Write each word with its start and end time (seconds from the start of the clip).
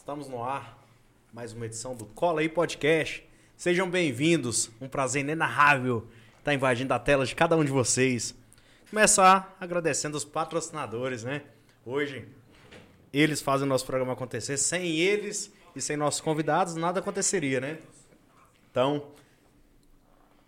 Estamos 0.00 0.28
no 0.28 0.42
ar, 0.42 0.82
mais 1.30 1.52
uma 1.52 1.66
edição 1.66 1.94
do 1.94 2.06
Cola 2.06 2.40
aí 2.40 2.48
Podcast. 2.48 3.22
Sejam 3.54 3.88
bem-vindos, 3.88 4.70
um 4.80 4.88
prazer 4.88 5.20
inenarrável 5.20 6.08
estar 6.38 6.54
invadindo 6.54 6.94
a 6.94 6.98
tela 6.98 7.26
de 7.26 7.34
cada 7.34 7.54
um 7.54 7.62
de 7.62 7.70
vocês. 7.70 8.34
Começar 8.88 9.54
agradecendo 9.60 10.16
os 10.16 10.24
patrocinadores, 10.24 11.22
né? 11.22 11.42
Hoje, 11.84 12.26
eles 13.12 13.42
fazem 13.42 13.66
o 13.66 13.68
nosso 13.68 13.84
programa 13.84 14.14
acontecer. 14.14 14.56
Sem 14.56 14.96
eles 14.96 15.52
e 15.76 15.82
sem 15.82 15.98
nossos 15.98 16.22
convidados, 16.22 16.76
nada 16.76 17.00
aconteceria, 17.00 17.60
né? 17.60 17.78
Então, 18.70 19.06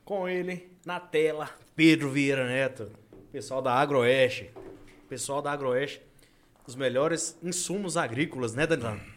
com 0.03 0.27
ele, 0.27 0.73
na 0.85 0.99
tela, 0.99 1.51
Pedro 1.77 2.11
Vieira 2.11 2.49
Neto, 2.49 2.91
pessoal 3.31 3.61
da 3.61 3.75
Agroeste. 3.75 4.51
Pessoal 5.11 5.43
da 5.43 5.53
Agroeste, 5.53 6.01
os 6.67 6.75
melhores 6.75 7.37
insumos 7.43 7.99
agrícolas, 7.99 8.55
né, 8.55 8.67
Danilão? 8.67 9.12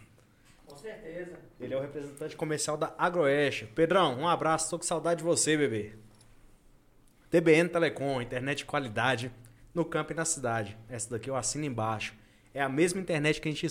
Certeza. 0.86 1.40
Ele 1.60 1.74
é 1.74 1.78
o 1.78 1.82
representante 1.82 2.36
comercial 2.36 2.78
da 2.78 2.94
Agroeste. 2.96 3.66
Pedrão, 3.66 4.20
um 4.20 4.28
abraço, 4.28 4.70
tô 4.70 4.78
com 4.78 4.84
saudade 4.84 5.18
de 5.18 5.24
você, 5.24 5.58
bebê. 5.58 5.94
TBN 7.32 7.70
Telecom, 7.70 8.22
internet 8.22 8.60
de 8.60 8.66
qualidade 8.66 9.32
no 9.74 9.84
campo 9.84 10.14
e 10.14 10.16
na 10.16 10.26
cidade. 10.26 10.78
Essa 10.88 11.10
daqui 11.10 11.28
eu 11.28 11.36
assino 11.36 11.66
embaixo. 11.66 12.14
É 12.54 12.62
a 12.62 12.70
mesma 12.70 13.02
internet 13.02 13.42
que 13.42 13.50
a 13.50 13.52
gente 13.52 13.66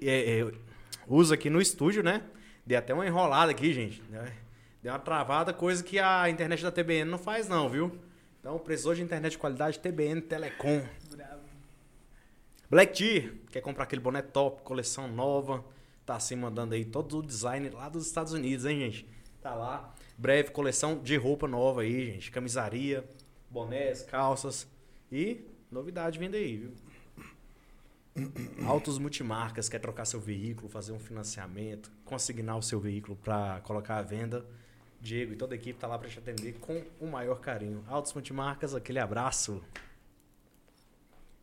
é, 0.00 0.40
é, 0.40 0.52
usa 1.06 1.34
aqui 1.34 1.50
no 1.50 1.60
estúdio, 1.60 2.02
né? 2.02 2.22
Dei 2.64 2.78
até 2.78 2.94
uma 2.94 3.06
enrolada 3.06 3.50
aqui, 3.50 3.70
gente. 3.74 4.02
né? 4.08 4.32
Deu 4.82 4.90
uma 4.90 4.98
travada, 4.98 5.52
coisa 5.52 5.84
que 5.84 5.98
a 5.98 6.30
internet 6.30 6.62
da 6.62 6.72
TBN 6.72 7.10
não 7.10 7.18
faz 7.18 7.46
não, 7.46 7.68
viu? 7.68 8.00
Então, 8.40 8.58
precisou 8.58 8.94
de 8.94 9.02
internet 9.02 9.32
de 9.32 9.38
qualidade, 9.38 9.78
TBN 9.80 10.22
Telecom. 10.22 10.82
Bravo. 11.10 11.42
Black 12.70 12.96
Tea, 12.96 13.34
quer 13.50 13.60
comprar 13.60 13.84
aquele 13.84 14.00
boné 14.00 14.22
top, 14.22 14.62
coleção 14.62 15.06
nova, 15.08 15.62
tá 16.04 16.16
assim 16.16 16.36
mandando 16.36 16.74
aí 16.74 16.84
todo 16.84 17.18
o 17.18 17.22
design 17.22 17.70
lá 17.70 17.88
dos 17.88 18.06
Estados 18.06 18.32
Unidos, 18.32 18.64
hein, 18.66 18.78
gente? 18.80 19.08
Tá 19.40 19.54
lá. 19.54 19.94
Breve 20.16 20.50
coleção 20.50 21.02
de 21.02 21.16
roupa 21.16 21.48
nova 21.48 21.82
aí, 21.82 22.12
gente. 22.12 22.30
Camisaria, 22.30 23.04
bonés, 23.50 24.02
calças 24.02 24.66
e 25.10 25.44
novidade 25.70 26.18
vindo 26.18 26.34
aí, 26.34 26.56
viu? 26.56 26.72
Autos 28.64 28.98
multimarcas, 28.98 29.68
quer 29.68 29.80
trocar 29.80 30.04
seu 30.04 30.20
veículo, 30.20 30.68
fazer 30.68 30.92
um 30.92 31.00
financiamento, 31.00 31.90
consignar 32.04 32.56
o 32.56 32.62
seu 32.62 32.78
veículo 32.78 33.16
para 33.16 33.60
colocar 33.62 33.96
à 33.96 34.02
venda. 34.02 34.46
Diego 35.00 35.32
e 35.32 35.36
toda 35.36 35.54
a 35.54 35.56
equipe 35.56 35.78
tá 35.78 35.86
lá 35.86 35.98
para 35.98 36.08
te 36.08 36.18
atender 36.18 36.54
com 36.54 36.82
o 37.00 37.06
maior 37.06 37.40
carinho. 37.40 37.84
Autos 37.88 38.12
multimarcas, 38.12 38.74
aquele 38.74 39.00
abraço. 39.00 39.62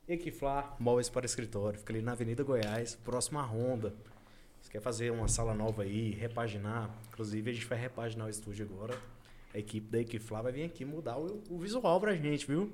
Equiflar, 0.08 0.75
móveis 0.80 1.09
para 1.09 1.25
escritório. 1.25 1.78
Fica 1.78 1.94
ali 1.94 2.02
na 2.02 2.14
Avenida 2.14 2.44
Goiás, 2.44 2.96
próximo 2.96 3.38
à 3.38 3.44
Honda. 3.44 3.94
Quer 4.72 4.82
fazer 4.82 5.12
uma 5.12 5.28
sala 5.28 5.54
nova 5.54 5.84
aí, 5.84 6.12
repaginar? 6.12 6.90
Inclusive, 7.10 7.52
a 7.52 7.54
gente 7.54 7.66
vai 7.66 7.78
repaginar 7.78 8.28
o 8.28 8.30
estúdio 8.30 8.66
agora. 8.66 8.98
A 9.54 9.60
equipe 9.60 9.88
da 9.92 10.00
Equiflar 10.00 10.44
vai 10.44 10.52
vir 10.52 10.64
aqui 10.64 10.86
mudar 10.86 11.18
o, 11.18 11.44
o 11.50 11.60
visual 11.60 12.00
pra 12.00 12.16
gente, 12.16 12.48
viu? 12.48 12.72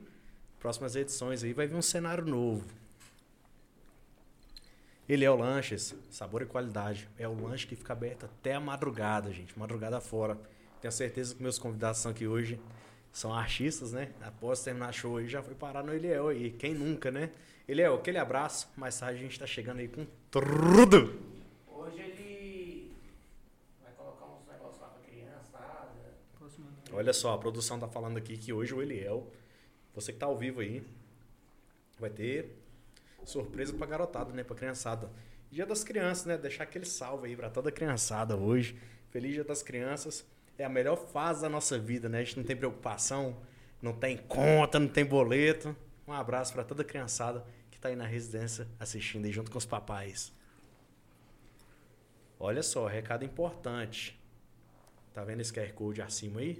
Próximas 0.59 0.95
edições 0.95 1.43
aí 1.43 1.53
vai 1.53 1.65
vir 1.65 1.75
um 1.75 1.81
cenário 1.81 2.23
novo. 2.23 2.63
Ele 5.09 5.25
é 5.25 5.31
o 5.31 5.35
Lanches, 5.35 5.95
sabor 6.11 6.41
e 6.41 6.45
qualidade. 6.45 7.09
É 7.17 7.27
o 7.27 7.33
lanche 7.33 7.65
que 7.65 7.75
fica 7.75 7.93
aberto 7.93 8.25
até 8.25 8.53
a 8.53 8.59
madrugada, 8.59 9.31
gente. 9.31 9.57
Madrugada 9.57 9.99
fora. 9.99 10.37
Tenho 10.81 10.91
certeza 10.91 11.33
que 11.33 11.41
meus 11.41 11.57
convidados 11.57 11.99
são 11.99 12.11
aqui 12.11 12.27
hoje 12.27 12.59
são 13.17 13.33
artistas, 13.33 13.93
né? 13.93 14.11
Após 14.21 14.61
terminar 14.61 14.93
show 14.93 15.17
aí, 15.17 15.27
já 15.27 15.41
foi 15.41 15.55
parar 15.55 15.81
no 15.81 15.91
Eliel 15.91 16.27
aí. 16.27 16.51
Quem 16.51 16.75
nunca, 16.75 17.09
né? 17.09 17.31
Eliel, 17.67 17.95
aquele 17.95 18.19
abraço. 18.19 18.69
Mais 18.77 18.99
tarde 18.99 19.17
a 19.17 19.21
gente 19.23 19.39
tá 19.39 19.47
chegando 19.47 19.79
aí 19.79 19.87
com 19.87 20.05
tudo. 20.29 21.19
Hoje 21.67 21.99
ele 21.99 22.91
vai 23.81 23.91
colocar 23.93 24.25
uns 24.25 24.45
negócios 24.47 24.79
lá 24.79 24.89
pra 24.89 25.01
criançada. 25.09 26.13
Posso 26.37 26.61
mandar? 26.61 26.86
Olha 26.97 27.13
só, 27.13 27.35
a 27.35 27.37
produção 27.37 27.79
tá 27.79 27.87
falando 27.87 28.17
aqui 28.17 28.35
que 28.35 28.51
hoje 28.51 28.73
o 28.73 28.81
Eliel, 28.81 29.31
você 29.93 30.11
que 30.11 30.17
tá 30.17 30.25
ao 30.25 30.35
vivo 30.35 30.61
aí, 30.61 30.83
vai 31.99 32.09
ter 32.09 32.57
surpresa 33.23 33.71
pra 33.71 33.85
garotada, 33.85 34.33
né? 34.33 34.43
Pra 34.43 34.55
criançada. 34.55 35.11
Dia 35.51 35.63
das 35.63 35.83
crianças, 35.83 36.25
né? 36.25 36.39
Deixar 36.39 36.63
aquele 36.63 36.85
salve 36.85 37.27
aí 37.27 37.35
pra 37.35 37.51
toda 37.51 37.71
criançada 37.71 38.35
hoje. 38.35 38.81
Feliz 39.11 39.33
Dia 39.33 39.43
das 39.43 39.61
Crianças. 39.61 40.25
É 40.57 40.65
a 40.65 40.69
melhor 40.69 40.95
fase 40.95 41.43
da 41.43 41.49
nossa 41.49 41.77
vida, 41.77 42.09
né? 42.09 42.17
A 42.17 42.23
gente 42.23 42.37
não 42.37 42.43
tem 42.43 42.55
preocupação, 42.55 43.37
não 43.79 43.93
tem 43.93 44.17
conta, 44.17 44.79
não 44.79 44.87
tem 44.87 45.05
boleto. 45.05 45.75
Um 46.07 46.13
abraço 46.13 46.51
pra 46.51 46.63
toda 46.63 46.83
criançada 46.83 47.45
que 47.69 47.79
tá 47.79 47.89
aí 47.89 47.95
na 47.95 48.07
residência 48.07 48.67
assistindo 48.79 49.25
aí 49.25 49.31
junto 49.31 49.51
com 49.51 49.59
os 49.59 49.67
papais. 49.67 50.33
Olha 52.39 52.63
só, 52.63 52.87
recado 52.87 53.23
importante. 53.23 54.19
Tá 55.13 55.23
vendo 55.23 55.41
esse 55.41 55.53
QR 55.53 55.71
Code 55.73 56.01
acima 56.01 56.39
aí? 56.39 56.59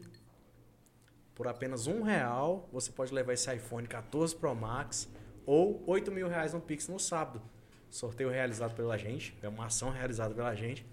Por 1.37 1.47
apenas 1.47 1.85
um 1.85 2.01
real, 2.01 2.67
você 2.73 2.91
pode 2.91 3.13
levar 3.13 3.31
esse 3.31 3.53
iPhone 3.53 3.85
14 3.85 4.35
Pro 4.35 4.55
Max 4.55 5.07
ou 5.45 5.83
8 5.85 6.11
mil 6.11 6.27
reais 6.27 6.51
no 6.51 6.59
Pix 6.59 6.87
no 6.87 6.99
sábado. 6.99 7.43
Sorteio 7.91 8.31
realizado 8.31 8.73
pela 8.73 8.97
gente, 8.97 9.37
é 9.43 9.47
uma 9.47 9.67
ação 9.67 9.91
realizada 9.91 10.33
pela 10.33 10.55
gente. 10.55 10.83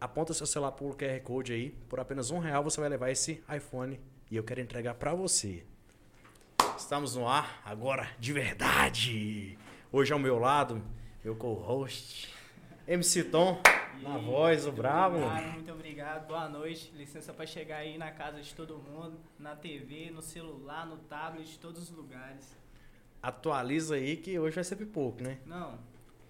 Aponta 0.00 0.32
seu 0.32 0.46
celular 0.46 0.72
pro 0.72 0.96
QR 0.96 1.20
Code 1.22 1.52
aí. 1.52 1.70
Por 1.86 2.00
apenas 2.00 2.30
um 2.30 2.38
real 2.38 2.64
você 2.64 2.80
vai 2.80 2.88
levar 2.88 3.10
esse 3.10 3.44
iPhone 3.54 4.00
e 4.30 4.36
eu 4.36 4.42
quero 4.42 4.62
entregar 4.62 4.94
para 4.94 5.12
você. 5.14 5.66
Estamos 6.74 7.14
no 7.14 7.28
ar 7.28 7.60
agora 7.62 8.08
de 8.18 8.32
verdade. 8.32 9.58
Hoje 9.92 10.14
ao 10.14 10.18
meu 10.18 10.38
lado, 10.38 10.82
meu 11.22 11.36
co-host, 11.36 12.34
MC 12.88 13.24
Tom, 13.24 13.60
na 14.02 14.18
E- 14.18 14.24
voz, 14.24 14.66
o 14.66 14.72
bravo. 14.72 15.16
Obrigado, 15.18 15.52
muito 15.54 15.72
obrigado. 15.72 16.26
Boa 16.26 16.48
noite. 16.48 16.92
Licença 16.96 17.32
para 17.32 17.46
chegar 17.46 17.78
aí 17.78 17.96
na 17.98 18.10
casa 18.10 18.40
de 18.40 18.54
todo 18.54 18.78
mundo, 18.78 19.18
na 19.38 19.54
TV, 19.56 20.10
no 20.10 20.22
celular, 20.22 20.86
no 20.86 20.96
tablet, 20.98 21.46
de 21.48 21.58
todos 21.58 21.82
os 21.82 21.90
lugares. 21.90 22.56
Atualiza 23.22 23.96
aí 23.96 24.16
que 24.16 24.38
hoje 24.38 24.54
vai 24.54 24.64
ser 24.64 24.76
pipoco, 24.76 25.22
né? 25.22 25.38
Não, 25.46 25.78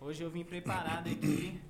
hoje 0.01 0.23
eu 0.23 0.31
vim 0.31 0.45
preparado 0.45 1.09
aqui, 1.11 1.61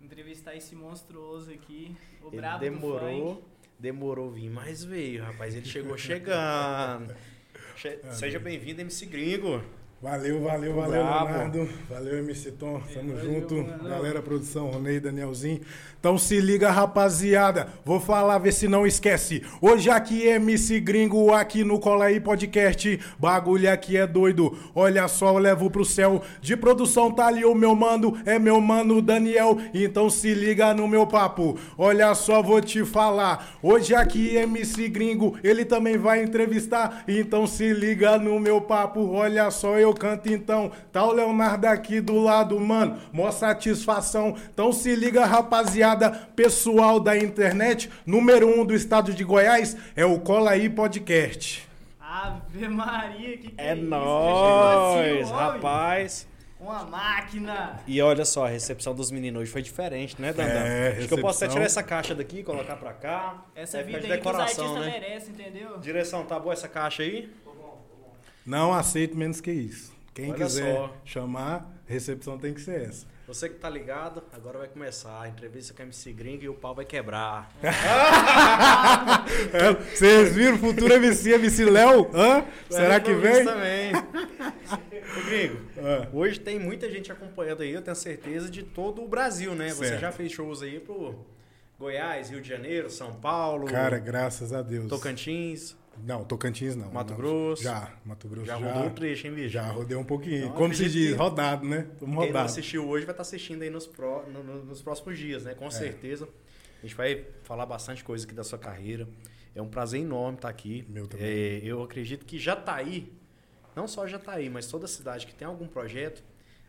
entrevistar 0.00 0.54
esse 0.56 0.74
monstruoso 0.74 1.52
aqui, 1.52 1.94
o 2.22 2.28
Ele 2.28 2.36
brabo 2.36 2.58
do 2.58 2.70
demorou, 2.70 3.48
demorou 3.78 4.30
vir, 4.30 4.48
mas 4.50 4.82
veio, 4.82 5.22
rapaz. 5.24 5.54
Ele 5.54 5.66
chegou 5.66 5.96
chegando. 5.98 7.14
Che- 7.76 8.00
Seja 8.12 8.38
bem-vindo, 8.38 8.80
MC 8.82 9.06
Gringo. 9.06 9.62
Valeu, 10.02 10.40
valeu, 10.42 10.74
valeu, 10.74 11.04
Bravo. 11.04 11.26
Leonardo. 11.26 11.68
Valeu, 11.88 12.18
MC 12.18 12.50
Tom. 12.50 12.80
Tamo 12.92 13.14
Valeu, 13.14 13.34
junto. 13.34 13.54
mano. 13.54 13.88
Galera, 13.88 14.20
produção, 14.20 14.66
Ronei, 14.68 14.98
Danielzinho. 14.98 15.60
Então 16.00 16.18
se 16.18 16.40
liga, 16.40 16.72
rapaziada. 16.72 17.68
Vou 17.84 18.00
falar, 18.00 18.36
ver 18.38 18.52
se 18.52 18.66
não 18.66 18.84
esquece. 18.84 19.44
Hoje 19.60 19.88
aqui 19.90 20.28
é 20.28 20.34
MC 20.34 20.80
Gringo, 20.80 21.32
aqui 21.32 21.62
no 21.62 21.78
Cola 21.78 22.06
aí 22.06 22.18
Podcast. 22.18 22.98
Bagulho 23.16 23.72
aqui 23.72 23.96
é 23.96 24.04
doido. 24.04 24.58
Olha 24.74 25.06
só, 25.06 25.28
eu 25.28 25.38
levo 25.38 25.70
pro 25.70 25.84
céu. 25.84 26.20
De 26.40 26.56
produção 26.56 27.12
tá 27.12 27.28
ali 27.28 27.44
o 27.44 27.54
meu 27.54 27.76
mano, 27.76 28.20
é 28.26 28.40
meu 28.40 28.60
mano 28.60 29.00
Daniel. 29.00 29.56
Então 29.72 30.10
se 30.10 30.34
liga 30.34 30.74
no 30.74 30.88
meu 30.88 31.06
papo. 31.06 31.56
Olha 31.78 32.12
só, 32.16 32.42
vou 32.42 32.60
te 32.60 32.84
falar. 32.84 33.56
Hoje 33.62 33.94
aqui 33.94 34.36
é 34.36 34.42
MC 34.42 34.88
Gringo, 34.88 35.38
ele 35.44 35.64
também 35.64 35.96
vai 35.96 36.24
entrevistar. 36.24 37.04
Então 37.06 37.46
se 37.46 37.72
liga 37.72 38.18
no 38.18 38.40
meu 38.40 38.60
papo. 38.60 39.12
Olha 39.12 39.48
só, 39.52 39.78
eu 39.78 39.91
canto 39.94 40.28
então. 40.32 40.70
Tá 40.92 41.04
o 41.04 41.12
Leonardo 41.12 41.66
aqui 41.66 42.00
do 42.00 42.18
lado, 42.18 42.58
mano. 42.60 42.98
Mó 43.12 43.30
satisfação. 43.30 44.36
Então 44.52 44.72
se 44.72 44.94
liga, 44.94 45.24
rapaziada. 45.24 46.10
Pessoal 46.34 46.98
da 47.00 47.16
internet, 47.16 47.90
número 48.06 48.48
um 48.48 48.64
do 48.64 48.74
estado 48.74 49.12
de 49.12 49.24
Goiás 49.24 49.76
é 49.96 50.04
o 50.04 50.18
Cola 50.20 50.50
aí 50.52 50.68
Podcast. 50.68 51.68
Ave 52.00 52.68
Maria, 52.68 53.38
que 53.38 53.50
que 53.50 53.54
É 53.60 53.74
isso? 53.74 53.84
nóis, 53.84 55.22
assim, 55.22 55.32
rapaz. 55.32 56.32
Uma 56.60 56.84
máquina. 56.84 57.80
E 57.88 58.00
olha 58.00 58.24
só, 58.24 58.46
a 58.46 58.48
recepção 58.48 58.94
dos 58.94 59.10
meninos 59.10 59.42
hoje 59.42 59.50
foi 59.50 59.62
diferente, 59.62 60.14
né, 60.22 60.32
Dandão? 60.32 60.62
É, 60.62 60.94
Acho 60.98 61.08
que 61.08 61.14
eu 61.14 61.18
posso 61.18 61.38
até 61.38 61.46
recepção. 61.46 61.48
tirar 61.54 61.64
essa 61.64 61.82
caixa 61.82 62.14
daqui 62.14 62.38
e 62.38 62.42
colocar 62.44 62.76
pra 62.76 62.92
cá. 62.92 63.42
Essa 63.52 63.78
ficar 63.78 63.86
vida 63.98 64.00
de 64.06 64.12
aí 64.12 64.20
que 64.20 64.28
os 64.28 64.32
decoração, 64.32 64.64
artistas 64.76 64.86
né? 64.86 65.00
merecem, 65.00 65.30
entendeu? 65.34 65.78
Direção, 65.80 66.24
tá 66.24 66.38
boa 66.38 66.52
essa 66.52 66.68
caixa 66.68 67.02
aí? 67.02 67.28
Não 68.44 68.72
aceito 68.72 69.16
menos 69.16 69.40
que 69.40 69.50
isso. 69.52 69.92
Quem 70.14 70.30
Olha 70.32 70.44
quiser 70.44 70.74
só. 70.76 70.94
chamar, 71.04 71.70
recepção 71.86 72.38
tem 72.38 72.52
que 72.52 72.60
ser 72.60 72.82
essa. 72.82 73.06
Você 73.26 73.48
que 73.48 73.54
tá 73.54 73.70
ligado, 73.70 74.22
agora 74.32 74.58
vai 74.58 74.68
começar 74.68 75.22
a 75.22 75.28
entrevista 75.28 75.72
com 75.72 75.80
a 75.80 75.84
MC 75.86 76.12
Gringo 76.12 76.42
e 76.44 76.48
o 76.48 76.54
pau 76.54 76.74
vai 76.74 76.84
quebrar. 76.84 77.50
É, 79.52 79.72
Vocês 79.94 80.34
viram 80.34 80.56
o 80.56 80.58
futuro 80.58 80.92
MC, 80.94 81.32
MC 81.34 81.64
Léo? 81.64 82.10
Hã? 82.14 82.44
Será 82.68 83.00
que 83.00 83.14
vem? 83.14 83.44
também. 83.44 83.92
Gringo, 85.26 85.60
Ah. 85.78 86.08
hoje 86.12 86.40
tem 86.40 86.58
muita 86.58 86.90
gente 86.90 87.10
acompanhando 87.12 87.62
aí, 87.62 87.70
eu 87.72 87.82
tenho 87.82 87.94
certeza, 87.96 88.50
de 88.50 88.62
todo 88.62 89.02
o 89.02 89.08
Brasil, 89.08 89.54
né? 89.54 89.68
Você 89.70 89.88
Certo. 89.88 90.00
já 90.00 90.12
fez 90.12 90.32
shows 90.32 90.62
aí 90.62 90.80
pro 90.80 91.14
Goiás, 91.78 92.30
Rio 92.30 92.40
de 92.40 92.48
Janeiro, 92.48 92.90
São 92.90 93.14
Paulo, 93.14 93.66
Cara, 93.66 93.98
graças 93.98 94.52
a 94.52 94.62
Deus. 94.62 94.88
Tocantins. 94.88 95.76
Não, 96.04 96.24
Tocantins 96.24 96.74
não. 96.76 96.90
Mato 96.90 97.10
Não. 97.10 97.16
Grosso? 97.16 97.62
Já, 97.62 97.92
Mato 98.04 98.28
Grosso 98.28 98.46
Já, 98.46 98.58
já. 98.58 98.72
rodou 98.72 98.88
o 98.88 98.90
trecho, 98.94 99.26
hein, 99.26 99.34
bicho? 99.34 99.48
Já 99.50 99.70
rodei 99.70 99.96
um 99.96 100.04
pouquinho. 100.04 100.44
Então, 100.46 100.52
Como 100.56 100.74
se 100.74 100.88
diz, 100.88 101.16
rodado, 101.16 101.66
né? 101.66 101.78
Estamos 101.92 101.98
Quem 102.00 102.08
não 102.08 102.26
rodado. 102.26 102.46
assistiu 102.46 102.88
hoje 102.88 103.04
vai 103.06 103.12
estar 103.12 103.22
assistindo 103.22 103.62
aí 103.62 103.70
nos, 103.70 103.86
pró- 103.86 104.24
no- 104.26 104.42
no- 104.42 104.64
nos 104.64 104.82
próximos 104.82 105.16
dias, 105.18 105.44
né? 105.44 105.54
Com 105.54 105.70
certeza. 105.70 106.28
A 106.78 106.86
gente 106.86 106.96
vai 106.96 107.24
falar 107.44 107.64
bastante 107.66 108.02
coisa 108.02 108.24
aqui 108.26 108.34
da 108.34 108.42
sua 108.42 108.58
carreira. 108.58 109.08
É 109.54 109.62
um 109.62 109.68
prazer 109.68 110.00
enorme 110.00 110.36
estar 110.36 110.48
aqui. 110.48 110.84
Meu 110.88 111.06
também. 111.06 111.26
É, 111.26 111.60
eu 111.62 111.82
acredito 111.82 112.24
que 112.26 112.38
Jataí, 112.38 113.12
não 113.76 113.86
só 113.86 114.06
Jataí, 114.06 114.50
mas 114.50 114.66
toda 114.66 114.86
cidade 114.88 115.26
que 115.26 115.34
tem 115.34 115.46
algum 115.46 115.68
projeto, 115.68 116.24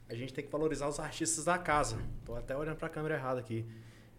a 0.10 0.14
gente 0.14 0.32
tem 0.34 0.44
que 0.44 0.52
valorizar 0.52 0.88
os 0.88 1.00
artistas 1.00 1.46
da 1.46 1.58
casa. 1.58 1.98
Tô 2.26 2.36
até 2.36 2.56
olhando 2.56 2.76
para 2.76 2.88
a 2.88 2.90
câmera 2.90 3.16
errada 3.16 3.40
aqui. 3.40 3.66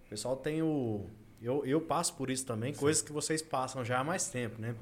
O 0.07 0.09
pessoal 0.09 0.35
tem 0.37 0.63
o. 0.63 1.07
Eu, 1.45 1.65
eu 1.67 1.81
passo 1.81 2.15
por 2.15 2.31
isso 2.31 2.47
também, 2.47 2.73
coisas 2.73 3.03
que 3.03 3.13
vocês 3.13 3.43
passam 3.43 3.85
já 3.85 3.99
há 4.01 4.05
mais 4.05 4.29
tempo, 4.29 4.61
né? 4.61 4.75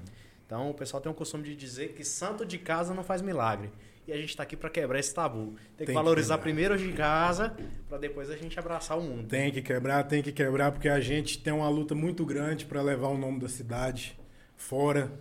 Então 0.47 0.71
o 0.71 0.75
pessoal 0.75 1.01
tem 1.01 1.11
o 1.11 1.15
costume 1.15 1.43
de 1.43 1.57
dizer 1.57 1.93
que 1.93 2.05
santo 2.05 2.45
de 2.47 2.59
casa 2.59 2.95
não 2.95 3.03
faz 3.03 3.21
milagre. 3.21 3.71
E 4.07 4.13
a 4.13 4.17
gente 4.17 4.31
está 4.31 4.43
aqui 4.43 4.57
para 4.57 4.69
quebrar 4.69 4.99
esse 4.99 5.15
tabu. 5.15 5.47
Tem 5.47 5.55
que 5.55 5.77
Tem 5.79 5.87
que 5.87 5.93
valorizar 5.93 6.35
quebrar. 6.35 6.43
primeiro 6.43 6.75
os 6.75 6.81
de 6.81 6.93
casa, 6.93 7.57
para 7.89 7.99
depois 7.99 8.31
a 8.31 8.37
gente 8.37 8.59
abraçar 8.59 8.99
o 8.99 9.01
mundo. 9.03 9.29
Tem 9.29 9.51
que 9.53 9.63
quebrar, 9.63 10.03
tem 10.05 10.23
que 10.23 10.33
quebrar, 10.33 10.73
porque 10.73 10.89
a 10.89 11.01
gente 11.01 11.39
tem 11.39 11.53
uma 11.53 11.69
luta 11.69 11.95
muito 11.95 12.25
grande 12.27 12.65
para 12.67 12.83
levar 12.83 13.09
o 13.09 13.17
nome 13.19 13.39
da 13.41 13.49
cidade 13.49 14.19
fora. 14.57 15.13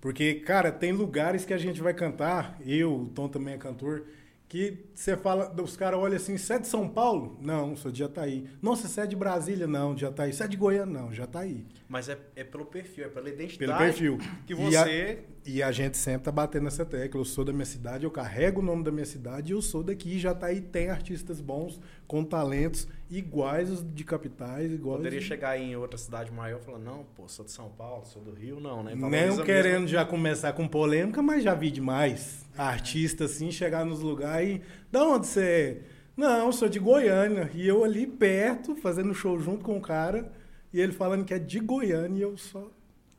Porque, 0.00 0.34
cara, 0.36 0.72
tem 0.72 0.92
lugares 0.92 1.44
que 1.44 1.52
a 1.52 1.58
gente 1.58 1.80
vai 1.80 1.94
cantar, 1.94 2.58
eu, 2.66 3.02
o 3.02 3.06
Tom 3.08 3.28
também 3.28 3.54
é 3.54 3.58
cantor, 3.58 4.04
que 4.52 4.84
você 4.94 5.16
fala, 5.16 5.50
os 5.62 5.78
caras 5.78 5.98
olham 5.98 6.16
assim, 6.16 6.36
você 6.36 6.52
é 6.52 6.58
de 6.58 6.66
São 6.66 6.86
Paulo? 6.86 7.38
Não, 7.40 7.74
sou 7.74 7.90
de 7.90 8.00
Jataí. 8.00 8.46
Nossa, 8.60 8.86
você 8.86 9.00
é 9.00 9.06
de 9.06 9.16
Brasília? 9.16 9.66
Não, 9.66 9.94
de 9.94 10.02
Jataí. 10.02 10.30
Você 10.30 10.44
é 10.44 10.46
de 10.46 10.58
Goiânia? 10.58 11.00
Não, 11.00 11.10
Jataí. 11.10 11.64
Mas 11.92 12.08
é, 12.08 12.16
é 12.34 12.42
pelo 12.42 12.64
perfil, 12.64 13.04
é 13.04 13.08
pela 13.08 13.28
identidade 13.28 13.58
Pelo 13.58 13.76
perfil. 13.78 14.18
que 14.46 14.54
E 14.54 14.74
a- 14.76 14.82
você. 14.82 15.18
E 15.44 15.62
a 15.62 15.70
gente 15.70 15.98
sempre 15.98 16.22
tá 16.22 16.32
batendo 16.32 16.62
nessa 16.64 16.86
tecla. 16.86 17.20
Eu 17.20 17.24
sou 17.26 17.44
da 17.44 17.52
minha 17.52 17.66
cidade, 17.66 18.04
eu 18.04 18.10
carrego 18.10 18.60
o 18.62 18.64
nome 18.64 18.82
da 18.82 18.90
minha 18.90 19.04
cidade 19.04 19.52
e 19.52 19.54
eu 19.54 19.60
sou 19.60 19.82
daqui. 19.82 20.14
E 20.14 20.18
Jataí 20.18 20.62
tem 20.62 20.88
artistas 20.88 21.38
bons, 21.38 21.78
com 22.06 22.24
talentos 22.24 22.88
iguais 23.10 23.70
os 23.70 23.84
de 23.94 24.04
capitais, 24.04 24.72
iguais. 24.72 24.96
Poderia 24.96 25.18
os- 25.18 25.24
chegar 25.26 25.58
em 25.58 25.76
outra 25.76 25.98
cidade 25.98 26.32
maior 26.32 26.60
e 26.62 26.64
falar, 26.64 26.78
não, 26.78 27.04
pô, 27.14 27.28
sou 27.28 27.44
de 27.44 27.50
São 27.50 27.68
Paulo, 27.68 28.06
sou 28.06 28.22
do 28.22 28.32
Rio, 28.32 28.58
não, 28.58 28.82
né? 28.82 28.94
Não 28.94 29.44
querendo 29.44 29.86
já 29.86 30.02
começar 30.02 30.54
com 30.54 30.66
polêmica, 30.66 31.20
mas 31.20 31.44
já 31.44 31.54
vi 31.54 31.70
demais. 31.70 32.46
Artista 32.56 33.26
assim, 33.26 33.50
chegar 33.50 33.84
nos 33.84 34.00
lugares 34.00 34.56
e. 34.56 34.62
Da 34.90 35.04
onde 35.04 35.26
você 35.26 35.42
é? 35.86 35.92
Não, 36.16 36.50
sou 36.52 36.70
de 36.70 36.78
Goiânia. 36.78 37.50
E 37.52 37.68
eu 37.68 37.84
ali 37.84 38.06
perto, 38.06 38.74
fazendo 38.76 39.12
show 39.14 39.38
junto 39.38 39.62
com 39.62 39.76
o 39.76 39.80
cara. 39.82 40.32
E 40.72 40.80
ele 40.80 40.92
falando 40.92 41.24
que 41.24 41.34
é 41.34 41.38
de 41.38 41.60
Goiânia 41.60 42.18
e 42.18 42.22
eu 42.22 42.36
só 42.36 42.70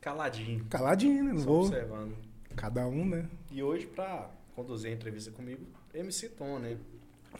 Caladinho, 0.01 0.65
caladinho, 0.65 1.23
né? 1.23 1.31
Não 1.31 1.39
só 1.39 1.45
vou. 1.45 1.61
observando. 1.65 2.15
Cada 2.57 2.85
um, 2.87 3.05
né? 3.05 3.25
E 3.51 3.63
hoje, 3.63 3.85
pra 3.87 4.29
conduzir 4.53 4.91
a 4.91 4.93
entrevista 4.93 5.31
comigo, 5.31 5.65
MC 5.93 6.29
Tom, 6.29 6.59
né? 6.59 6.77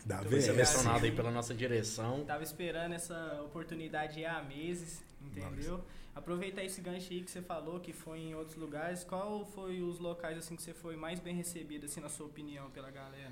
Da 0.05 0.19
Foi 0.19 0.29
vez. 0.29 0.45
selecionado 0.45 1.05
aí 1.05 1.11
pela 1.11 1.29
nossa 1.29 1.53
direção. 1.53 2.23
Tava 2.25 2.41
esperando 2.41 2.93
essa 2.93 3.41
oportunidade 3.45 4.23
há 4.25 4.41
meses, 4.41 5.03
entendeu? 5.21 5.83
Aproveitar 6.15 6.63
esse 6.63 6.79
gancho 6.81 7.11
aí 7.11 7.21
que 7.21 7.29
você 7.29 7.41
falou, 7.41 7.79
que 7.79 7.91
foi 7.91 8.19
em 8.19 8.33
outros 8.35 8.55
lugares. 8.57 9.03
Qual 9.03 9.45
foi 9.45 9.81
os 9.81 9.99
locais 9.99 10.37
assim 10.37 10.55
que 10.55 10.61
você 10.63 10.73
foi 10.73 10.95
mais 10.95 11.19
bem 11.19 11.35
recebido, 11.35 11.85
assim, 11.85 11.99
na 11.99 12.09
sua 12.09 12.25
opinião, 12.27 12.69
pela 12.71 12.89
galera? 12.89 13.31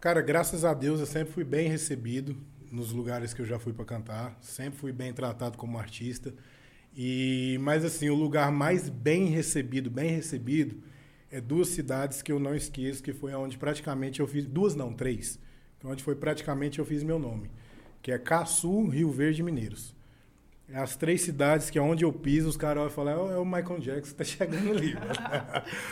Cara, 0.00 0.20
graças 0.22 0.64
a 0.64 0.72
Deus 0.72 1.00
eu 1.00 1.06
sempre 1.06 1.32
fui 1.32 1.44
bem 1.44 1.68
recebido 1.68 2.36
nos 2.70 2.92
lugares 2.92 3.34
que 3.34 3.40
eu 3.40 3.46
já 3.46 3.58
fui 3.58 3.72
pra 3.72 3.84
cantar, 3.84 4.38
sempre 4.40 4.78
fui 4.78 4.92
bem 4.92 5.12
tratado 5.12 5.56
como 5.56 5.78
artista. 5.78 6.34
E 6.96 7.58
mas 7.60 7.84
assim, 7.84 8.08
o 8.08 8.14
lugar 8.14 8.50
mais 8.50 8.88
bem 8.88 9.26
recebido, 9.26 9.90
bem 9.90 10.10
recebido 10.10 10.82
é 11.30 11.40
duas 11.40 11.68
cidades 11.68 12.22
que 12.22 12.32
eu 12.32 12.38
não 12.40 12.54
esqueço, 12.54 13.02
que 13.02 13.12
foi 13.12 13.34
onde 13.34 13.58
praticamente 13.58 14.20
eu 14.20 14.26
fiz, 14.26 14.46
duas 14.46 14.74
não, 14.74 14.92
três, 14.92 15.38
onde 15.84 16.02
foi 16.02 16.14
praticamente 16.14 16.78
eu 16.78 16.84
fiz 16.84 17.02
meu 17.02 17.18
nome, 17.18 17.50
que 18.02 18.10
é 18.10 18.18
Caçu, 18.18 18.86
Rio 18.86 19.10
Verde 19.10 19.42
Mineiros. 19.42 19.94
É 20.70 20.76
as 20.78 20.96
três 20.96 21.22
cidades 21.22 21.70
que 21.70 21.78
é 21.78 21.82
onde 21.82 22.04
eu 22.04 22.12
piso, 22.12 22.46
os 22.48 22.56
caras 22.56 22.78
olham 22.82 22.90
e 22.90 22.94
falam, 22.94 23.32
é 23.32 23.38
o 23.38 23.44
Michael 23.44 23.80
Jackson 23.80 24.10
que 24.10 24.14
tá 24.16 24.24
chegando 24.24 24.70
ali. 24.70 24.94
mano." 24.94 25.06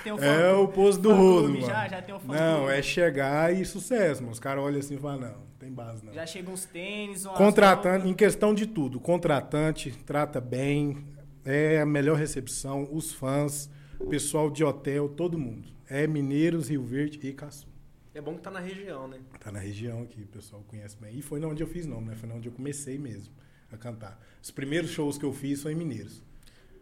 Tem 0.04 0.12
um 0.12 0.18
É 0.22 0.52
o 0.52 0.68
posto 0.68 1.00
do 1.00 1.12
rolo, 1.14 1.60
já? 1.62 1.66
mano. 1.74 1.90
Já 1.90 2.02
tem 2.02 2.14
um 2.14 2.18
fã 2.20 2.34
Não, 2.34 2.58
clube? 2.64 2.72
é 2.74 2.82
chegar 2.82 3.54
e 3.54 3.64
sucesso, 3.64 4.20
mano. 4.20 4.32
Os 4.32 4.38
caras 4.40 4.62
olham 4.62 4.78
assim 4.78 4.96
e 4.96 4.98
falam, 4.98 5.20
não, 5.20 5.28
não 5.30 5.46
tem 5.58 5.72
base 5.72 6.04
não. 6.04 6.12
Já 6.12 6.26
chegam 6.26 6.52
uns 6.52 6.66
tênis, 6.66 7.24
umas 7.24 7.38
Contratante, 7.38 7.88
roupas. 7.96 8.10
em 8.10 8.14
questão 8.14 8.54
de 8.54 8.66
tudo. 8.66 9.00
Contratante, 9.00 9.92
trata 10.04 10.40
bem, 10.42 11.06
é 11.42 11.80
a 11.80 11.86
melhor 11.86 12.18
recepção, 12.18 12.86
os 12.92 13.12
fãs, 13.12 13.70
pessoal 14.10 14.50
de 14.50 14.62
hotel, 14.62 15.08
todo 15.08 15.38
mundo. 15.38 15.68
É 15.88 16.06
Mineiros, 16.06 16.68
Rio 16.68 16.82
Verde 16.84 17.18
e 17.22 17.32
Caçu. 17.32 17.66
É 18.12 18.20
bom 18.20 18.34
que 18.34 18.40
tá 18.42 18.50
na 18.50 18.60
região, 18.60 19.08
né? 19.08 19.18
Tá 19.40 19.50
na 19.50 19.58
região 19.58 20.02
aqui, 20.02 20.22
o 20.22 20.26
pessoal 20.26 20.62
conhece 20.68 20.96
bem. 21.00 21.16
E 21.18 21.22
foi 21.22 21.42
onde 21.44 21.62
eu 21.62 21.66
fiz 21.66 21.86
nome, 21.86 22.08
né? 22.08 22.14
Foi 22.16 22.28
onde 22.30 22.48
eu 22.48 22.52
comecei 22.52 22.98
mesmo 22.98 23.32
a 23.72 23.76
cantar. 23.76 24.20
Os 24.42 24.50
primeiros 24.50 24.90
shows 24.90 25.18
que 25.18 25.24
eu 25.24 25.32
fiz 25.32 25.62
foi 25.62 25.72
em 25.72 25.74
Mineiros. 25.74 26.22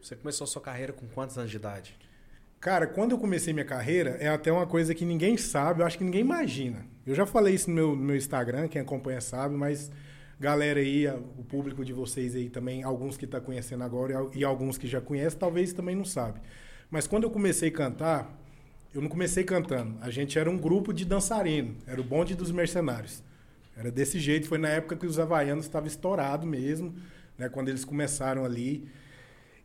Você 0.01 0.15
começou 0.15 0.45
a 0.45 0.49
sua 0.49 0.61
carreira 0.61 0.93
com 0.93 1.07
quantos 1.07 1.39
anos 1.39 1.51
de 1.51 1.57
idade? 1.57 1.97
Cara, 2.61 2.87
quando 2.87 3.13
eu 3.13 3.19
comecei 3.19 3.53
minha 3.53 3.65
carreira, 3.65 4.17
é 4.21 4.29
até 4.29 4.51
uma 4.51 4.67
coisa 4.67 4.95
que 4.95 5.05
ninguém 5.05 5.37
sabe, 5.37 5.81
eu 5.83 5.87
acho 5.87 5.99
que 5.99 6.05
ninguém 6.05 6.23
imagina. 6.23 6.87
Eu 7.07 7.15
já 7.15 7.27
falei 7.27 7.55
isso 7.55 7.69
no 7.69 7.77
meu, 7.77 7.89
no 7.97 8.03
meu 8.03 8.17
Instagram, 8.17 8.69
quem 8.69 8.81
acompanha 8.81 9.21
sabe, 9.21 9.55
mas 9.55 9.91
galera 10.41 10.81
aí, 10.81 11.07
o 11.39 11.45
público 11.45 11.85
de 11.85 11.93
vocês 11.93 12.35
aí 12.35 12.49
também, 12.49 12.83
alguns 12.83 13.17
que 13.17 13.27
tá 13.27 13.41
conhecendo 13.41 13.85
agora 13.85 14.29
e 14.33 14.39
e 14.39 14.45
alguns 14.45 14.79
que 14.79 14.87
já 14.87 15.01
conhecem, 15.01 15.39
talvez 15.39 15.73
também 15.73 15.95
não 15.95 16.05
sabe. 16.05 16.41
Mas 16.91 17.07
quando 17.07 17.25
eu 17.25 17.31
comecei 17.31 17.69
a 17.69 17.73
cantar, 17.73 18.41
eu 18.95 19.03
não 19.03 19.09
comecei 19.09 19.43
cantando. 19.45 19.99
A 20.01 20.11
gente 20.11 20.39
era 20.39 20.49
um 20.49 20.57
grupo 20.57 20.93
de 20.93 21.05
dançarino, 21.05 21.77
era 21.87 22.01
o 22.01 22.05
bonde 22.05 22.35
dos 22.35 22.51
mercenários. 22.51 23.23
Era 23.77 23.91
desse 23.91 24.19
jeito, 24.19 24.49
foi 24.49 24.59
na 24.59 24.69
época 24.69 24.97
que 24.97 25.07
os 25.07 25.19
havaianos 25.19 25.65
estavam 25.65 25.89
estourados 25.89 26.47
mesmo, 26.47 26.95
né, 27.37 27.49
quando 27.49 27.69
eles 27.69 27.85
começaram 27.85 28.45
ali. 28.45 28.87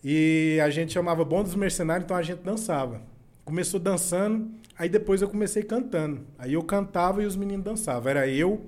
E 0.04 0.60
a 0.64 0.70
gente 0.70 0.94
chamava 0.94 1.24
Bom 1.26 1.44
dos 1.44 1.56
Mercenários, 1.56 2.06
então 2.06 2.18
a 2.18 2.24
gente 2.24 2.42
dançava. 2.42 3.02
Começou 3.44 3.80
dançando, 3.80 4.50
aí 4.78 4.88
depois 4.88 5.22
eu 5.22 5.30
comecei 5.30 5.64
cantando. 5.64 6.22
Aí 6.38 6.54
eu 6.54 6.64
cantava 6.64 7.22
e 7.22 7.26
os 7.26 7.36
meninos 7.36 7.66
dançavam. 7.66 8.10
Era 8.10 8.28
eu, 8.28 8.66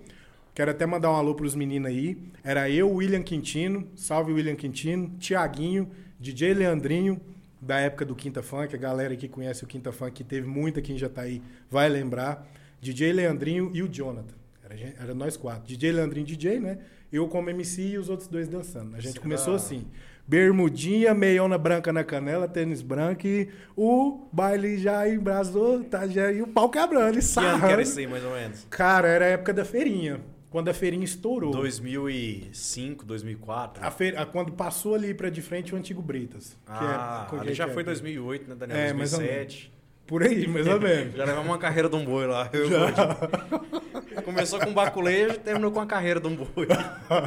quero 0.54 0.72
até 0.72 0.86
mandar 0.86 1.12
um 1.12 1.16
alô 1.16 1.34
pros 1.34 1.56
meninos 1.56 1.90
aí. 1.90 2.18
Era 2.44 2.70
eu, 2.70 2.92
William 2.92 3.24
Quintino, 3.24 3.88
salve 3.96 4.34
William 4.34 4.56
Quintino, 4.56 5.10
Tiaguinho, 5.20 5.90
DJ 6.20 6.54
Leandrinho, 6.54 7.20
da 7.62 7.80
época 7.80 8.06
do 8.06 8.16
Quinta 8.16 8.42
Funk. 8.44 8.76
A 8.76 8.80
galera 8.80 9.16
que 9.16 9.28
conhece 9.28 9.64
o 9.64 9.68
Quinta 9.68 9.92
Funk, 9.92 10.12
que 10.12 10.24
teve 10.24 10.48
muito 10.48 10.80
aqui 10.80 10.94
em 10.94 10.98
Jataí, 10.98 11.42
vai 11.70 11.88
lembrar. 11.88 12.46
DJ 12.82 13.14
Leandrinho 13.14 13.72
e 13.74 13.84
o 13.84 13.88
Jonathan. 13.88 14.41
Era, 14.72 14.94
era 15.04 15.14
nós 15.14 15.36
quatro. 15.38 15.64
DJ 15.68 15.92
Leandrinho, 15.92 16.26
DJ, 16.26 16.60
né? 16.60 16.80
Eu 17.12 17.28
como 17.28 17.50
MC 17.50 17.82
e 17.82 17.98
os 17.98 18.10
outros 18.10 18.28
dois 18.28 18.48
dançando. 18.48 18.96
A 18.96 19.00
gente 19.00 19.14
Será? 19.14 19.24
começou 19.24 19.54
assim. 19.56 19.86
Bermudinha, 20.28 21.14
meiona 21.14 21.58
branca 21.58 21.92
na 21.92 22.04
canela, 22.04 22.48
tênis 22.48 22.82
branco 22.82 23.28
e 23.28 23.50
o 23.76 24.30
baile 24.32 24.78
já 24.78 25.08
embrasou, 25.10 25.84
tá, 25.84 26.08
já, 26.08 26.32
e 26.32 26.42
o 26.42 26.48
pau 26.48 26.70
quebrando, 26.70 27.20
e 27.20 27.22
Que 27.22 27.40
ano 27.40 27.60
que 27.60 27.66
era 27.72 27.82
isso 27.82 28.00
aí, 28.00 28.08
mais 28.08 28.24
ou 28.24 28.32
menos? 28.32 28.66
Cara, 28.70 29.08
era 29.10 29.26
a 29.26 29.28
época 29.30 29.52
da 29.54 29.66
feirinha, 29.66 30.22
quando 30.50 30.70
a 30.70 30.74
feirinha 30.74 31.04
estourou. 31.04 31.52
2005, 31.52 33.04
2004? 33.06 33.86
A 33.86 33.92
feira, 33.92 34.26
quando 34.26 34.54
passou 34.54 34.96
ali 34.96 35.14
pra 35.14 35.30
de 35.30 35.42
frente 35.42 35.74
o 35.74 35.78
antigo 35.78 36.02
Britas. 36.02 36.52
que 36.66 36.72
Ah, 36.72 37.26
é- 37.26 37.30
com 37.30 37.42
ali 37.42 37.54
já 37.54 37.66
que 37.66 37.72
é? 37.72 37.74
foi 37.74 37.84
2008, 37.84 38.48
né, 38.50 38.56
Daniel? 38.56 38.78
É, 38.78 38.94
mais 38.94 39.12
ou 39.14 39.20
2007. 39.20 39.72
Por 40.08 40.24
aí, 40.24 40.46
mais 40.48 40.68
ou 40.68 40.80
menos. 40.80 41.16
Já 41.18 41.24
levamos 41.26 41.48
uma 41.48 41.58
carreira 41.58 41.88
de 41.90 41.96
um 41.96 42.04
boi 42.04 42.28
lá. 42.28 42.50
eu 42.52 42.66
e 42.66 42.70
Gordinho. 42.70 44.22
Começou 44.24 44.60
com 44.60 44.74
baculejo, 44.74 45.40
terminou 45.40 45.72
com 45.72 45.80
a 45.80 45.86
carreira 45.86 46.20
de 46.20 46.28
um 46.28 46.36
boi. 46.36 46.68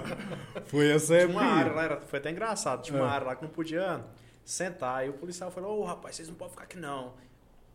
Foi 0.67 0.91
essa 0.91 1.17
Tinha 1.17 1.29
uma 1.29 1.43
área 1.43 1.73
lá, 1.73 1.83
era- 1.85 2.01
foi 2.03 2.19
até 2.19 2.31
engraçado. 2.31 2.83
Tinha 2.83 2.99
uma 3.01 3.09
É. 3.09 3.11
área 3.15 3.27
lá 3.29 3.37
que 3.37 3.43
não 3.43 3.49
podia 3.51 4.01
sentar. 4.45 4.99
Aí 4.99 5.09
o 5.09 5.15
policial 5.15 5.51
falou: 5.51 5.81
Ô 5.81 5.85
rapaz, 5.85 6.17
vocês 6.17 6.29
não 6.29 6.35
podem 6.35 6.53
ficar 6.53 6.65
aqui 6.65 6.77
não. 6.77 7.15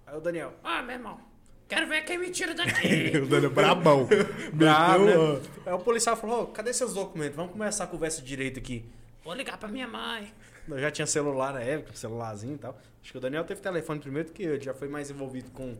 Aí 0.05 0.15
o 0.17 0.21
Daniel, 0.21 0.53
Ah, 0.63 0.81
meu 0.83 0.95
irmão, 0.95 1.19
quero 1.67 1.87
ver 1.87 2.03
quem 2.03 2.17
me 2.17 2.29
tira 2.29 2.53
daqui. 2.53 3.17
o 3.17 3.25
Daniel 3.27 3.51
brabão. 3.51 4.07
Meteu, 4.53 5.33
né? 5.39 5.41
Aí 5.65 5.73
o 5.73 5.79
policial 5.79 6.15
falou: 6.15 6.43
Ô, 6.43 6.47
cadê 6.47 6.73
seus 6.73 6.93
documentos? 6.93 7.35
Vamos 7.35 7.51
começar 7.51 7.85
a 7.85 7.87
conversa 7.87 8.21
direito 8.21 8.59
aqui. 8.59 8.85
Vou 9.23 9.33
ligar 9.33 9.57
pra 9.57 9.69
minha 9.69 9.87
mãe. 9.87 10.31
Eu 10.67 10.79
já 10.79 10.91
tinha 10.91 11.07
celular 11.07 11.53
na 11.53 11.61
época, 11.61 11.95
celularzinho 11.95 12.55
e 12.55 12.57
tal. 12.59 12.77
Acho 13.01 13.11
que 13.13 13.17
o 13.17 13.21
Daniel 13.21 13.43
teve 13.43 13.61
telefone 13.61 13.99
primeiro 13.99 14.31
que 14.31 14.43
eu, 14.43 14.55
ele 14.55 14.63
já 14.63 14.73
foi 14.73 14.87
mais 14.87 15.09
envolvido 15.09 15.49
com, 15.51 15.75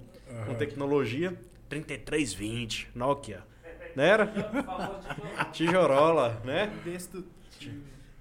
com 0.46 0.56
tecnologia. 0.56 1.38
3320, 1.68 2.90
Nokia. 2.96 3.44
Não 3.96 4.04
era? 4.04 4.32
Tijorola, 5.52 6.42
né? 6.44 6.72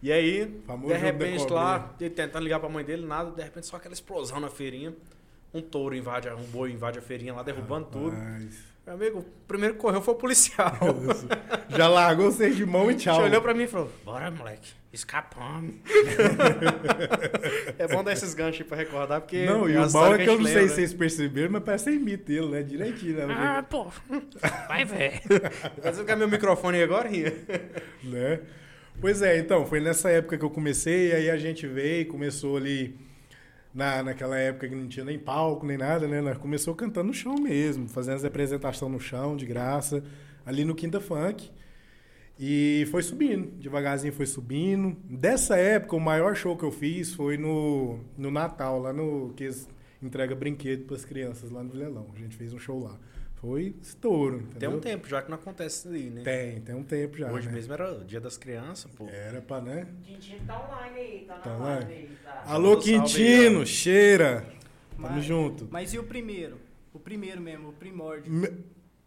E 0.02 0.12
aí, 0.12 0.60
Famoso 0.66 0.92
de 0.92 0.98
repente 0.98 1.38
cobrinha. 1.38 1.60
lá, 1.60 1.94
ele 2.00 2.10
tentando 2.10 2.42
ligar 2.44 2.60
pra 2.60 2.68
mãe 2.68 2.84
dele, 2.84 3.04
nada, 3.04 3.30
de 3.30 3.42
repente 3.42 3.66
só 3.66 3.76
aquela 3.76 3.94
explosão 3.94 4.38
na 4.38 4.48
feirinha. 4.48 4.94
um 5.52 5.60
touro 5.60 5.94
invade, 5.94 6.28
um 6.28 6.44
boi 6.44 6.70
invade 6.70 6.98
a 6.98 7.02
feirinha 7.02 7.34
lá, 7.34 7.42
derrubando 7.42 7.86
tudo. 7.86 8.16
Meu 8.88 8.94
amigo, 8.94 9.18
o 9.18 9.24
primeiro 9.46 9.74
que 9.74 9.80
correu 9.82 10.00
foi 10.00 10.14
o 10.14 10.16
policial. 10.16 10.72
Já 11.68 11.88
largou 11.88 12.30
vocês 12.30 12.56
de 12.56 12.64
mão 12.64 12.90
e 12.90 12.94
tchau. 12.94 13.16
Ele 13.16 13.28
olhou 13.28 13.42
pra 13.42 13.52
mim 13.52 13.64
e 13.64 13.66
falou: 13.66 13.92
Bora, 14.02 14.30
moleque, 14.30 14.70
escapamos. 14.90 15.74
é 17.78 17.86
bom 17.86 18.02
dar 18.02 18.14
esses 18.14 18.32
ganchos 18.32 18.62
aí 18.62 18.66
pra 18.66 18.78
recordar, 18.78 19.20
porque. 19.20 19.44
Não, 19.44 19.68
e 19.68 19.74
é 19.74 19.80
o 19.84 19.92
mal 19.92 20.14
é 20.14 20.24
que 20.24 20.30
eu 20.30 20.32
a 20.32 20.38
não 20.38 20.44
sei 20.46 20.68
se 20.68 20.74
vocês 20.76 20.94
perceberam, 20.94 21.52
mas 21.52 21.64
parece 21.64 21.90
que 21.90 21.96
imita 21.96 22.32
ele, 22.32 22.46
né? 22.48 22.62
Direitinho, 22.62 23.26
né? 23.26 23.34
Ah, 23.36 23.62
pô. 23.62 23.88
Vai 24.66 24.86
ver. 24.86 25.20
Vai 25.82 25.90
desligar 25.90 26.16
meu 26.16 26.26
microfone 26.28 26.78
aí 26.78 26.82
agora, 26.82 27.10
Rinha? 27.10 27.34
né? 28.02 28.40
Pois 28.98 29.20
é, 29.20 29.36
então, 29.38 29.66
foi 29.66 29.80
nessa 29.80 30.08
época 30.08 30.38
que 30.38 30.44
eu 30.46 30.50
comecei, 30.50 31.12
aí 31.12 31.28
a 31.28 31.36
gente 31.36 31.66
veio, 31.66 32.06
começou 32.06 32.56
ali 32.56 32.96
na, 33.74 34.02
naquela 34.02 34.36
época 34.38 34.68
que 34.68 34.74
não 34.74 34.88
tinha 34.88 35.04
nem 35.04 35.18
palco, 35.18 35.66
nem 35.66 35.76
nada, 35.76 36.06
né? 36.06 36.20
Nós 36.20 36.38
começou 36.38 36.74
cantando 36.74 37.08
no 37.08 37.14
chão 37.14 37.34
mesmo, 37.36 37.88
fazendo 37.88 38.16
as 38.16 38.24
apresentações 38.24 38.92
no 38.92 39.00
chão, 39.00 39.36
de 39.36 39.46
graça, 39.46 40.02
ali 40.44 40.64
no 40.64 40.74
Quinta 40.74 41.00
Funk. 41.00 41.50
E 42.38 42.86
foi 42.90 43.02
subindo, 43.02 43.50
devagarzinho 43.58 44.12
foi 44.12 44.26
subindo. 44.26 44.96
Dessa 45.04 45.56
época, 45.56 45.96
o 45.96 46.00
maior 46.00 46.36
show 46.36 46.56
que 46.56 46.64
eu 46.64 46.70
fiz 46.70 47.12
foi 47.12 47.36
no, 47.36 47.98
no 48.16 48.30
Natal, 48.30 48.78
lá 48.78 48.92
no 48.92 49.32
que 49.34 49.44
eles 49.44 49.68
entregam 50.00 50.36
brinquedo 50.38 50.84
para 50.84 50.96
as 50.96 51.04
crianças 51.04 51.50
lá 51.50 51.62
no 51.62 51.70
Vilelão. 51.70 52.06
A 52.14 52.18
gente 52.18 52.36
fez 52.36 52.52
um 52.52 52.58
show 52.58 52.78
lá. 52.80 52.96
Foi 53.40 53.74
estouro, 53.80 54.38
Tem 54.38 54.46
entendeu? 54.48 54.70
um 54.72 54.80
tempo 54.80 55.08
já 55.08 55.22
que 55.22 55.30
não 55.30 55.36
acontece 55.38 55.86
isso 55.86 55.94
aí, 55.94 56.10
né? 56.10 56.22
Tem, 56.22 56.60
tem 56.60 56.74
um 56.74 56.82
tempo 56.82 57.16
já. 57.16 57.30
Hoje 57.30 57.46
né? 57.46 57.54
mesmo 57.54 57.72
era 57.72 57.92
o 57.92 58.04
dia 58.04 58.20
das 58.20 58.36
crianças, 58.36 58.90
pô. 58.96 59.06
Era 59.08 59.40
pra, 59.40 59.60
né? 59.60 59.86
Quintinho 60.02 60.40
tá 60.44 60.60
online 60.66 60.98
aí, 60.98 61.24
tá 61.26 61.34
na 61.36 61.40
Tá 61.40 61.56
live 61.56 61.84
online? 61.84 61.92
aí, 61.94 62.10
tá. 62.24 62.42
Alô, 62.46 62.76
Quintino, 62.78 63.60
aí, 63.60 63.66
cheira. 63.66 64.44
Tamo 64.96 65.08
Mas- 65.10 65.24
junto. 65.24 65.68
Mas 65.70 65.94
e 65.94 65.98
o 65.98 66.02
primeiro? 66.04 66.56
O 66.92 66.98
primeiro 66.98 67.40
mesmo, 67.40 67.68
o 67.68 67.72
primórdio. 67.72 68.32
Me- 68.32 68.50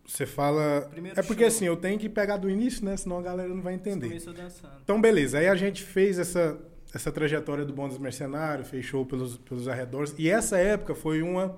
Você 0.08 0.26
fala. 0.26 0.88
Primeiro 0.90 1.20
É 1.20 1.24
porque 1.24 1.44
show. 1.44 1.48
assim, 1.50 1.66
eu 1.66 1.76
tenho 1.76 2.00
que 2.00 2.08
pegar 2.08 2.38
do 2.38 2.50
início, 2.50 2.86
né? 2.86 2.96
Senão 2.96 3.18
a 3.20 3.22
galera 3.22 3.50
não 3.50 3.62
vai 3.62 3.74
entender. 3.74 4.08
começou 4.08 4.34
dançando. 4.34 4.74
Então, 4.82 5.00
beleza. 5.02 5.40
Aí 5.40 5.48
a 5.50 5.56
gente 5.56 5.84
fez 5.84 6.18
essa, 6.18 6.58
essa 6.94 7.12
trajetória 7.12 7.66
do 7.66 7.74
Bom 7.74 7.88
dos 7.90 7.98
Mercenários, 7.98 8.70
fez 8.70 8.86
show 8.86 9.06
pelos, 9.06 9.38
pelos 9.38 9.68
arredores. 9.68 10.16
E 10.18 10.30
essa 10.30 10.58
época 10.58 10.96
foi 10.96 11.22
uma. 11.22 11.58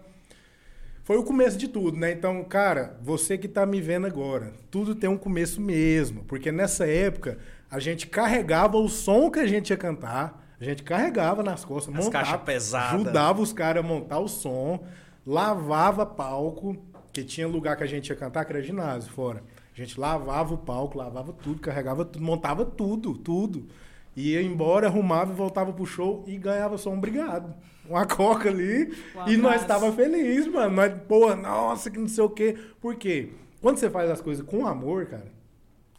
Foi 1.03 1.17
o 1.17 1.23
começo 1.23 1.57
de 1.57 1.67
tudo, 1.67 1.97
né? 1.97 2.13
Então, 2.13 2.41
cara, 2.45 2.97
você 3.01 3.37
que 3.37 3.47
tá 3.49 3.65
me 3.65 3.81
vendo 3.81 4.07
agora, 4.07 4.53
tudo 4.71 4.95
tem 4.95 5.09
um 5.09 5.17
começo 5.17 5.59
mesmo. 5.59 6.23
Porque 6.23 6.49
nessa 6.49 6.87
época, 6.87 7.37
a 7.69 7.77
gente 7.77 8.07
carregava 8.07 8.77
o 8.77 8.87
som 8.87 9.29
que 9.29 9.39
a 9.39 9.45
gente 9.45 9.71
ia 9.71 9.77
cantar, 9.77 10.41
a 10.59 10.63
gente 10.63 10.81
carregava 10.81 11.43
nas 11.43 11.65
costas, 11.65 11.93
As 11.93 12.05
montava, 12.05 12.25
caixas 12.25 12.41
pesadas. 12.43 12.93
ajudava 12.93 13.41
os 13.41 13.51
caras 13.51 13.83
a 13.83 13.87
montar 13.87 14.19
o 14.19 14.29
som, 14.29 14.85
lavava 15.27 16.05
palco, 16.05 16.77
que 17.11 17.21
tinha 17.21 17.49
lugar 17.49 17.75
que 17.75 17.83
a 17.83 17.87
gente 17.87 18.07
ia 18.07 18.15
cantar, 18.15 18.45
que 18.45 18.53
era 18.53 18.61
ginásio 18.61 19.11
fora. 19.11 19.43
A 19.75 19.77
gente 19.77 19.99
lavava 19.99 20.53
o 20.53 20.57
palco, 20.57 20.97
lavava 20.97 21.33
tudo, 21.33 21.59
carregava 21.59 22.05
tudo, 22.05 22.23
montava 22.23 22.63
tudo, 22.63 23.13
tudo. 23.15 23.67
Ia 24.15 24.41
embora, 24.41 24.87
arrumava 24.87 25.33
e 25.33 25.35
voltava 25.35 25.73
pro 25.73 25.85
show 25.85 26.23
e 26.27 26.37
ganhava 26.37 26.77
só 26.77 26.91
um 26.91 26.97
obrigado. 26.97 27.53
Uma 27.87 28.05
coca 28.05 28.49
ali. 28.49 28.93
Um 29.15 29.29
e 29.29 29.37
nós 29.37 29.65
tava 29.65 29.91
feliz, 29.91 30.47
mano. 30.47 30.75
Nós, 30.75 30.93
pô, 31.07 31.35
nossa, 31.35 31.89
que 31.91 31.99
não 31.99 32.07
sei 32.07 32.23
o 32.23 32.29
quê. 32.29 32.57
Por 32.79 32.95
quê? 32.95 33.29
Quando 33.61 33.77
você 33.77 33.89
faz 33.89 34.09
as 34.09 34.21
coisas 34.21 34.45
com 34.45 34.65
amor, 34.65 35.05
cara, 35.05 35.31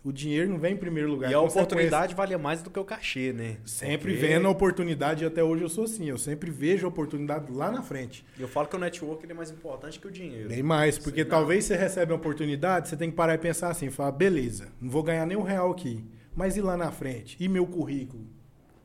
o 0.04 0.12
dinheiro 0.12 0.50
não 0.50 0.58
vem 0.58 0.74
em 0.74 0.76
primeiro 0.76 1.10
lugar. 1.10 1.30
E 1.30 1.34
a 1.34 1.40
oportunidade 1.40 2.14
valia 2.14 2.36
mais 2.36 2.60
do 2.60 2.68
que 2.68 2.78
o 2.78 2.84
cachê, 2.84 3.32
né? 3.32 3.56
Sempre 3.64 4.12
Porque 4.12 4.26
vendo 4.26 4.46
a 4.46 4.50
oportunidade, 4.50 5.24
e 5.24 5.26
até 5.26 5.42
hoje 5.42 5.62
eu 5.62 5.68
sou 5.70 5.84
assim. 5.84 6.06
Eu 6.06 6.18
sempre 6.18 6.50
vejo 6.50 6.84
a 6.84 6.90
oportunidade 6.90 7.50
lá 7.50 7.70
na 7.70 7.82
frente. 7.82 8.22
Eu 8.38 8.46
falo 8.46 8.68
que 8.68 8.76
o 8.76 8.78
network 8.78 9.24
ele 9.24 9.32
é 9.32 9.34
mais 9.34 9.50
importante 9.50 9.98
que 9.98 10.06
o 10.06 10.10
dinheiro. 10.10 10.50
Bem 10.50 10.62
mais, 10.62 10.98
porque 10.98 11.24
Sim, 11.24 11.30
talvez 11.30 11.64
você 11.64 11.74
recebe 11.74 12.12
uma 12.12 12.18
oportunidade, 12.18 12.90
você 12.90 12.98
tem 12.98 13.10
que 13.10 13.16
parar 13.16 13.34
e 13.34 13.38
pensar 13.38 13.70
assim, 13.70 13.88
falar, 13.88 14.12
beleza, 14.12 14.68
não 14.78 14.90
vou 14.90 15.02
ganhar 15.02 15.24
nem 15.24 15.38
um 15.38 15.42
real 15.42 15.70
aqui, 15.70 16.04
mas 16.36 16.58
e 16.58 16.60
lá 16.60 16.76
na 16.76 16.90
frente? 16.90 17.38
E 17.40 17.48
meu 17.48 17.66
currículo? 17.66 18.26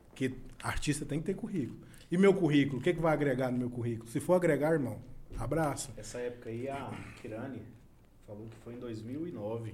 Porque 0.08 0.32
artista 0.64 1.06
tem 1.06 1.20
que 1.20 1.26
ter 1.26 1.34
currículo. 1.34 1.89
E 2.12 2.18
meu 2.18 2.34
currículo? 2.34 2.80
O 2.80 2.82
que, 2.84 2.94
que 2.94 3.00
vai 3.02 3.14
agregar 3.14 3.52
no 3.52 3.58
meu 3.58 3.70
currículo? 3.70 4.10
Se 4.10 4.20
for 4.20 4.34
agregar, 4.34 4.74
irmão, 4.74 4.98
abraça. 5.38 5.92
Essa 5.96 6.18
época 6.20 6.50
aí, 6.50 6.68
a 6.68 6.92
Kirani 7.22 7.62
falou 8.26 8.48
que 8.48 8.58
foi 8.64 8.74
em 8.74 8.80
2009. 8.80 9.74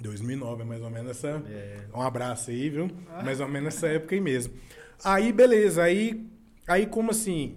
2009 0.00 0.62
é 0.62 0.64
mais 0.64 0.82
ou 0.82 0.90
menos 0.90 1.10
essa... 1.10 1.42
É, 1.48 1.80
Um 1.94 2.00
abraço 2.00 2.50
aí, 2.50 2.70
viu? 2.70 2.90
Mais 3.24 3.40
ou 3.40 3.48
menos 3.48 3.74
nessa 3.74 3.88
época 3.88 4.14
aí 4.14 4.20
mesmo. 4.20 4.54
Aí, 5.04 5.32
beleza. 5.32 5.82
Aí, 5.82 6.26
aí 6.66 6.86
como 6.86 7.10
assim, 7.10 7.56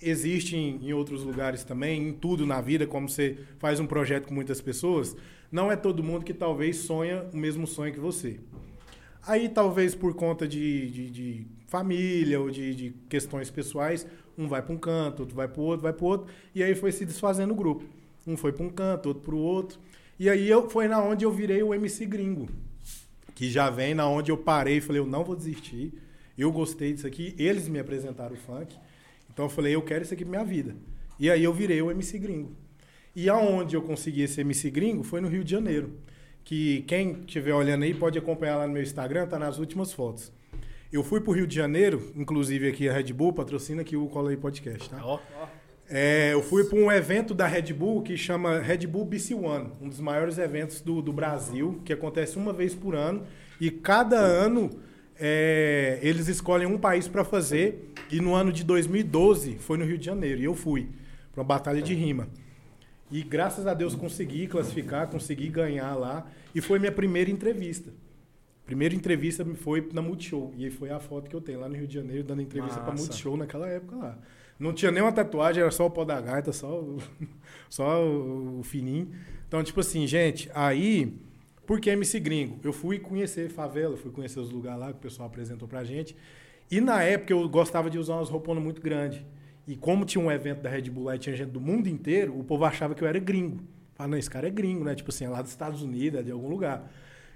existe 0.00 0.56
em, 0.56 0.88
em 0.88 0.92
outros 0.92 1.22
lugares 1.24 1.64
também, 1.64 2.08
em 2.08 2.12
tudo 2.12 2.46
na 2.46 2.60
vida, 2.60 2.86
como 2.86 3.08
você 3.08 3.38
faz 3.58 3.80
um 3.80 3.86
projeto 3.86 4.28
com 4.28 4.34
muitas 4.34 4.60
pessoas, 4.60 5.16
não 5.50 5.70
é 5.70 5.76
todo 5.76 6.02
mundo 6.02 6.24
que 6.24 6.34
talvez 6.34 6.76
sonha 6.78 7.24
o 7.32 7.36
mesmo 7.36 7.66
sonho 7.66 7.92
que 7.92 8.00
você. 8.00 8.38
Aí, 9.26 9.48
talvez 9.48 9.94
por 9.94 10.14
conta 10.14 10.46
de, 10.46 10.90
de, 10.90 11.10
de 11.10 11.46
família 11.76 12.40
ou 12.40 12.50
de, 12.50 12.74
de 12.74 12.90
questões 13.08 13.50
pessoais, 13.50 14.06
um 14.38 14.46
vai 14.46 14.62
para 14.62 14.74
um 14.74 14.78
canto, 14.78 15.20
outro 15.20 15.34
vai 15.34 15.48
para 15.48 15.60
o 15.60 15.64
outro, 15.64 15.82
vai 15.82 15.92
para 15.92 16.04
o 16.04 16.08
outro, 16.08 16.26
e 16.54 16.62
aí 16.62 16.74
foi 16.74 16.92
se 16.92 17.04
desfazendo 17.04 17.52
o 17.52 17.56
grupo. 17.56 17.84
Um 18.26 18.36
foi 18.36 18.52
para 18.52 18.64
um 18.64 18.70
canto, 18.70 19.06
outro 19.06 19.22
para 19.22 19.34
o 19.34 19.38
outro. 19.38 19.78
E 20.18 20.30
aí 20.30 20.48
eu, 20.48 20.68
foi 20.70 20.86
na 20.88 21.02
onde 21.02 21.24
eu 21.24 21.32
virei 21.32 21.62
o 21.62 21.74
MC 21.74 22.06
gringo 22.06 22.48
que 23.34 23.50
já 23.50 23.68
vem 23.68 23.94
na 23.94 24.08
onde 24.08 24.30
eu 24.30 24.38
parei 24.38 24.76
e 24.76 24.80
falei, 24.80 25.00
eu 25.00 25.06
não 25.06 25.24
vou 25.24 25.34
desistir. 25.34 25.92
Eu 26.38 26.52
gostei 26.52 26.92
disso 26.92 27.06
aqui, 27.06 27.34
eles 27.38 27.68
me 27.68 27.78
apresentaram 27.78 28.34
o 28.34 28.38
funk. 28.38 28.76
Então 29.32 29.46
eu 29.46 29.48
falei, 29.48 29.74
eu 29.74 29.82
quero 29.82 30.04
isso 30.04 30.14
aqui 30.14 30.24
pra 30.24 30.30
minha 30.30 30.44
vida. 30.44 30.76
E 31.18 31.30
aí 31.30 31.42
eu 31.42 31.52
virei 31.52 31.82
o 31.82 31.90
MC 31.90 32.18
gringo. 32.18 32.52
E 33.14 33.28
aonde 33.28 33.76
eu 33.76 33.82
consegui 33.82 34.22
esse 34.22 34.40
MC 34.40 34.70
gringo 34.70 35.02
foi 35.02 35.20
no 35.20 35.28
Rio 35.28 35.44
de 35.44 35.50
Janeiro. 35.50 35.98
Que 36.44 36.82
quem 36.82 37.20
estiver 37.20 37.54
olhando 37.54 37.82
aí 37.82 37.94
pode 37.94 38.18
acompanhar 38.18 38.58
lá 38.58 38.66
no 38.66 38.72
meu 38.72 38.82
Instagram, 38.82 39.26
tá 39.26 39.38
nas 39.38 39.58
últimas 39.58 39.92
fotos. 39.92 40.32
Eu 40.94 41.02
fui 41.02 41.20
pro 41.20 41.32
Rio 41.32 41.44
de 41.44 41.56
Janeiro, 41.56 42.12
inclusive 42.14 42.68
aqui 42.68 42.88
a 42.88 42.92
Red 42.92 43.12
Bull 43.12 43.32
patrocina 43.32 43.82
aqui 43.82 43.96
o 43.96 44.06
Cola 44.06 44.30
aí 44.30 44.36
Podcast, 44.36 44.88
tá? 44.88 45.00
ó, 45.04 45.18
É, 45.90 46.32
eu 46.32 46.40
fui 46.40 46.62
para 46.62 46.78
um 46.78 46.88
evento 46.88 47.34
da 47.34 47.48
Red 47.48 47.72
Bull 47.72 48.00
que 48.00 48.16
chama 48.16 48.60
Red 48.60 48.86
Bull 48.86 49.04
BC 49.04 49.34
One, 49.34 49.72
um 49.82 49.88
dos 49.88 49.98
maiores 49.98 50.38
eventos 50.38 50.80
do, 50.80 51.02
do 51.02 51.12
Brasil, 51.12 51.82
que 51.84 51.92
acontece 51.92 52.36
uma 52.36 52.52
vez 52.52 52.76
por 52.76 52.94
ano. 52.94 53.26
E 53.60 53.72
cada 53.72 54.20
ano 54.20 54.70
é, 55.18 55.98
eles 56.00 56.28
escolhem 56.28 56.68
um 56.68 56.78
país 56.78 57.08
para 57.08 57.24
fazer. 57.24 57.90
E 58.08 58.20
no 58.20 58.32
ano 58.32 58.52
de 58.52 58.62
2012 58.62 59.56
foi 59.58 59.76
no 59.76 59.84
Rio 59.84 59.98
de 59.98 60.06
Janeiro. 60.06 60.42
E 60.42 60.44
eu 60.44 60.54
fui 60.54 60.90
para 61.32 61.40
uma 61.40 61.44
batalha 61.44 61.82
de 61.82 61.92
rima. 61.92 62.28
E 63.10 63.20
graças 63.20 63.66
a 63.66 63.74
Deus 63.74 63.96
consegui 63.96 64.46
classificar, 64.46 65.08
consegui 65.08 65.48
ganhar 65.48 65.96
lá. 65.96 66.24
E 66.54 66.60
foi 66.60 66.78
minha 66.78 66.92
primeira 66.92 67.32
entrevista. 67.32 67.90
Primeira 68.66 68.94
entrevista 68.94 69.44
foi 69.56 69.88
na 69.92 70.00
Multishow. 70.00 70.52
E 70.56 70.70
foi 70.70 70.90
a 70.90 70.98
foto 70.98 71.28
que 71.28 71.36
eu 71.36 71.40
tenho 71.40 71.60
lá 71.60 71.68
no 71.68 71.74
Rio 71.74 71.86
de 71.86 71.94
Janeiro, 71.94 72.24
dando 72.24 72.40
entrevista 72.42 72.80
para. 72.80 72.94
Multishow 73.02 73.36
naquela 73.36 73.68
época 73.68 73.96
lá. 73.96 74.18
Não 74.58 74.72
tinha 74.72 74.90
nenhuma 74.90 75.12
tatuagem, 75.12 75.60
era 75.62 75.70
só 75.70 75.84
o 75.86 75.90
pó 75.90 76.04
da 76.04 76.20
gaita, 76.20 76.52
só, 76.52 76.80
o- 76.80 76.98
só 77.68 78.02
o, 78.06 78.62
fininho. 78.62 79.10
Então, 79.48 79.62
tipo 79.62 79.80
assim, 79.80 80.06
gente, 80.06 80.48
aí, 80.54 81.18
por 81.66 81.80
que 81.80 81.90
MC 81.90 82.20
Gringo? 82.20 82.58
Eu 82.62 82.72
fui 82.72 82.98
conhecer 82.98 83.50
favela, 83.50 83.96
fui 83.96 84.10
conhecer 84.12 84.38
os 84.40 84.50
lugares 84.50 84.80
lá 84.80 84.86
que 84.92 84.98
o 84.98 85.02
pessoal 85.02 85.28
apresentou 85.28 85.66
pra 85.68 85.82
gente. 85.84 86.16
E 86.70 86.80
na 86.80 87.02
época 87.02 87.32
eu 87.32 87.46
gostava 87.48 87.90
de 87.90 87.98
usar 87.98 88.14
umas 88.14 88.30
rouponas 88.30 88.62
muito 88.62 88.80
grandes. 88.80 89.20
E 89.66 89.76
como 89.76 90.04
tinha 90.04 90.22
um 90.22 90.30
evento 90.30 90.62
da 90.62 90.70
Red 90.70 90.82
Bull 90.90 91.04
lá 91.04 91.16
e 91.16 91.18
tinha 91.18 91.34
gente 91.36 91.50
do 91.50 91.60
mundo 91.60 91.88
inteiro, 91.88 92.38
o 92.38 92.44
povo 92.44 92.64
achava 92.64 92.94
que 92.94 93.02
eu 93.02 93.08
era 93.08 93.18
gringo. 93.18 93.60
Falava, 93.94 94.12
não, 94.12 94.18
esse 94.18 94.30
cara 94.30 94.46
é 94.46 94.50
gringo, 94.50 94.84
né? 94.84 94.94
Tipo 94.94 95.10
assim, 95.10 95.24
é 95.24 95.28
lá 95.28 95.42
dos 95.42 95.50
Estados 95.50 95.82
Unidos, 95.82 96.20
é 96.20 96.22
de 96.22 96.30
algum 96.30 96.48
lugar. 96.48 96.90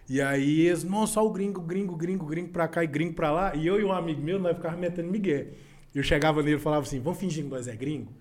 E 0.08 0.22
aí 0.22 0.66
eles, 0.66 0.84
não, 0.84 1.06
só 1.06 1.26
o 1.26 1.30
gringo, 1.30 1.60
gringo, 1.60 1.94
gringo, 1.94 2.24
gringo 2.24 2.48
pra 2.48 2.66
cá 2.66 2.82
e 2.82 2.86
gringo 2.86 3.12
pra 3.12 3.30
lá. 3.30 3.54
E 3.54 3.66
eu 3.66 3.78
e 3.78 3.84
um 3.84 3.92
amigo 3.92 4.22
meu, 4.22 4.38
nós 4.38 4.56
ficávamos 4.56 4.80
metendo 4.80 5.10
migué. 5.10 5.48
Eu 5.94 6.02
chegava 6.02 6.42
nele 6.42 6.56
e 6.56 6.60
falava 6.60 6.82
assim, 6.82 7.00
vamos 7.00 7.18
fingir 7.18 7.44
que 7.44 7.50
nós 7.50 7.68
é 7.68 7.76
gringo? 7.76 8.12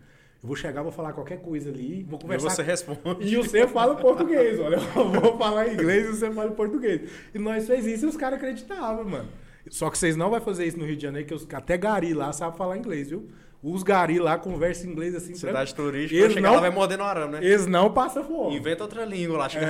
Eu 0.43 0.47
vou 0.47 0.55
chegar, 0.55 0.83
vou 0.83 0.91
falar 0.91 1.13
qualquer 1.13 1.41
coisa 1.41 1.69
ali, 1.69 2.03
vou 2.03 2.19
e 2.19 2.21
conversar 2.21 2.49
você 2.49 2.61
responde. 2.61 2.99
e 3.21 3.35
você 3.35 3.67
fala 3.67 3.95
português, 3.95 4.59
olha. 4.59 4.75
Eu 4.75 5.09
vou 5.21 5.37
falar 5.37 5.73
inglês 5.73 6.07
e 6.07 6.13
você 6.15 6.31
fala 6.31 6.51
português. 6.51 7.09
E 7.33 7.39
nós 7.39 7.65
fez 7.65 7.85
isso 7.85 8.05
e 8.05 8.09
os 8.09 8.17
caras 8.17 8.37
acreditavam, 8.37 9.05
mano. 9.05 9.29
Só 9.69 9.89
que 9.89 9.97
vocês 9.97 10.15
não 10.15 10.29
vão 10.29 10.39
fazer 10.41 10.65
isso 10.65 10.77
no 10.77 10.85
Rio 10.85 10.95
de 10.95 11.03
Janeiro, 11.03 11.27
que 11.27 11.33
os, 11.33 11.47
até 11.53 11.77
gari 11.77 12.13
lá 12.13 12.31
sabe 12.31 12.57
falar 12.57 12.77
inglês, 12.77 13.09
viu? 13.09 13.27
Os 13.63 13.81
gari 13.81 14.19
lá 14.19 14.37
conversam 14.37 14.89
inglês 14.91 15.15
assim. 15.15 15.33
Cidade 15.33 15.73
turística, 15.73 16.15
Eles 16.19 16.33
chegar 16.33 16.47
não- 16.49 16.55
lá 16.55 16.61
vai 16.61 16.69
mordendo 16.69 17.01
arame, 17.03 17.33
né? 17.33 17.39
Eles 17.43 17.65
não 17.65 17.91
passam 17.91 18.23
fome. 18.23 18.55
Inventa 18.55 18.83
outra 18.83 19.03
língua 19.03 19.37
lá. 19.39 19.49
Chega 19.49 19.65
É. 19.65 19.69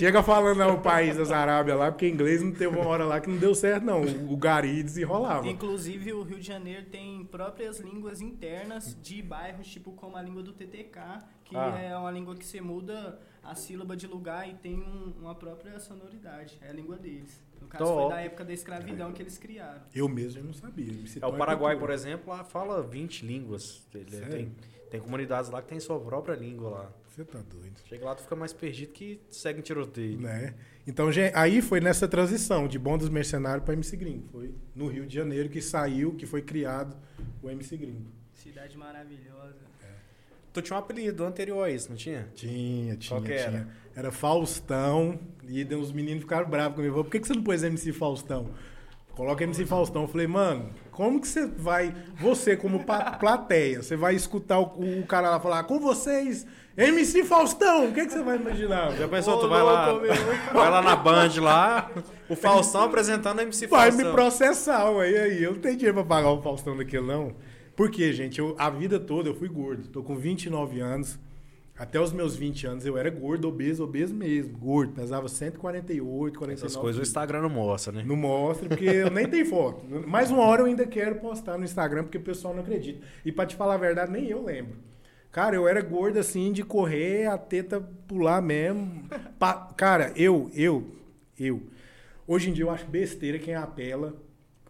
Chega 0.00 0.22
falando 0.22 0.72
o 0.74 0.78
país 0.80 1.16
das 1.16 1.30
Arábias 1.30 1.78
lá, 1.78 1.92
porque 1.92 2.08
inglês 2.08 2.42
não 2.42 2.50
teve 2.50 2.68
uma 2.74 2.86
hora 2.88 3.04
lá 3.04 3.20
que 3.20 3.28
não 3.28 3.36
deu 3.36 3.54
certo, 3.54 3.84
não. 3.84 4.00
O 4.02 4.36
gari 4.38 4.82
desenrolava. 4.82 5.46
Inclusive, 5.46 6.12
o 6.14 6.22
Rio 6.22 6.38
de 6.38 6.46
Janeiro 6.46 6.86
tem 6.86 7.22
próprias 7.26 7.78
línguas 7.78 8.20
internas 8.22 8.96
de 9.02 9.20
bairros, 9.22 9.66
tipo 9.66 9.92
como 9.92 10.16
a 10.16 10.22
língua 10.22 10.42
do 10.42 10.52
TTK, 10.52 11.22
que 11.44 11.54
Ah. 11.54 11.78
é 11.78 11.94
uma 11.96 12.10
língua 12.10 12.34
que 12.34 12.44
você 12.44 12.60
muda 12.60 13.18
a 13.44 13.54
sílaba 13.54 13.94
de 13.94 14.06
lugar 14.06 14.48
e 14.48 14.54
tem 14.54 14.76
um- 14.76 15.12
uma 15.20 15.34
própria 15.34 15.78
sonoridade. 15.78 16.56
É 16.62 16.70
a 16.70 16.72
língua 16.72 16.96
deles. 16.96 17.42
No 17.62 17.68
caso, 17.68 17.84
Top. 17.84 18.00
foi 18.00 18.10
da 18.10 18.20
época 18.20 18.44
da 18.44 18.52
escravidão 18.52 19.12
que 19.12 19.22
eles 19.22 19.38
criaram. 19.38 19.82
Eu 19.94 20.08
mesmo 20.08 20.42
não 20.42 20.52
sabia. 20.52 20.92
É, 21.20 21.26
o 21.26 21.32
Paraguai, 21.34 21.78
por 21.78 21.90
exemplo, 21.90 22.32
lá 22.32 22.42
fala 22.42 22.82
20 22.82 23.24
línguas. 23.24 23.86
Tem, 23.90 24.52
tem 24.90 25.00
comunidades 25.00 25.48
lá 25.50 25.62
que 25.62 25.68
tem 25.68 25.78
sua 25.78 26.00
própria 26.00 26.34
língua 26.34 26.70
lá. 26.70 26.92
Você 27.08 27.24
tá 27.24 27.40
doido. 27.40 27.74
Chega 27.86 28.04
lá, 28.04 28.14
tu 28.14 28.22
fica 28.22 28.34
mais 28.34 28.52
perdido 28.52 28.92
que 28.92 29.20
segue 29.30 29.58
em 29.60 29.62
tiroteio. 29.62 30.18
Né? 30.18 30.54
Então, 30.86 31.12
gente, 31.12 31.36
aí 31.36 31.60
foi 31.60 31.78
nessa 31.78 32.08
transição 32.08 32.66
de 32.66 32.78
Bom 32.78 32.96
dos 32.96 33.10
Mercenários 33.10 33.64
para 33.64 33.74
MC 33.74 33.96
Gringo. 33.96 34.28
Foi 34.32 34.54
no 34.74 34.88
Rio 34.88 35.06
de 35.06 35.14
Janeiro 35.14 35.48
que 35.48 35.60
saiu, 35.60 36.14
que 36.14 36.26
foi 36.26 36.42
criado 36.42 36.96
o 37.42 37.50
MC 37.50 37.76
Gringo. 37.76 38.10
Cidade 38.32 38.76
maravilhosa. 38.76 39.72
Tu 40.52 40.60
tinha 40.60 40.76
um 40.76 40.80
apelido 40.80 41.24
anterior 41.24 41.62
a 41.62 41.70
isso, 41.70 41.88
não 41.88 41.96
tinha? 41.96 42.28
Tinha, 42.34 42.96
tinha, 42.96 43.08
Qual 43.08 43.22
que 43.22 43.28
tinha. 43.34 43.40
Era 43.40 43.68
Faustão. 44.10 45.18
E 45.48 45.64
os 45.74 45.92
meninos 45.92 46.22
ficaram 46.22 46.48
bravos 46.48 46.76
comigo. 46.76 47.02
Por 47.04 47.10
que, 47.10 47.20
que 47.20 47.26
você 47.26 47.34
não 47.34 47.42
pôs 47.42 47.62
MC 47.62 47.92
Faustão? 47.92 48.48
Coloca 49.14 49.44
MC 49.44 49.66
Faustão. 49.66 50.02
Eu 50.02 50.08
falei, 50.08 50.26
mano, 50.26 50.70
como 50.90 51.20
que 51.20 51.28
você 51.28 51.46
vai, 51.46 51.94
você 52.18 52.56
como 52.56 52.84
plateia, 53.20 53.82
você 53.82 53.96
vai 53.96 54.14
escutar 54.14 54.58
o, 54.58 55.00
o 55.00 55.06
cara 55.06 55.28
lá 55.28 55.38
falar, 55.40 55.58
"Ah, 55.58 55.64
com 55.64 55.78
vocês, 55.78 56.46
MC 56.74 57.22
Faustão, 57.24 57.88
o 57.88 57.92
que, 57.92 58.06
que 58.06 58.12
você 58.12 58.22
vai 58.22 58.36
imaginar? 58.36 58.92
Já 58.92 59.06
pensou, 59.06 59.34
Ô, 59.36 59.40
tu 59.40 59.48
vai 59.48 59.62
lá, 59.62 59.92
vai 60.54 60.70
lá 60.70 60.80
na 60.80 60.96
Band 60.96 61.28
lá, 61.42 61.90
o 62.30 62.34
Faustão 62.34 62.84
apresentando 62.84 63.40
a 63.40 63.42
MC 63.42 63.66
Vai 63.66 63.90
Faustão. 63.90 64.06
me 64.06 64.12
processar. 64.12 64.90
E 65.06 65.16
aí? 65.16 65.42
Eu 65.42 65.52
não 65.52 65.60
tenho 65.60 65.76
dinheiro 65.76 65.94
pra 65.98 66.04
pagar 66.04 66.30
o 66.30 66.40
Faustão 66.40 66.74
daquele, 66.74 67.06
não. 67.06 67.34
Por 67.76 67.90
quê, 67.90 68.12
gente? 68.14 68.38
Eu, 68.38 68.54
a 68.58 68.70
vida 68.70 68.98
toda 68.98 69.28
eu 69.28 69.34
fui 69.34 69.48
gordo. 69.48 69.88
Tô 69.88 70.02
com 70.02 70.16
29 70.16 70.80
anos. 70.80 71.18
Até 71.78 71.98
os 71.98 72.12
meus 72.12 72.36
20 72.36 72.66
anos 72.66 72.86
eu 72.86 72.96
era 72.98 73.08
gordo, 73.10 73.48
obeso, 73.48 73.82
obeso 73.82 74.14
mesmo. 74.14 74.56
Gordo. 74.58 74.92
Pesava 74.92 75.26
148, 75.28 76.38
49 76.38 76.52
Essas 76.54 76.76
coisas 76.76 77.00
o. 77.00 77.02
Instagram 77.02 77.42
não 77.42 77.48
mostra, 77.50 77.92
né? 77.92 78.04
Não 78.06 78.14
mostra, 78.14 78.68
porque 78.68 78.84
eu 78.84 79.10
nem 79.10 79.26
tenho 79.26 79.46
foto. 79.46 79.82
Mais 80.06 80.30
uma 80.30 80.42
hora 80.44 80.62
eu 80.62 80.66
ainda 80.66 80.86
quero 80.86 81.16
postar 81.16 81.56
no 81.58 81.64
Instagram, 81.64 82.04
porque 82.04 82.18
o 82.18 82.22
pessoal 82.22 82.54
não 82.54 82.62
acredita. 82.62 83.00
E 83.24 83.32
pra 83.32 83.46
te 83.46 83.56
falar 83.56 83.74
a 83.74 83.78
verdade, 83.78 84.12
nem 84.12 84.28
eu 84.28 84.44
lembro. 84.44 84.76
Cara, 85.32 85.56
eu 85.56 85.66
era 85.66 85.80
gordo 85.80 86.18
assim, 86.18 86.52
de 86.52 86.62
correr, 86.62 87.26
a 87.26 87.38
teta 87.38 87.80
pular 88.06 88.42
mesmo. 88.42 89.04
Pa- 89.38 89.72
Cara, 89.74 90.12
eu, 90.14 90.50
eu, 90.54 90.94
eu. 91.40 91.62
Hoje 92.26 92.50
em 92.50 92.52
dia 92.52 92.64
eu 92.64 92.70
acho 92.70 92.84
besteira 92.86 93.38
quem 93.38 93.54
apela 93.54 94.14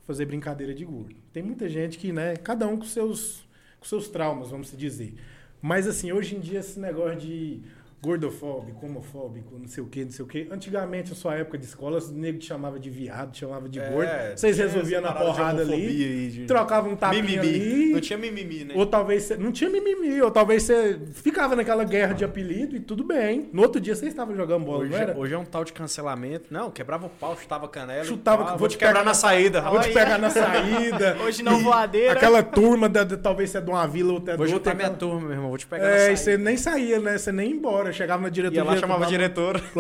fazer 0.05 0.25
brincadeira 0.25 0.73
de 0.73 0.85
gordo. 0.85 1.17
Tem 1.33 1.43
muita 1.43 1.69
gente 1.69 1.99
que, 1.99 2.13
né, 2.13 2.37
cada 2.37 2.67
um 2.69 2.77
com 2.77 2.85
seus, 2.85 3.45
com 3.81 3.87
seus 3.87 4.09
traumas, 4.09 4.51
vamos 4.51 4.71
dizer. 4.77 5.15
Mas 5.63 5.87
assim, 5.87 6.11
hoje 6.11 6.35
em 6.35 6.41
dia 6.41 6.59
esse 6.59 6.79
negócio 6.81 7.21
de 7.21 7.61
gordofóbico, 8.03 8.85
homofóbico, 8.85 9.57
não 9.59 9.69
sei 9.69 9.83
o 9.83 9.87
que, 9.87 10.05
não 10.05 10.11
sei 10.11 10.25
o 10.25 10.29
que. 10.29 10.49
Antigamente, 10.51 11.11
na 11.11 11.17
sua 11.17 11.37
época 11.37 11.57
de 11.57 11.65
escola, 11.65 11.99
os 11.99 12.11
negros 12.11 12.45
te 12.45 12.49
chamava 12.49 12.79
de 12.79 12.91
viado, 12.91 13.31
te 13.33 13.39
chamava 13.41 13.69
de 13.69 13.79
gordo. 13.79 14.11
Vocês 14.37 14.59
resolviam 14.59 15.01
na 15.01 15.13
porrada 15.13 15.63
ali, 15.63 16.29
de- 16.31 16.47
trocavam 16.47 16.93
um 16.93 16.97
tapinha 16.97 17.23
mimimi. 17.23 17.39
ali. 17.49 17.93
Não 17.93 18.01
tinha 18.01 18.19
mimimi, 18.19 18.65
né? 18.65 18.75
Ou 18.77 18.85
talvez 18.87 19.23
você. 19.23 19.37
Não 19.37 19.53
tinha 19.53 19.71
mimimi, 19.71 20.21
ou 20.21 20.31
talvez 20.31 20.65
você 20.65 20.99
ficava 21.13 21.55
naquela 21.55 21.85
guerra 21.85 22.13
de 22.13 22.25
apelido 22.25 22.75
e 22.77 22.81
tudo 22.81 23.05
bem. 23.05 23.49
No 23.53 23.63
outro 23.63 23.81
dia 23.81 23.95
você 23.95 24.07
estava 24.07 24.35
jogando 24.35 24.65
bola, 24.65 24.81
Hoje, 24.81 24.91
não 24.91 24.99
era? 24.99 25.17
hoje 25.17 25.35
é 25.35 25.39
um 25.39 25.45
tal 25.45 25.65
de 25.65 25.73
cancelamento. 25.73 26.47
Não, 26.51 26.71
quebrava 26.71 27.07
o 27.07 27.11
pau, 27.11 27.37
chutava 27.37 27.67
a 27.67 27.69
canela. 27.69 28.05
Chutava- 28.05 28.39
pau, 28.43 28.49
vou 28.51 28.59
vou 28.59 28.69
te 28.69 28.79
quebrar 28.79 29.05
na 29.05 29.15
saída. 29.15 29.61
Vou 29.63 29.81
te 29.81 29.91
pegar 29.93 30.19
na 30.19 30.29
saída. 30.31 31.17
Hoje 31.23 31.43
não 31.43 31.61
E 31.61 31.63
voadeira. 31.63 32.13
Aquela 32.13 32.43
turma, 32.43 32.89
da, 32.89 33.05
da- 33.05 33.17
talvez 33.17 33.51
você 33.51 33.59
é 33.59 33.61
de 33.61 33.71
uma 33.71 33.87
vila 33.87 34.13
ou 34.13 34.19
até 34.19 34.37
Vou 34.37 34.47
de 34.47 34.53
juntar 34.53 34.71
outra. 34.71 34.75
minha 34.75 34.87
aquela- 34.87 34.99
turma, 35.13 35.21
meu 35.21 35.31
irmão. 35.33 35.49
Vou 35.51 35.59
te 35.59 35.67
pegar 35.67 35.85
na 35.85 35.91
É, 35.91 35.99
saída. 35.99 36.13
e 36.13 36.17
você 36.17 36.39
nem 36.39 36.57
saía, 36.57 36.99
né? 37.01 37.19
Você 37.19 37.31
nem 37.33 37.51
ia 37.51 37.55
embora. 37.57 37.92
Chegava 37.93 38.23
na 38.23 38.29
diretoria. 38.29 38.61
Ia 38.61 38.65
lá, 38.65 38.77
chamava 38.77 39.05
a 39.05 39.07
pelo- 39.07 39.11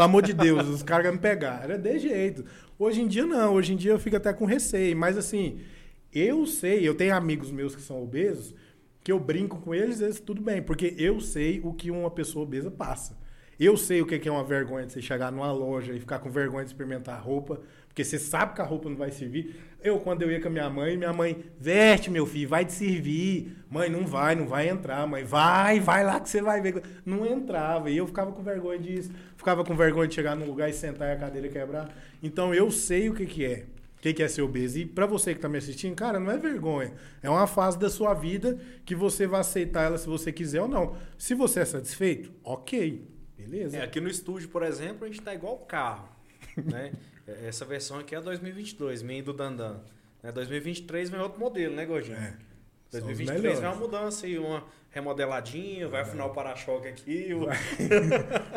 amor 0.01 0.23
de 0.23 0.33
Deus, 0.33 0.69
os 0.69 0.83
caras 0.83 1.07
iam 1.07 1.15
me 1.15 1.21
pegar. 1.21 1.63
Era 1.65 1.79
de 1.79 1.99
jeito. 1.99 2.45
Hoje 2.79 3.01
em 3.01 3.07
dia, 3.07 3.25
não. 3.27 3.55
Hoje 3.55 3.73
em 3.73 3.77
dia 3.77 3.93
eu 3.93 3.99
fico 3.99 4.17
até 4.17 4.33
com 4.33 4.45
receio. 4.45 4.97
Mas 4.97 5.17
assim, 5.19 5.61
eu 6.13 6.47
sei, 6.47 6.87
eu 6.87 6.95
tenho 6.95 7.15
amigos 7.15 7.51
meus 7.51 7.75
que 7.75 7.83
são 7.83 8.03
obesos, 8.03 8.55
que 9.03 9.11
eu 9.11 9.19
brinco 9.19 9.59
com 9.61 9.75
eles, 9.75 10.01
eles 10.01 10.21
tudo 10.21 10.41
bem. 10.43 10.63
Porque 10.63 10.95
eu 10.99 11.21
sei 11.21 11.61
o 11.65 11.73
que 11.73 11.91
uma 11.91 12.11
pessoa 12.11 12.45
obesa 12.45 12.71
passa. 12.71 13.17
Eu 13.61 13.77
sei 13.77 14.01
o 14.03 14.07
que 14.07 14.29
é 14.29 14.33
uma 14.33 14.43
vergonha 14.43 14.87
de 14.87 14.93
você 14.93 15.01
chegar 15.03 15.31
numa 15.31 15.53
loja 15.53 15.93
e 15.93 16.01
ficar 16.01 16.19
com 16.19 16.31
vergonha 16.31 16.65
de 16.65 16.71
experimentar 16.71 17.23
roupa, 17.23 17.61
porque 17.87 18.03
você 18.03 18.19
sabe 18.19 18.55
que 18.55 18.61
a 18.61 18.65
roupa 18.65 18.89
não 18.89 18.97
vai 18.97 19.11
servir. 19.13 19.55
Eu, 19.83 19.99
quando 19.99 20.23
eu 20.23 20.31
ia 20.31 20.41
com 20.41 20.49
a 20.49 20.51
minha 20.51 20.71
mãe, 20.71 20.97
minha 20.97 21.13
mãe, 21.13 21.45
veste, 21.59 22.11
meu 22.11 22.25
filho, 22.25 22.49
vai 22.49 22.65
te 22.65 22.73
servir. 22.73 23.57
Mãe, 23.69 23.91
não 23.91 24.07
vai, 24.07 24.35
não 24.35 24.47
vai 24.47 24.69
entrar. 24.69 25.07
Mãe, 25.07 25.25
vai, 25.25 25.81
vai 25.81 26.05
lá 26.05 26.21
que 26.21 26.29
você 26.29 26.41
vai 26.41 26.61
ver. 26.61 26.83
Não 27.05 27.27
entrava. 27.27 27.91
E 27.91 27.97
eu 27.97 28.07
ficava 28.07 28.31
com 28.31 28.43
vergonha 28.43 28.79
disso. 28.79 29.11
Ficava 29.37 29.65
com 29.65 29.75
vergonha 29.75 30.07
de 30.07 30.15
chegar 30.15 30.37
num 30.37 30.47
lugar 30.47 30.71
e 30.71 30.73
sentar 30.73 31.09
e 31.09 31.13
a 31.13 31.17
cadeira 31.17 31.49
quebrar. 31.49 31.93
Então 32.23 32.55
eu 32.55 32.71
sei 32.71 33.09
o 33.09 33.15
que, 33.15 33.27
que 33.27 33.45
é. 33.45 33.67
O 33.99 34.03
que, 34.03 34.13
que 34.13 34.23
é 34.23 34.29
ser 34.29 34.43
obeso. 34.43 34.79
E 34.79 34.87
pra 34.87 35.07
você 35.07 35.35
que 35.35 35.41
tá 35.41 35.49
me 35.49 35.59
assistindo, 35.59 35.95
cara, 35.95 36.21
não 36.21 36.31
é 36.31 36.37
vergonha. 36.37 36.93
É 37.23 37.29
uma 37.29 37.47
fase 37.47 37.79
da 37.79 37.89
sua 37.91 38.15
vida 38.15 38.59
que 38.85 38.95
você 38.95 39.27
vai 39.27 39.41
aceitar 39.41 39.83
ela 39.85 39.99
se 39.99 40.07
você 40.07 40.33
quiser 40.33 40.63
ou 40.63 40.69
não. 40.69 40.97
Se 41.19 41.35
você 41.35 41.61
é 41.61 41.65
satisfeito, 41.65 42.33
ok. 42.45 43.09
Beleza? 43.37 43.77
É, 43.77 43.83
aqui 43.83 44.01
no 44.01 44.09
estúdio, 44.09 44.49
por 44.49 44.63
exemplo, 44.63 45.05
a 45.05 45.09
gente 45.09 45.21
tá 45.21 45.35
igual 45.35 45.55
o 45.55 45.67
carro, 45.67 46.09
né? 46.57 46.93
É, 47.41 47.49
Essa 47.49 47.65
versão 47.65 47.99
aqui 47.99 48.15
é 48.15 48.21
2022, 48.21 49.03
minha 49.03 49.19
e 49.19 49.23
do 49.23 49.33
Dandan. 49.33 49.81
Né? 50.23 50.31
2023 50.33 51.11
vem 51.11 51.21
outro 51.21 51.39
modelo, 51.41 51.75
né, 51.75 51.85
Gordinho? 51.87 52.17
É. 52.17 52.37
São 52.91 53.01
os 53.01 53.07
2023 53.07 53.61
vem 53.61 53.69
uma 53.69 53.77
mudança 53.77 54.27
e 54.27 54.39
uma 54.39 54.65
remodeladinha, 54.91 55.89
vai 55.89 56.03
afinar 56.03 56.27
o 56.27 56.31
para-choque 56.31 56.87
aqui. 56.89 57.33
o- 57.33 57.47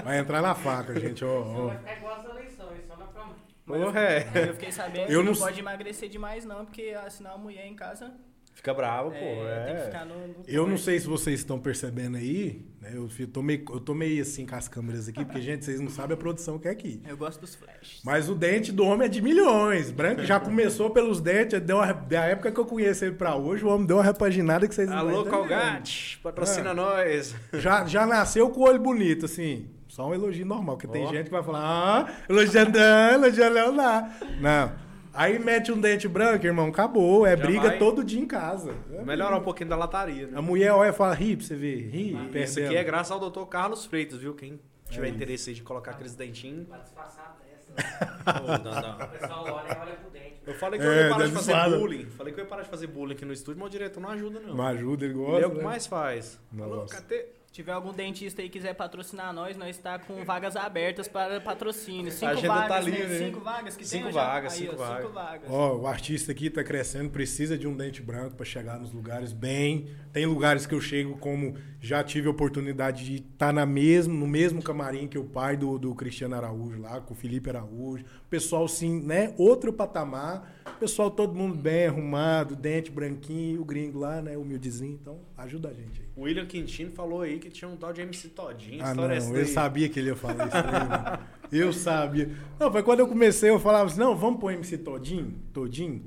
Vai 0.03 0.19
entrar 0.19 0.41
na 0.41 0.53
faca, 0.53 0.93
gente. 0.99 1.23
Vai 1.23 1.97
igual 1.97 2.19
as 2.19 2.25
eleições, 2.25 2.85
só 2.85 2.97
na 2.97 3.05
promessa. 3.05 3.99
É. 3.99 4.49
Eu 4.49 4.53
fiquei 4.53 4.71
sabendo 4.71 5.09
Eu 5.11 5.19
que 5.21 5.25
não, 5.25 5.33
não- 5.33 5.39
pode 5.39 5.59
emagrecer 5.59 6.09
demais, 6.09 6.43
não, 6.45 6.65
porque 6.65 6.93
senão 7.09 7.35
a 7.35 7.37
mulher 7.37 7.65
em 7.65 7.75
casa 7.75 8.11
Fica 8.55 8.73
bravo, 8.73 9.11
pô. 9.11 9.15
é, 9.17 9.65
tem 9.65 9.75
que 9.75 9.81
É. 9.81 9.85
ficar 9.85 10.05
no. 10.05 10.15
no 10.15 10.35
Eu 10.47 10.65
não 10.65 10.77
sei 10.77 10.99
se 10.99 11.05
vocês 11.05 11.39
estão 11.41 11.59
percebendo 11.59 12.17
aí, 12.17 12.65
né? 12.81 12.91
Eu 12.95 13.07
meio, 13.43 13.63
eu 13.69 13.79
tô 13.79 13.93
meio 13.93 14.21
assim 14.23 14.43
com 14.45 14.55
as 14.55 14.67
câmeras 14.67 15.07
aqui, 15.07 15.23
porque, 15.23 15.39
gente, 15.41 15.63
vocês 15.65 15.79
não 15.79 15.89
sabem 15.89 16.15
a 16.15 16.17
produção 16.17 16.57
que 16.57 16.67
é 16.67 16.71
aqui. 16.71 16.99
Eu 17.07 17.15
gosto 17.15 17.39
dos 17.41 17.53
flashes. 17.53 18.01
Mas 18.03 18.27
o 18.27 18.33
dente 18.33 18.71
do 18.71 18.83
homem 18.85 19.05
é 19.05 19.09
de 19.09 19.21
milhões. 19.21 19.91
Branco 19.91 20.23
já 20.23 20.39
começou 20.39 20.89
pelos 20.89 21.21
dentes, 21.21 21.61
deu 21.61 21.77
uma, 21.77 21.91
da 21.93 22.23
época 22.25 22.51
que 22.51 22.59
eu 22.59 22.65
conheci 22.65 23.05
ele 23.05 23.15
pra 23.15 23.35
hoje, 23.35 23.63
o 23.63 23.67
homem 23.67 23.85
deu 23.85 23.97
uma 23.97 24.03
repaginada 24.03 24.67
que 24.67 24.73
vocês 24.73 24.89
não 24.89 24.97
Alô, 24.97 25.09
estão 25.23 25.39
entendendo. 25.41 25.59
Colgate, 25.59 26.19
patrocina 26.23 26.71
Ah. 26.71 26.73
nós. 26.73 27.35
Já, 27.53 27.85
já 27.85 28.07
nasceu 28.07 28.49
com 28.49 28.61
o 28.61 28.63
olho 28.63 28.79
bonito, 28.79 29.25
assim. 29.25 29.67
Só 29.87 30.09
um 30.09 30.13
elogio 30.13 30.45
normal, 30.45 30.75
porque 30.75 30.91
tem 30.91 31.05
Ó. 31.05 31.09
gente 31.11 31.25
que 31.25 31.31
vai 31.31 31.43
falar, 31.43 31.61
ah, 31.61 32.13
elogiando, 32.27 32.77
elogiando 33.13 33.53
Leonardo. 33.53 34.09
Não. 34.41 34.84
Aí 35.15 35.39
mete 35.39 35.71
um 35.71 35.79
dente 35.79 36.07
branco, 36.07 36.45
irmão, 36.45 36.67
acabou. 36.67 37.25
É 37.25 37.35
Já 37.37 37.43
briga 37.45 37.69
vai. 37.69 37.77
todo 37.79 38.03
dia 38.03 38.19
em 38.19 38.25
casa. 38.27 38.73
É 38.91 39.01
Melhorar 39.03 39.37
um 39.37 39.41
pouquinho 39.43 39.69
da 39.69 39.75
lataria, 39.75 40.27
né? 40.27 40.37
A 40.37 40.41
mulher 40.41 40.71
olha 40.73 40.89
e 40.89 40.93
fala, 40.93 41.13
ri 41.13 41.35
pra 41.37 41.45
você 41.45 41.55
ver, 41.55 41.89
ri, 41.89 42.13
perto 42.31 42.37
Isso 42.49 42.59
aqui 42.59 42.75
é 42.75 42.83
graças 42.83 43.11
ao 43.11 43.19
doutor 43.19 43.45
Carlos 43.47 43.85
Freitas, 43.85 44.19
viu? 44.19 44.33
Quem 44.33 44.59
tiver 44.89 45.07
É 45.07 45.09
interesse 45.09 45.49
aí 45.49 45.55
de 45.55 45.63
colocar 45.63 45.91
aqueles 45.91 46.15
dentinhos. 46.15 46.67
Pra 46.67 46.77
disfarçar 46.79 47.37
a 47.39 47.43
testa. 47.43 48.43
Ô, 48.43 48.57
Dandan. 48.57 49.05
O 49.05 49.07
pessoal 49.07 49.43
olha 49.45 49.73
e 49.73 49.79
olha 49.79 49.95
pro 49.95 50.09
dente. 50.11 50.35
Eu 50.45 50.53
falei 50.55 50.79
que 50.79 50.85
eu 50.85 50.91
É, 50.91 51.03
ia 51.03 51.09
parar 51.09 51.25
de 51.27 51.31
fazer 51.31 51.77
bullying. 51.77 52.05
Falei 52.05 52.33
que 52.33 52.39
eu 52.39 52.43
ia 52.43 52.49
parar 52.49 52.61
de 52.63 52.69
fazer 52.69 52.87
bullying 52.87 53.13
aqui 53.13 53.25
no 53.25 53.33
estúdio, 53.33 53.59
mas 53.59 53.67
o 53.67 53.71
diretor 53.71 53.99
não 53.99 54.09
ajuda, 54.09 54.39
não. 54.39 54.53
Não 54.55 54.65
ajuda, 54.67 55.05
ele 55.05 55.13
Ele 55.13 55.23
gosta. 55.23 55.41
é 55.43 55.47
o 55.47 55.51
que 55.51 55.57
né? 55.57 55.63
mais 55.63 55.87
faz. 55.87 56.39
Nossa. 56.51 56.71
Alô, 56.73 56.85
cadê? 56.85 57.25
Se 57.55 57.61
tiver 57.61 57.71
algum 57.71 57.93
dentista 57.93 58.41
aí 58.41 58.49
que 58.49 58.57
quiser 58.57 58.73
patrocinar 58.73 59.31
nós, 59.31 59.55
nós 59.55 59.77
está 59.77 59.97
com 59.97 60.25
vagas 60.25 60.57
abertas 60.57 61.07
para 61.07 61.39
patrocínio. 61.39 62.11
Cinco 62.11 62.33
agenda 62.33 62.47
vagas, 62.49 62.67
tá 62.67 62.81
né? 62.81 62.97
livre, 62.97 63.07
né? 63.07 63.25
Cinco 63.27 63.39
vagas 63.39 63.77
que 63.77 63.87
Cinco 63.87 64.03
tem 64.03 64.11
já? 64.11 64.25
vagas, 64.27 64.53
Aí, 64.53 64.59
cinco 64.59 64.73
ó, 64.73 64.77
vagas. 64.77 65.01
Cinco 65.01 65.13
vagas. 65.13 65.49
Ó, 65.49 65.77
o 65.77 65.87
artista 65.87 66.33
aqui 66.33 66.49
tá 66.49 66.65
crescendo, 66.65 67.09
precisa 67.09 67.57
de 67.57 67.65
um 67.65 67.73
dente 67.73 68.01
branco 68.01 68.35
para 68.35 68.45
chegar 68.45 68.77
nos 68.77 68.91
lugares 68.91 69.31
bem. 69.31 69.87
Tem 70.11 70.25
lugares 70.25 70.65
que 70.65 70.75
eu 70.75 70.81
chego 70.81 71.17
como 71.17 71.55
já 71.79 72.03
tive 72.03 72.27
a 72.27 72.31
oportunidade 72.31 73.05
de 73.05 73.15
estar 73.25 73.53
na 73.53 73.65
mesmo, 73.65 74.13
no 74.13 74.27
mesmo 74.27 74.61
camarim 74.61 75.07
que 75.07 75.17
o 75.17 75.23
pai 75.23 75.55
do, 75.55 75.79
do 75.79 75.95
Cristiano 75.95 76.35
Araújo 76.35 76.81
lá, 76.81 76.99
com 76.99 77.13
o 77.13 77.15
Felipe 77.17 77.49
Araújo. 77.49 78.03
Pessoal, 78.35 78.67
sim, 78.67 79.01
né? 79.01 79.33
Outro 79.37 79.71
patamar. 79.71 80.53
O 80.67 80.77
pessoal, 80.77 81.09
todo 81.09 81.33
mundo 81.33 81.55
bem 81.55 81.85
arrumado, 81.85 82.53
dente 82.53 82.91
branquinho, 82.91 83.61
o 83.61 83.63
gringo 83.65 83.99
lá, 83.99 84.21
né? 84.21 84.35
Humildezinho. 84.35 84.99
Então, 85.01 85.19
ajuda 85.37 85.69
a 85.69 85.73
gente 85.73 86.01
aí. 86.01 86.07
O 86.17 86.23
William 86.23 86.45
Quintino 86.45 86.91
falou 86.91 87.21
aí 87.21 87.39
que 87.39 87.49
tinha 87.49 87.69
um 87.69 87.77
tal 87.77 87.93
de 87.93 88.01
MC 88.01 88.27
Todinho. 88.27 88.83
Ah, 88.83 88.89
História 88.89 89.15
é 89.15 89.19
não, 89.21 89.35
eu 89.37 89.47
sabia 89.47 89.87
que 89.87 89.97
ele 89.97 90.09
ia 90.09 90.17
falar 90.17 90.47
isso. 90.47 90.57
aí, 90.57 91.19
Eu 91.61 91.71
sabia. 91.71 92.29
Não, 92.59 92.69
foi 92.69 92.83
quando 92.83 92.99
eu 92.99 93.07
comecei, 93.07 93.49
eu 93.49 93.57
falava 93.57 93.85
assim, 93.85 93.99
não, 94.01 94.17
vamos 94.17 94.37
pôr 94.37 94.51
MC 94.51 94.79
Todinho, 94.79 95.33
Todinho. 95.53 96.03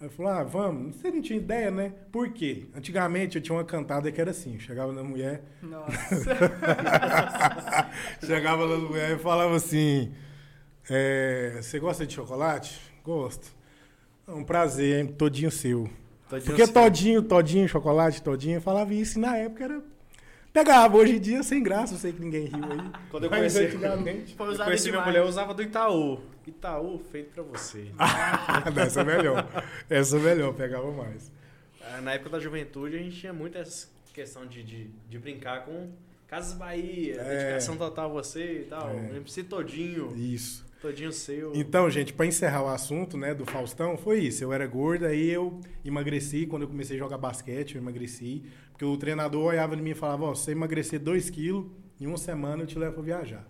Aí 0.00 0.06
eu 0.06 0.10
falei, 0.10 0.32
ah, 0.32 0.42
vamos. 0.42 0.96
Você 0.96 1.10
não 1.10 1.20
tinha 1.20 1.38
ideia, 1.38 1.70
né? 1.70 1.92
Por 2.10 2.30
quê? 2.30 2.64
Antigamente 2.74 3.36
eu 3.36 3.42
tinha 3.42 3.54
uma 3.58 3.64
cantada 3.64 4.10
que 4.10 4.18
era 4.18 4.30
assim, 4.30 4.54
eu 4.54 4.60
chegava 4.60 4.90
na 4.90 5.04
mulher, 5.04 5.42
Nossa. 5.62 6.34
chegava 8.24 8.66
na 8.66 8.76
mulher 8.78 9.16
e 9.16 9.18
falava 9.18 9.54
assim, 9.54 10.10
é, 10.88 11.58
você 11.60 11.78
gosta 11.78 12.06
de 12.06 12.14
chocolate? 12.14 12.80
Gosto. 13.04 13.52
É 14.26 14.32
um 14.32 14.44
prazer, 14.44 15.00
hein? 15.00 15.06
Todinho 15.12 15.50
seu. 15.50 15.88
Todinho 16.28 16.46
Porque 16.46 16.64
seu. 16.66 16.74
todinho, 16.74 17.22
todinho, 17.22 17.68
chocolate, 17.68 18.22
todinho, 18.22 18.56
eu 18.56 18.60
falava 18.60 18.92
isso 18.94 19.18
e 19.18 19.20
na 19.20 19.36
época 19.36 19.64
era 19.64 19.82
Pegava, 20.52 20.98
hoje 20.98 21.16
em 21.16 21.20
dia 21.20 21.42
sem 21.42 21.62
graça, 21.62 21.94
eu 21.94 21.98
sei 21.98 22.12
que 22.12 22.20
ninguém 22.20 22.44
riu 22.44 22.62
aí. 22.64 22.90
Quando 23.10 23.24
eu 23.24 23.30
Mas 23.30 23.54
conheci, 23.54 23.58
antigamente. 23.74 24.36
Eu 24.38 24.64
conheci 24.64 24.90
minha 24.90 25.02
mulher, 25.02 25.20
eu 25.20 25.26
usava 25.26 25.54
do 25.54 25.62
Itaú. 25.62 26.20
Itaú, 26.46 26.98
feito 27.10 27.32
pra 27.32 27.42
você. 27.42 27.86
Essa 28.76 29.00
é 29.00 29.04
melhor. 29.04 29.64
Essa 29.88 30.16
é 30.16 30.20
melhor, 30.20 30.52
pegava 30.52 30.90
mais. 30.92 31.32
Ah, 31.80 32.02
Na 32.02 32.12
época 32.12 32.30
da 32.30 32.38
juventude, 32.38 32.96
a 32.96 32.98
gente 32.98 33.16
tinha 33.18 33.32
muito 33.32 33.56
essa 33.56 33.88
questão 34.12 34.46
de, 34.46 34.62
de, 34.62 34.90
de 35.08 35.18
brincar 35.18 35.64
com 35.64 35.90
Casas 36.28 36.52
Bahia, 36.52 37.16
É. 37.18 37.38
dedicação 37.38 37.76
total 37.78 38.10
a 38.10 38.12
você 38.12 38.60
e 38.60 38.64
tal. 38.64 38.90
É. 38.90 39.16
MC 39.16 39.44
todinho, 39.44 40.14
Isso. 40.16 40.64
Todinho 40.82 41.12
seu. 41.12 41.52
Então, 41.54 41.88
gente, 41.88 42.12
pra 42.12 42.26
encerrar 42.26 42.64
o 42.64 42.68
assunto, 42.68 43.16
né, 43.16 43.32
do 43.32 43.46
Faustão, 43.46 43.96
foi 43.96 44.18
isso. 44.18 44.42
Eu 44.42 44.52
era 44.52 44.66
gordo, 44.66 45.06
aí 45.06 45.30
eu 45.30 45.60
emagreci. 45.84 46.46
Quando 46.46 46.62
eu 46.62 46.68
comecei 46.68 46.96
a 46.96 46.98
jogar 46.98 47.16
basquete, 47.16 47.76
eu 47.76 47.80
emagreci. 47.80 48.42
Porque 48.72 48.84
o 48.84 48.96
treinador 48.96 49.44
olhava 49.44 49.76
em 49.76 49.80
mim 49.80 49.90
e 49.90 49.94
falava: 49.94 50.24
Ó, 50.24 50.34
se 50.34 50.44
você 50.44 50.52
emagrecer 50.52 50.98
2 50.98 51.30
quilos, 51.30 51.66
em 52.00 52.06
uma 52.06 52.18
semana 52.18 52.64
eu 52.64 52.66
te 52.66 52.78
levo 52.78 52.94
pra 52.94 53.02
viajar. 53.02 53.48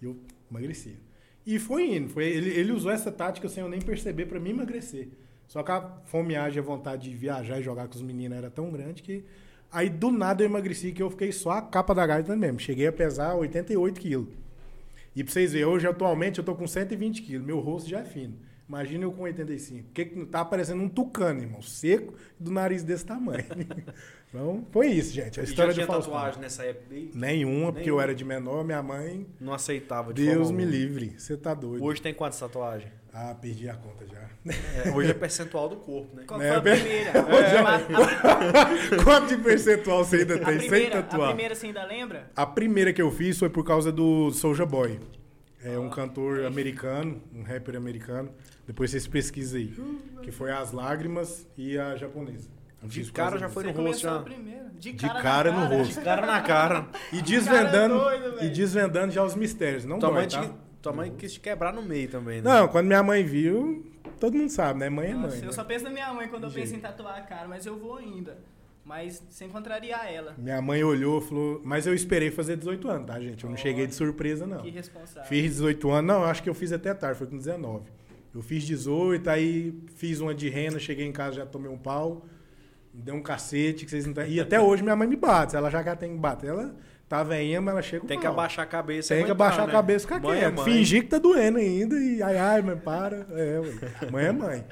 E 0.00 0.04
eu 0.04 0.16
emagrecia. 0.50 1.00
E 1.46 1.58
foi 1.58 1.96
indo. 1.96 2.10
Foi, 2.10 2.26
ele, 2.26 2.50
ele 2.50 2.72
usou 2.72 2.92
essa 2.92 3.10
tática 3.10 3.48
sem 3.48 3.62
eu 3.62 3.68
nem 3.68 3.80
perceber 3.80 4.26
pra 4.26 4.38
me 4.38 4.50
emagrecer. 4.50 5.08
Só 5.46 5.62
que 5.62 5.70
a 5.70 5.80
fomeagem, 6.04 6.58
a 6.58 6.62
vontade 6.62 7.10
de 7.10 7.16
viajar 7.16 7.60
e 7.60 7.62
jogar 7.62 7.88
com 7.88 7.94
os 7.94 8.02
meninos 8.02 8.36
era 8.36 8.50
tão 8.50 8.70
grande 8.70 9.02
que. 9.02 9.24
Aí 9.72 9.88
do 9.88 10.12
nada 10.12 10.42
eu 10.42 10.46
emagreci, 10.46 10.92
que 10.92 11.02
eu 11.02 11.10
fiquei 11.10 11.32
só 11.32 11.50
a 11.52 11.62
capa 11.62 11.94
da 11.94 12.06
gaita 12.06 12.36
mesmo. 12.36 12.60
Cheguei 12.60 12.86
a 12.86 12.92
pesar 12.92 13.34
88 13.34 14.00
quilos. 14.00 14.43
E 15.14 15.22
pra 15.22 15.32
vocês 15.32 15.52
verem, 15.52 15.66
hoje 15.66 15.86
atualmente 15.86 16.38
eu 16.38 16.44
tô 16.44 16.54
com 16.54 16.66
120 16.66 17.22
quilos, 17.22 17.46
meu 17.46 17.60
rosto 17.60 17.88
já 17.88 18.00
é 18.00 18.04
fino. 18.04 18.36
Imagina 18.68 19.04
eu 19.04 19.12
com 19.12 19.22
85. 19.24 19.84
Porque 19.84 20.04
que 20.06 20.24
tá 20.26 20.44
parecendo 20.44 20.82
um 20.82 20.88
tucano, 20.88 21.40
irmão. 21.40 21.60
Seco 21.62 22.14
do 22.40 22.50
nariz 22.50 22.82
desse 22.82 23.04
tamanho. 23.04 23.44
então, 24.30 24.64
foi 24.72 24.86
isso, 24.88 25.12
gente. 25.12 25.38
A 25.38 25.42
E 25.42 25.46
já 25.46 25.50
história 25.52 25.74
tinha 25.74 25.84
do 25.86 25.92
Faustão. 25.92 26.14
tatuagem 26.14 26.40
nessa 26.40 26.64
época 26.64 26.94
aí? 26.94 27.10
Nenhuma, 27.14 27.66
porque 27.72 27.80
eu 27.90 27.96
Nenhuma. 27.96 28.02
era 28.02 28.14
de 28.14 28.24
menor, 28.24 28.64
minha 28.64 28.82
mãe. 28.82 29.26
Não 29.38 29.52
aceitava 29.52 30.14
de 30.14 30.24
Deus 30.24 30.48
forma 30.48 30.56
me 30.56 30.64
livre. 30.64 31.14
Você 31.18 31.36
tá 31.36 31.52
doido. 31.52 31.84
Hoje 31.84 32.00
tem 32.00 32.14
quantas 32.14 32.38
tatuagens? 32.40 32.90
Ah, 33.12 33.32
perdi 33.40 33.68
a 33.68 33.74
conta 33.74 34.04
já. 34.06 34.24
É, 34.84 34.90
hoje 34.90 35.10
é 35.10 35.14
percentual 35.14 35.68
do 35.68 35.76
corpo, 35.76 36.16
né? 36.16 36.24
Qual 36.26 36.40
É, 36.42 36.48
foi 36.48 36.56
a 36.72 36.76
primeira? 36.76 37.10
Hoje 37.22 37.54
é- 37.54 38.98
A- 38.98 39.04
Quanto 39.04 39.28
de 39.36 39.42
percentual 39.42 40.04
você 40.04 40.16
ainda 40.16 40.34
a, 40.34 40.38
tem 40.38 40.58
sem 40.58 40.68
primeira, 40.68 40.98
a 40.98 41.02
tatuar? 41.02 41.28
primeira 41.28 41.54
você 41.54 41.66
ainda 41.66 41.84
lembra? 41.84 42.30
A 42.34 42.44
primeira 42.46 42.92
que 42.92 43.00
eu 43.00 43.10
fiz 43.12 43.38
foi 43.38 43.48
por 43.48 43.64
causa 43.64 43.92
do 43.92 44.30
Soulja 44.32 44.66
Boy. 44.66 44.98
É 45.64 45.78
um 45.78 45.88
cantor 45.88 46.44
americano, 46.44 47.22
um 47.34 47.42
rapper 47.42 47.74
americano. 47.76 48.30
Depois 48.66 48.90
vocês 48.90 49.06
pesquisem 49.06 49.62
aí. 49.62 50.20
Que 50.22 50.30
foi 50.30 50.52
As 50.52 50.72
Lágrimas 50.72 51.46
e 51.56 51.78
a 51.78 51.96
japonesa. 51.96 52.50
De 52.82 53.10
cara 53.10 53.38
já 53.38 53.48
foi 53.48 53.64
no 53.64 53.72
rosto, 53.72 54.02
já. 54.02 54.18
De 54.78 54.92
De 54.92 55.08
cara, 55.08 55.50
no 55.50 55.60
cara. 55.62 55.76
rosto. 55.78 56.02
Cara 56.02 56.26
na 56.26 56.40
cara. 56.42 56.86
E 57.10 57.20
desvendando, 57.22 57.98
Cara 57.98 58.18
doido, 58.18 58.44
e 58.44 58.48
desvendando 58.50 59.10
já 59.12 59.24
os 59.24 59.34
mistérios. 59.34 59.86
Não 59.86 59.98
Tua 59.98 60.10
dói, 60.10 60.18
mãe, 60.18 60.28
tá? 60.28 60.42
te- 60.42 60.54
tua 60.82 60.92
mãe 60.92 61.14
quis 61.16 61.32
te 61.32 61.40
quebrar 61.40 61.72
no 61.72 61.80
meio 61.82 62.08
também, 62.10 62.42
né? 62.42 62.50
Não, 62.60 62.68
quando 62.68 62.86
minha 62.86 63.02
mãe 63.02 63.24
viu, 63.24 63.90
todo 64.20 64.36
mundo 64.36 64.50
sabe, 64.50 64.80
né? 64.80 64.90
Mãe 64.90 65.12
é 65.12 65.14
Nossa, 65.14 65.28
mãe. 65.28 65.38
eu 65.38 65.46
né? 65.46 65.52
só 65.52 65.64
penso 65.64 65.84
na 65.84 65.90
minha 65.90 66.12
mãe 66.12 66.28
quando 66.28 66.42
eu 66.44 66.50
De 66.50 66.56
penso 66.56 66.74
em 66.74 66.78
tatuar 66.80 67.16
a 67.16 67.22
cara, 67.22 67.48
mas 67.48 67.64
eu 67.64 67.78
vou 67.78 67.96
ainda. 67.96 68.36
Mas 68.84 69.22
sem 69.30 69.48
contrariar 69.48 70.12
ela. 70.12 70.34
Minha 70.36 70.60
mãe 70.60 70.84
olhou 70.84 71.18
e 71.18 71.22
falou... 71.22 71.60
Mas 71.64 71.86
eu 71.86 71.94
esperei 71.94 72.30
fazer 72.30 72.56
18 72.56 72.88
anos, 72.88 73.06
tá, 73.06 73.18
gente? 73.18 73.42
Eu 73.42 73.48
não 73.50 73.56
cheguei 73.56 73.86
de 73.86 73.94
surpresa, 73.94 74.46
não. 74.46 74.58
Que 74.58 74.68
responsável. 74.70 75.24
Fiz 75.28 75.42
18 75.52 75.90
anos, 75.90 76.06
não, 76.14 76.24
acho 76.24 76.42
que 76.42 76.50
eu 76.50 76.54
fiz 76.54 76.70
até 76.72 76.92
tarde, 76.92 77.16
foi 77.18 77.26
com 77.26 77.36
19. 77.38 77.84
Eu 78.34 78.42
fiz 78.42 78.64
18, 78.64 79.30
aí 79.30 79.74
fiz 79.96 80.20
uma 80.20 80.34
de 80.34 80.48
rena, 80.50 80.78
cheguei 80.78 81.06
em 81.06 81.12
casa, 81.12 81.36
já 81.36 81.46
tomei 81.46 81.70
um 81.70 81.78
pau, 81.78 82.26
me 82.92 83.00
deu 83.02 83.14
um 83.14 83.22
cacete, 83.22 83.84
que 83.84 83.90
vocês 83.90 84.04
não 84.06 84.12
tão- 84.12 84.26
E 84.26 84.38
até 84.40 84.60
hoje 84.60 84.82
minha 84.82 84.96
mãe 84.96 85.08
me 85.08 85.16
bate, 85.16 85.56
ela 85.56 85.70
já 85.70 85.82
que 85.82 85.88
ela 85.88 85.96
tem 85.96 86.12
que 86.12 86.18
bater, 86.18 86.48
ela 86.50 86.74
tá 87.08 87.22
veinha, 87.22 87.60
mas 87.62 87.72
ela 87.72 87.82
chega 87.82 88.00
com 88.00 88.06
Tem 88.08 88.18
que 88.18 88.24
pau. 88.24 88.32
abaixar 88.34 88.64
a 88.64 88.68
cabeça. 88.68 89.14
Tem 89.14 89.24
que 89.24 89.30
aguentar, 89.30 89.46
abaixar 89.46 89.66
né? 89.66 89.72
a 89.72 89.76
cabeça 89.76 90.08
com 90.08 90.14
a 90.14 90.18
Mãe 90.20 90.36
é 90.36 90.40
quieto. 90.40 90.56
mãe. 90.56 90.64
Fingir 90.64 91.02
que 91.04 91.08
tá 91.08 91.18
doendo 91.18 91.58
ainda 91.58 91.96
e 91.96 92.22
ai, 92.22 92.36
ai, 92.36 92.60
mas 92.62 92.80
para. 92.82 93.26
É, 93.30 94.10
mãe 94.10 94.24
é 94.26 94.32
mãe. 94.32 94.64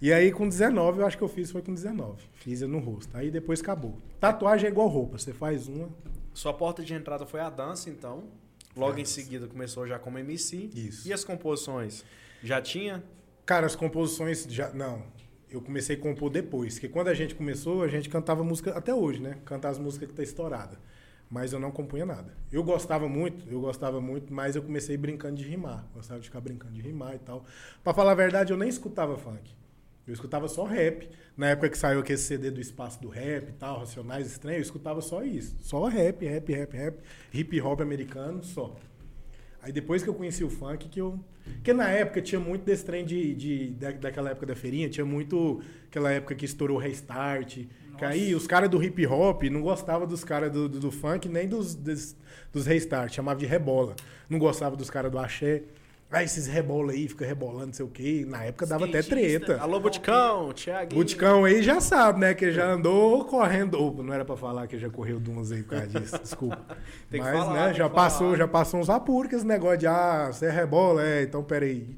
E 0.00 0.12
aí 0.12 0.30
com 0.30 0.46
19, 0.46 1.00
eu 1.00 1.06
acho 1.06 1.16
que 1.16 1.24
eu 1.24 1.28
fiz 1.28 1.50
foi 1.50 1.62
com 1.62 1.72
19. 1.72 2.22
Fiz 2.34 2.60
no 2.60 2.78
rosto. 2.78 3.16
Aí 3.16 3.30
depois 3.30 3.60
acabou. 3.60 3.98
Tatuagem 4.20 4.68
é 4.68 4.70
igual 4.70 4.88
roupa, 4.88 5.16
você 5.18 5.32
faz 5.32 5.68
uma. 5.68 5.88
Sua 6.34 6.52
porta 6.52 6.84
de 6.84 6.92
entrada 6.92 7.24
foi 7.24 7.40
a 7.40 7.48
dança, 7.48 7.88
então. 7.88 8.24
Logo 8.76 8.98
em 8.98 9.06
seguida 9.06 9.46
começou 9.46 9.86
já 9.86 9.98
como 9.98 10.18
MC. 10.18 10.68
Isso. 10.74 11.08
E 11.08 11.12
as 11.12 11.24
composições? 11.24 12.04
Já 12.42 12.60
tinha? 12.60 13.02
Cara, 13.46 13.64
as 13.64 13.74
composições 13.74 14.44
já. 14.50 14.70
Não. 14.74 15.02
Eu 15.48 15.62
comecei 15.62 15.96
a 15.96 15.98
compor 15.98 16.28
depois. 16.28 16.74
Porque 16.74 16.88
quando 16.88 17.08
a 17.08 17.14
gente 17.14 17.34
começou, 17.34 17.82
a 17.82 17.88
gente 17.88 18.10
cantava 18.10 18.44
música 18.44 18.72
até 18.72 18.94
hoje, 18.94 19.22
né? 19.22 19.38
Cantar 19.46 19.70
as 19.70 19.78
músicas 19.78 20.10
que 20.10 20.14
tá 20.14 20.22
estourada. 20.22 20.78
Mas 21.30 21.54
eu 21.54 21.58
não 21.58 21.70
compunha 21.70 22.04
nada. 22.04 22.36
Eu 22.52 22.62
gostava 22.62 23.08
muito, 23.08 23.50
eu 23.50 23.60
gostava 23.60 23.98
muito, 24.00 24.32
mas 24.32 24.54
eu 24.56 24.62
comecei 24.62 24.96
brincando 24.96 25.36
de 25.36 25.44
rimar. 25.44 25.88
Gostava 25.94 26.20
de 26.20 26.26
ficar 26.26 26.40
brincando 26.42 26.74
de 26.74 26.82
rimar 26.82 27.14
e 27.14 27.18
tal. 27.18 27.44
Pra 27.82 27.94
falar 27.94 28.12
a 28.12 28.14
verdade, 28.14 28.52
eu 28.52 28.58
nem 28.58 28.68
escutava 28.68 29.16
funk. 29.16 29.56
Eu 30.06 30.14
escutava 30.14 30.46
só 30.48 30.64
rap. 30.64 31.08
Na 31.36 31.48
época 31.48 31.68
que 31.68 31.76
saiu 31.76 32.00
aquele 32.00 32.18
CD 32.18 32.50
do 32.50 32.60
espaço 32.60 33.00
do 33.02 33.08
rap 33.08 33.48
e 33.48 33.52
tal, 33.52 33.80
Racionais 33.80 34.26
Estranhos, 34.26 34.58
eu 34.58 34.62
escutava 34.62 35.00
só 35.00 35.24
isso. 35.24 35.56
Só 35.62 35.86
rap, 35.86 36.24
rap, 36.24 36.52
rap, 36.52 36.76
rap. 36.76 36.98
Hip 37.34 37.60
hop 37.60 37.80
americano, 37.80 38.42
só. 38.44 38.76
Aí 39.60 39.72
depois 39.72 40.02
que 40.04 40.08
eu 40.08 40.14
conheci 40.14 40.44
o 40.44 40.48
funk, 40.48 40.88
que 40.88 41.00
eu. 41.00 41.18
Porque 41.56 41.72
na 41.72 41.88
época 41.88 42.22
tinha 42.22 42.40
muito 42.40 42.64
desse 42.64 42.84
trem 42.84 43.04
de, 43.04 43.34
de, 43.34 43.70
da, 43.70 43.90
daquela 43.90 44.30
época 44.30 44.46
da 44.46 44.54
feirinha, 44.54 44.88
tinha 44.88 45.04
muito 45.04 45.60
aquela 45.88 46.12
época 46.12 46.36
que 46.36 46.44
estourou 46.44 46.76
o 46.76 46.80
restart. 46.80 47.66
Que 47.98 48.04
aí 48.04 48.34
os 48.34 48.46
caras 48.46 48.70
do 48.70 48.82
hip 48.82 49.04
hop 49.06 49.42
não 49.44 49.62
gostavam 49.62 50.06
dos 50.06 50.22
caras 50.22 50.52
do, 50.52 50.68
do, 50.68 50.78
do 50.78 50.90
funk, 50.92 51.28
nem 51.28 51.48
dos, 51.48 51.74
dos, 51.74 52.14
dos 52.52 52.66
restart, 52.66 53.12
chamava 53.12 53.40
de 53.40 53.46
rebola. 53.46 53.96
Não 54.28 54.38
gostava 54.38 54.76
dos 54.76 54.88
caras 54.88 55.10
do 55.10 55.18
axé. 55.18 55.64
Ah, 56.10 56.22
esses 56.22 56.46
rebola 56.46 56.92
aí, 56.92 57.08
fica 57.08 57.26
rebolando, 57.26 57.66
não 57.66 57.72
sei 57.72 57.84
o 57.84 57.88
quê. 57.88 58.24
Na 58.28 58.44
época 58.44 58.64
dava 58.64 58.84
até 58.86 59.02
treta. 59.02 59.60
Alô, 59.60 59.80
Buticão, 59.80 60.52
Thiaguinho. 60.52 61.00
Buticão 61.02 61.44
aí 61.44 61.62
já 61.62 61.80
sabe, 61.80 62.20
né? 62.20 62.32
Que 62.32 62.52
já 62.52 62.70
andou 62.72 63.24
correndo. 63.24 63.74
Opa, 63.82 64.02
não 64.04 64.14
era 64.14 64.24
pra 64.24 64.36
falar 64.36 64.68
que 64.68 64.78
já 64.78 64.88
correu 64.88 65.18
de 65.18 65.28
umas 65.28 65.50
aí 65.50 65.62
por 65.64 65.70
causa 65.70 65.88
disso. 66.00 66.18
Desculpa. 66.22 66.58
Tem 67.10 67.20
que 67.20 67.26
Mas, 67.26 67.36
falar, 67.38 67.68
né, 67.68 67.74
já 67.74 67.88
que 67.88 67.94
passou, 67.94 68.26
falar. 68.28 68.38
já 68.38 68.48
passou 68.48 68.80
uns 68.80 68.88
apuros 68.88 69.30
com 69.30 69.36
esse 69.36 69.46
negócio 69.46 69.78
de, 69.78 69.86
ah, 69.88 70.28
você 70.32 70.46
é 70.46 70.50
rebola, 70.50 71.04
é, 71.04 71.22
então 71.24 71.42
peraí. 71.42 71.96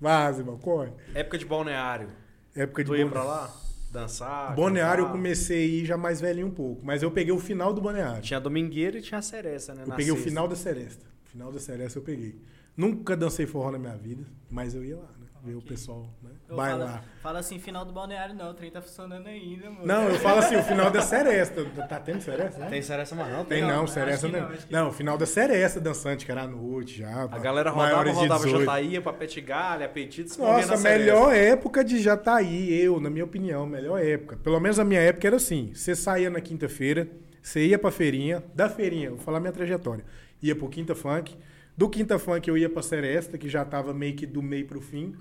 Vaza, 0.00 0.40
irmão, 0.40 0.56
corre. 0.58 0.90
Época 1.14 1.36
de 1.36 1.44
balneário. 1.44 2.08
Época 2.56 2.82
de 2.82 2.90
Tu 2.90 2.96
ia 2.96 3.02
Bone- 3.04 3.12
pra 3.12 3.22
lá? 3.22 3.54
Dançar? 3.92 4.56
Balneário 4.56 5.04
eu 5.04 5.10
comecei 5.10 5.62
a 5.62 5.66
ir 5.82 5.84
já 5.84 5.98
mais 5.98 6.18
velhinho 6.22 6.46
um 6.46 6.50
pouco, 6.50 6.80
mas 6.82 7.02
eu 7.02 7.10
peguei 7.10 7.32
o 7.32 7.38
final 7.38 7.74
do 7.74 7.82
balneário. 7.82 8.22
Tinha 8.22 8.38
a 8.38 8.40
Domingueira 8.40 8.98
e 8.98 9.02
tinha 9.02 9.18
a 9.18 9.22
Seresta, 9.22 9.74
né? 9.74 9.82
Eu 9.86 9.90
peguei 9.94 10.10
o 10.10 10.14
sexta. 10.14 10.30
final 10.30 10.48
da 10.48 10.56
Seresta. 10.56 11.04
O 11.26 11.28
final 11.28 11.52
da 11.52 11.60
Seresta 11.60 11.98
eu 11.98 12.02
peguei. 12.02 12.34
Nunca 12.76 13.16
dancei 13.16 13.46
forró 13.46 13.70
na 13.70 13.78
minha 13.78 13.96
vida, 13.96 14.24
mas 14.50 14.74
eu 14.74 14.84
ia 14.84 14.96
lá, 14.96 15.02
né? 15.02 15.26
Ver 15.44 15.56
o 15.56 15.60
pessoal, 15.62 16.08
né? 16.22 16.30
Eu 16.48 16.54
Bailar. 16.54 16.88
falo, 16.88 17.02
fala 17.20 17.38
assim, 17.40 17.58
final 17.58 17.84
do 17.84 17.92
balneário 17.92 18.32
não, 18.32 18.52
o 18.52 18.54
trem 18.54 18.70
tá 18.70 18.80
funcionando 18.80 19.26
ainda, 19.26 19.68
mano. 19.70 19.84
Não, 19.84 20.04
eu 20.04 20.14
falo 20.20 20.38
assim, 20.38 20.54
o 20.54 20.62
final 20.62 20.88
da 20.88 21.02
Seresta. 21.02 21.64
Tá 21.88 21.98
tendo 21.98 22.20
Seresta, 22.20 22.60
né? 22.60 22.68
Tem 22.68 22.80
Seresta 22.80 23.16
mais 23.16 23.32
não? 23.32 23.44
Tem 23.44 23.60
Não, 23.60 23.68
não, 23.68 23.86
Seresta 23.88 24.28
não. 24.28 24.40
não, 24.40 24.56
Não, 24.70 24.88
o 24.90 24.92
final 24.92 25.18
da 25.18 25.26
Seresta 25.26 25.80
dançante, 25.80 26.24
que 26.24 26.30
era 26.30 26.42
à 26.42 26.46
noite 26.46 26.98
já. 27.00 27.24
A 27.24 27.38
galera 27.40 27.70
rodava, 27.70 28.08
rodava 28.12 28.48
Jataía 28.48 29.02
pra 29.02 29.12
Petigalha, 29.12 29.86
apetites. 29.86 30.36
Nossa, 30.38 30.76
melhor 30.76 31.34
época 31.34 31.82
de 31.82 31.98
Jataí, 32.00 32.72
eu, 32.80 33.00
na 33.00 33.10
minha 33.10 33.24
opinião, 33.24 33.66
melhor 33.66 34.00
época. 34.00 34.36
Pelo 34.36 34.60
menos 34.60 34.78
a 34.78 34.84
minha 34.84 35.00
época 35.00 35.26
era 35.26 35.36
assim: 35.36 35.72
você 35.74 35.96
saía 35.96 36.30
na 36.30 36.40
quinta-feira, 36.40 37.08
você 37.42 37.66
ia 37.66 37.80
pra 37.80 37.90
feirinha, 37.90 38.44
da 38.54 38.68
feirinha, 38.68 39.10
vou 39.10 39.18
falar 39.18 39.40
minha 39.40 39.52
trajetória. 39.52 40.04
Ia 40.40 40.54
pro 40.54 40.68
Quinta 40.68 40.94
Funk, 40.94 41.36
do 41.76 41.88
Quinta 41.88 42.18
Funk 42.18 42.48
eu 42.48 42.56
ia 42.58 42.68
pra 42.68 42.82
Seresta, 42.82 43.36
que 43.38 43.48
já 43.48 43.64
tava 43.64 43.92
meio 43.94 44.14
que 44.14 44.26
do 44.26 44.42
meio 44.42 44.66
pro 44.66 44.80
fim. 44.80 45.14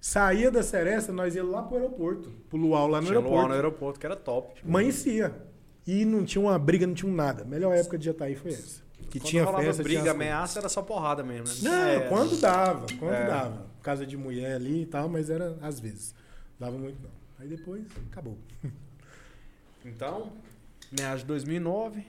Saía 0.00 0.50
da 0.50 0.62
Seresta, 0.62 1.12
nós 1.12 1.34
ia 1.34 1.42
lá 1.42 1.62
pro 1.62 1.76
aeroporto, 1.78 2.30
pro 2.48 2.58
Luau 2.58 2.86
lá 2.86 3.00
no 3.00 3.06
Tinha 3.06 3.18
aeroporto. 3.18 3.34
Luau 3.36 3.48
no 3.48 3.54
aeroporto, 3.54 4.00
que 4.00 4.06
era 4.06 4.14
top. 4.16 4.60
Amanhecia. 4.64 5.34
E 5.86 6.04
não 6.04 6.24
tinha 6.24 6.42
uma 6.42 6.58
briga, 6.58 6.86
não 6.86 6.94
tinha 6.94 7.10
um 7.10 7.14
nada. 7.14 7.44
Melhor 7.44 7.74
época 7.74 7.96
de 7.98 8.04
Jataí 8.06 8.34
foi 8.36 8.52
essa. 8.52 8.84
Que 9.10 9.18
Quando 9.20 9.28
tinha 9.30 9.46
festa, 9.46 9.82
briga, 9.82 10.00
tinha 10.00 10.12
ameaça, 10.12 10.58
era 10.58 10.68
só 10.68 10.82
porrada 10.82 11.22
mesmo, 11.22 11.46
né? 11.64 11.70
Não, 11.70 11.86
É, 11.86 12.00
quando 12.08 12.40
dava, 12.40 12.86
quando 12.98 13.12
É. 13.14 13.26
dava. 13.26 13.66
Casa 13.82 14.04
de 14.06 14.16
mulher 14.16 14.56
ali 14.56 14.82
e 14.82 14.86
tal, 14.86 15.08
mas 15.08 15.30
era 15.30 15.56
às 15.62 15.78
vezes. 15.80 16.14
Dava 16.58 16.76
muito 16.76 17.00
não. 17.02 17.10
Aí 17.38 17.48
depois 17.48 17.84
acabou. 18.10 18.36
Então, 19.84 20.32
meados 20.98 21.20
de 21.20 21.26
2009, 21.26 22.04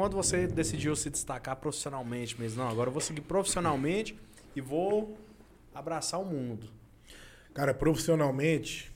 quando 0.00 0.14
você 0.16 0.46
decidiu 0.46 0.96
se 0.96 1.10
destacar 1.10 1.56
profissionalmente 1.56 2.40
mesmo? 2.40 2.62
Não, 2.62 2.70
agora 2.70 2.88
eu 2.88 2.92
vou 2.92 3.00
seguir 3.02 3.20
profissionalmente 3.20 4.18
e 4.56 4.60
vou 4.60 5.18
abraçar 5.74 6.20
o 6.20 6.24
mundo. 6.24 6.66
Cara, 7.52 7.74
profissionalmente, 7.74 8.90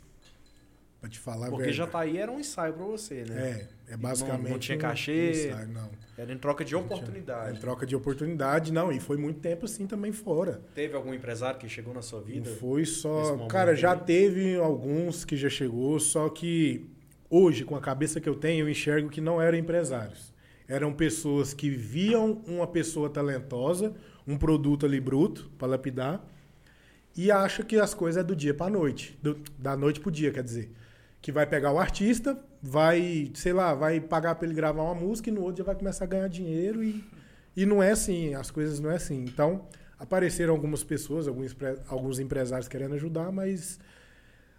pra 1.00 1.10
te 1.10 1.18
falar 1.18 1.50
Porque 1.50 1.72
já 1.72 1.86
tá 1.86 2.00
aí 2.00 2.16
era 2.16 2.30
um 2.32 2.40
ensaio 2.40 2.72
pra 2.72 2.84
você, 2.84 3.24
né? 3.24 3.68
É, 3.88 3.92
é 3.94 3.96
basicamente. 3.96 4.42
Não- 4.44 4.50
não 4.52 4.58
tinha 4.58 4.78
um 4.78 4.80
cachê. 4.80 5.48
ensaio, 5.48 5.68
não. 5.68 5.90
Era 6.16 6.32
em 6.32 6.38
troca 6.38 6.64
de 6.64 6.68
tinha- 6.70 6.80
oportunidade. 6.80 7.56
Em 7.58 7.60
troca 7.60 7.84
de 7.84 7.94
oportunidade, 7.96 8.72
não. 8.72 8.90
E 8.92 8.98
foi 9.00 9.16
muito 9.16 9.40
tempo 9.40 9.66
assim 9.66 9.86
também 9.86 10.12
fora. 10.12 10.62
Teve 10.74 10.94
algum 10.94 11.12
empresário 11.12 11.58
que 11.58 11.68
chegou 11.68 11.92
na 11.92 12.02
sua 12.02 12.22
vida? 12.22 12.48
Não 12.48 12.56
foi 12.56 12.84
só. 12.86 13.46
Cara, 13.48 13.74
já 13.74 13.94
teve 13.96 14.56
alguns 14.56 15.24
que 15.24 15.36
já 15.36 15.50
chegou, 15.50 15.98
só 16.00 16.28
que 16.28 16.88
hoje, 17.28 17.64
com 17.64 17.74
a 17.76 17.80
cabeça 17.80 18.20
que 18.20 18.28
eu 18.28 18.36
tenho, 18.36 18.64
eu 18.64 18.70
enxergo 18.70 19.10
que 19.10 19.20
não 19.20 19.42
eram 19.42 19.58
empresários. 19.58 20.32
Eram 20.68 20.92
pessoas 20.92 21.52
que 21.54 21.70
viam 21.70 22.42
uma 22.46 22.66
pessoa 22.66 23.08
talentosa, 23.10 23.94
um 24.26 24.36
produto 24.38 24.86
ali 24.86 25.00
bruto 25.00 25.50
para 25.58 25.68
lapidar, 25.68 26.24
e 27.16 27.30
acha 27.30 27.62
que 27.62 27.78
as 27.78 27.94
coisas 27.94 28.20
é 28.22 28.26
do 28.26 28.34
dia 28.34 28.52
para 28.54 28.70
noite, 28.70 29.16
do- 29.22 29.38
da 29.58 29.76
noite 29.76 30.00
pro 30.00 30.10
dia, 30.10 30.32
quer 30.32 30.42
dizer, 30.42 30.70
que 31.22 31.30
vai 31.32 31.46
pegar 31.46 31.72
o 31.72 31.78
artista, 31.78 32.38
vai, 32.62 33.30
sei 33.34 33.52
lá, 33.52 33.72
vai 33.74 34.00
pagar 34.00 34.34
para 34.34 34.46
ele 34.46 34.54
gravar 34.54 34.82
uma 34.82 34.94
música 34.94 35.30
e 35.30 35.32
no 35.32 35.40
outro 35.40 35.56
dia 35.56 35.64
vai 35.64 35.74
começar 35.74 36.04
a 36.04 36.08
ganhar 36.08 36.28
dinheiro 36.28 36.82
e 36.82 37.04
e 37.56 37.64
não 37.64 37.80
é 37.80 37.92
assim, 37.92 38.34
as 38.34 38.50
coisas 38.50 38.80
não 38.80 38.90
é 38.90 38.96
assim. 38.96 39.22
Então, 39.24 39.64
apareceram 39.96 40.52
algumas 40.52 40.82
pessoas, 40.82 41.28
alguns, 41.28 41.54
alguns 41.86 42.18
empresários 42.18 42.66
querendo 42.66 42.96
ajudar, 42.96 43.30
mas 43.30 43.78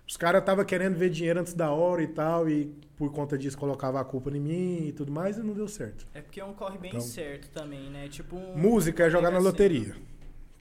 os 0.08 0.18
caras 0.18 0.42
estavam 0.42 0.64
querendo 0.66 0.96
ver 0.96 1.10
dinheiro 1.10 1.40
antes 1.40 1.54
da 1.54 1.72
hora 1.72 2.02
e 2.04 2.08
tal, 2.08 2.50
e 2.50 2.66
por 2.96 3.12
conta 3.12 3.38
disso 3.38 3.58
colocava 3.58 4.00
a 4.00 4.04
culpa 4.06 4.30
em 4.30 4.40
mim 4.40 4.88
e 4.88 4.92
tudo 4.94 5.12
mais, 5.12 5.38
e 5.38 5.42
não 5.44 5.54
deu 5.54 5.68
certo. 5.68 6.06
É 6.14 6.22
porque 6.22 6.40
é 6.40 6.46
um 6.46 6.54
corre 6.54 6.78
bem 6.78 6.90
Então- 6.92 7.02
certo 7.02 7.50
também, 7.50 7.90
né? 7.90 8.08
Tipo 8.08 8.36
um... 8.36 8.58
Música 8.58 9.04
é 9.06 9.10
jogar 9.10 9.32
na 9.32 9.38
Mega 9.40 9.44
loteria. 9.50 9.96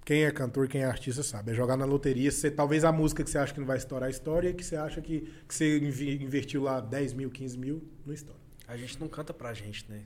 Quem 0.05 0.25
é 0.25 0.31
cantor, 0.31 0.69
quem 0.69 0.83
é 0.83 0.85
artista 0.85 1.23
sabe. 1.23 1.53
É 1.53 1.55
jogar 1.55 1.77
na 1.79 1.87
loteria. 1.87 2.31
Você, 2.31 2.51
talvez 2.51 2.85
a 2.85 2.93
música 2.93 3.25
que 3.25 3.31
você 3.31 3.39
acha 3.39 3.55
que 3.55 3.61
não 3.61 3.67
vai 3.67 3.79
estourar, 3.79 4.11
história, 4.11 4.53
que 4.53 4.63
você 4.63 4.77
acha 4.77 5.01
que, 5.01 5.33
que 5.49 5.55
você 5.55 5.79
investiu 5.79 6.63
lá 6.63 6.79
10 6.81 7.15
mil, 7.15 7.31
15 7.31 7.57
mil, 7.59 7.83
não 8.05 8.13
estoura. 8.13 8.39
A 8.69 8.77
gente 8.77 9.01
não 9.01 9.09
canta 9.09 9.33
pra 9.33 9.55
gente, 9.55 9.87
né? 9.91 10.03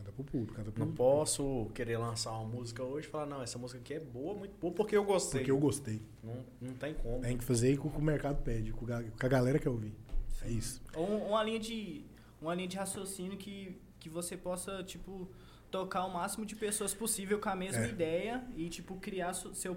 Canta 0.00 0.12
pro 0.12 0.24
público, 0.24 0.54
canta 0.54 0.70
pro 0.72 0.84
Não 0.84 0.92
posso 0.92 1.70
querer 1.74 1.98
lançar 1.98 2.32
uma 2.32 2.44
música 2.44 2.82
hoje 2.82 3.06
e 3.06 3.10
falar, 3.10 3.26
não, 3.26 3.42
essa 3.42 3.58
música 3.58 3.78
aqui 3.80 3.94
é 3.94 4.00
boa, 4.00 4.34
muito 4.34 4.52
boa, 4.58 4.72
porque 4.72 4.96
eu 4.96 5.04
gostei. 5.04 5.40
Porque 5.40 5.50
eu 5.50 5.58
gostei. 5.58 6.00
Não, 6.24 6.44
não 6.60 6.74
tem 6.74 6.94
como. 6.94 7.20
Tem 7.20 7.36
que 7.36 7.44
fazer 7.44 7.76
com 7.78 7.88
o 7.88 7.90
que 7.90 7.98
o 7.98 8.02
mercado 8.02 8.42
pede, 8.42 8.72
com 8.72 8.86
a 8.92 9.28
galera 9.28 9.58
que 9.58 9.68
eu 9.68 9.76
vi. 9.76 9.94
É 10.42 10.48
isso. 10.48 10.80
Ou 10.96 11.06
uma 11.28 11.42
linha 11.44 11.60
de 11.60 12.04
uma 12.40 12.54
linha 12.54 12.66
de 12.68 12.76
raciocínio 12.76 13.36
que, 13.36 13.78
que 13.98 14.08
você 14.08 14.36
possa 14.36 14.82
tipo 14.82 15.28
tocar 15.70 16.04
o 16.06 16.12
máximo 16.12 16.44
de 16.46 16.56
pessoas 16.56 16.92
possível 16.94 17.38
com 17.38 17.48
a 17.50 17.54
mesma 17.54 17.84
É. 17.84 17.88
ideia 17.90 18.42
e 18.56 18.68
tipo 18.70 18.96
criar 18.96 19.34
seu 19.34 19.76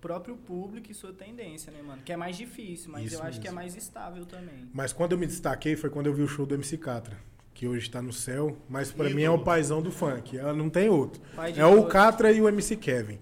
próprio 0.00 0.36
público 0.36 0.90
e 0.90 0.94
sua 0.94 1.12
tendência, 1.12 1.70
né, 1.72 1.82
mano? 1.82 2.00
Que 2.02 2.12
é 2.12 2.16
mais 2.16 2.36
difícil, 2.36 2.90
mas 2.92 3.06
Isso 3.06 3.16
eu 3.16 3.22
acho 3.22 3.40
que 3.40 3.46
é 3.48 3.50
mesmo. 3.50 3.56
mais 3.56 3.76
estável 3.76 4.24
também. 4.24 4.70
Mas 4.72 4.92
quando 4.92 5.12
eu 5.12 5.18
me 5.18 5.26
destaquei 5.26 5.74
foi 5.76 5.90
quando 5.90 6.06
eu 6.06 6.14
vi 6.14 6.22
o 6.22 6.28
show 6.28 6.46
do 6.46 6.54
MC 6.54 6.78
Catra, 6.78 7.18
que 7.64 7.68
hoje 7.68 7.88
tá 7.88 8.02
no 8.02 8.12
céu, 8.12 8.58
mas 8.68 8.92
pra 8.92 9.08
mim 9.08 9.22
é 9.22 9.30
o 9.30 9.38
paizão 9.38 9.80
do 9.80 9.90
funk, 9.90 10.36
ela 10.36 10.52
não 10.52 10.68
tem 10.68 10.90
outro. 10.90 11.22
É 11.56 11.64
o. 11.64 11.86
Catra 11.86 12.30
e 12.30 12.38
o 12.38 12.46
MC 12.46 12.76
Kevin. 12.76 13.18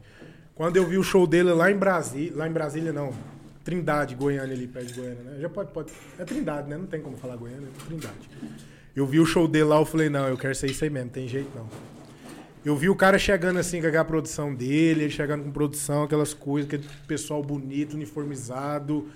Quando 0.53 0.77
eu 0.77 0.85
vi 0.85 0.99
o 0.99 1.03
show 1.05 1.29
dele 1.29 1.53
lá 1.53 1.71
em 1.71 1.77
Brasília, 1.77 2.33
lá 2.35 2.49
em 2.49 2.53
Brasília 2.53 2.93
não, 2.93 3.13
Trindade, 3.63 4.17
Goiânia 4.17 4.53
ali 4.53 4.67
perto 4.67 4.89
de 4.89 5.01
Goiânia, 5.01 5.23
né? 5.23 5.39
Já 5.41 5.49
pode, 5.49 5.71
pode, 5.71 5.93
é 6.19 6.25
Trindade, 6.25 6.69
né? 6.69 6.77
Não 6.77 6.87
tem 6.87 7.01
como 7.01 7.17
falar 7.17 7.37
Goiânia, 7.37 7.69
é 7.69 7.87
Trindade. 7.87 8.31
Eu 8.97 9.07
vi 9.07 9.21
o 9.21 9.25
show 9.25 9.47
dele 9.47 9.65
lá, 9.65 9.77
eu 9.77 9.87
falei, 9.87 10.09
não, 10.09 10.27
eu 10.27 10.37
quero 10.37 10.55
ser 10.57 10.69
isso 10.69 10.83
aí 10.83 10.91
mesmo, 10.91 11.11
tem 11.11 11.29
jeito 11.29 11.51
não. 11.55 11.69
Eu 12.65 12.77
vi 12.77 12.89
o 12.89 12.97
cara 12.97 13.19
chegando 13.21 13.61
assim 13.61 13.81
com 13.81 13.97
a 13.97 14.05
produção 14.05 14.53
dele, 14.53 15.05
ele 15.05 15.11
chegando 15.11 15.45
com 15.45 15.53
produção, 15.53 16.03
aquelas 16.03 16.35
coisas, 16.35 16.67
aquele 16.67 16.89
pessoal 17.07 17.43
bonito, 17.43 17.95
uniformizado, 17.95 19.09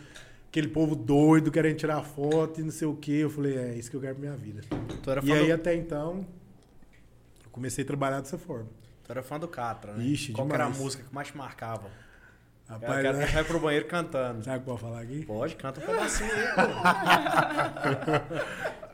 aquele 0.57 0.69
povo 0.69 0.97
doido 0.97 1.51
querendo 1.51 1.77
tirar 1.77 2.03
foto 2.03 2.61
e 2.61 2.65
não 2.65 2.71
sei 2.71 2.89
o 2.89 2.97
quê. 2.97 3.19
Eu 3.21 3.29
falei, 3.31 3.59
é 3.59 3.75
isso 3.75 3.91
que 3.91 3.97
eu 3.97 4.01
quero 4.01 4.15
pra 4.15 4.23
minha 4.23 4.35
vida. 4.37 4.63
Tu 5.03 5.11
era 5.11 5.21
E 5.23 5.31
aí 5.31 5.53
até 5.53 5.75
então, 5.75 6.27
eu 7.45 7.51
comecei 7.51 7.85
a 7.85 7.87
trabalhar 7.87 8.21
dessa 8.23 8.39
forma. 8.39 8.67
tu 9.05 9.13
era 9.13 9.23
fã 9.23 9.39
do 9.39 9.47
Catra, 9.47 9.93
né? 9.93 10.03
Ixi, 10.05 10.33
Qual 10.33 10.47
que 10.47 10.55
era 10.55 10.65
a 10.65 10.67
demais. 10.69 10.83
música 10.83 11.05
que 11.07 11.15
mais 11.15 11.29
te 11.29 11.37
marcava? 11.37 11.91
Rapaz, 12.67 13.03
quer 13.03 13.15
né? 13.15 13.27
que 13.27 13.35
vai 13.35 13.45
pro 13.45 13.61
banheiro 13.61 13.85
cantando. 13.87 14.43
Sabe 14.45 14.59
o 14.59 14.63
que 14.63 14.71
eu 14.71 14.77
vou 14.77 14.91
falar 14.91 15.03
aqui? 15.03 15.25
Pode, 15.27 15.57
canta 15.57 15.79
um 15.81 15.85
pedacinho 15.85 16.31
aí, 16.33 16.47
pô. 16.55 16.63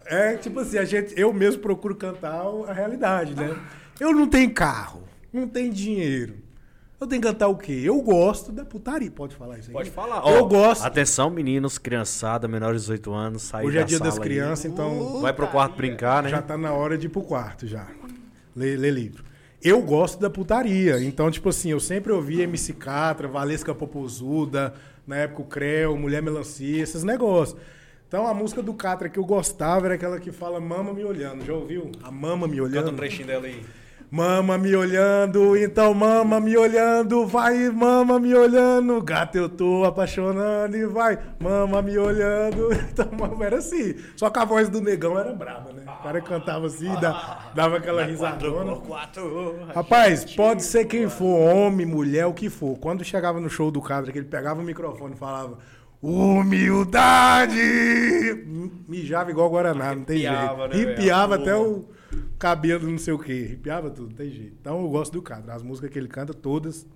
É 0.04 0.36
tipo 0.36 0.58
assim, 0.60 0.78
a 0.78 0.84
gente, 0.84 1.14
eu 1.18 1.32
mesmo 1.32 1.62
procuro 1.62 1.94
cantar 1.94 2.42
a 2.68 2.72
realidade, 2.72 3.34
né? 3.36 3.56
Eu 4.00 4.12
não 4.12 4.28
tenho 4.28 4.52
carro, 4.52 5.04
não 5.32 5.46
tenho 5.48 5.72
dinheiro. 5.72 6.41
Eu 7.02 7.06
tenho 7.08 7.20
que 7.20 7.26
cantar 7.26 7.48
o 7.48 7.56
quê? 7.56 7.82
Eu 7.84 8.00
gosto 8.00 8.52
da 8.52 8.64
putaria. 8.64 9.10
Pode 9.10 9.34
falar 9.34 9.58
isso 9.58 9.70
aí? 9.70 9.72
Pode 9.72 9.90
falar. 9.90 10.18
Eu 10.18 10.44
Ó, 10.44 10.44
gosto. 10.44 10.84
Atenção, 10.84 11.30
meninos, 11.30 11.76
criançada, 11.76 12.46
menores 12.46 12.82
de 12.82 12.86
18 12.92 13.12
anos, 13.12 13.42
sai 13.42 13.66
Hoje 13.66 13.76
é 13.78 13.80
da 13.80 13.86
dia 13.86 13.98
das 13.98 14.14
sala 14.14 14.24
aí. 14.24 14.30
crianças, 14.30 14.64
então 14.66 15.20
Vai 15.20 15.32
pro 15.32 15.48
quarto 15.48 15.74
brincar, 15.76 16.22
né? 16.22 16.28
já 16.28 16.40
tá 16.40 16.56
na 16.56 16.72
hora 16.72 16.96
de 16.96 17.06
ir 17.06 17.10
pro 17.10 17.22
quarto 17.22 17.66
já. 17.66 17.88
Ler, 18.54 18.78
ler 18.78 18.92
livro. 18.92 19.24
Eu 19.60 19.82
gosto 19.82 20.20
da 20.20 20.30
putaria. 20.30 21.02
Então, 21.02 21.28
tipo 21.28 21.48
assim, 21.48 21.70
eu 21.72 21.80
sempre 21.80 22.12
ouvi 22.12 22.40
MC 22.40 22.72
Catra, 22.74 23.26
Valesca 23.26 23.74
Popozuda, 23.74 24.72
na 25.04 25.16
época 25.16 25.42
o 25.42 25.44
Creu, 25.46 25.96
Mulher 25.96 26.22
Melancia, 26.22 26.80
esses 26.84 27.02
negócios. 27.02 27.58
Então 28.06 28.28
a 28.28 28.34
música 28.34 28.62
do 28.62 28.74
Catra 28.74 29.08
que 29.08 29.18
eu 29.18 29.24
gostava 29.24 29.86
era 29.86 29.94
aquela 29.96 30.20
que 30.20 30.30
fala 30.30 30.60
Mama 30.60 30.92
me 30.92 31.02
olhando. 31.02 31.44
Já 31.44 31.52
ouviu? 31.52 31.90
A 32.00 32.12
Mama 32.12 32.46
me 32.46 32.60
olhando. 32.60 32.84
Canta 32.84 32.92
um 32.92 32.96
trechinho 32.96 33.26
dela 33.26 33.46
aí. 33.46 33.60
Mama 34.14 34.58
me 34.58 34.76
olhando, 34.76 35.56
então 35.56 35.94
mama 35.94 36.38
me 36.38 36.54
olhando, 36.54 37.26
vai 37.26 37.70
mama 37.70 38.20
me 38.20 38.34
olhando, 38.34 39.00
gato 39.00 39.38
eu 39.38 39.48
tô 39.48 39.84
apaixonando 39.86 40.76
e 40.76 40.84
vai, 40.84 41.18
mama 41.40 41.80
me 41.80 41.96
olhando. 41.96 42.68
Então 42.92 43.08
mama 43.18 43.42
era 43.46 43.56
assim. 43.56 43.94
Só 44.14 44.28
que 44.28 44.38
a 44.38 44.44
voz 44.44 44.68
do 44.68 44.82
negão 44.82 45.18
era 45.18 45.32
braba, 45.32 45.72
né? 45.72 45.84
O 45.86 46.02
cara 46.02 46.20
cantava 46.20 46.66
assim, 46.66 46.92
dá- 47.00 47.52
dava 47.54 47.78
aquela 47.78 48.04
risadona. 48.04 48.72
Rapaz, 49.74 50.26
pode 50.36 50.62
ser 50.62 50.84
quem 50.84 51.08
for, 51.08 51.38
homem, 51.40 51.86
mulher, 51.86 52.26
o 52.26 52.34
que 52.34 52.50
for. 52.50 52.76
Quando 52.78 53.02
chegava 53.02 53.40
no 53.40 53.48
show 53.48 53.70
do 53.70 53.80
Cadra, 53.80 54.12
que 54.12 54.18
ele 54.18 54.26
pegava 54.28 54.60
o 54.60 54.64
microfone 54.64 55.14
e 55.14 55.18
falava 55.18 55.56
humildade, 56.02 57.62
mijava 58.86 59.30
igual 59.30 59.48
Guaraná, 59.48 59.94
não 59.94 60.04
tem 60.04 60.18
jeito. 60.18 60.32
né? 60.68 60.76
Ripiava 60.76 61.36
até 61.36 61.56
o 61.56 61.86
cabelo, 62.38 62.90
não 62.90 62.98
sei 62.98 63.12
o 63.12 63.18
quê. 63.18 63.42
Ripiava 63.42 63.90
tudo, 63.90 64.08
não 64.10 64.16
tem 64.16 64.30
jeito. 64.30 64.56
Então 64.60 64.80
eu 64.80 64.88
gosto 64.88 65.12
do 65.12 65.22
Cadra. 65.22 65.54
As 65.54 65.62
músicas 65.62 65.90
que 65.90 65.98
ele 65.98 66.08
canta, 66.08 66.32
todas. 66.34 66.86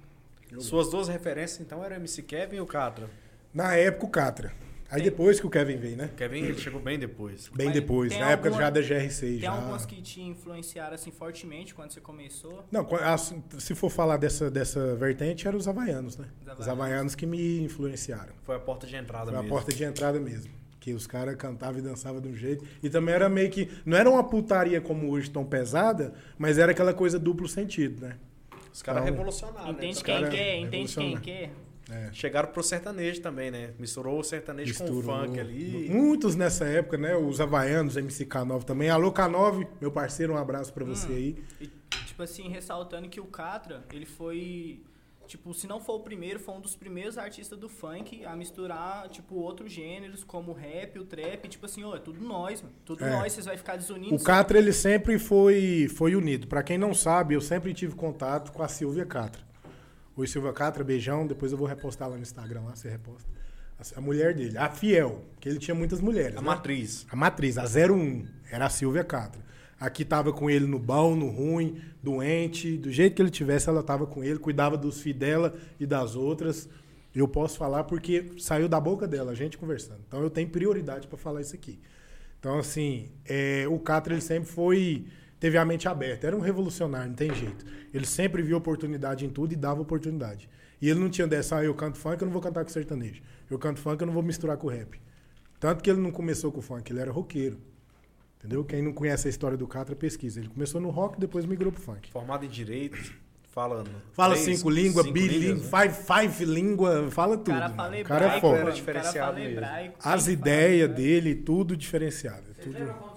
Suas 0.58 0.88
duas 0.90 1.08
referências, 1.08 1.60
então, 1.60 1.82
eram 1.84 1.96
o 1.96 1.98
MC 1.98 2.22
Kevin 2.22 2.56
e 2.56 2.60
o 2.60 2.66
Catra. 2.66 3.10
Na 3.52 3.74
época, 3.74 4.06
o 4.06 4.08
Catra. 4.10 4.52
Aí 4.88 5.02
depois 5.02 5.40
que 5.40 5.46
o 5.46 5.50
Kevin 5.50 5.76
veio, 5.78 5.96
né? 5.96 6.10
Kevin, 6.16 6.44
ele 6.44 6.58
chegou 6.60 6.80
bem 6.80 6.96
depois. 6.96 7.50
Bem 7.52 7.66
Mas 7.66 7.74
depois, 7.74 8.12
tem 8.12 8.20
na 8.20 8.30
época 8.30 8.50
alguma- 8.50 8.62
já 8.62 8.70
da 8.70 8.80
GR6. 8.80 9.20
Tem 9.20 9.38
já. 9.40 9.50
algumas 9.50 9.84
que 9.84 10.00
te 10.00 10.20
influenciaram 10.22 10.94
assim 10.94 11.10
fortemente 11.10 11.74
quando 11.74 11.90
você 11.90 12.00
começou? 12.00 12.64
Não, 12.70 12.86
se 13.58 13.74
for 13.74 13.90
falar 13.90 14.16
dessa, 14.16 14.48
dessa 14.48 14.94
vertente, 14.94 15.48
eram 15.48 15.58
os 15.58 15.66
havaianos, 15.66 16.16
né? 16.16 16.26
Os 16.52 16.60
Os 16.60 16.68
havaianos 16.68 17.16
que 17.16 17.26
me 17.26 17.60
influenciaram. 17.64 18.32
Foi 18.44 18.54
a 18.54 18.60
porta 18.60 18.86
de 18.86 18.94
entrada 18.94 19.26
Foi 19.32 19.34
a 19.34 19.42
mesmo. 19.42 19.56
porta 19.56 19.72
de 19.74 19.82
entrada 19.82 20.20
mesmo. 20.20 20.52
Que 20.86 20.94
os 20.94 21.04
caras 21.04 21.34
cantavam 21.34 21.80
e 21.80 21.82
dançavam 21.82 22.20
de 22.20 22.28
um 22.28 22.34
jeito. 22.36 22.64
E 22.80 22.88
também 22.88 23.12
era 23.12 23.28
meio 23.28 23.50
que. 23.50 23.68
Não 23.84 23.96
era 23.96 24.08
uma 24.08 24.22
putaria 24.22 24.80
como 24.80 25.10
hoje, 25.10 25.28
tão 25.28 25.44
pesada, 25.44 26.14
mas 26.38 26.58
era 26.58 26.70
aquela 26.70 26.94
coisa 26.94 27.18
duplo 27.18 27.48
sentido, 27.48 28.06
né? 28.06 28.16
Os 28.72 28.82
caras 28.82 29.02
Então, 29.02 29.12
revolucionaram, 29.12 29.70
entende 29.72 29.84
né? 29.84 29.90
Os 29.90 30.02
quem 30.04 30.30
quer, 30.30 30.56
entende 30.58 30.94
quem 30.94 31.16
quer. 31.16 31.50
É. 31.90 32.12
Chegaram 32.12 32.52
pro 32.52 32.62
sertanejo 32.62 33.20
também, 33.20 33.50
né? 33.50 33.70
Misturou 33.80 34.20
o 34.20 34.22
sertanejo 34.22 34.74
com 34.76 34.84
o 34.84 34.94
Misturou. 34.94 35.26
funk 35.26 35.40
ali. 35.40 35.88
Muitos 35.90 36.36
nessa 36.36 36.64
época, 36.66 36.96
né? 36.96 37.16
Os 37.16 37.40
havaianos, 37.40 37.96
MC 37.96 38.24
K9 38.24 38.62
também. 38.62 38.88
Alô, 38.88 39.10
K9, 39.10 39.66
meu 39.80 39.90
parceiro, 39.90 40.34
um 40.34 40.36
abraço 40.36 40.72
pra 40.72 40.84
você 40.84 41.12
aí. 41.12 41.36
E, 41.60 41.66
tipo 42.06 42.22
assim, 42.22 42.48
ressaltando 42.48 43.08
que 43.08 43.18
o 43.18 43.26
Catra, 43.26 43.82
ele 43.92 44.06
foi, 44.06 44.84
tipo, 45.26 45.52
se 45.52 45.66
não 45.66 45.80
for 45.80 45.96
o 45.96 46.00
primeiro, 46.00 46.38
foi 46.38 46.54
um 46.54 46.60
dos 46.60 46.76
primeiros 46.76 47.18
artistas 47.18 47.58
do 47.58 47.68
funk 47.68 48.24
a 48.24 48.34
misturar, 48.36 49.08
tipo, 49.08 49.34
outros 49.34 49.72
gêneros, 49.72 50.24
como 50.24 50.52
o 50.52 50.54
rap, 50.54 50.98
o 50.98 51.04
trap, 51.04 51.48
tipo 51.48 51.66
assim, 51.66 51.84
ô, 51.84 51.94
é 51.94 51.98
tudo 51.98 52.20
nós, 52.24 52.62
mano. 52.62 52.74
Tudo 52.84 53.04
É. 53.04 53.10
nós, 53.10 53.32
vocês 53.32 53.46
vai 53.46 53.56
ficar 53.56 53.76
desunidos. 53.76 54.22
O 54.22 54.24
Catra, 54.24 54.58
ele 54.58 54.72
sempre 54.72 55.18
foi, 55.18 55.88
foi 55.94 56.14
unido. 56.14 56.46
Pra 56.46 56.62
quem 56.62 56.78
não 56.78 56.94
sabe, 56.94 57.34
eu 57.34 57.40
sempre 57.40 57.74
tive 57.74 57.94
contato 57.94 58.52
com 58.52 58.62
a 58.62 58.68
Silvia 58.68 59.04
Catra. 59.04 59.42
Oi, 60.16 60.26
Silvia 60.26 60.52
Catra, 60.52 60.82
beijão. 60.82 61.26
Depois 61.26 61.52
eu 61.52 61.58
vou 61.58 61.66
repostar 61.66 62.08
lá 62.08 62.16
no 62.16 62.22
Instagram, 62.22 62.62
lá 62.62 62.74
você 62.74 62.88
reposta. 62.88 63.28
A, 63.78 63.98
a 63.98 64.00
mulher 64.00 64.32
dele, 64.34 64.56
a 64.56 64.70
Fiel, 64.70 65.22
que 65.38 65.48
ele 65.48 65.58
tinha 65.58 65.74
muitas 65.74 66.00
mulheres. 66.00 66.36
A 66.38 66.40
né? 66.40 66.46
matriz. 66.46 67.06
A 67.10 67.16
matriz, 67.16 67.58
a 67.58 67.64
01, 67.64 68.24
era 68.50 68.64
a 68.66 68.70
Silvia 68.70 69.04
Catra. 69.04 69.44
Aqui 69.78 70.04
tava 70.04 70.32
com 70.32 70.48
ele 70.48 70.66
no 70.66 70.78
bom, 70.78 71.14
no 71.14 71.28
ruim, 71.28 71.80
doente, 72.02 72.78
do 72.78 72.90
jeito 72.90 73.14
que 73.14 73.22
ele 73.22 73.30
tivesse, 73.30 73.68
ela 73.68 73.82
tava 73.82 74.06
com 74.06 74.24
ele, 74.24 74.38
cuidava 74.38 74.76
dos 74.76 75.00
filhos 75.00 75.18
dela 75.20 75.54
e 75.78 75.86
das 75.86 76.16
outras. 76.16 76.68
Eu 77.14 77.28
posso 77.28 77.58
falar 77.58 77.84
porque 77.84 78.32
saiu 78.38 78.68
da 78.68 78.80
boca 78.80 79.06
dela, 79.06 79.32
a 79.32 79.34
gente 79.34 79.58
conversando. 79.58 80.00
Então 80.06 80.22
eu 80.22 80.30
tenho 80.30 80.48
prioridade 80.48 81.06
para 81.06 81.18
falar 81.18 81.40
isso 81.40 81.54
aqui. 81.54 81.78
Então, 82.38 82.58
assim, 82.58 83.08
é, 83.24 83.66
o 83.68 83.78
Catra 83.78 84.14
ele 84.14 84.22
sempre 84.22 84.48
foi. 84.48 85.06
Teve 85.38 85.58
a 85.58 85.64
mente 85.64 85.86
aberta, 85.86 86.26
era 86.26 86.36
um 86.36 86.40
revolucionário, 86.40 87.08
não 87.08 87.16
tem 87.16 87.34
jeito. 87.34 87.64
Ele 87.92 88.06
sempre 88.06 88.42
viu 88.42 88.56
oportunidade 88.56 89.26
em 89.26 89.28
tudo 89.28 89.52
e 89.52 89.56
dava 89.56 89.82
oportunidade. 89.82 90.48
E 90.80 90.88
ele 90.88 91.00
não 91.00 91.10
tinha 91.10 91.26
dessa, 91.26 91.56
ah, 91.56 91.64
eu 91.64 91.74
canto 91.74 91.98
funk, 91.98 92.20
eu 92.20 92.26
não 92.26 92.32
vou 92.32 92.40
cantar 92.40 92.64
com 92.64 92.70
sertanejo. 92.70 93.22
Eu 93.50 93.58
canto 93.58 93.80
funk, 93.80 94.00
eu 94.00 94.06
não 94.06 94.14
vou 94.14 94.22
misturar 94.22 94.56
com 94.56 94.68
rap. 94.68 95.00
Tanto 95.58 95.82
que 95.82 95.90
ele 95.90 96.00
não 96.00 96.10
começou 96.10 96.52
com 96.52 96.62
funk, 96.62 96.90
ele 96.90 97.00
era 97.00 97.10
roqueiro. 97.10 97.58
Entendeu? 98.38 98.64
Quem 98.64 98.82
não 98.82 98.92
conhece 98.92 99.26
a 99.26 99.30
história 99.30 99.56
do 99.56 99.66
Catra, 99.66 99.96
pesquisa. 99.96 100.40
Ele 100.40 100.48
começou 100.48 100.80
no 100.80 100.90
rock, 100.90 101.18
depois 101.18 101.44
migrou 101.44 101.72
pro 101.72 101.80
funk. 101.80 102.10
Formado 102.10 102.44
em 102.44 102.48
direito, 102.48 102.96
falando. 103.42 103.90
Fala 104.12 104.34
três, 104.34 104.58
cinco 104.58 104.68
línguas, 104.68 105.06
bilíngue, 105.10 105.54
né? 105.54 105.70
five, 105.70 105.94
five 105.94 106.44
língua, 106.44 107.10
fala 107.10 107.38
tudo. 107.38 107.52
É 107.52 107.56
o 107.56 107.60
cara, 107.60 107.70
fala 107.70 107.98
hebraico, 107.98 108.08
cara 108.08 108.36
é 108.36 108.40
foda. 108.40 108.58
Era 108.58 108.72
diferenciado 108.72 109.36
cara 109.36 109.50
hebraico, 109.50 109.98
As 110.02 110.28
ideias 110.28 110.90
dele, 110.90 111.34
tudo 111.34 111.76
diferenciado. 111.76 112.54
Você 112.54 112.62
tudo... 112.62 112.78
viram 112.78 112.94
quando 112.94 113.16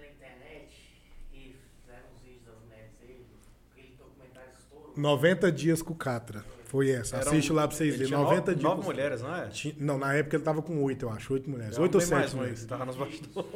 na 0.00 0.08
internet? 0.08 0.72
E 1.32 1.56
fizeram 1.80 2.08
vídeos 2.24 2.56
dele? 2.96 3.26
90 4.96 5.52
dias 5.52 5.82
com 5.82 5.92
o 5.92 5.96
Catra. 5.96 6.44
Foi 6.68 6.90
essa. 6.90 7.16
Eram- 7.16 7.28
Assiste 7.32 7.50
lá 7.52 7.66
pra 7.66 7.76
vocês 7.76 7.92
verem. 7.92 8.06
tinha 8.08 8.18
90 8.18 8.34
nove, 8.40 8.54
dias. 8.54 8.62
nove 8.62 8.84
mulheres, 8.84 9.22
não 9.22 9.34
é? 9.34 9.48
Não, 9.78 9.98
na 9.98 10.12
época 10.12 10.36
ele 10.36 10.44
tava 10.44 10.60
com 10.62 10.82
oito, 10.84 11.06
eu 11.06 11.10
acho. 11.10 11.32
Oito 11.32 11.48
mulheres. 11.50 11.78
Oito 11.78 11.94
ou 11.94 12.00
sete 12.00 12.34
um 12.34 12.38
mulheres. 12.40 12.64
Tava 12.66 12.84
nos 12.84 12.94
bastidores. 12.94 13.48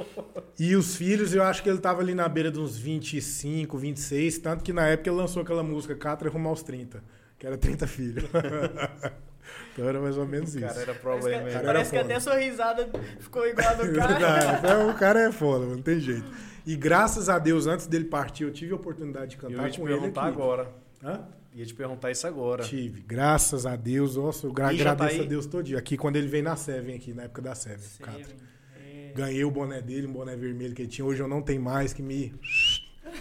E 0.59 0.75
os 0.75 0.97
filhos, 0.97 1.35
eu 1.35 1.43
acho 1.43 1.63
que 1.63 1.69
ele 1.69 1.79
tava 1.79 2.01
ali 2.01 2.15
na 2.15 2.27
beira 2.29 2.51
de 2.51 2.59
uns 2.59 2.77
25, 2.79 3.77
26. 3.77 4.39
Tanto 4.39 4.65
que 4.65 4.73
na 4.73 4.87
época 4.89 5.11
ele 5.11 5.17
lançou 5.19 5.43
aquela 5.43 5.63
música 5.63 5.95
Catra 5.95 6.31
rumo 6.31 6.49
aos 6.49 6.63
30. 6.63 7.05
Que 7.39 7.47
era 7.47 7.59
30 7.59 7.87
filhos. 7.87 8.25
então 9.73 9.89
era 9.89 10.01
mais 10.01 10.17
ou 10.17 10.27
menos 10.27 10.55
O 10.55 10.59
isso. 10.59 10.67
cara 10.67 10.81
era 10.81 10.95
Parece, 10.95 11.01
problema 11.03 11.41
que, 11.43 11.47
aí. 11.49 11.53
Cara, 11.53 11.67
parece 11.67 11.91
que 11.91 11.97
era 11.97 12.05
até 12.07 12.15
a 12.15 12.21
sua 12.21 12.35
risada 12.37 12.89
ficou 13.21 13.47
igual 13.47 13.69
a 13.69 13.75
do 13.75 13.93
cara. 13.93 14.13
Verdade. 14.15 14.59
Então, 14.59 14.91
o 14.91 14.95
cara 14.95 15.21
é 15.21 15.33
foda, 15.33 15.67
não 15.67 15.83
tem 15.83 16.01
jeito. 16.01 16.31
E 16.65 16.77
graças 16.77 17.29
a 17.29 17.39
Deus, 17.39 17.67
antes 17.67 17.87
dele 17.87 18.05
partir, 18.05 18.45
eu 18.45 18.53
tive 18.53 18.73
a 18.73 18.77
oportunidade 18.77 19.37
de 19.37 19.43
Eu 19.43 19.51
cantar 19.51 19.65
ia 19.65 19.71
te 19.71 19.81
com 19.81 19.89
ele 19.89 20.07
aqui. 20.07 20.19
agora. 20.19 20.69
Hã? 21.05 21.21
Ia 21.55 21.67
te 21.67 21.75
perguntar 21.75 22.11
isso 22.11 22.27
agora. 22.27 22.63
Tive. 22.65 23.03
Graças 23.03 23.67
a 23.67 23.77
Deus. 23.77 24.17
Nossa, 24.17 24.47
eu 24.47 24.53
gra 24.53 24.73
E 24.73 24.77
já 24.79 24.93
agradeço 24.93 25.19
tá 25.19 25.25
a 25.25 25.27
Deus 25.27 25.47
todo 25.47 25.63
dia. 25.65 25.79
Aqui, 25.79 25.97
quando 25.99 26.17
ele 26.17 26.27
veio 26.27 26.43
na 26.45 26.57
Seven, 26.57 26.97
aqui, 26.97 27.13
na 27.13 27.25
época 27.25 27.43
da 27.43 27.55
Seven. 27.55 27.79
cara. 28.01 28.19
Seven. 28.19 28.37
É. 28.83 29.13
Ganhei 29.15 29.45
o 29.45 29.51
boné 29.51 29.83
dele, 29.83 30.07
um 30.07 30.13
boné 30.13 30.35
vermelho 30.35 30.75
que 30.75 30.83
ele 30.83 30.89
tinha. 30.89 31.05
Hoje 31.05 31.21
eu 31.23 31.29
não 31.29 31.43
tenho 31.43 31.61
mais, 31.61 31.93
que 31.93 32.03
me 32.03 32.33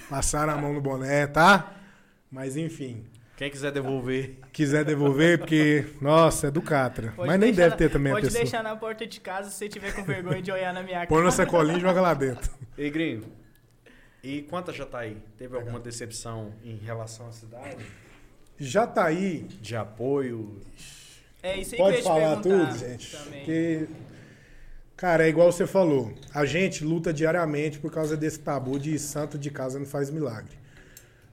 passaram 0.10 0.54
a 0.54 0.58
mão 0.58 0.74
no 0.74 0.80
boné, 0.82 1.28
tá? 1.28 1.76
Mas 2.32 2.56
enfim. 2.56 3.04
Quem 3.36 3.50
quiser 3.50 3.72
devolver. 3.72 4.38
Quiser 4.54 4.86
devolver, 4.86 5.40
porque, 5.40 5.86
nossa, 6.00 6.48
é 6.48 6.52
do 6.52 6.62
Catra. 6.62 7.12
Pode 7.16 7.28
Mas 7.28 7.40
nem 7.40 7.52
deve 7.52 7.72
na- 7.72 7.76
ter 7.76 7.90
também 7.90 8.12
a 8.12 8.16
Pode 8.16 8.28
pessoa. 8.28 8.44
deixar 8.44 8.64
na 8.64 8.76
porta 8.76 9.06
de 9.08 9.20
casa 9.20 9.50
se 9.50 9.56
você 9.58 9.68
tiver 9.68 9.94
com 9.94 10.04
vergonha 10.04 10.42
de 10.42 10.52
olhar 10.52 10.72
na 10.74 10.84
minha 10.84 11.00
Põe 11.08 11.18
cara. 11.18 11.24
na 11.24 11.32
sacolinha 11.32 11.78
e 11.78 11.82
joga 11.82 12.00
lá 12.00 12.14
dentro. 12.14 12.50
Ei, 12.78 12.90
gringo. 12.92 13.26
E 14.24 14.44
quantas 14.44 14.76
já 14.76 14.86
tá 14.86 15.00
aí? 15.00 15.18
Teve 15.40 15.56
alguma 15.58 15.80
decepção 15.80 16.54
em 16.64 16.76
relação 16.78 17.28
à 17.28 17.32
cidade? 17.32 17.84
Já 18.62 18.86
tá 18.86 19.06
aí. 19.06 19.48
De 19.60 19.76
apoio? 19.76 20.62
É 21.42 21.60
isso 21.60 21.74
aí 21.74 21.78
que 21.78 21.82
eu 21.82 21.86
Pode 21.86 21.98
te 21.98 22.04
falar 22.04 22.36
tudo, 22.42 22.78
gente? 22.78 23.18
também. 23.18 23.40
Porque, 23.40 23.88
cara, 24.96 25.26
é 25.26 25.30
igual 25.30 25.52
você 25.52 25.66
falou. 25.66 26.14
A 26.32 26.46
gente 26.46 26.84
luta 26.86 27.12
diariamente 27.12 27.80
por 27.80 27.92
causa 27.92 28.16
desse 28.16 28.40
tabu 28.40 28.78
de 28.78 29.00
santo 29.00 29.40
de 29.40 29.50
casa 29.50 29.80
não 29.80 29.86
faz 29.88 30.12
milagre. 30.12 30.60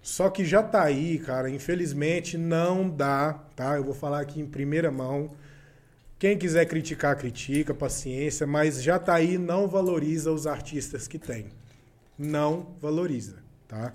Só 0.00 0.30
que 0.30 0.42
já 0.42 0.62
tá 0.62 0.82
aí, 0.82 1.18
cara. 1.18 1.50
Infelizmente 1.50 2.38
não 2.38 2.88
dá, 2.88 3.34
tá? 3.54 3.76
Eu 3.76 3.84
vou 3.84 3.94
falar 3.94 4.20
aqui 4.20 4.40
em 4.40 4.46
primeira 4.46 4.90
mão. 4.90 5.28
Quem 6.18 6.38
quiser 6.38 6.64
criticar, 6.64 7.14
critica, 7.14 7.74
paciência, 7.74 8.46
mas 8.46 8.82
já 8.82 8.98
tá 8.98 9.14
aí, 9.14 9.36
não 9.36 9.68
valoriza 9.68 10.32
os 10.32 10.46
artistas 10.46 11.06
que 11.06 11.18
tem. 11.18 11.48
Não 12.18 12.74
valoriza, 12.80 13.36
tá? 13.68 13.92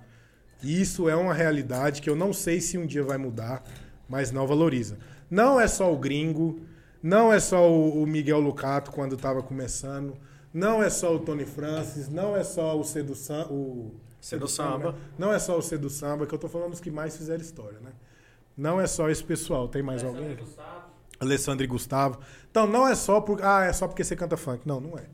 Isso 0.64 1.10
é 1.10 1.16
uma 1.16 1.34
realidade 1.34 2.02
que 2.02 2.10
eu 2.10 2.16
não 2.16 2.32
sei 2.34 2.62
se 2.62 2.78
um 2.78 2.86
dia 2.86 3.04
vai 3.04 3.18
mudar, 3.18 3.64
mas 4.08 4.32
não 4.32 4.48
valoriza. 4.48 4.98
Não 5.30 5.60
é 5.60 5.68
só 5.68 5.94
o 5.94 5.98
gringo, 5.98 6.62
não 7.02 7.34
é 7.34 7.40
só 7.40 7.70
o 7.72 8.06
Miguel 8.08 8.40
Lucato 8.40 8.92
quando 8.92 9.16
estava 9.16 9.44
começando, 9.44 10.16
não 10.54 10.82
é 10.82 10.90
só 10.90 11.14
o 11.16 11.20
Tony 11.20 11.46
Francis, 11.46 12.08
não 12.08 12.36
é 12.36 12.44
só 12.44 12.80
o 12.80 12.84
Cedo 12.84 13.16
Samba, 13.16 13.52
o 13.52 13.92
Cedo 14.22 14.48
Samba. 14.48 14.92
né? 14.92 14.98
Não 15.18 15.34
é 15.34 15.40
só 15.40 15.58
o 15.58 15.62
Cedo 15.62 15.90
Samba, 15.90 16.26
que 16.26 16.34
eu 16.34 16.40
tô 16.40 16.48
falando 16.48 16.72
dos 16.72 16.80
que 16.80 16.92
mais 16.92 17.18
fizeram 17.18 17.42
história, 17.42 17.80
né? 17.80 17.92
Não 18.56 18.80
é 18.80 18.86
só 18.88 19.10
esse 19.10 19.24
pessoal, 19.24 19.68
tem 19.68 19.82
mais 19.82 20.04
alguém? 20.04 20.38
Alessandro 21.20 21.64
e 21.64 21.68
Gustavo. 21.68 22.20
Então, 22.52 22.68
não 22.68 22.88
é 22.88 22.94
só 22.96 23.20
por, 23.20 23.44
ah, 23.44 23.66
é 23.66 23.74
só 23.74 23.88
porque 23.88 24.04
você 24.04 24.16
canta 24.16 24.38
funk. 24.38 24.68
Não, 24.68 24.80
não 24.80 24.98
é. 24.98 25.06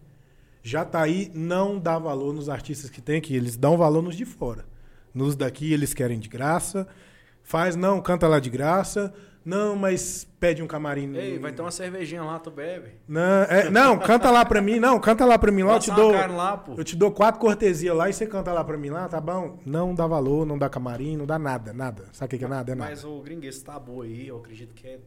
Já 0.61 0.83
tá 0.83 1.01
aí, 1.01 1.31
não 1.33 1.79
dá 1.79 1.97
valor 1.97 2.33
nos 2.33 2.49
artistas 2.49 2.89
que 2.89 3.01
tem 3.01 3.17
aqui. 3.17 3.33
Eles 3.33 3.55
dão 3.55 3.77
valor 3.77 4.01
nos 4.01 4.15
de 4.15 4.25
fora. 4.25 4.65
Nos 5.13 5.35
daqui, 5.35 5.73
eles 5.73 5.93
querem 5.93 6.19
de 6.19 6.29
graça. 6.29 6.87
Faz, 7.43 7.75
não, 7.75 8.01
canta 8.01 8.27
lá 8.27 8.39
de 8.39 8.49
graça. 8.49 9.13
Não, 9.43 9.75
mas 9.75 10.27
pede 10.39 10.61
um 10.61 10.67
camarim. 10.67 11.15
Ei, 11.15 11.39
vai 11.39 11.51
ter 11.51 11.61
uma 11.61 11.71
cervejinha 11.71 12.23
lá, 12.23 12.37
tu 12.37 12.51
bebe. 12.51 12.91
Não, 13.07 13.43
é, 13.43 13.69
não, 13.69 13.97
canta 13.97 14.29
lá 14.29 14.45
pra 14.45 14.61
mim. 14.61 14.79
Não, 14.79 14.99
canta 14.99 15.25
lá 15.25 15.39
pra 15.39 15.51
mim 15.51 15.63
lá. 15.63 15.75
Eu 15.75 15.79
te 15.79 15.91
dou, 15.91 16.11
lá, 16.11 16.63
eu 16.77 16.83
te 16.83 16.95
dou 16.95 17.11
quatro 17.11 17.39
cortesias 17.39 17.95
lá 17.95 18.09
e 18.09 18.13
você 18.13 18.27
canta 18.27 18.51
lá 18.51 18.63
pra 18.63 18.77
mim 18.77 18.89
lá, 18.89 19.07
tá 19.07 19.19
bom? 19.19 19.57
Não 19.65 19.95
dá 19.95 20.05
valor, 20.05 20.45
não 20.45 20.57
dá 20.57 20.69
camarim, 20.69 21.17
não 21.17 21.25
dá 21.25 21.39
nada, 21.39 21.73
nada. 21.73 22.05
Sabe 22.11 22.35
o 22.35 22.39
que 22.39 22.45
é 22.45 22.47
nada? 22.47 22.73
É 22.73 22.75
nada. 22.75 22.91
Mas 22.91 23.03
o 23.03 23.19
gringo, 23.21 23.45
esse 23.45 23.63
tabu 23.63 24.01
aí, 24.01 24.27
eu 24.27 24.37
acredito 24.37 24.73
que 24.73 24.85
é, 24.85 24.99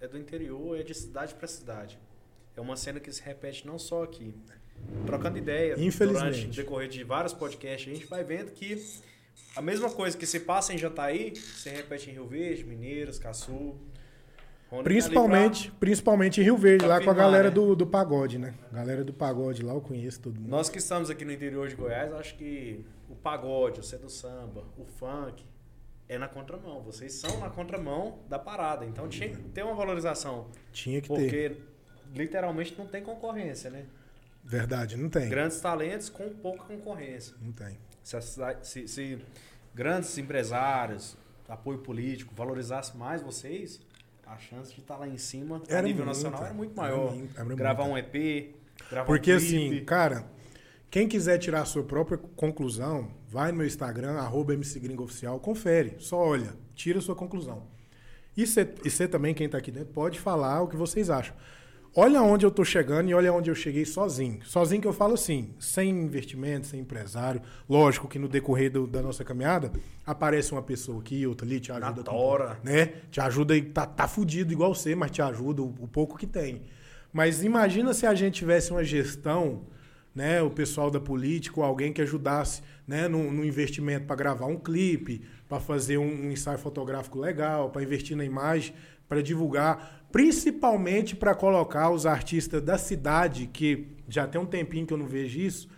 é 0.00 0.08
do 0.08 0.16
interior, 0.16 0.78
é 0.78 0.82
de 0.82 0.94
cidade 0.94 1.34
pra 1.34 1.46
cidade. 1.46 1.98
É 2.56 2.60
uma 2.60 2.76
cena 2.76 3.00
que 3.00 3.12
se 3.12 3.22
repete 3.22 3.66
não 3.66 3.78
só 3.78 4.04
aqui. 4.04 4.34
Trocando 5.04 5.36
ideia 5.36 5.74
Infelizmente. 5.78 6.46
durante 6.46 6.46
o 6.46 6.50
decorrer 6.62 6.88
de 6.88 7.04
vários 7.04 7.34
podcasts, 7.34 7.90
a 7.92 7.94
gente 7.94 8.06
vai 8.06 8.24
vendo 8.24 8.50
que 8.52 8.82
a 9.56 9.62
mesma 9.62 9.90
coisa 9.90 10.16
que 10.16 10.26
se 10.26 10.40
passa 10.40 10.72
em 10.72 10.78
Jataí, 10.78 11.34
se 11.36 11.68
repete 11.68 12.10
em 12.10 12.12
Rio 12.14 12.26
Verde, 12.26 12.64
Mineiros, 12.64 13.18
Caçu. 13.18 13.74
Rony 14.70 14.82
tá 14.82 14.84
Principalmente, 14.84 15.72
principalmente 15.80 16.40
em 16.40 16.44
Rio 16.44 16.56
Verde, 16.56 16.84
pra 16.84 16.98
lá 16.98 17.04
com 17.04 17.10
a 17.10 17.14
galera 17.14 17.48
né? 17.48 17.50
do, 17.54 17.74
do 17.74 17.86
pagode, 17.86 18.38
né? 18.38 18.54
Galera 18.72 19.02
do 19.02 19.12
pagode 19.12 19.62
lá, 19.64 19.72
eu 19.72 19.80
conheço 19.80 20.20
todo 20.20 20.34
mundo. 20.36 20.48
pra- 20.48 20.56
Nós 20.58 20.68
que 20.68 20.78
estamos 20.78 21.10
aqui 21.10 21.24
no 21.24 21.32
interior 21.32 21.68
de 21.68 21.74
Goiás, 21.74 22.12
acho 22.12 22.36
que 22.36 22.84
o 23.08 23.16
pagode, 23.16 23.80
o 23.80 23.82
cedo 23.82 24.08
samba, 24.08 24.64
o 24.78 24.84
funk 24.84 25.44
é 26.08 26.16
na 26.16 26.28
contramão. 26.28 26.80
Vocês 26.82 27.14
são 27.14 27.40
na 27.40 27.50
contramão 27.50 28.20
da 28.28 28.38
parada. 28.38 28.84
Então 28.84 29.08
tinha 29.08 29.28
que 29.30 29.42
ter 29.42 29.64
uma 29.64 29.74
valorização. 29.74 30.46
Tinha 30.72 31.00
que 31.00 31.08
ter. 31.08 31.14
Porque 31.14 31.56
literalmente 32.14 32.76
não 32.78 32.86
tem 32.86 33.02
concorrência, 33.02 33.70
né? 33.70 33.86
Verdade, 34.44 34.96
não 34.96 35.08
tem. 35.08 35.28
Grandes 35.28 35.60
talentos 35.60 36.08
com 36.08 36.28
pouca 36.30 36.62
concorrência. 36.64 37.34
Não 37.40 37.50
tem. 37.52 37.76
Se, 38.02 38.16
a 38.16 38.20
se- 38.20 39.18
grandes 39.74 40.16
empresários, 40.18 41.16
apoio 41.48 41.78
político, 41.78 42.34
valorizasse 42.34 42.96
mais 42.96 43.22
vocês, 43.22 43.80
a 44.26 44.38
chance 44.38 44.72
de 44.74 44.80
estar 44.80 44.96
lá 44.96 45.08
em 45.08 45.18
cima 45.18 45.60
a 45.74 45.78
Era 45.78 45.86
nível 45.86 46.04
muito, 46.04 46.16
nacional 46.16 46.44
era 46.44 46.54
muito 46.54 46.72
era 46.72 46.82
maior. 46.82 47.12
era 47.34 47.44
muito. 47.44 47.56
gravar 47.56 47.84
um 47.84 47.98
EP, 47.98 48.54
gravar 48.88 49.06
Porque 49.06 49.32
um 49.32 49.36
assim, 49.36 49.84
cara, 49.84 50.24
quem 50.90 51.08
quiser 51.08 51.38
tirar 51.38 51.62
a 51.62 51.64
sua 51.64 51.82
própria 51.84 52.18
conclusão, 52.18 53.10
vai 53.28 53.50
no 53.52 53.58
meu 53.58 53.66
Instagram, 53.66 54.12
arroba 54.18 54.54
confere, 55.40 55.96
só 55.98 56.16
olha, 56.18 56.54
tira 56.74 56.98
a 56.98 57.02
sua 57.02 57.14
conclusão. 57.16 57.64
E 58.36 58.46
você 58.46 59.08
também, 59.08 59.34
quem 59.34 59.48
tá 59.48 59.58
aqui 59.58 59.70
dentro, 59.70 59.92
pode 59.92 60.18
falar 60.18 60.62
o 60.62 60.68
que 60.68 60.76
vocês 60.76 61.10
acham. 61.10 61.34
Olha 61.94 62.22
onde 62.22 62.46
eu 62.46 62.52
tô 62.52 62.64
chegando 62.64 63.10
e 63.10 63.14
olha 63.14 63.32
onde 63.32 63.50
eu 63.50 63.54
cheguei 63.54 63.84
sozinho. 63.84 64.38
Sozinho 64.44 64.80
que 64.80 64.86
eu 64.86 64.92
falo 64.92 65.14
assim, 65.14 65.50
sem 65.58 65.90
investimento, 65.90 66.68
sem 66.68 66.80
empresário. 66.80 67.42
Lógico 67.68 68.06
que 68.06 68.16
no 68.18 68.28
decorrer 68.28 68.70
do- 68.70 68.86
da 68.86 69.02
nossa 69.02 69.24
caminhada, 69.24 69.72
aparece 70.06 70.52
uma 70.52 70.62
pessoa 70.62 71.00
aqui, 71.00 71.26
outra 71.26 71.44
ali, 71.44 71.58
te 71.58 71.72
ajuda. 71.72 71.92
Com- 71.94 72.02
tora. 72.04 72.60
né? 72.62 72.92
Te 73.10 73.20
ajuda 73.20 73.56
e 73.56 73.62
tá, 73.62 73.86
tá 73.86 74.06
fudido 74.06 74.52
igual 74.52 74.72
você, 74.72 74.94
mas 74.94 75.10
te 75.10 75.20
ajuda 75.20 75.62
o, 75.62 75.74
o 75.80 75.88
pouco 75.88 76.16
que 76.16 76.28
tem. 76.28 76.62
Mas 77.12 77.42
imagina 77.42 77.92
se 77.92 78.06
a 78.06 78.14
gente 78.14 78.34
tivesse 78.34 78.70
uma 78.70 78.84
gestão, 78.84 79.62
né? 80.14 80.40
O 80.42 80.50
pessoal 80.50 80.92
da 80.92 81.00
política, 81.00 81.58
ou 81.58 81.66
alguém 81.66 81.92
que 81.92 82.00
ajudasse 82.00 82.62
né, 82.86 83.08
no, 83.08 83.32
no 83.32 83.44
investimento 83.44 84.06
para 84.06 84.14
gravar 84.14 84.46
um 84.46 84.56
clipe, 84.56 85.22
para 85.48 85.58
fazer 85.58 85.98
um, 85.98 86.04
um 86.26 86.30
ensaio 86.30 86.58
fotográfico 86.58 87.18
legal, 87.18 87.70
para 87.70 87.82
investir 87.82 88.16
na 88.16 88.24
imagem, 88.24 88.74
para 89.08 89.20
divulgar, 89.22 89.99
principalmente 90.12 91.16
para 91.16 91.34
colocar 91.34 91.90
os 91.90 92.06
artistas 92.06 92.62
da 92.62 92.76
cidade, 92.78 93.46
que 93.46 93.88
já 94.08 94.26
tem 94.26 94.40
um 94.40 94.46
tempinho 94.46 94.86
que 94.86 94.92
eu 94.92 94.98
não 94.98 95.06
vejo 95.06 95.38
isso, 95.40 95.68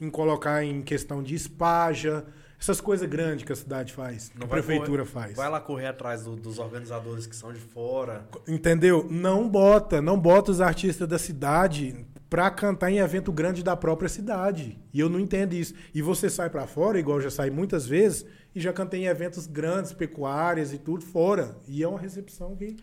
em 0.00 0.10
colocar 0.10 0.64
em 0.64 0.82
questão 0.82 1.22
de 1.22 1.34
espaja, 1.34 2.24
essas 2.60 2.80
coisas 2.80 3.08
grandes 3.08 3.44
que 3.44 3.52
a 3.52 3.56
cidade 3.56 3.92
faz, 3.92 4.30
que 4.30 4.42
a 4.42 4.46
prefeitura 4.46 5.04
correr- 5.04 5.10
faz. 5.26 5.36
Vai 5.36 5.48
lá 5.50 5.60
correr 5.60 5.86
atrás 5.86 6.24
do- 6.24 6.34
dos 6.36 6.58
organizadores 6.58 7.26
que 7.26 7.36
são 7.36 7.52
de 7.52 7.60
fora. 7.60 8.26
Entendeu? 8.48 9.06
Não 9.10 9.48
bota, 9.48 10.00
não 10.00 10.18
bota 10.18 10.50
os 10.50 10.60
artistas 10.60 11.06
da 11.06 11.18
cidade 11.18 12.04
pra 12.30 12.50
cantar 12.50 12.90
em 12.90 12.98
evento 12.98 13.30
grande 13.30 13.62
da 13.62 13.76
própria 13.76 14.08
cidade. 14.08 14.78
E 14.92 14.98
eu 14.98 15.08
não 15.08 15.20
entendo 15.20 15.52
isso. 15.52 15.74
E 15.94 16.00
você 16.02 16.28
sai 16.30 16.48
pra 16.50 16.66
fora, 16.66 16.98
igual 16.98 17.18
eu 17.18 17.22
já 17.24 17.30
saí 17.30 17.50
muitas 17.50 17.86
vezes, 17.86 18.24
e 18.54 18.60
já 18.60 18.72
cantei 18.72 19.02
em 19.02 19.06
eventos 19.06 19.46
grandes, 19.46 19.92
pecuárias 19.92 20.72
e 20.72 20.78
tudo 20.78 21.04
fora. 21.04 21.56
E 21.68 21.82
é 21.82 21.88
uma 21.88 21.98
recepção 22.00 22.56
que. 22.56 22.76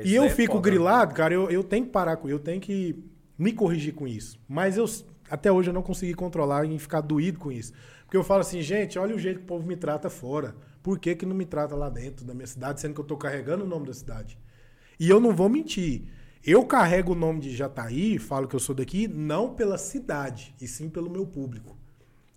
Esse 0.00 0.08
e 0.08 0.14
eu 0.14 0.24
é 0.24 0.28
fico 0.30 0.54
foda, 0.54 0.68
né? 0.68 0.74
grilado, 0.74 1.14
cara, 1.14 1.34
eu, 1.34 1.50
eu 1.50 1.62
tenho 1.62 1.84
que 1.84 1.90
parar 1.90 2.16
com 2.16 2.28
eu 2.28 2.38
tenho 2.38 2.60
que 2.60 2.96
me 3.38 3.52
corrigir 3.52 3.94
com 3.94 4.06
isso. 4.06 4.38
Mas 4.48 4.76
eu 4.76 4.86
até 5.30 5.50
hoje 5.50 5.70
eu 5.70 5.74
não 5.74 5.82
consegui 5.82 6.12
controlar 6.12 6.64
e 6.66 6.78
ficar 6.78 7.00
doído 7.00 7.38
com 7.38 7.52
isso. 7.52 7.72
Porque 8.04 8.16
eu 8.16 8.24
falo 8.24 8.40
assim, 8.40 8.60
gente, 8.60 8.98
olha 8.98 9.14
o 9.14 9.18
jeito 9.18 9.38
que 9.38 9.44
o 9.44 9.46
povo 9.46 9.66
me 9.66 9.76
trata 9.76 10.10
fora. 10.10 10.56
Por 10.82 10.98
que, 10.98 11.14
que 11.14 11.24
não 11.24 11.36
me 11.36 11.44
trata 11.44 11.76
lá 11.76 11.88
dentro 11.88 12.24
da 12.24 12.34
minha 12.34 12.46
cidade, 12.46 12.80
sendo 12.80 12.94
que 12.94 13.00
eu 13.00 13.04
tô 13.04 13.16
carregando 13.16 13.64
o 13.64 13.66
nome 13.68 13.86
da 13.86 13.94
cidade? 13.94 14.36
E 14.98 15.08
eu 15.08 15.20
não 15.20 15.32
vou 15.32 15.48
mentir. 15.48 16.08
Eu 16.44 16.64
carrego 16.64 17.12
o 17.12 17.14
nome 17.14 17.40
de 17.40 17.54
Jataí, 17.54 18.18
falo 18.18 18.48
que 18.48 18.56
eu 18.56 18.60
sou 18.60 18.74
daqui, 18.74 19.06
não 19.06 19.54
pela 19.54 19.78
cidade, 19.78 20.54
e 20.60 20.66
sim 20.66 20.88
pelo 20.88 21.10
meu 21.10 21.26
público. 21.26 21.78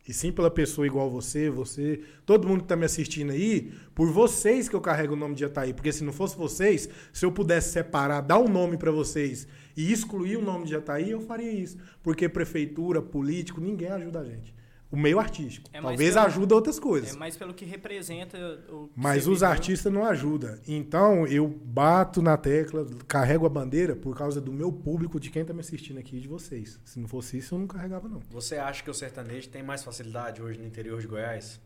E 0.07 0.13
sim 0.13 0.31
pela 0.31 0.51
pessoa 0.51 0.85
igual 0.85 1.09
você, 1.09 1.49
você, 1.49 2.01
todo 2.25 2.47
mundo 2.47 2.61
que 2.61 2.67
tá 2.67 2.75
me 2.75 2.85
assistindo 2.85 3.31
aí, 3.31 3.71
por 3.95 4.11
vocês 4.11 4.67
que 4.67 4.75
eu 4.75 4.81
carrego 4.81 5.13
o 5.13 5.17
nome 5.17 5.33
de 5.33 5.41
Jataí. 5.41 5.73
Porque 5.73 5.93
se 5.93 6.03
não 6.03 6.11
fosse 6.11 6.37
vocês, 6.37 6.89
se 7.13 7.25
eu 7.25 7.31
pudesse 7.31 7.71
separar, 7.71 8.21
dar 8.21 8.37
um 8.37 8.49
nome 8.49 8.75
para 8.75 8.91
vocês 8.91 9.47
e 9.77 9.91
excluir 9.91 10.37
o 10.37 10.41
nome 10.41 10.65
de 10.65 10.71
Jataí, 10.71 11.11
eu 11.11 11.21
faria 11.21 11.51
isso. 11.51 11.77
Porque 12.01 12.27
prefeitura, 12.27 13.01
político, 13.01 13.61
ninguém 13.61 13.89
ajuda 13.89 14.19
a 14.19 14.25
gente. 14.25 14.53
O 14.93 14.97
meio 14.97 15.19
artístico. 15.19 15.67
É 15.73 15.81
Talvez 15.81 16.13
pelo- 16.13 16.25
ajude 16.27 16.53
outras 16.53 16.79
coisas. 16.79 17.15
É 17.15 17.17
mais 17.17 17.35
pelo 17.35 17.51
que 17.53 17.65
representa 17.65 18.37
o. 18.69 18.87
que 18.87 18.93
Mas 18.95 19.25
os 19.25 19.39
viveu. 19.39 19.47
artistas 19.49 19.91
não 19.91 20.05
ajudam. 20.05 20.55
Então 20.67 21.25
eu 21.25 21.47
bato 21.47 22.21
na 22.21 22.37
tecla, 22.37 22.85
carrego 23.07 23.45
a 23.45 23.49
bandeira 23.49 23.95
por 23.95 24.15
causa 24.15 24.39
do 24.39 24.53
meu 24.53 24.71
público, 24.71 25.19
de 25.19 25.31
quem 25.31 25.43
tá 25.43 25.51
me 25.51 25.61
assistindo 25.61 25.97
aqui, 25.97 26.19
de 26.19 26.27
vocês. 26.27 26.79
Se 26.85 26.99
não 26.99 27.07
fosse 27.07 27.39
isso, 27.39 27.55
eu 27.55 27.59
não 27.59 27.65
carregava, 27.67 28.07
não. 28.07 28.21
Você 28.29 28.55
acha 28.57 28.83
que 28.83 28.89
o 28.91 28.93
sertanejo 28.93 29.49
tem 29.49 29.63
mais 29.63 29.83
facilidade 29.83 30.41
hoje 30.41 30.59
no 30.59 30.65
interior 30.67 31.01
de 31.01 31.07
Goiás? 31.07 31.59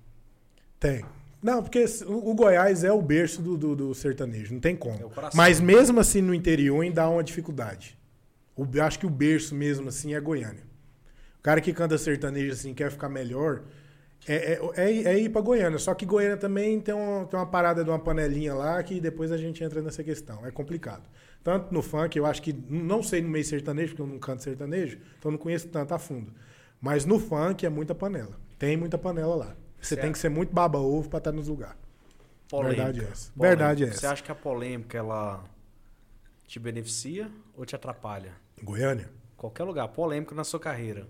Tem. 0.80 1.04
Não, 1.44 1.62
porque 1.62 1.84
o 2.08 2.34
Goiás 2.34 2.84
é 2.84 2.92
o 2.92 3.02
berço 3.02 3.42
do, 3.42 3.58
do- 3.58 3.76
do 3.76 3.94
sertanejo, 3.94 4.54
não 4.54 4.60
tem 4.62 4.76
como. 4.76 4.96
É. 4.98 5.30
Mas 5.36 5.60
mesmo 5.60 6.00
assim 6.00 6.22
no 6.22 6.34
interior 6.34 6.82
ainda 6.82 7.04
há 7.04 7.10
uma 7.10 7.24
dificuldade. 7.24 7.98
O- 8.56 8.66
eu 8.74 8.84
acho 8.84 8.98
que 8.98 9.06
o 9.06 9.10
berço 9.10 9.54
mesmo 9.54 9.90
assim 9.90 10.14
é 10.16 10.20
Goiânia. 10.20 10.64
O 11.48 11.50
cara 11.50 11.62
que 11.62 11.72
canta 11.72 11.98
sertanejo 11.98 12.52
assim, 12.52 12.74
quer 12.74 12.92
ficar 12.92 13.08
melhor, 13.08 13.62
é, 14.28 14.36
é, 14.36 14.60
é- 14.76 15.04
é 15.14 15.18
ir 15.18 15.30
pra 15.30 15.40
Goiânia. 15.40 15.80
Só 15.80 15.94
que 15.94 16.06
Goiânia 16.06 16.36
também 16.36 16.78
tem, 16.82 16.94
um- 16.94 17.26
tem 17.26 17.40
uma 17.40 17.46
parada 17.46 17.86
de 17.86 17.90
uma 17.90 17.98
panelinha 17.98 18.54
lá 18.54 18.84
que 18.84 19.00
depois 19.00 19.32
a 19.32 19.38
gente 19.38 19.64
entra 19.64 19.82
nessa 19.82 20.04
questão. 20.04 20.46
É 20.46 20.52
complicado. 20.52 21.04
Tanto 21.42 21.74
no 21.74 21.82
funk, 21.82 22.18
eu 22.18 22.26
acho 22.26 22.42
que. 22.42 22.52
Não 22.52 23.02
sei 23.02 23.22
no 23.22 23.30
meio 23.30 23.46
sertanejo, 23.46 23.92
porque 23.92 24.02
eu 24.02 24.08
não 24.08 24.20
canto 24.20 24.44
sertanejo, 24.44 24.98
então 25.18 25.32
não 25.32 25.38
conheço 25.38 25.70
tanto 25.70 25.94
a 25.94 25.98
fundo. 25.98 26.34
Mas 26.82 27.06
no 27.06 27.18
funk 27.18 27.66
é 27.66 27.70
muita 27.70 27.96
panela. 27.96 28.38
Tem 28.60 28.76
muita 28.76 28.98
panela 28.98 29.34
lá. 29.34 29.56
Você 29.80 29.96
Certo. 29.96 30.02
tem 30.02 30.12
que 30.12 30.20
ser 30.20 30.28
muito 30.28 30.54
baba-ovo 30.54 31.08
pra 31.08 31.20
estar 31.20 31.32
nos 31.32 31.48
lugares. 31.48 31.78
Polêmica. 32.50 32.76
Verdade 32.84 33.00
é 33.00 33.04
essa. 33.10 33.32
Polêmica. 33.32 33.48
Verdade 33.58 33.84
é 33.86 33.88
Você 33.88 33.94
essa. 34.06 34.12
acha 34.12 34.22
que 34.24 34.32
a 34.34 34.36
polêmica 34.36 34.98
ela 34.98 35.46
te 36.46 36.60
beneficia 36.60 37.32
ou 37.56 37.66
te 37.66 37.74
atrapalha? 37.74 38.34
Goiânia? 38.62 39.10
Qualquer 39.38 39.64
lugar, 39.64 39.88
polêmico 39.90 40.36
na 40.36 40.44
sua 40.44 40.60
carreira. 40.60 41.08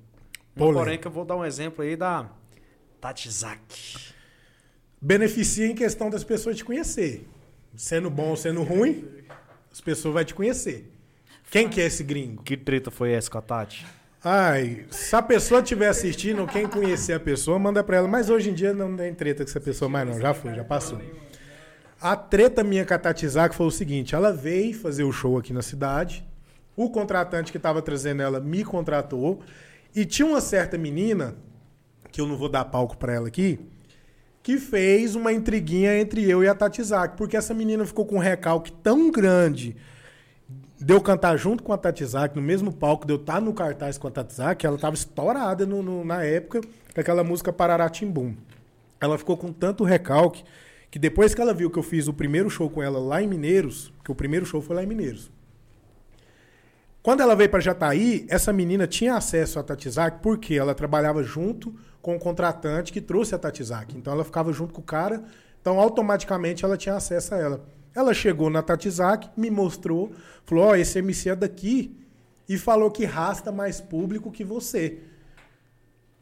Polêmica. 0.58 0.84
polêmica, 0.84 1.08
eu 1.08 1.12
vou 1.12 1.26
dar 1.26 1.36
um 1.36 1.46
exemplo 1.46 1.84
aí 1.84 1.96
da 1.96 2.30
Tatizak. 3.00 4.14
Beneficia 5.00 5.68
em 5.68 5.76
questão 5.76 6.10
das 6.10 6.24
pessoas 6.24 6.58
te 6.58 6.66
conhecer. 6.66 7.28
Sendo 7.76 8.10
bom 8.10 8.30
ou 8.30 8.36
sendo 8.36 8.64
ruim, 8.64 9.08
as 9.72 9.80
pessoas 9.80 10.14
vão 10.14 10.24
te 10.24 10.34
conhecer. 10.34 10.92
Quem 11.52 11.70
que 11.70 11.80
é 11.80 11.86
esse 11.86 12.04
gringo? 12.04 12.44
Que 12.44 12.58
treta 12.58 12.90
foi 12.90 13.12
essa 13.12 13.30
com 13.30 13.38
a 13.38 13.42
Tati? 13.42 13.86
Ai, 14.24 14.86
se 14.90 15.16
a 15.16 15.22
pessoa 15.22 15.62
estiver 15.62 15.88
assistindo, 15.88 16.46
quem 16.48 16.68
conhecer 16.68 17.14
a 17.14 17.20
pessoa, 17.20 17.60
manda 17.60 17.84
pra 17.84 17.98
ela. 17.98 18.08
Mas 18.08 18.30
hoje 18.30 18.50
em 18.50 18.54
dia 18.54 18.74
não 18.74 18.96
tem 18.98 19.14
treta 19.14 19.44
com 19.44 19.50
essa 19.50 19.60
pessoa 19.60 19.88
mais 19.88 20.08
não, 20.10 20.20
já 20.20 20.34
foi, 20.34 20.54
já 20.56 20.64
passou. 20.64 21.00
A 22.02 22.16
treta 22.16 22.64
minha 22.64 22.86
com 22.86 22.94
a 22.94 22.98
Tati 22.98 23.28
Zak 23.28 23.56
foi 23.56 23.66
o 23.66 23.72
seguinte, 23.72 24.14
ela 24.14 24.32
veio 24.32 24.74
fazer 24.78 25.04
o 25.04 25.12
show 25.12 25.38
aqui 25.38 25.52
na 25.52 25.62
cidade, 25.62 26.24
o 26.76 26.90
contratante 26.90 27.52
que 27.52 27.58
estava 27.58 27.82
trazendo 27.82 28.22
ela 28.22 28.40
me 28.40 28.64
contratou, 28.64 29.42
e 29.96 30.06
tinha 30.06 30.26
uma 30.28 30.42
certa 30.42 30.78
menina, 30.78 31.36
que 32.12 32.22
eu 32.22 32.28
não 32.28 32.38
vou 32.38 32.50
dar 32.50 32.66
palco 32.66 32.98
pra 32.98 33.14
ela 33.14 33.28
aqui, 33.28 33.60
que 34.42 34.58
fez 34.58 35.16
uma 35.16 35.34
intriguinha 35.34 36.00
entre 36.00 36.30
eu 36.30 36.44
e 36.44 36.48
a 36.48 36.56
Tati 36.56 36.82
Zak, 36.84 37.18
porque 37.18 37.36
essa 37.36 37.54
menina 37.54 37.86
ficou 37.86 38.06
com 38.06 38.16
um 38.16 38.20
recalque 38.20 38.72
tão 38.72 39.12
grande 39.12 39.76
de 40.80 40.94
eu 40.94 41.02
cantar 41.02 41.36
junto 41.38 41.64
com 41.64 41.74
a 41.74 41.78
Tatizak, 41.78 42.36
no 42.36 42.42
mesmo 42.42 42.72
palco, 42.72 43.06
de 43.06 43.12
eu 43.12 43.18
estar 43.18 43.42
no 43.42 43.52
cartaz 43.52 43.98
com 43.98 44.08
a 44.08 44.12
Tatizak, 44.12 44.64
ela 44.66 44.76
estava 44.76 44.96
estourada 44.96 45.66
no- 45.66 45.82
no- 45.82 46.06
na 46.06 46.24
época 46.24 46.62
com 46.94 47.02
aquela 47.02 47.24
música 47.24 47.52
Pararatimbum. 47.52 48.36
Ela 49.02 49.18
ficou 49.18 49.36
com 49.36 49.52
tanto 49.52 49.84
recalque 49.84 50.44
que 50.92 51.00
depois 51.00 51.34
que 51.34 51.42
ela 51.42 51.54
viu 51.54 51.70
que 51.70 51.78
eu 51.80 51.84
fiz 51.84 52.08
o 52.08 52.14
primeiro 52.14 52.50
show 52.50 52.70
com 52.70 52.82
ela 52.82 53.00
lá 53.00 53.22
em 53.22 53.28
Mineiros, 53.28 53.92
que 54.06 54.12
o 54.12 54.16
primeiro 54.16 54.46
show 54.46 54.62
foi 54.62 54.76
lá 54.76 54.84
em 54.84 54.88
Mineiros. 54.88 55.32
Quando 57.08 57.22
ela 57.22 57.38
veio 57.38 57.50
para 57.50 57.62
Jataí, 57.62 58.26
essa 58.28 58.52
menina 58.52 58.86
tinha 58.86 59.16
acesso 59.16 59.58
à 59.58 59.64
Tatizak 59.64 60.20
porque 60.22 60.56
ela 60.56 60.76
trabalhava 60.76 61.24
junto 61.24 61.74
com 62.02 62.18
o 62.18 62.20
contratante 62.20 62.92
que 62.92 63.00
trouxe 63.00 63.34
a 63.34 63.38
Tatizak. 63.38 63.96
Então 63.96 64.12
ela 64.12 64.26
ficava 64.26 64.52
junto 64.52 64.74
com 64.74 64.82
o 64.82 64.84
cara, 64.84 65.24
então 65.62 65.80
automaticamente 65.80 66.66
ela 66.66 66.76
tinha 66.76 66.96
acesso 66.96 67.34
a 67.34 67.38
ela. 67.38 67.66
Ela 67.96 68.14
chegou 68.14 68.50
na 68.50 68.62
Tatizak, 68.62 69.30
me 69.38 69.50
mostrou, 69.50 70.12
falou: 70.44 70.66
Ó, 70.66 70.76
esse 70.76 71.00
MC 71.00 71.30
é 71.30 71.36
daqui 71.38 71.98
e 72.50 72.58
falou 72.58 72.92
que 72.92 73.06
rasta 73.06 73.54
mais 73.54 73.80
público 73.80 74.30
que 74.30 74.44
você. 74.44 74.98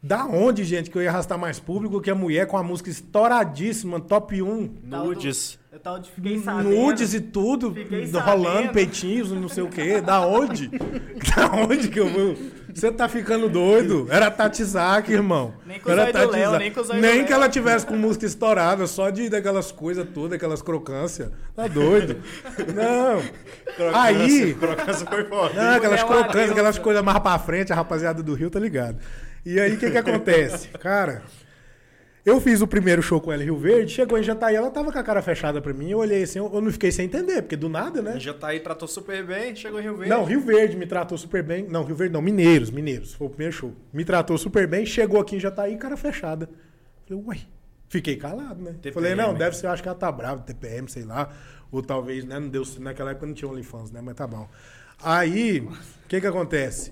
Da 0.00 0.24
onde, 0.24 0.62
gente, 0.62 0.88
que 0.88 0.96
eu 0.96 1.02
ia 1.02 1.10
arrastar 1.10 1.36
mais 1.36 1.58
público 1.58 2.00
que 2.00 2.10
a 2.12 2.14
mulher 2.14 2.46
com 2.46 2.56
a 2.56 2.62
música 2.62 2.90
estouradíssima, 2.90 3.98
top 3.98 4.40
1, 4.40 4.68
Tal 4.88 5.02
do- 5.02 5.08
Nudes. 5.08 5.58
Eu 5.84 5.98
de 5.98 6.10
fiquei 6.10 6.38
sabendo. 6.38 6.70
nudes 6.70 7.12
e 7.12 7.20
tudo, 7.20 7.74
rolando 8.24 8.72
peitinhos, 8.72 9.30
não 9.30 9.48
sei 9.48 9.62
o 9.62 9.68
quê. 9.68 10.00
Da 10.00 10.22
onde? 10.22 10.68
da 11.36 11.52
onde 11.52 11.88
que 11.88 12.00
eu 12.00 12.08
vou? 12.08 12.34
Você 12.74 12.90
tá 12.90 13.06
ficando 13.06 13.46
doido? 13.46 14.06
Era 14.10 14.30
Tatizak, 14.30 15.12
irmão. 15.12 15.52
Nem 15.66 15.78
com 15.78 15.90
Era 15.90 16.04
Léo, 16.26 16.58
nem 16.58 16.70
com 16.70 16.82
Nem 16.94 17.00
Léo. 17.00 17.26
que 17.26 17.32
ela 17.32 17.46
tivesse 17.48 17.84
com 17.84 17.94
música 17.94 18.24
estourada, 18.24 18.86
só 18.86 19.10
de 19.10 19.28
daquelas 19.28 19.70
coisas 19.70 20.06
todas, 20.14 20.32
aquelas 20.32 20.62
crocâncias. 20.62 21.30
Tá 21.54 21.66
doido? 21.68 22.22
Não. 22.74 23.92
Aí. 23.92 24.54
Crocância 24.54 25.06
foi 25.06 25.24
foda. 25.24 25.62
Não, 25.62 25.76
aquelas 25.76 26.02
Mulher 26.02 26.22
crocâncias, 26.22 26.50
aquelas 26.52 26.78
coisas 26.78 27.02
mais 27.04 27.18
pra 27.18 27.38
frente, 27.38 27.70
a 27.70 27.76
rapaziada 27.76 28.22
do 28.22 28.32
Rio 28.32 28.48
tá 28.48 28.58
ligado. 28.58 28.96
E 29.44 29.60
aí, 29.60 29.74
o 29.74 29.78
que 29.78 29.90
que 29.90 29.98
acontece? 29.98 30.68
Cara, 30.80 31.22
eu 32.26 32.40
fiz 32.40 32.60
o 32.60 32.66
primeiro 32.66 33.00
show 33.00 33.20
com 33.20 33.32
ela 33.32 33.40
em 33.42 33.46
Rio 33.46 33.56
Verde, 33.56 33.92
chegou 33.92 34.18
em 34.18 34.22
Jataí, 34.22 34.56
ela 34.56 34.68
tava 34.68 34.90
com 34.90 34.98
a 34.98 35.02
cara 35.02 35.22
fechada 35.22 35.62
pra 35.62 35.72
mim, 35.72 35.90
eu 35.90 35.98
olhei 35.98 36.24
assim, 36.24 36.40
eu 36.40 36.50
eu 36.52 36.60
não 36.60 36.72
fiquei 36.72 36.90
sem 36.90 37.06
entender, 37.06 37.40
porque 37.40 37.56
do 37.56 37.68
nada, 37.68 38.02
né? 38.02 38.18
Já 38.18 38.34
tá 38.34 38.48
aí, 38.48 38.58
tratou 38.58 38.88
super 38.88 39.24
bem, 39.24 39.54
chegou 39.54 39.78
em 39.78 39.84
Rio 39.84 39.96
Verde. 39.96 40.10
Não, 40.10 40.24
Rio 40.24 40.40
Verde 40.40 40.76
me 40.76 40.86
tratou 40.86 41.16
super 41.16 41.42
bem. 41.42 41.66
Não, 41.68 41.84
Rio 41.84 41.94
Verde 41.94 42.12
não, 42.12 42.20
Mineiros, 42.20 42.70
Mineiros. 42.70 43.14
Foi 43.14 43.28
o 43.28 43.30
primeiro 43.30 43.52
show. 43.52 43.72
Me 43.92 44.04
tratou 44.04 44.36
super 44.36 44.66
bem, 44.66 44.84
chegou 44.84 45.20
aqui 45.20 45.36
em 45.36 45.40
Jataí, 45.40 45.76
cara 45.76 45.96
fechada. 45.96 46.50
Falei, 47.06 47.22
uai. 47.24 47.40
Fiquei 47.88 48.16
calado, 48.16 48.60
né? 48.60 48.72
TPM. 48.72 48.94
Falei, 48.94 49.14
não, 49.14 49.32
deve 49.32 49.56
ser, 49.56 49.68
acho 49.68 49.80
que 49.80 49.88
ela 49.88 49.96
tá 49.96 50.10
brava, 50.10 50.42
TPM, 50.42 50.90
sei 50.90 51.04
lá. 51.04 51.32
Ou 51.70 51.80
talvez, 51.80 52.24
né, 52.24 52.40
não 52.40 52.48
deu, 52.48 52.64
naquela 52.80 53.12
época 53.12 53.26
não 53.26 53.34
tinha 53.34 53.48
OnlyFans, 53.48 53.92
né? 53.92 54.00
Mas 54.02 54.16
tá 54.16 54.26
bom. 54.26 54.48
Aí, 55.00 55.60
o 55.60 56.08
que 56.08 56.20
que 56.20 56.26
acontece? 56.26 56.90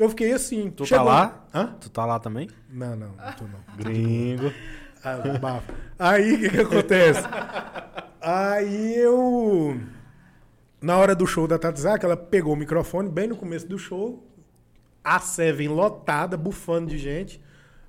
Eu 0.00 0.08
fiquei 0.08 0.32
assim. 0.32 0.70
Tu 0.70 0.86
chegou- 0.86 1.04
tá 1.04 1.10
lá? 1.12 1.44
Hã? 1.54 1.76
Tu 1.78 1.90
tá 1.90 2.06
lá 2.06 2.18
também? 2.18 2.48
Não, 2.70 2.96
não, 2.96 3.08
não 3.08 3.32
tô 3.34 3.44
não. 3.44 3.60
Gringo. 3.76 4.50
Ah. 5.04 5.62
Aí, 5.98 6.34
o 6.34 6.38
que, 6.40 6.48
que 6.48 6.60
acontece? 6.60 7.20
Aí 8.20 8.96
eu. 8.96 9.78
Na 10.80 10.96
hora 10.96 11.14
do 11.14 11.26
show 11.26 11.46
da 11.46 11.58
Tatizak, 11.58 12.02
ela 12.02 12.16
pegou 12.16 12.54
o 12.54 12.56
microfone 12.56 13.10
bem 13.10 13.26
no 13.28 13.36
começo 13.36 13.68
do 13.68 13.78
show, 13.78 14.26
a 15.04 15.18
Seven 15.20 15.68
lotada, 15.68 16.34
bufando 16.36 16.88
de 16.88 16.96
gente. 16.96 17.38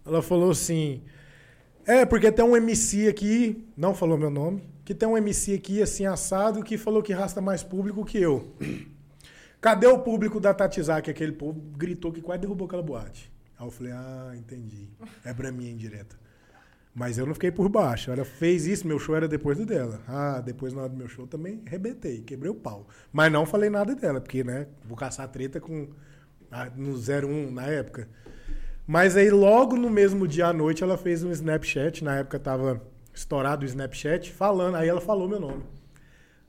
Ela 0.05 0.21
falou 0.21 0.51
assim: 0.51 1.01
É, 1.85 2.05
porque 2.05 2.29
tem 2.29 2.43
um 2.43 2.57
MC 2.57 3.07
aqui, 3.07 3.65
não 3.77 3.95
falou 3.95 4.17
meu 4.17 4.29
nome, 4.29 4.63
que 4.83 4.93
tem 4.93 5.07
um 5.07 5.17
MC 5.17 5.53
aqui 5.53 5.81
assim 5.81 6.05
assado 6.05 6.61
que 6.61 6.77
falou 6.77 7.01
que 7.01 7.13
rasta 7.13 7.39
mais 7.39 7.63
público 7.63 8.03
que 8.03 8.17
eu. 8.17 8.53
Cadê 9.61 9.85
o 9.85 9.99
público 9.99 10.39
da 10.39 10.55
Tatizak? 10.55 11.09
Aquele 11.09 11.31
povo 11.31 11.61
gritou 11.77 12.11
que 12.11 12.19
quase 12.19 12.41
derrubou 12.41 12.65
aquela 12.65 12.81
boate. 12.81 13.31
Aí 13.59 13.65
eu 13.65 13.69
falei: 13.69 13.93
Ah, 13.93 14.33
entendi. 14.35 14.89
É 15.23 15.31
pra 15.31 15.51
mim, 15.51 15.69
indireta. 15.69 16.19
Mas 16.93 17.17
eu 17.17 17.25
não 17.27 17.35
fiquei 17.35 17.51
por 17.51 17.69
baixo. 17.69 18.11
Ela 18.11 18.25
fez 18.25 18.65
isso, 18.65 18.87
meu 18.87 18.97
show 18.97 19.15
era 19.15 19.27
depois 19.27 19.59
do 19.59 19.65
dela. 19.65 20.01
Ah, 20.07 20.41
depois 20.41 20.73
na 20.73 20.81
hora 20.81 20.89
do 20.89 20.97
meu 20.97 21.07
show 21.07 21.27
também 21.27 21.61
rebentei, 21.65 22.21
quebrei 22.21 22.51
o 22.51 22.55
pau. 22.55 22.87
Mas 23.13 23.31
não 23.31 23.45
falei 23.45 23.69
nada 23.69 23.95
dela, 23.95 24.19
porque, 24.19 24.43
né, 24.43 24.67
vou 24.83 24.97
caçar 24.97 25.27
treta 25.29 25.61
com 25.61 25.87
ah, 26.51 26.69
no 26.75 26.95
01 26.95 27.51
na 27.51 27.67
época. 27.67 28.09
Mas 28.85 29.15
aí 29.15 29.29
logo 29.29 29.77
no 29.77 29.89
mesmo 29.89 30.27
dia 30.27 30.47
à 30.47 30.53
noite 30.53 30.83
ela 30.83 30.97
fez 30.97 31.23
um 31.23 31.31
Snapchat, 31.31 32.03
na 32.03 32.17
época 32.17 32.37
tava 32.39 32.81
estourado 33.13 33.63
o 33.63 33.65
Snapchat, 33.65 34.31
falando, 34.31 34.75
aí 34.75 34.89
ela 34.89 34.99
falou 34.99 35.29
meu 35.29 35.39
nome. 35.39 35.63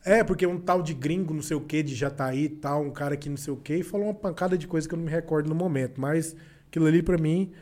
É, 0.05 0.25
porque 0.25 0.47
um 0.47 0.59
tal 0.59 0.83
de 0.83 0.95
gringo, 0.95 1.33
não 1.33 1.43
sei 1.43 1.57
o 1.57 1.61
que, 1.61 1.83
de 1.83 1.95
Jataí 1.95 2.45
e 2.45 2.49
tal, 2.49 2.83
um 2.83 2.91
cara 2.91 3.17
que 3.17 3.29
não 3.29 3.37
sei 3.37 3.53
o 3.53 3.57
que, 3.57 3.77
e 3.77 3.83
falou 3.83 4.09
uma 4.09 4.15
pancada 4.15 4.59
de 4.59 4.67
coisa 4.67 4.89
que 4.89 4.95
eu 4.95 4.99
não 4.99 5.05
me 5.05 5.11
recordo 5.11 5.49
no 5.49 5.55
momento. 5.55 6.01
Mas 6.01 6.35
aquilo 6.69 6.87
ali 6.87 7.03
pra 7.03 7.19
mim. 7.19 7.53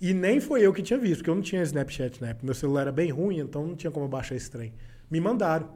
E 0.00 0.12
nem 0.12 0.40
foi 0.40 0.62
eu 0.62 0.72
que 0.72 0.82
tinha 0.82 0.98
visto, 0.98 1.18
porque 1.18 1.30
eu 1.30 1.34
não 1.34 1.42
tinha 1.42 1.62
Snapchat 1.62 2.20
na 2.20 2.30
época. 2.30 2.44
Meu 2.44 2.54
celular 2.54 2.82
era 2.82 2.92
bem 2.92 3.10
ruim, 3.10 3.38
então 3.38 3.66
não 3.66 3.76
tinha 3.76 3.90
como 3.90 4.08
baixar 4.08 4.34
esse 4.34 4.50
trem. 4.50 4.72
Me 5.10 5.20
mandaram. 5.20 5.68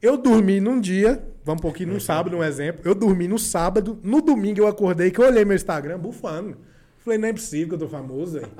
Eu 0.00 0.16
dormi 0.16 0.60
num 0.60 0.80
dia, 0.80 1.22
vamos 1.44 1.60
um 1.60 1.62
pouquinho 1.62 1.92
num 1.92 2.00
sábado, 2.00 2.36
um 2.36 2.42
exemplo. 2.42 2.82
Eu 2.84 2.94
dormi 2.94 3.28
no 3.28 3.38
sábado, 3.38 4.00
no 4.02 4.20
domingo 4.20 4.60
eu 4.60 4.66
acordei 4.66 5.12
que 5.12 5.20
eu 5.20 5.26
olhei 5.26 5.44
meu 5.44 5.54
Instagram 5.54 5.98
bufando. 5.98 6.56
Falei, 7.04 7.18
não 7.18 7.28
é 7.28 7.32
possível 7.32 7.68
que 7.68 7.74
eu 7.74 7.78
tô 7.78 7.88
famoso, 7.88 8.40
velho. 8.40 8.50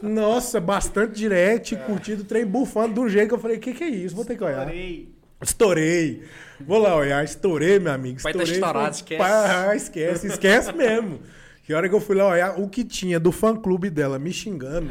Nossa, 0.00 0.60
bastante 0.60 1.14
direct, 1.14 1.74
curtido, 1.78 2.24
trem 2.24 2.44
bufando 2.44 2.94
de 2.94 3.00
um 3.00 3.08
jeito 3.08 3.28
que 3.28 3.34
eu 3.34 3.38
falei, 3.38 3.56
o 3.56 3.60
que, 3.60 3.72
que 3.72 3.82
é 3.82 3.88
isso? 3.88 4.14
Vou 4.14 4.24
ter 4.24 4.36
que 4.36 4.44
olhar. 4.44 4.68
Estourei. 4.68 5.13
Estourei. 5.44 6.22
Vou 6.60 6.78
lá 6.78 6.94
olhar, 6.94 7.24
estourei, 7.24 7.78
meu 7.78 7.92
amigo. 7.92 8.20
Vai 8.20 8.32
tá 8.32 8.42
Estourei. 8.42 8.54
estourado, 8.54 8.78
Falei, 8.78 8.90
esquece. 8.90 9.18
Pá, 9.18 9.76
esquece, 9.76 10.26
esquece 10.26 10.72
mesmo. 10.72 11.20
Que 11.64 11.72
hora 11.72 11.88
que 11.88 11.94
eu 11.94 12.00
fui 12.00 12.14
lá 12.14 12.28
olhar 12.28 12.60
o 12.60 12.68
que 12.68 12.84
tinha 12.84 13.18
do 13.18 13.32
fã-clube 13.32 13.88
dela 13.88 14.18
me 14.18 14.30
xingando. 14.30 14.90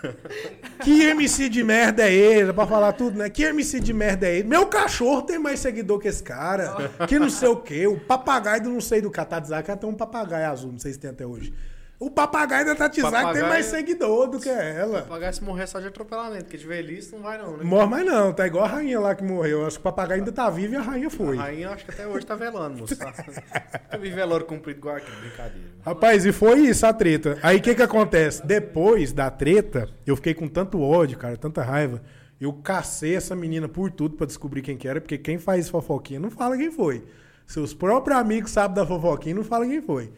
que 0.84 1.04
MC 1.04 1.48
de 1.48 1.64
merda 1.64 2.02
é 2.02 2.12
esse? 2.12 2.52
Pra 2.52 2.66
falar 2.66 2.92
tudo, 2.92 3.16
né? 3.18 3.30
Que 3.30 3.44
MC 3.44 3.80
de 3.80 3.94
merda 3.94 4.26
é 4.26 4.36
esse? 4.36 4.46
Meu 4.46 4.66
cachorro 4.66 5.22
tem 5.22 5.38
mais 5.38 5.58
seguidor 5.58 5.98
que 5.98 6.06
esse 6.06 6.22
cara. 6.22 6.90
Que 7.08 7.18
não 7.18 7.30
sei 7.30 7.48
o 7.48 7.56
quê. 7.56 7.86
O 7.86 7.98
papagaio 7.98 8.62
do 8.62 8.68
não 8.68 8.80
sei 8.80 9.00
do 9.00 9.10
Katadzaka 9.10 9.74
tem 9.74 9.88
um 9.88 9.94
papagaio 9.94 10.50
azul, 10.50 10.72
não 10.72 10.78
sei 10.78 10.92
se 10.92 10.98
tem 10.98 11.10
até 11.10 11.24
hoje. 11.24 11.54
O 11.98 12.10
papagaio 12.10 12.66
da 12.66 12.74
Tatizak 12.74 13.10
tem 13.10 13.22
Papagaio- 13.22 13.48
mais 13.48 13.64
seguidor 13.66 14.28
do 14.28 14.38
que 14.38 14.50
ela. 14.50 15.02
Pagar 15.02 15.32
se 15.32 15.42
morrer 15.42 15.66
só 15.66 15.80
de 15.80 15.86
atropelamento, 15.86 16.44
porque 16.44 16.58
de 16.58 16.66
velhice 16.66 17.10
não 17.14 17.22
vai 17.22 17.38
não, 17.38 17.56
né? 17.56 17.64
Morre 17.64 17.86
mais 17.86 18.04
não, 18.04 18.34
tá 18.34 18.46
igual 18.46 18.64
a 18.66 18.68
rainha 18.68 19.00
lá 19.00 19.14
que 19.14 19.24
morreu. 19.24 19.60
Eu 19.60 19.66
acho 19.66 19.76
que 19.76 19.80
o 19.80 19.84
papagaio 19.84 20.20
ainda 20.20 20.30
tá 20.30 20.50
vivo 20.50 20.74
e 20.74 20.76
a 20.76 20.82
rainha 20.82 21.08
foi. 21.08 21.38
A 21.38 21.42
rainha 21.42 21.70
acho 21.70 21.86
que 21.86 21.90
até 21.90 22.06
hoje 22.06 22.26
tá 22.26 22.34
velando, 22.34 22.78
moço. 22.80 22.94
Eu 23.92 23.98
vi 23.98 24.10
velório 24.10 24.44
comprido 24.44 24.76
igual 24.78 24.96
aqui, 24.96 25.10
brincadeira. 25.10 25.68
Rapaz, 25.82 26.26
e 26.26 26.32
foi 26.32 26.60
isso 26.60 26.84
a 26.84 26.92
treta. 26.92 27.38
Aí 27.42 27.56
o 27.56 27.62
que 27.62 27.74
que 27.74 27.82
acontece? 27.82 28.44
Depois 28.46 29.12
da 29.12 29.30
treta, 29.30 29.88
eu 30.06 30.16
fiquei 30.16 30.34
com 30.34 30.48
tanto 30.48 30.78
ódio, 30.82 31.16
cara, 31.16 31.36
tanta 31.38 31.62
raiva. 31.62 32.02
Eu 32.38 32.52
cacei 32.52 33.16
essa 33.16 33.34
menina 33.34 33.66
por 33.68 33.90
tudo 33.90 34.16
pra 34.16 34.26
descobrir 34.26 34.60
quem 34.60 34.76
que 34.76 34.86
era, 34.86 35.00
porque 35.00 35.16
quem 35.16 35.38
faz 35.38 35.70
fofoquinha 35.70 36.20
não 36.20 36.30
fala 36.30 36.58
quem 36.58 36.70
foi. 36.70 37.04
Seus 37.46 37.72
próprios 37.72 38.18
amigos 38.18 38.50
sabem 38.50 38.74
da 38.74 38.84
fofoquinha 38.84 39.32
e 39.32 39.36
não 39.36 39.44
falam 39.44 39.66
quem 39.66 39.80
foi. 39.80 40.12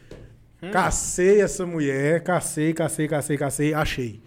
Cacei 0.72 1.40
essa 1.40 1.64
mulher, 1.64 2.22
cacei, 2.22 2.72
cacei, 2.72 3.06
cacei, 3.06 3.36
cacei, 3.38 3.74
achei. 3.74 4.20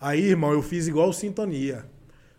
Aí, 0.00 0.22
irmão, 0.28 0.52
eu 0.52 0.62
fiz 0.62 0.86
igual 0.88 1.12
Sintonia. 1.12 1.84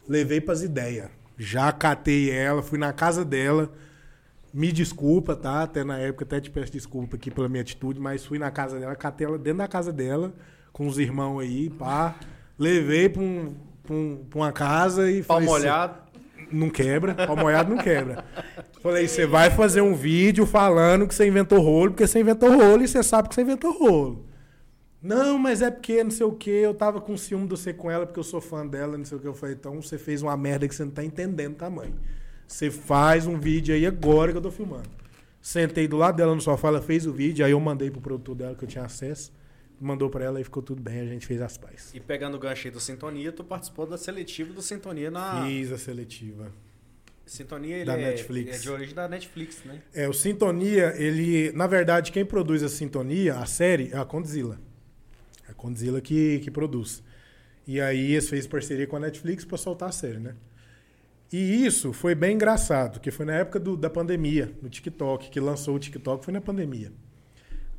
Levei 0.08 0.39
pras 0.42 0.62
ideias. 0.64 1.10
Já 1.38 1.72
catei 1.72 2.30
ela, 2.30 2.62
fui 2.62 2.78
na 2.78 2.94
casa 2.94 3.26
dela. 3.26 3.72
Me 4.54 4.72
desculpa, 4.72 5.36
tá? 5.36 5.64
Até 5.64 5.84
na 5.84 5.98
época, 5.98 6.26
até 6.26 6.39
te 6.42 6.50
peço 6.52 6.72
desculpa 6.72 7.16
aqui 7.16 7.32
pela 7.32 7.48
minha 7.50 7.62
atitude, 7.62 8.00
mas 8.00 8.26
fui 8.26 8.38
na 8.38 8.52
casa 8.52 8.80
dela, 8.80 8.96
catei 8.96 9.26
ela 9.26 9.38
dentro 9.38 9.60
da 9.60 9.68
casa 9.68 9.94
dela, 9.94 10.34
com 10.74 10.86
os 10.88 11.00
irmãos 11.00 11.39
aí, 11.39 11.70
pá. 11.70 12.16
Levei 12.60 13.08
pra, 13.10 13.22
um, 13.24 13.56
pra, 13.84 13.96
um- 13.96 14.26
pra 14.30 14.39
uma 14.39 14.52
casa 14.52 15.10
e 15.10 15.24
Pau 15.24 15.38
falei, 15.38 15.48
molhado. 15.50 16.11
Não 16.52 16.70
quebra, 16.70 17.14
pau 17.14 17.36
molhado 17.36 17.74
não 17.74 17.82
quebra. 17.82 18.24
Falei, 18.82 19.08
você 19.08 19.26
vai 19.26 19.49
fazer 19.49 19.82
um 19.82 19.93
vídeo 19.93 20.45
falando 20.45 21.08
que 21.08 21.14
você 21.14 21.28
inventou 21.28 21.60
rolo, 21.62 21.91
porque 21.91 22.08
você 22.08 22.20
inventou 22.20 22.49
rolo 22.49 22.84
e 22.84 22.88
você 22.88 23.04
sabe 23.04 23.30
que 23.30 23.36
você 23.36 23.41
inventou 23.41 23.72
rolo. 23.72 24.26
Não, 25.02 25.39
mas 25.39 25.62
é 25.64 25.72
porque 25.72 26.04
não 26.04 26.12
sei 26.12 26.26
o 26.26 26.32
que, 26.32 26.49
eu 26.49 26.74
tava 26.76 27.02
com 27.02 27.18
ciúme 27.18 27.45
de 27.45 27.49
você 27.52 27.74
com 27.74 27.89
ela, 27.89 28.06
porque 28.06 28.20
eu 28.20 28.24
sou 28.24 28.39
fã 28.39 28.66
dela, 28.66 28.97
não 28.97 29.06
sei 29.06 29.18
o 29.18 29.22
que. 29.22 29.28
Eu 29.28 29.34
falei, 29.34 29.56
então 29.56 29.82
você 29.82 29.97
fez 29.97 30.22
uma 30.22 30.38
merda 30.38 30.68
que 30.68 30.76
você 30.76 30.86
não 30.86 30.91
tá 30.91 31.04
entendendo 31.04 31.56
tamanho. 31.56 31.95
Você 32.47 32.70
faz 32.70 33.26
um 33.26 33.39
vídeo 33.39 33.74
aí 33.74 33.86
agora 33.86 34.32
que 34.32 34.38
eu 34.38 34.41
tô 34.41 34.52
filmando. 34.52 34.89
Sentei 35.41 35.88
do 35.88 35.97
lado 35.97 36.18
dela 36.18 36.36
no 36.36 36.41
sofá, 36.41 36.68
ela 36.68 36.82
fez 36.82 37.08
o 37.08 37.14
vídeo, 37.14 37.43
aí 37.43 37.52
eu 37.52 37.60
mandei 37.60 37.89
pro 37.89 37.99
produtor 37.99 38.36
dela 38.36 38.54
que 38.54 38.64
eu 38.64 38.68
tinha 38.68 38.84
acesso, 38.84 39.32
mandou 39.82 40.10
pra 40.10 40.24
ela 40.24 40.40
e 40.40 40.44
ficou 40.44 40.62
tudo 40.64 40.82
bem, 40.82 41.00
a 41.02 41.06
gente 41.06 41.26
fez 41.26 41.42
as 41.42 41.58
pazes. 41.58 41.94
E 41.94 42.00
pegando 42.00 42.36
o 42.36 42.40
gancho 42.40 42.68
aí 42.68 42.72
do 42.72 42.80
Sintonia, 42.80 43.32
tu 43.32 43.44
participou 43.44 43.86
da 43.88 43.98
seletiva 43.98 44.54
do 44.54 44.62
Sintonia 44.62 45.10
na. 45.12 45.46
Fiz 45.46 45.72
a 45.72 45.78
seletiva. 45.78 46.52
Sintonia 47.26 47.76
ele 47.78 47.86
Da 47.86 47.98
é, 47.98 48.10
Netflix. 48.12 48.58
é 48.58 48.60
de 48.60 48.70
origem 48.70 48.94
da 48.96 49.08
Netflix, 49.08 49.64
né? 49.64 49.82
É, 49.94 50.08
o 50.08 50.14
Sintonia, 50.14 50.94
ele. 50.98 51.52
Na 51.54 51.66
verdade, 51.68 52.12
quem 52.12 52.26
produz 52.26 52.62
a 52.64 52.70
Sintonia, 52.70 53.36
a 53.36 53.46
série, 53.46 53.90
é 53.94 53.98
a 53.98 54.04
Condzilla. 54.06 54.60
É 55.48 55.52
a 55.52 55.54
Condzilla 55.54 56.02
que, 56.02 56.40
que 56.40 56.52
produz. 56.52 57.02
E 57.66 57.80
aí 57.80 58.14
eles 58.14 58.28
fez 58.30 58.46
parceria 58.48 58.86
com 58.88 58.98
a 58.98 59.00
Netflix 59.00 59.46
pra 59.46 59.58
soltar 59.58 59.90
a 59.90 59.92
série, 59.92 60.18
né? 60.20 60.36
E 61.32 61.66
isso 61.66 61.94
foi 61.94 62.14
bem 62.14 62.36
engraçado, 62.36 63.00
que 63.00 63.10
foi 63.12 63.26
na 63.26 63.34
época 63.36 63.58
do- 63.60 63.78
da 63.78 63.90
pandemia, 63.90 64.52
no 64.62 64.68
TikTok, 64.70 65.30
que 65.30 65.40
lançou 65.40 65.76
o 65.76 65.80
TikTok, 65.80 66.26
foi 66.26 66.34
na 66.34 66.42
pandemia. 66.42 66.92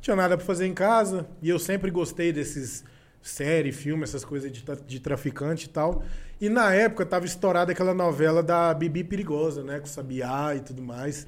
Tinha 0.03 0.17
nada 0.17 0.35
pra 0.35 0.45
fazer 0.45 0.67
em 0.67 0.73
casa, 0.73 1.25
e 1.41 1.47
eu 1.47 1.57
sempre 1.57 1.89
gostei 1.89 2.33
desses 2.33 2.83
série, 3.21 3.71
filme, 3.71 4.03
essas 4.03 4.25
coisas 4.25 4.51
de, 4.51 4.61
de 4.85 4.99
traficante 4.99 5.67
e 5.67 5.69
tal. 5.69 6.03
E 6.41 6.49
na 6.49 6.73
época 6.73 7.05
tava 7.05 7.25
estourada 7.25 7.71
aquela 7.71 7.93
novela 7.93 8.43
da 8.43 8.73
Bibi 8.73 9.05
Perigosa, 9.05 9.63
né? 9.63 9.79
Com 9.79 9.85
Sabiá 9.85 10.53
e 10.57 10.59
tudo 10.59 10.81
mais. 10.81 11.25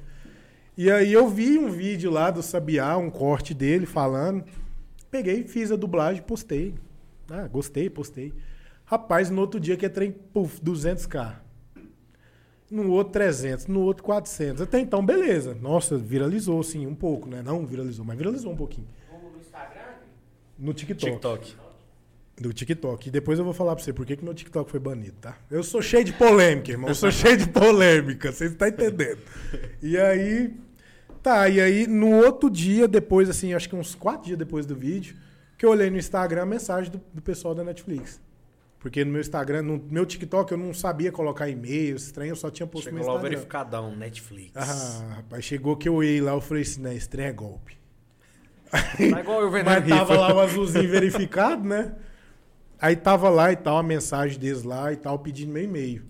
E 0.76 0.90
aí 0.90 1.10
eu 1.10 1.26
vi 1.26 1.56
um 1.56 1.70
vídeo 1.70 2.10
lá 2.10 2.30
do 2.30 2.42
Sabiá, 2.42 2.98
um 2.98 3.08
corte 3.08 3.54
dele 3.54 3.86
falando. 3.86 4.44
Peguei, 5.10 5.44
fiz 5.44 5.72
a 5.72 5.76
dublagem, 5.76 6.20
postei. 6.20 6.74
Ah, 7.30 7.48
gostei, 7.48 7.88
postei. 7.88 8.34
Rapaz, 8.84 9.30
no 9.30 9.40
outro 9.40 9.58
dia 9.58 9.78
que 9.78 9.86
entrei, 9.86 10.12
puf, 10.12 10.60
200k. 10.60 11.45
No 12.70 12.90
outro 12.90 13.12
300, 13.12 13.66
no 13.68 13.80
outro 13.82 14.02
400. 14.02 14.62
Até 14.62 14.80
então, 14.80 15.04
beleza. 15.04 15.54
Nossa, 15.54 15.96
viralizou 15.96 16.62
sim, 16.62 16.86
um 16.86 16.94
pouco, 16.94 17.28
né? 17.28 17.42
Não 17.42 17.64
viralizou, 17.64 18.04
mas 18.04 18.18
viralizou 18.18 18.52
um 18.52 18.56
pouquinho. 18.56 18.88
No, 19.10 19.30
no 19.30 19.38
Instagram, 19.38 19.94
No 20.58 20.74
TikTok. 20.74 21.12
TikTok. 21.12 21.56
Do 22.38 22.52
TikTok. 22.52 23.08
E 23.08 23.10
depois 23.10 23.38
eu 23.38 23.44
vou 23.44 23.54
falar 23.54 23.74
pra 23.74 23.84
você 23.84 23.92
por 23.92 24.04
que, 24.04 24.16
que 24.16 24.24
meu 24.24 24.34
TikTok 24.34 24.70
foi 24.70 24.80
banido, 24.80 25.16
tá? 25.20 25.38
Eu 25.50 25.62
sou 25.62 25.80
cheio 25.80 26.04
de 26.04 26.12
polêmica, 26.12 26.70
irmão. 26.70 26.88
Eu 26.88 26.94
sou 26.94 27.10
cheio 27.12 27.36
de 27.36 27.48
polêmica. 27.48 28.32
Você 28.32 28.50
tá 28.50 28.68
entendendo? 28.68 29.20
E 29.80 29.96
aí. 29.96 30.52
Tá, 31.22 31.48
e 31.48 31.60
aí 31.60 31.86
no 31.86 32.24
outro 32.24 32.50
dia, 32.50 32.86
depois, 32.86 33.28
assim, 33.28 33.54
acho 33.54 33.68
que 33.68 33.74
uns 33.74 33.94
quatro 33.94 34.26
dias 34.26 34.38
depois 34.38 34.66
do 34.66 34.76
vídeo, 34.76 35.16
que 35.56 35.64
eu 35.64 35.70
olhei 35.70 35.88
no 35.90 35.96
Instagram 35.96 36.42
a 36.42 36.46
mensagem 36.46 36.90
do, 36.90 37.00
do 37.12 37.22
pessoal 37.22 37.54
da 37.54 37.64
Netflix. 37.64 38.20
Porque 38.78 39.04
no 39.04 39.10
meu 39.12 39.20
Instagram, 39.20 39.62
no 39.62 39.82
meu 39.90 40.06
TikTok, 40.06 40.52
eu 40.52 40.58
não 40.58 40.72
sabia 40.72 41.10
colocar 41.10 41.48
e-mail, 41.48 41.96
estranho, 41.96 42.32
eu 42.32 42.36
só 42.36 42.50
tinha 42.50 42.66
posto 42.66 42.90
no 42.90 42.98
Chegou 42.98 43.06
lá 43.06 43.12
o 43.12 43.16
Instagram. 43.16 43.30
verificadão, 43.38 43.96
Netflix. 43.96 44.52
Ah, 44.54 45.14
rapaz, 45.16 45.44
chegou 45.44 45.76
que 45.76 45.88
eu 45.88 45.94
olhei 45.94 46.20
lá, 46.20 46.32
eu 46.32 46.40
falei 46.40 46.62
assim, 46.62 46.82
né, 46.82 46.94
estranho 46.94 47.28
é 47.28 47.32
golpe. 47.32 47.76
Tá 48.70 49.20
igual 49.20 49.40
eu 49.42 49.50
vendendo 49.50 49.64
Mas 49.70 49.88
tava 49.88 50.16
lá 50.16 50.34
o 50.34 50.40
azulzinho 50.40 50.88
verificado, 50.88 51.66
né? 51.66 51.94
Aí 52.80 52.94
tava 52.94 53.28
lá 53.28 53.50
e 53.50 53.56
tal, 53.56 53.78
a 53.78 53.82
mensagem 53.82 54.38
deles 54.38 54.62
lá 54.62 54.92
e 54.92 54.96
tal, 54.96 55.18
pedindo 55.18 55.52
meu 55.52 55.62
e-mail. 55.64 56.04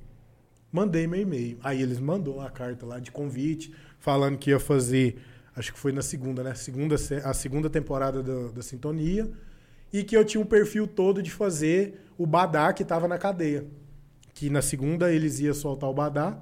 Mandei 0.73 1.07
meu 1.07 1.21
e-mail. 1.21 1.59
Aí 1.63 1.81
eles 1.81 1.99
mandou 2.01 2.37
uma 2.39 2.51
carta 2.51 2.85
lá 2.85 2.99
de 2.99 3.11
convite, 3.13 3.73
falando 4.01 4.37
que 4.37 4.51
ia 4.51 4.59
fazer, 4.59 5.17
acho 5.55 5.73
que 5.73 5.79
foi 5.79 5.93
na 5.93 6.03
segunda, 6.03 6.43
né? 6.43 6.55
Segunda, 6.55 6.99
se- 6.99 7.15
a 7.25 7.33
segunda 7.33 7.71
temporada 7.71 8.23
da, 8.23 8.49
da 8.53 8.63
Sintonia. 8.63 9.31
E 9.97 10.05
que 10.05 10.15
eu 10.15 10.25
tinha 10.27 10.41
um 10.41 10.45
perfil 10.47 10.87
todo 10.87 11.23
de 11.23 11.31
fazer 11.31 11.81
o 12.19 12.27
Badá 12.27 12.71
que 12.73 12.85
tava 12.85 13.09
na 13.09 13.17
cadeia. 13.17 13.67
Que 14.35 14.51
na 14.51 14.61
segunda 14.61 15.11
eles 15.11 15.41
iam 15.41 15.55
soltar 15.55 15.89
o 15.89 15.95
Badá 15.95 16.39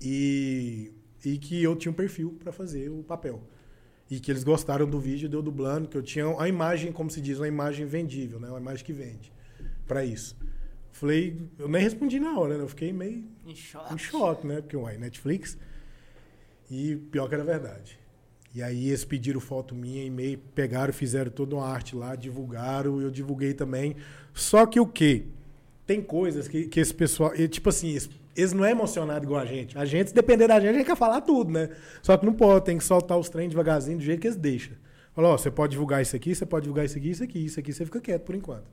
e, 0.00 0.92
e 1.24 1.38
que 1.38 1.62
eu 1.62 1.74
tinha 1.76 1.90
um 1.90 1.94
perfil 1.94 2.36
para 2.38 2.52
fazer 2.52 2.90
o 2.90 3.02
papel. 3.02 3.42
E 4.10 4.20
que 4.20 4.30
eles 4.30 4.44
gostaram 4.44 4.86
do 4.86 5.00
vídeo, 5.00 5.30
deu 5.30 5.40
dublando, 5.40 5.88
que 5.88 5.96
eu 5.96 6.02
tinha 6.02 6.26
a 6.38 6.46
imagem, 6.46 6.92
como 6.92 7.08
se 7.10 7.22
diz, 7.22 7.38
uma 7.38 7.48
imagem 7.48 7.86
vendível, 7.86 8.38
né? 8.38 8.48
Uma 8.50 8.60
imagem 8.60 8.84
que 8.84 8.92
vende 8.92 9.32
para 9.86 10.04
isso. 10.04 10.36
Falei, 10.90 11.40
eu 11.58 11.68
nem 11.68 11.80
respondi 11.82 12.20
na 12.20 12.38
hora, 12.38 12.58
né? 12.58 12.64
Eu 12.64 12.68
fiquei 12.68 12.92
meio 12.92 13.24
Em 13.46 13.54
choque. 13.54 13.94
em 13.94 13.98
choque, 13.98 14.46
né? 14.46 14.60
Porque, 14.60 14.76
uai, 14.76 14.98
Netflix. 14.98 15.56
E 16.70 16.96
pior 16.96 17.28
que 17.28 17.34
era 17.34 17.44
verdade. 17.44 17.98
E 18.54 18.62
aí 18.62 18.88
eles 18.88 19.04
pediram 19.04 19.40
foto 19.40 19.74
minha, 19.74 20.04
e-mail, 20.04 20.38
pegaram, 20.54 20.92
fizeram 20.92 21.30
toda 21.30 21.56
uma 21.56 21.66
arte 21.66 21.96
lá, 21.96 22.14
divulgaram, 22.14 23.00
eu 23.00 23.10
divulguei 23.10 23.54
também. 23.54 23.96
Só 24.34 24.66
que 24.66 24.78
o 24.78 24.86
quê? 24.86 25.24
Tem 25.86 26.02
coisas 26.02 26.48
que, 26.48 26.66
que 26.66 26.78
esse 26.78 26.92
pessoal. 26.92 27.32
Tipo 27.48 27.70
assim, 27.70 27.90
eles, 27.90 28.10
eles 28.36 28.52
não 28.52 28.64
é 28.64 28.70
emocionado 28.70 29.24
igual 29.24 29.40
a 29.40 29.46
gente. 29.46 29.76
A 29.78 29.86
gente, 29.86 30.10
se 30.10 30.14
depender 30.14 30.48
da 30.48 30.60
gente, 30.60 30.70
a 30.70 30.72
gente 30.74 30.86
quer 30.86 30.96
falar 30.96 31.22
tudo, 31.22 31.50
né? 31.50 31.70
Só 32.02 32.16
que 32.16 32.26
não 32.26 32.34
pode, 32.34 32.66
tem 32.66 32.76
que 32.76 32.84
soltar 32.84 33.18
os 33.18 33.30
trem 33.30 33.48
devagarzinho 33.48 33.96
do 33.96 34.04
jeito 34.04 34.20
que 34.20 34.26
eles 34.26 34.36
deixam. 34.36 34.74
Falou, 35.14 35.32
ó, 35.32 35.38
você 35.38 35.50
pode 35.50 35.72
divulgar 35.72 36.02
isso 36.02 36.14
aqui, 36.14 36.34
você 36.34 36.44
pode 36.44 36.64
divulgar 36.64 36.84
isso 36.84 36.96
aqui, 36.96 37.10
isso 37.10 37.24
aqui, 37.24 37.44
isso 37.44 37.60
aqui, 37.60 37.72
você 37.72 37.84
fica 37.84 38.00
quieto 38.00 38.22
por 38.22 38.34
enquanto. 38.34 38.70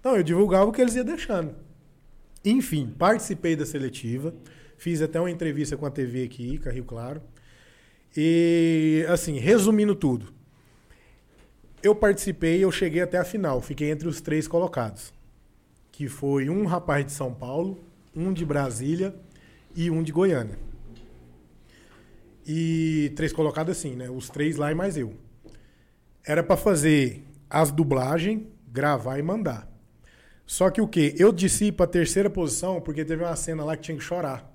Então, 0.00 0.16
eu 0.16 0.22
divulgava 0.22 0.66
o 0.66 0.72
que 0.72 0.80
eles 0.80 0.96
iam 0.96 1.04
deixando. 1.04 1.54
Enfim, 2.44 2.92
participei 2.98 3.54
da 3.54 3.64
seletiva, 3.64 4.34
fiz 4.76 5.00
até 5.00 5.20
uma 5.20 5.30
entrevista 5.30 5.76
com 5.76 5.86
a 5.86 5.90
TV 5.90 6.24
aqui, 6.24 6.58
com 6.58 6.68
a 6.68 6.72
Rio 6.72 6.84
Claro. 6.84 7.22
E, 8.16 9.04
assim, 9.08 9.38
resumindo 9.38 9.94
tudo, 9.94 10.32
eu 11.82 11.94
participei, 11.94 12.62
eu 12.62 12.70
cheguei 12.70 13.02
até 13.02 13.18
a 13.18 13.24
final, 13.24 13.60
fiquei 13.60 13.90
entre 13.90 14.06
os 14.06 14.20
três 14.20 14.46
colocados. 14.46 15.12
Que 15.90 16.08
foi 16.08 16.48
um 16.48 16.64
rapaz 16.66 17.04
de 17.04 17.12
São 17.12 17.32
Paulo, 17.32 17.78
um 18.14 18.32
de 18.32 18.44
Brasília 18.44 19.14
e 19.74 19.90
um 19.90 20.02
de 20.02 20.12
Goiânia. 20.12 20.58
E 22.46 23.12
três 23.16 23.32
colocados 23.32 23.76
assim, 23.76 23.94
né? 23.94 24.10
Os 24.10 24.28
três 24.28 24.56
lá 24.56 24.70
e 24.70 24.74
mais 24.74 24.96
eu. 24.96 25.14
Era 26.24 26.42
pra 26.42 26.56
fazer 26.56 27.24
as 27.48 27.70
dublagens, 27.70 28.42
gravar 28.68 29.18
e 29.18 29.22
mandar. 29.22 29.68
Só 30.46 30.70
que 30.70 30.80
o 30.80 30.88
quê? 30.88 31.14
Eu 31.18 31.32
desci 31.32 31.70
pra 31.72 31.86
terceira 31.86 32.28
posição 32.28 32.80
porque 32.80 33.04
teve 33.04 33.24
uma 33.24 33.36
cena 33.36 33.64
lá 33.64 33.76
que 33.76 33.82
tinha 33.82 33.96
que 33.96 34.02
chorar. 34.02 34.51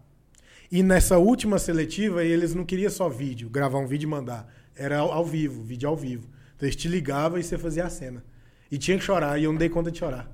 E 0.71 0.83
nessa 0.83 1.17
última 1.17 1.57
seletiva, 1.59 2.23
eles 2.23 2.53
não 2.53 2.65
queriam 2.65 2.89
só 2.89 3.07
vídeo, 3.07 3.49
gravar 3.49 3.79
um 3.79 3.87
vídeo 3.87 4.07
e 4.07 4.09
mandar. 4.09 4.47
Era 4.75 4.99
ao, 4.99 5.11
ao 5.11 5.25
vivo, 5.25 5.63
vídeo 5.63 5.87
ao 5.87 5.95
vivo. 5.95 6.27
Então 6.55 6.67
eles 6.67 6.75
te 6.75 6.87
ligavam 6.87 7.39
e 7.39 7.43
você 7.43 7.57
fazia 7.57 7.85
a 7.85 7.89
cena. 7.89 8.23
E 8.69 8.77
tinha 8.77 8.97
que 8.97 9.03
chorar, 9.03 9.39
e 9.39 9.45
eu 9.45 9.51
não 9.51 9.57
dei 9.57 9.69
conta 9.69 9.89
de 9.89 9.99
chorar. 9.99 10.29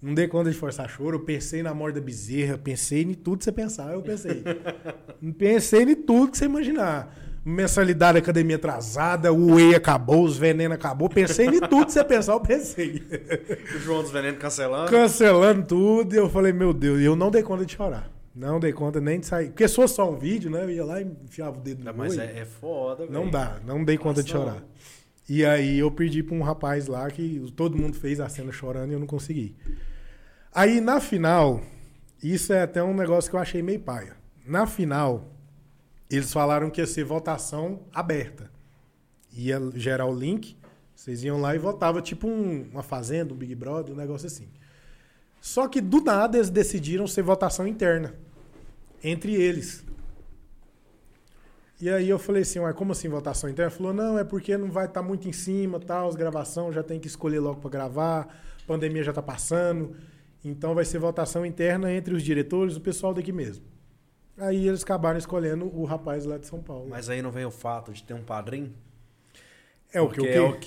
Não 0.00 0.14
dei 0.14 0.28
conta 0.28 0.50
de 0.50 0.56
forçar 0.56 0.88
choro, 0.88 1.16
eu 1.16 1.20
pensei 1.20 1.62
na 1.62 1.72
morte 1.72 1.96
da 1.96 2.00
bezerra, 2.00 2.58
pensei 2.58 3.02
em 3.02 3.14
tudo 3.14 3.38
que 3.38 3.44
você 3.44 3.52
pensar, 3.52 3.92
eu 3.92 4.02
pensei. 4.02 4.42
pensei 5.38 5.82
em 5.82 5.94
tudo 5.94 6.30
que 6.30 6.38
você 6.38 6.44
imaginar. 6.44 7.14
Mensalidade 7.44 8.14
da 8.14 8.18
academia 8.20 8.54
atrasada, 8.54 9.32
o 9.32 9.54
whey 9.54 9.74
acabou, 9.74 10.24
os 10.24 10.36
venenos 10.36 10.76
acabou. 10.76 11.08
Pensei 11.08 11.46
em 11.46 11.60
tudo 11.60 11.86
que 11.86 11.92
você 11.92 12.04
pensar, 12.04 12.32
eu 12.34 12.40
pensei. 12.40 13.02
O 13.74 13.78
João 13.80 14.02
dos 14.02 14.12
Venenos 14.12 14.38
cancelando. 14.38 14.90
Cancelando 14.90 15.66
tudo, 15.66 16.14
e 16.14 16.18
eu 16.18 16.28
falei, 16.28 16.52
meu 16.52 16.72
Deus, 16.72 17.00
e 17.00 17.04
eu 17.04 17.16
não 17.16 17.30
dei 17.30 17.42
conta 17.42 17.64
de 17.64 17.72
chorar. 17.72 18.11
Não 18.34 18.58
dei 18.58 18.72
conta 18.72 19.00
nem 19.00 19.20
de 19.20 19.26
sair. 19.26 19.48
Porque 19.48 19.68
se 19.68 19.74
fosse 19.74 19.94
só 19.94 20.10
um 20.10 20.16
vídeo, 20.16 20.50
né? 20.50 20.64
Eu 20.64 20.70
ia 20.70 20.84
lá 20.84 21.00
e 21.00 21.04
enfiava 21.04 21.58
o 21.58 21.60
dedo 21.60 21.80
no 21.80 21.84
Não, 21.84 21.94
mas 21.94 22.16
é, 22.16 22.38
é 22.40 22.44
foda, 22.44 23.06
Não 23.06 23.28
dá, 23.28 23.60
não 23.64 23.84
dei 23.84 23.98
conta 23.98 24.22
de 24.22 24.32
Nossa. 24.32 24.46
chorar. 24.52 24.64
E 25.28 25.44
aí 25.44 25.78
eu 25.78 25.90
perdi 25.90 26.22
pra 26.22 26.34
um 26.34 26.42
rapaz 26.42 26.86
lá 26.86 27.08
que 27.10 27.52
todo 27.54 27.76
mundo 27.76 27.94
fez 27.96 28.20
a 28.20 28.28
cena 28.28 28.50
chorando 28.50 28.90
e 28.90 28.94
eu 28.94 28.98
não 29.00 29.06
consegui. 29.06 29.54
Aí 30.54 30.80
na 30.80 31.00
final, 31.00 31.62
isso 32.22 32.52
é 32.52 32.62
até 32.62 32.82
um 32.82 32.94
negócio 32.94 33.30
que 33.30 33.36
eu 33.36 33.40
achei 33.40 33.62
meio 33.62 33.80
paia. 33.80 34.16
Na 34.46 34.66
final, 34.66 35.28
eles 36.10 36.32
falaram 36.32 36.70
que 36.70 36.80
ia 36.80 36.86
ser 36.86 37.04
votação 37.04 37.80
aberta. 37.94 38.50
Ia 39.32 39.60
gerar 39.74 40.06
o 40.06 40.14
link, 40.14 40.56
vocês 40.94 41.22
iam 41.24 41.40
lá 41.40 41.54
e 41.54 41.58
votavam, 41.58 42.02
tipo 42.02 42.26
um- 42.28 42.68
uma 42.70 42.82
fazenda, 42.82 43.32
um 43.32 43.36
Big 43.36 43.54
Brother, 43.54 43.94
um 43.94 43.98
negócio 43.98 44.26
assim. 44.26 44.48
Só 45.42 45.66
que 45.66 45.80
do 45.80 46.00
nada 46.00 46.38
eles 46.38 46.48
decidiram 46.48 47.04
ser 47.04 47.22
votação 47.22 47.66
interna 47.66 48.14
entre 49.02 49.34
eles. 49.34 49.84
E 51.80 51.90
aí 51.90 52.08
eu 52.08 52.16
falei 52.16 52.42
assim, 52.42 52.60
ué, 52.60 52.72
como 52.72 52.92
assim 52.92 53.08
votação 53.08 53.50
interna? 53.50 53.68
Ele 53.68 53.76
falou, 53.76 53.92
não, 53.92 54.16
é 54.16 54.22
porque 54.22 54.56
não 54.56 54.70
vai 54.70 54.86
estar 54.86 55.02
muito 55.02 55.28
em 55.28 55.32
cima, 55.32 55.80
tal, 55.80 56.08
as 56.08 56.14
gravações 56.14 56.76
já 56.76 56.82
tem 56.84 57.00
que 57.00 57.08
escolher 57.08 57.40
logo 57.40 57.60
para 57.60 57.70
gravar, 57.70 58.28
pandemia 58.68 59.02
já 59.02 59.12
tá 59.12 59.20
passando, 59.20 59.96
então 60.44 60.76
vai 60.76 60.84
ser 60.84 61.00
votação 61.00 61.44
interna 61.44 61.92
entre 61.92 62.14
os 62.14 62.22
diretores, 62.22 62.76
o 62.76 62.80
pessoal 62.80 63.12
daqui 63.12 63.32
mesmo. 63.32 63.64
Aí 64.38 64.68
eles 64.68 64.84
acabaram 64.84 65.18
escolhendo 65.18 65.66
o 65.76 65.84
rapaz 65.84 66.24
lá 66.24 66.38
de 66.38 66.46
São 66.46 66.62
Paulo. 66.62 66.86
Mas 66.88 67.08
aí 67.08 67.20
não 67.20 67.32
vem 67.32 67.44
o 67.44 67.50
fato 67.50 67.92
de 67.92 68.04
ter 68.04 68.14
um 68.14 68.22
padrinho? 68.22 68.72
É 69.92 70.00
o 70.00 70.08
que 70.08 70.20
o 70.20 70.26
é 70.26 70.40
o 70.40 70.52
que 70.54 70.58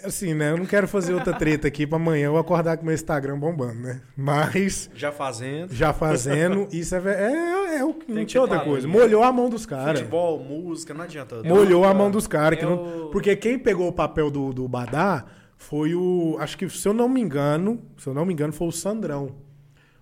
que 0.00 0.06
assim, 0.06 0.34
né? 0.34 0.50
Eu 0.50 0.56
não 0.56 0.66
quero 0.66 0.88
fazer 0.88 1.14
outra 1.14 1.32
treta 1.32 1.68
aqui 1.68 1.86
para 1.86 1.94
amanhã 1.96 2.26
eu 2.26 2.36
acordar 2.36 2.76
com 2.76 2.84
meu 2.84 2.94
Instagram 2.94 3.38
bombando, 3.38 3.74
né? 3.80 4.00
Mas 4.16 4.90
já 4.94 5.12
fazendo. 5.12 5.72
já 5.72 5.92
fazendo, 5.92 6.66
isso 6.72 6.94
é 6.94 7.00
ve- 7.00 7.10
é, 7.10 7.76
é, 7.78 7.84
o 7.84 7.94
que 7.94 8.10
não 8.10 8.18
que 8.20 8.26
tinha 8.26 8.40
outra 8.40 8.58
coisa. 8.60 8.88
padrinho. 8.88 9.04
Molhou 9.04 9.22
a 9.22 9.30
mão 9.32 9.48
dos 9.48 9.64
caras. 9.64 10.00
Futebol, 10.00 10.40
música, 10.42 10.92
não 10.92 11.04
adianta. 11.04 11.42
molhou 11.44 11.84
a 11.84 11.94
mão 11.94 12.10
dos 12.10 12.26
caras. 12.26 12.58
que 12.58 12.64
É 12.64 12.68
não- 12.68 13.10
Porque 13.12 13.36
quem 13.36 13.58
pegou 13.58 13.86
o 13.86 13.92
papel 13.92 14.28
do, 14.30 14.52
do 14.52 14.66
Badá 14.66 15.24
foi 15.56 15.94
o. 15.94 16.36
Acho 16.40 16.58
que, 16.58 16.68
se 16.68 16.88
eu 16.88 16.92
não 16.92 17.08
me 17.08 17.20
engano, 17.20 17.80
se 17.96 18.08
eu 18.08 18.14
não 18.14 18.24
me 18.24 18.32
engano, 18.32 18.52
foi 18.52 18.66
o 18.66 18.72
Sandrão. 18.72 19.36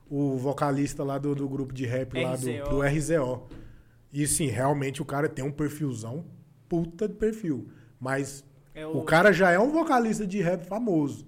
O 0.09 0.37
vocalista 0.39 1.05
lá 1.05 1.19
do, 1.19 1.35
do 1.35 1.47
grupo 1.49 1.73
de 1.75 1.85
rap 1.87 2.15
lá 2.21 2.35
do, 2.37 2.47
RZO. 2.51 2.71
do 2.71 2.81
RZO. 2.83 3.43
E 4.13 4.27
sim, 4.27 4.47
realmente 4.47 5.01
o 5.03 5.05
cara 5.05 5.29
tem 5.29 5.45
um 5.45 5.53
perfilzão 5.53 6.25
puta 6.69 7.07
de 7.07 7.15
perfil. 7.15 7.69
Mas 8.01 8.43
É 8.75 8.87
o 8.87 9.03
cara 9.03 9.33
já 9.33 9.51
é 9.51 9.59
um 9.59 9.71
vocalista 9.71 10.27
de 10.27 10.41
rap 10.41 10.65
famoso. 10.67 11.27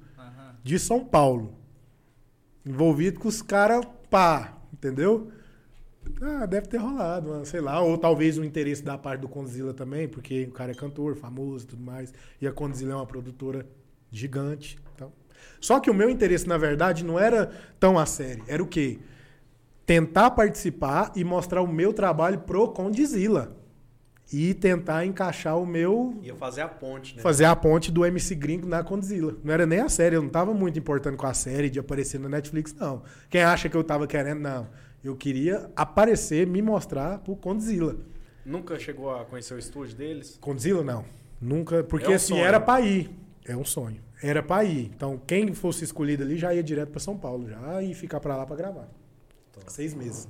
De 0.63 0.79
São 0.79 1.05
Paulo. 1.05 1.57
Envolvido 2.65 3.19
com 3.19 3.29
os 3.29 3.43
caras 3.43 3.85
pá, 4.09 4.57
entendeu? 4.73 5.33
Ah, 6.21 6.47
deve 6.47 6.69
ter 6.69 6.77
rolado, 6.77 7.31
mano, 7.31 7.45
sei 7.45 7.61
lá. 7.61 7.81
Ou 7.81 7.99
talvez 7.99 8.39
o 8.39 8.45
interesse 8.45 8.83
da 8.83 8.97
parte 8.97 9.21
do 9.23 9.29
Condzilla 9.29 9.75
também, 9.75 10.07
porque 10.09 10.45
o 10.45 10.53
cara 10.53 10.71
é 10.71 10.75
cantor, 10.75 11.17
famoso 11.17 11.65
e 11.65 11.69
tudo 11.69 11.83
mais. 11.83 12.13
E 12.41 12.47
a 12.47 12.53
Condzilla 12.53 12.93
é 12.93 12.97
uma 12.97 13.07
produtora 13.07 13.67
gigante. 14.11 14.79
Então. 14.95 15.13
Só 15.61 15.81
que 15.81 15.91
o 15.91 15.95
meu 15.95 16.09
interesse, 16.09 16.47
na 16.47 16.59
verdade, 16.59 17.05
não 17.05 17.19
era 17.19 17.51
tão 17.81 17.99
a 17.99 18.07
sério. 18.07 18.45
Era 18.47 18.63
o 18.63 18.67
quê? 18.67 19.01
Tentar 19.85 20.31
participar 20.33 21.13
e 21.17 21.25
mostrar 21.25 21.63
o 21.63 21.67
meu 21.67 21.93
trabalho 21.93 22.41
pro 22.41 22.69
Condzilla. 22.69 23.57
E 24.33 24.55
tentar 24.55 25.05
encaixar 25.05 25.59
o 25.59 25.67
meu 25.67 26.19
Ia 26.23 26.35
fazer 26.35 26.63
a 26.63 26.69
ponte, 26.69 27.17
né? 27.17 27.23
fazer 27.23 27.45
a 27.45 27.55
ponte 27.55 27.91
do 27.93 28.05
MC 28.05 28.35
Gringo 28.35 28.67
na 28.67 28.83
Condzilla. 28.83 29.37
Não 29.45 29.53
era 29.53 29.67
nem 29.67 29.81
a 29.81 29.89
série, 29.89 30.17
eu 30.17 30.23
não 30.23 30.29
tava 30.29 30.55
muito 30.55 30.79
importando 30.79 31.17
com 31.17 31.27
a 31.27 31.35
série 31.35 31.69
de 31.69 31.79
aparecer 31.79 32.19
na 32.19 32.29
Netflix, 32.29 32.75
não. 32.75 33.03
Quem 33.29 33.43
acha 33.43 33.69
que 33.69 33.77
eu 33.77 33.85
tava 33.85 34.07
querendo, 34.07 34.41
não. 34.41 34.69
Eu 35.05 35.17
queria 35.17 35.71
aparecer, 35.77 36.47
me 36.47 36.63
mostrar 36.63 37.19
pro 37.19 37.35
Condzilla. 37.37 37.97
Nunca 38.45 38.79
chegou 38.79 39.15
a 39.15 39.25
conhecer 39.25 39.55
o 39.55 39.59
estúdio 39.59 39.97
deles? 39.97 40.39
Condzilla, 40.41 40.83
não. 40.83 41.05
Nunca, 41.41 41.83
porque 41.85 42.07
É 42.07 42.11
um 42.11 42.15
assim, 42.15 42.35
sonho. 42.35 42.45
era 42.45 42.61
pra 42.61 42.81
ir. 42.81 43.11
É 43.45 43.57
um 43.57 43.65
sonho. 43.65 44.01
Era 44.23 44.43
pra 44.43 44.63
ir. 44.65 44.91
Então, 44.95 45.21
quem 45.27 45.53
fosse 45.53 45.85
escolhido 45.85 46.23
ali 46.23 46.37
já 46.39 46.55
ia 46.55 46.63
direto 46.63 46.91
pra 46.91 47.01
São 47.01 47.17
Paulo, 47.19 47.49
já 47.49 47.83
e 47.83 47.93
ficar 47.95 48.21
pra 48.21 48.37
lá 48.37 48.47
pra 48.47 48.55
gravar. 48.57 48.89
Seis 49.67 49.93
meses. 49.95 50.29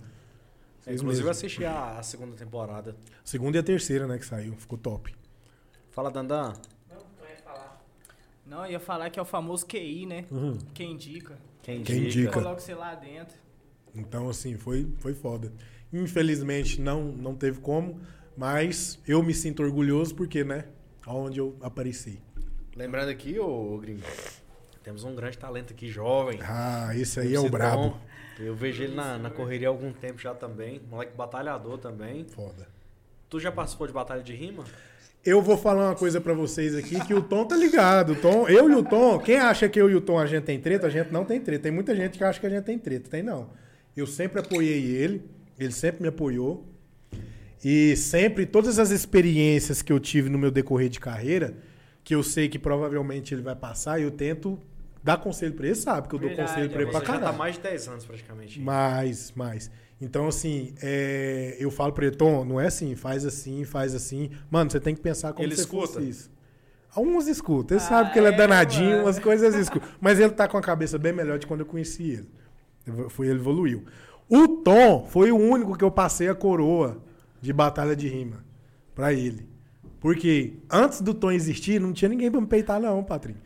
Seis 0.82 1.00
Inclusive 1.00 1.26
eu 1.26 1.30
assisti 1.30 1.64
a, 1.64 1.98
a 1.98 2.02
segunda 2.02 2.36
temporada. 2.36 2.96
Segunda 3.24 3.56
e 3.56 3.60
a 3.60 3.62
terceira, 3.62 4.06
né, 4.06 4.18
que 4.18 4.26
saiu. 4.26 4.56
Ficou 4.56 4.76
top. 4.76 5.14
Fala, 5.92 6.10
Dandan. 6.10 6.54
Não, 6.90 6.98
tu 7.16 7.24
ia 7.28 7.36
falar. 7.36 7.84
Não, 8.44 8.66
eu 8.66 8.72
ia 8.72 8.80
falar 8.80 9.08
que 9.10 9.18
é 9.18 9.22
o 9.22 9.24
famoso 9.24 9.64
QI, 9.64 10.06
né? 10.06 10.24
Quem 10.74 10.92
indica. 10.92 11.38
Quem, 11.62 11.82
Quem 11.82 11.98
indica? 11.98 12.18
indica? 12.18 12.32
Coloca 12.32 12.60
você 12.60 12.74
lá 12.74 12.94
dentro. 12.96 13.36
Então, 13.94 14.28
assim, 14.28 14.56
foi, 14.56 14.90
foi 14.98 15.14
foda. 15.14 15.52
Infelizmente, 15.92 16.80
não, 16.80 17.04
não 17.04 17.36
teve 17.36 17.60
como, 17.60 18.00
mas 18.36 18.98
eu 19.06 19.22
me 19.22 19.34
sinto 19.34 19.62
orgulhoso 19.62 20.14
porque, 20.14 20.42
né, 20.42 20.64
aonde 21.06 21.38
eu 21.38 21.56
apareci. 21.60 22.20
Lembrando 22.74 23.10
aqui, 23.10 23.38
ô 23.38 23.78
gringo, 23.78 24.02
temos 24.82 25.04
um 25.04 25.14
grande 25.14 25.38
talento 25.38 25.72
aqui, 25.72 25.88
jovem. 25.88 26.40
Ah, 26.42 26.90
esse 26.96 27.20
aí 27.20 27.34
é 27.34 27.38
o 27.38 27.48
brabo. 27.48 27.96
Eu 28.44 28.54
vejo 28.54 28.82
ele 28.82 28.94
na, 28.94 29.18
na 29.18 29.30
correria 29.30 29.68
há 29.68 29.70
algum 29.70 29.92
tempo 29.92 30.20
já 30.20 30.34
também. 30.34 30.80
Moleque 30.90 31.16
batalhador 31.16 31.78
também. 31.78 32.24
Foda. 32.24 32.66
Tu 33.28 33.40
já 33.40 33.50
participou 33.50 33.86
de 33.86 33.92
batalha 33.92 34.22
de 34.22 34.34
rima? 34.34 34.64
Eu 35.24 35.40
vou 35.40 35.56
falar 35.56 35.90
uma 35.90 35.94
coisa 35.94 36.20
pra 36.20 36.34
vocês 36.34 36.74
aqui 36.74 36.98
que 37.06 37.14
o 37.14 37.22
Tom 37.22 37.44
tá 37.44 37.56
ligado. 37.56 38.12
O 38.12 38.16
Tom, 38.16 38.48
eu 38.48 38.68
e 38.68 38.74
o 38.74 38.82
Tom, 38.82 39.20
quem 39.20 39.36
acha 39.36 39.68
que 39.68 39.80
eu 39.80 39.88
e 39.88 39.94
o 39.94 40.00
Tom 40.00 40.18
a 40.18 40.26
gente 40.26 40.44
tem 40.44 40.60
treta, 40.60 40.88
a 40.88 40.90
gente 40.90 41.12
não 41.12 41.24
tem 41.24 41.40
treta. 41.40 41.62
Tem 41.62 41.72
muita 41.72 41.94
gente 41.94 42.18
que 42.18 42.24
acha 42.24 42.40
que 42.40 42.46
a 42.46 42.50
gente 42.50 42.64
tem 42.64 42.76
treta. 42.78 43.08
Tem 43.08 43.22
não. 43.22 43.50
Eu 43.96 44.06
sempre 44.06 44.40
apoiei 44.40 44.84
ele, 44.84 45.22
ele 45.58 45.72
sempre 45.72 46.02
me 46.02 46.08
apoiou. 46.08 46.66
E 47.64 47.94
sempre, 47.96 48.44
todas 48.44 48.80
as 48.80 48.90
experiências 48.90 49.80
que 49.80 49.92
eu 49.92 50.00
tive 50.00 50.28
no 50.28 50.38
meu 50.38 50.50
decorrer 50.50 50.88
de 50.88 50.98
carreira, 50.98 51.54
que 52.02 52.14
eu 52.14 52.22
sei 52.22 52.48
que 52.48 52.58
provavelmente 52.58 53.32
ele 53.32 53.42
vai 53.42 53.54
passar, 53.54 54.00
eu 54.00 54.10
tento 54.10 54.58
dar 55.02 55.16
conselho 55.18 55.54
pra 55.54 55.66
ele, 55.66 55.74
sabe? 55.74 56.08
Que 56.08 56.14
eu 56.14 56.18
dou 56.18 56.28
Verdade, 56.28 56.48
conselho 56.50 56.70
pra 56.70 56.78
é, 56.80 56.82
ele 56.82 56.90
pra 56.90 57.00
Você 57.00 57.06
já 57.06 57.12
tá 57.12 57.18
caralho. 57.20 57.38
mais 57.38 57.54
de 57.56 57.60
10 57.62 57.88
anos 57.88 58.04
praticamente. 58.04 58.60
Mais, 58.60 59.32
mais. 59.32 59.70
Então, 60.00 60.26
assim, 60.28 60.74
é, 60.82 61.56
eu 61.60 61.70
falo 61.70 61.92
pra 61.92 62.06
ele, 62.06 62.16
Tom, 62.16 62.44
não 62.44 62.60
é 62.60 62.66
assim, 62.66 62.94
faz 62.96 63.24
assim, 63.24 63.64
faz 63.64 63.94
assim. 63.94 64.30
Mano, 64.50 64.70
você 64.70 64.80
tem 64.80 64.94
que 64.94 65.00
pensar 65.00 65.32
como 65.32 65.46
Ele 65.46 65.54
se 65.54 65.62
escuta? 65.62 65.86
fosse 65.94 66.08
isso. 66.08 66.30
Alguns 66.94 67.26
escutam. 67.26 67.76
Ele 67.76 67.84
Ah, 67.84 67.88
sabe 67.88 68.12
que 68.12 68.18
ele 68.18 68.26
é 68.26 68.32
é, 68.32 68.36
danadinho, 68.36 68.90
mano. 68.90 69.02
umas 69.04 69.18
coisas 69.18 69.54
escutam. 69.54 69.88
Mas 70.00 70.18
ele 70.20 70.30
tá 70.32 70.46
com 70.48 70.56
a 70.58 70.60
cabeça 70.62 70.98
bem 70.98 71.12
melhor 71.12 71.38
de 71.38 71.46
quando 71.46 71.60
eu 71.60 71.66
conheci 71.66 72.10
ele. 72.10 72.28
Foi, 73.08 73.28
ele 73.28 73.38
evoluiu. 73.38 73.84
O 74.28 74.48
Tom 74.48 75.06
foi 75.08 75.30
o 75.32 75.36
único 75.36 75.76
que 75.76 75.84
eu 75.84 75.90
passei 75.90 76.28
a 76.28 76.34
coroa 76.34 77.02
de 77.40 77.52
batalha 77.52 77.94
de 77.96 78.08
rima 78.08 78.44
pra 78.94 79.12
ele. 79.12 79.48
Porque 80.00 80.54
antes 80.70 81.00
do 81.00 81.14
Tom 81.14 81.30
existir, 81.30 81.80
não 81.80 81.92
tinha 81.92 82.08
ninguém 82.08 82.30
pra 82.30 82.40
me 82.40 82.46
peitar, 82.46 82.80
não, 82.80 83.02
Patrick. 83.04 83.38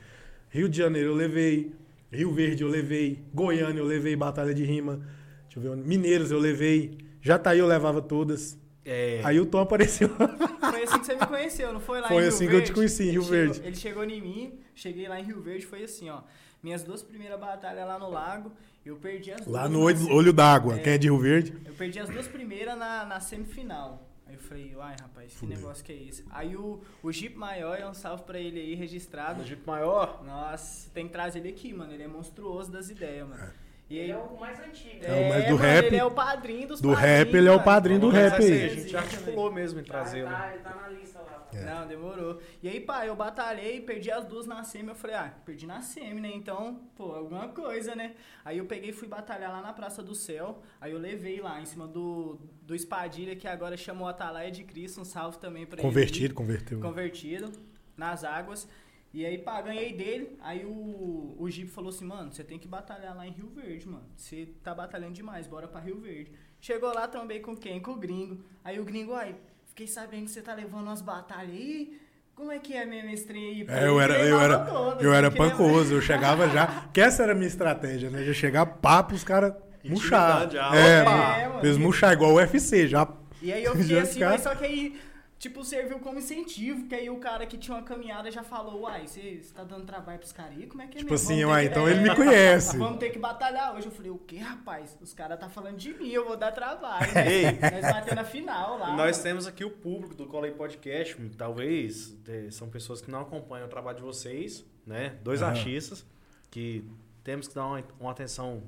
Rio 0.49 0.69
de 0.69 0.79
Janeiro 0.79 1.11
eu 1.11 1.15
levei, 1.15 1.73
Rio 2.13 2.33
Verde 2.33 2.63
eu 2.63 2.69
levei, 2.69 3.19
Goiânia 3.35 3.81
eu 3.81 3.85
levei 3.87 4.15
batalha 4.17 4.55
de 4.55 4.65
rima. 4.65 5.01
Deixa 5.45 5.59
eu 5.69 5.77
ver, 5.77 5.85
Mineiros 5.85 6.31
eu 6.31 6.39
levei, 6.39 6.99
Jataí 7.21 7.59
eu 7.59 7.67
levava 7.67 8.01
todas. 8.01 8.59
É, 8.85 9.21
Aí 9.25 9.41
o 9.41 9.47
Tom 9.47 9.59
apareceu. 9.61 10.09
Foi 10.09 10.83
assim 10.85 10.99
que 11.01 11.07
você 11.07 11.15
me 11.17 11.27
conheceu, 11.27 11.73
não 11.73 11.81
foi 11.81 12.01
lá 12.01 12.07
Foi 12.09 12.19
em 12.19 12.21
Rio 12.21 12.29
assim 12.29 12.47
que 12.47 12.55
eu 12.55 12.59
te 12.61 12.67
Verde? 12.67 12.73
conheci, 12.73 13.03
em 13.03 13.07
Ele 13.07 13.13
Rio 13.13 13.23
chegou- 13.23 13.37
Verde. 13.37 13.61
Ele 13.65 13.77
chegou 13.77 14.05
em 14.05 14.21
mim, 14.21 14.59
cheguei 14.75 15.09
lá 15.09 15.19
em 15.21 15.25
Rio 15.25 15.41
Verde, 15.43 15.67
foi 15.67 15.83
assim, 15.83 16.09
ó. 16.09 16.21
Minhas 16.63 16.83
duas 16.85 17.03
primeiras 17.03 17.39
batalhas 17.39 17.87
lá 17.87 17.99
no 17.99 18.09
lago, 18.11 18.53
eu 18.85 18.97
perdi 18.97 19.33
as 19.33 19.45
Lá 19.47 19.63
duas 19.67 19.73
no 19.73 19.79
na 19.81 19.85
olho, 19.85 20.15
olho 20.15 20.33
d'água. 20.33 20.77
É. 20.77 20.79
Quem 20.79 20.93
é 20.93 20.99
de 20.99 21.09
Rio 21.09 21.19
Verde? 21.19 21.53
Eu 21.67 21.73
perdi 21.75 21.99
as 21.99 22.09
duas 22.09 22.29
primeiras 22.29 22.79
na, 22.79 23.05
na 23.05 23.19
semifinal. 23.21 24.06
Aí 24.27 24.35
eu 24.35 24.41
falei, 24.41 24.75
uai, 24.75 24.97
rapaz, 25.01 25.37
que 25.39 25.47
negócio 25.47 25.85
que 25.85 25.93
é 25.93 25.97
esse? 25.97 26.25
Aí 26.31 26.57
o, 26.57 26.81
o 27.03 27.13
Jeep 27.13 27.37
Maior, 27.37 27.79
é 27.79 27.89
um 27.89 27.95
salve 27.95 28.25
pra 28.25 28.39
ele 28.41 28.59
aí, 28.61 28.75
registrado. 28.75 29.39
no 29.41 29.45
Jeep 29.47 29.65
maior. 29.67 30.23
Nossa, 30.25 30.91
tem 30.93 31.07
que 31.07 31.13
trazer 31.13 31.39
ele 31.39 31.51
aqui, 31.51 31.73
mano. 31.73 31.93
Ele 31.93 32.03
é 32.03 32.09
monstruoso 32.09 32.71
das 32.73 32.91
ideias, 32.91 33.29
mano. 33.29 33.53
E 33.89 34.01
aí, 34.01 34.11
Ele 34.11 34.13
é 34.13 34.17
o 34.19 34.41
mais 34.41 34.59
antigo. 34.59 35.05
É 35.05 35.13
o 35.13 35.29
mais 35.29 35.45
do 35.45 35.51
mano, 35.53 35.57
rap. 35.63 35.87
Ele 35.87 35.97
é 35.97 36.05
o 36.05 36.11
padrinho 36.11 36.67
dos 36.67 36.81
Do 36.81 36.89
padrinhos, 36.89 37.09
rap, 37.19 37.35
ele 37.37 37.47
é 37.47 37.51
o 37.51 37.55
mano. 37.55 37.65
padrinho 37.65 38.01
do 38.01 38.07
Mas 38.09 38.17
rap 38.17 38.43
aí. 38.43 38.65
A 38.65 38.69
gente 38.69 38.97
articulou 38.97 39.53
mesmo 39.53 39.79
em 39.79 39.85
Tá, 39.85 39.93
trazê-lo. 39.93 40.29
tá, 40.29 40.51
ele 40.53 40.63
tá 40.65 40.75
na 40.75 40.89
lista 40.89 41.21
lá. 41.21 41.36
É. 41.57 41.65
Não, 41.65 41.87
demorou. 41.87 42.41
E 42.63 42.69
aí, 42.69 42.81
pá, 42.81 43.07
eu 43.07 43.15
batalhei, 43.17 43.81
perdi 43.81 44.11
as 44.11 44.25
duas 44.25 44.47
na 44.47 44.63
semi. 44.65 44.89
Eu 44.89 44.95
falei, 44.95 45.17
ah, 45.17 45.35
perdi 45.45 45.67
na 45.67 45.81
semi, 45.83 46.21
né? 46.21 46.31
Então, 46.35 46.89
pô, 46.95 47.13
alguma 47.13 47.49
coisa, 47.49 47.95
né? 47.95 48.15
Aí 48.45 48.59
eu 48.59 48.67
peguei 48.67 48.91
e 48.91 48.93
fui 48.93 49.09
batalhar 49.09 49.51
lá 49.51 49.61
na 49.63 49.73
Praça 49.73 50.03
do 50.03 50.15
Céu. 50.15 50.63
Aí 50.81 50.93
eu 50.93 50.99
levei 50.99 51.41
lá 51.41 51.61
em 51.61 51.67
cima 51.67 51.87
do, 51.87 52.39
do 52.63 52.75
Espadilha, 52.75 53.35
que 53.37 53.49
agora 53.49 53.77
chamou 53.77 54.07
Atalaia 54.09 54.51
de 54.51 54.65
Cristo. 54.65 55.01
Um 55.01 55.05
salve 55.05 55.39
também 55.39 55.67
pra 55.67 55.81
Convertido, 55.83 56.27
ele. 56.27 56.35
converteu. 56.35 56.79
aí. 56.79 56.83
Convertido, 56.85 57.53
nas 57.97 58.25
águas. 58.25 58.69
E 59.15 59.25
aí, 59.25 59.39
pá, 59.39 59.63
ganhei 59.63 59.95
dele. 59.95 60.37
Aí 60.41 60.65
o, 60.67 61.35
o 61.39 61.49
Jeep 61.51 61.71
falou 61.71 61.89
assim, 61.89 62.05
mano, 62.05 62.31
você 62.33 62.45
tem 62.45 62.59
que 62.59 62.69
batalhar 62.69 63.17
lá 63.17 63.27
em 63.27 63.31
Rio 63.31 63.49
Verde, 63.49 63.89
mano. 63.89 64.05
Você 64.15 64.47
tá 64.63 64.75
batalhando 64.75 65.15
demais, 65.15 65.47
bora 65.47 65.67
pra 65.67 65.81
Rio 65.81 65.99
Verde. 65.99 66.33
Chegou 66.61 66.93
lá, 66.93 67.07
trombei 67.09 67.41
com 67.41 67.57
quem? 67.57 67.81
Com 67.81 67.93
o 67.93 67.97
gringo. 67.97 68.43
Aí 68.63 68.79
o 68.79 68.85
gringo, 68.85 69.15
ai, 69.15 69.35
fiquei 69.77 69.87
sabendo 69.87 70.25
que 70.25 70.31
você 70.31 70.41
tá 70.41 70.55
levando 70.55 70.85
umas 70.85 71.03
batalhas 71.03 71.51
aí. 71.55 72.01
Como 72.35 72.51
é 72.51 72.59
que 72.59 72.73
é 72.75 72.87
mesmo 72.87 73.11
esse 73.11 73.27
trem 73.27 73.45
aí? 73.45 73.67
É, 73.69 73.87
eu 73.87 74.01
era, 74.01 74.19
eu 74.27 74.41
era, 74.41 74.67
eu 75.01 75.13
era 75.13 75.31
pancoso, 75.31 75.93
eu 75.93 76.01
chegava 76.01 76.49
já. 76.49 76.89
Que 76.95 77.03
essa 77.03 77.23
era 77.23 77.33
a 77.33 77.35
minha 77.35 77.47
estratégia, 77.47 78.09
né? 78.09 78.25
Já 78.25 78.33
chegar 78.33 78.65
papo, 78.65 79.15
os 79.15 79.23
caras 79.23 79.53
murchar. 79.85 80.49
Ah, 80.59 80.77
É, 80.77 81.01
É, 81.01 81.05
mano. 81.49 81.61
fez 81.61 81.77
murchar 81.77 82.15
igual 82.15 82.33
o 82.33 82.37
UFC, 82.37 82.89
já. 82.89 83.07
E 83.43 83.53
aí 83.53 83.63
eu 83.65 83.77
fiquei 83.77 83.99
assim, 84.01 84.21
mas 84.21 84.41
só 84.41 84.55
que 84.55 84.65
aí 84.65 84.99
tipo, 85.39 85.63
serviu 85.65 85.99
como 86.01 86.19
incentivo, 86.19 86.87
que 86.89 86.95
aí 86.95 87.11
o 87.11 87.19
cara 87.19 87.45
que 87.47 87.59
tinha 87.59 87.77
uma 87.77 87.83
caminhada 87.83 88.31
já 88.31 88.43
falou, 88.43 88.83
uai, 88.83 89.07
você 89.07 89.41
tá 89.55 89.63
dando 89.65 89.85
trabalho 89.85 90.19
pros 90.19 90.33
caras 90.33 90.57
aí? 90.57 90.67
Como 90.67 90.81
é 90.83 90.87
que 90.87 90.99
é 90.99 91.01
Tipo 91.01 91.11
mesmo? 91.13 91.27
assim, 91.33 91.45
uai, 91.45 91.65
que- 91.65 91.71
então 91.71 91.87
é, 91.87 91.91
ele 91.91 92.01
me 92.01 92.15
conhece. 92.17 92.77
Vamos 92.79 92.99
ter 92.99 93.11
que 93.11 93.19
batalhar 93.19 93.75
hoje. 93.77 93.87
Eu 93.87 93.93
falei, 93.93 94.11
o 94.11 94.19
que, 94.19 94.37
rapaz? 94.39 94.97
Os 95.01 95.13
caras 95.13 95.39
tá 95.39 95.49
falando 95.49 95.77
de 95.77 95.93
mim, 95.95 96.09
eu 96.11 96.25
vou 96.27 96.37
dar 96.37 96.53
trabalho. 96.53 97.07
Ei. 97.29 97.45
Nós 97.53 97.83
batemos 97.83 98.15
na 98.15 98.25
final 98.25 98.79
lá. 98.79 98.97
Nós 98.97 99.17
mano. 99.17 99.23
temos 99.23 99.47
aqui 99.47 99.65
o 99.65 99.71
público 99.71 100.15
do 100.15 100.27
Colei 100.27 100.53
Podcast, 100.53 101.17
talvez 101.37 102.17
eh, 102.27 102.49
são 102.51 102.69
pessoas 102.71 103.01
que 103.03 103.11
não 103.11 103.21
acompanham 103.21 103.67
o 103.67 103.71
trabalho 103.71 103.97
de 103.99 104.03
vocês, 104.03 104.65
né? 104.87 105.17
Dois 105.23 105.43
Aham. 105.43 105.51
artistas 105.53 106.05
que 106.51 106.85
temos 107.23 107.47
que 107.49 107.55
dar 107.55 107.67
uma, 107.67 107.85
uma 108.01 108.11
atenção 108.11 108.63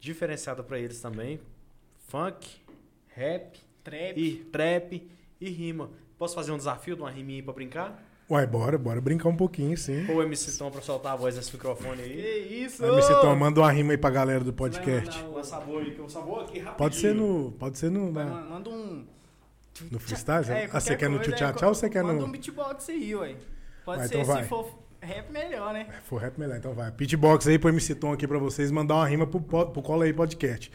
diferenciada 0.00 0.62
para 0.62 0.78
eles 0.78 1.00
também. 1.00 1.40
Funk, 2.08 2.60
rap 3.08 3.58
Trap. 3.84 4.16
e 4.18 4.36
trap 4.44 5.10
e 5.46 5.50
rima. 5.50 5.90
Posso 6.18 6.34
fazer 6.34 6.52
um 6.52 6.56
desafio 6.56 6.94
de 6.96 7.02
uma 7.02 7.10
riminha 7.10 7.38
aí 7.38 7.42
pra 7.42 7.52
brincar? 7.52 8.02
Uai, 8.30 8.46
bora, 8.46 8.78
bora 8.78 9.00
brincar 9.00 9.28
um 9.28 9.36
pouquinho, 9.36 9.76
sim. 9.76 10.08
Ou 10.10 10.16
o 10.18 10.22
MC 10.22 10.56
Tom 10.56 10.70
pra 10.70 10.80
soltar 10.80 11.12
a 11.12 11.16
voz 11.16 11.36
nesse 11.36 11.52
microfone 11.52 11.96
Que 12.02 12.02
aí? 12.10 12.64
isso? 12.64 12.80
Vai, 12.80 12.90
MC 12.92 13.08
Tom, 13.20 13.34
manda 13.34 13.60
uma 13.60 13.70
rima 13.70 13.92
aí 13.92 13.98
pra 13.98 14.08
galera 14.10 14.42
do 14.42 14.52
podcast. 14.52 15.22
Sabor 15.42 15.82
aí, 15.82 15.90
que 15.90 16.00
um 16.00 16.08
sabor 16.08 16.44
aqui 16.44 16.58
rapidinho. 16.60 16.76
Pode 16.78 16.96
ser 16.96 17.14
no. 17.14 17.52
Pode 17.58 17.78
ser 17.78 17.90
no. 17.90 18.10
Na- 18.12 18.24
man- 18.24 18.46
Manda 18.48 18.70
um. 18.70 19.04
No 19.90 19.98
freestyle? 19.98 20.44
É, 20.50 20.68
ah, 20.72 20.80
você 20.80 20.94
quer 20.96 21.10
no 21.10 21.18
tchau 21.18 21.32
é, 21.48 21.52
tchau 21.52 21.68
ou 21.70 21.74
você 21.74 21.90
quer 21.90 22.02
Manda 22.04 22.20
no. 22.20 22.26
um 22.26 22.30
beatbox 22.30 22.88
aí, 22.88 23.14
ué. 23.16 23.34
Pode 23.84 23.98
Vai, 23.98 24.08
ser, 24.08 24.14
então 24.20 24.26
vai. 24.34 24.42
se 24.44 24.48
for 24.48 24.78
rap, 25.00 25.30
melhor, 25.32 25.72
né? 25.74 25.88
For 26.04 26.20
rap 26.20 26.38
melhor, 26.38 26.56
então 26.56 26.72
vai. 26.72 26.90
Pitbox 26.92 27.46
aí 27.48 27.58
pro 27.58 27.68
MC 27.70 27.94
Tom 27.96 28.12
aqui 28.12 28.28
pra 28.28 28.38
vocês 28.38 28.70
mandar 28.70 28.94
uma 28.94 29.06
rima 29.08 29.26
pro, 29.26 29.40
pro 29.40 29.82
Cola 29.82 30.04
aí 30.04 30.12
Podcast. 30.12 30.70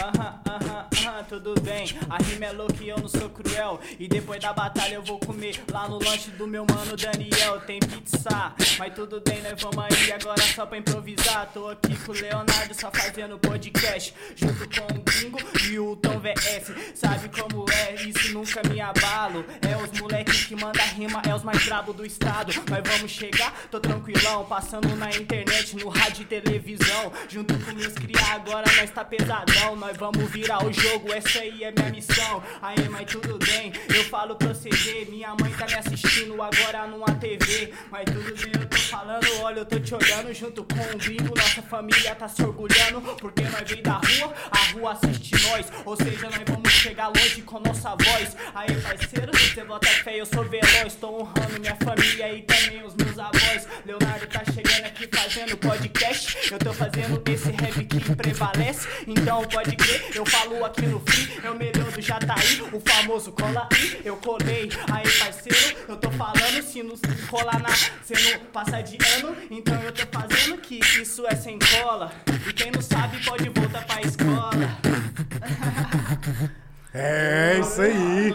Aham, 0.00 0.16
aham, 0.16 0.32
aham, 0.48 0.89
tudo 1.30 1.54
bem. 1.60 1.86
A 2.08 2.20
rima 2.20 2.46
é 2.46 2.50
louca 2.50 2.82
e 2.82 2.88
eu 2.88 2.98
não 2.98 3.06
sou 3.08 3.30
cruel. 3.30 3.78
E 4.00 4.08
depois 4.08 4.40
da 4.40 4.52
batalha 4.52 4.94
eu 4.94 5.02
vou 5.02 5.20
comer 5.20 5.62
lá 5.72 5.88
no 5.88 6.02
lanche 6.02 6.28
do 6.32 6.44
meu 6.44 6.66
mano 6.68 6.96
Daniel. 6.96 7.60
Tem 7.60 7.78
pizza, 7.78 8.52
mas 8.76 8.92
tudo 8.94 9.20
bem, 9.20 9.40
nós 9.40 9.62
vamos 9.62 9.78
aí 9.78 10.12
agora 10.12 10.42
só 10.42 10.66
pra 10.66 10.76
improvisar. 10.76 11.48
Tô 11.54 11.68
aqui 11.68 11.94
com 11.98 12.10
o 12.10 12.14
Leonardo 12.16 12.74
só 12.74 12.90
fazendo 12.90 13.38
podcast. 13.38 14.12
Junto 14.34 14.68
com 14.68 14.92
o 14.92 15.02
Gringo 15.02 15.38
e 15.70 15.78
o 15.78 15.94
Tom 15.94 16.18
VS. 16.18 16.72
Sabe 16.96 17.28
como 17.28 17.64
é? 17.70 17.94
Isso 17.94 18.32
nunca 18.32 18.60
me 18.68 18.80
abalo. 18.80 19.44
É 19.62 19.76
os 19.76 20.00
moleques 20.00 20.46
que 20.46 20.56
manda 20.56 20.82
rima, 20.82 21.22
é 21.28 21.32
os 21.32 21.44
mais 21.44 21.64
brabo 21.64 21.92
do 21.92 22.04
estado. 22.04 22.52
Mas 22.68 22.82
vamos 22.92 23.10
chegar, 23.12 23.54
tô 23.70 23.78
tranquilão. 23.78 24.44
Passando 24.46 24.96
na 24.96 25.10
internet, 25.10 25.76
no 25.76 25.90
rádio 25.90 26.22
e 26.22 26.24
televisão. 26.24 27.12
Junto 27.28 27.56
com 27.56 27.70
meus 27.70 27.94
cria, 27.94 28.32
agora 28.32 28.66
nós 28.76 28.90
tá 28.90 29.04
pesadão. 29.04 29.76
Nós 29.76 29.96
vamos 29.96 30.28
virar 30.28 30.66
o 30.66 30.72
jogo, 30.72 31.12
essa 31.20 31.40
aí 31.40 31.64
é 31.64 31.70
minha 31.70 31.90
missão. 31.90 32.42
Aí, 32.62 32.88
mas 32.88 33.06
tudo 33.10 33.38
bem, 33.38 33.72
eu 33.94 34.04
falo 34.04 34.34
pra 34.36 34.48
você 34.48 34.70
ver. 34.70 35.08
Minha 35.10 35.34
mãe 35.38 35.52
tá 35.52 35.66
me 35.66 35.74
assistindo 35.74 36.40
agora 36.40 36.86
numa 36.86 37.06
TV. 37.14 37.72
Mas 37.90 38.04
tudo 38.04 38.34
bem, 38.34 38.52
eu 38.62 38.68
tô 38.68 38.76
falando, 38.78 39.26
olha, 39.42 39.60
eu 39.60 39.66
tô 39.66 39.78
te 39.78 39.94
olhando 39.94 40.32
junto 40.32 40.64
com 40.64 40.80
o 40.80 40.98
gringo. 40.98 41.34
Nossa 41.36 41.62
família 41.62 42.14
tá 42.14 42.26
se 42.26 42.42
orgulhando, 42.42 43.00
porque 43.20 43.42
nós 43.42 43.68
vem 43.68 43.82
da 43.82 43.94
rua, 43.94 44.34
a 44.50 44.72
rua 44.72 44.92
assiste 44.92 45.32
nós. 45.48 45.66
Ou 45.84 45.96
seja, 45.96 46.30
nós 46.30 46.42
vamos 46.46 46.72
chegar 46.72 47.08
longe 47.08 47.42
com 47.42 47.60
nossa 47.60 47.90
voz. 47.90 48.36
Aí, 48.54 48.74
parceiro, 48.80 49.32
você 49.32 49.64
bota 49.64 49.88
fé, 49.88 50.20
eu 50.20 50.26
sou 50.26 50.44
veloz. 50.44 50.94
Tô 50.94 51.20
honrando 51.20 51.60
minha 51.60 51.76
família 51.76 52.32
e 52.32 52.42
também 52.42 52.82
os 52.82 52.94
meus 52.94 53.18
avós. 53.18 53.68
Leonardo 53.84 54.26
tá 54.26 54.42
chegando 54.44 54.86
aqui 54.86 55.08
fazendo 55.14 55.56
podcast. 55.58 56.50
Eu 56.50 56.58
tô 56.58 56.72
fazendo 56.72 57.22
esse 57.30 57.50
rap 57.50 57.84
que 57.84 58.16
prevalece. 58.16 58.88
Então 59.06 59.42
pode 59.44 59.76
crer, 59.76 60.16
eu 60.16 60.24
falo 60.24 60.64
aqui 60.64 60.86
no 60.86 61.00
É 61.42 61.50
o 61.50 61.54
melhor 61.56 61.90
do 61.90 62.00
Jataí, 62.00 62.62
o 62.72 62.80
famoso 62.80 63.32
cola 63.32 63.68
aí. 63.72 64.00
Eu 64.04 64.16
colei, 64.16 64.68
aí 64.92 65.10
parceiro, 65.18 65.76
eu 65.88 65.96
tô 65.96 66.10
falando. 66.12 66.62
Se 66.62 66.82
não 66.82 66.94
colar 67.28 67.60
na, 67.60 67.70
cê 67.74 68.14
não 68.38 68.44
passa 68.46 68.80
de 68.82 68.98
ano. 69.16 69.36
Então 69.50 69.74
eu 69.82 69.92
tô 69.92 70.06
fazendo 70.18 70.58
que 70.58 70.78
isso 71.00 71.26
é 71.26 71.34
sem 71.34 71.58
cola. 71.58 72.12
E 72.48 72.52
quem 72.52 72.70
não 72.70 72.82
sabe 72.82 73.24
pode 73.24 73.48
voltar 73.48 73.84
pra 73.86 74.00
escola. 74.02 74.78
É, 76.92 77.56
isso 77.60 77.80
aí. 77.80 78.34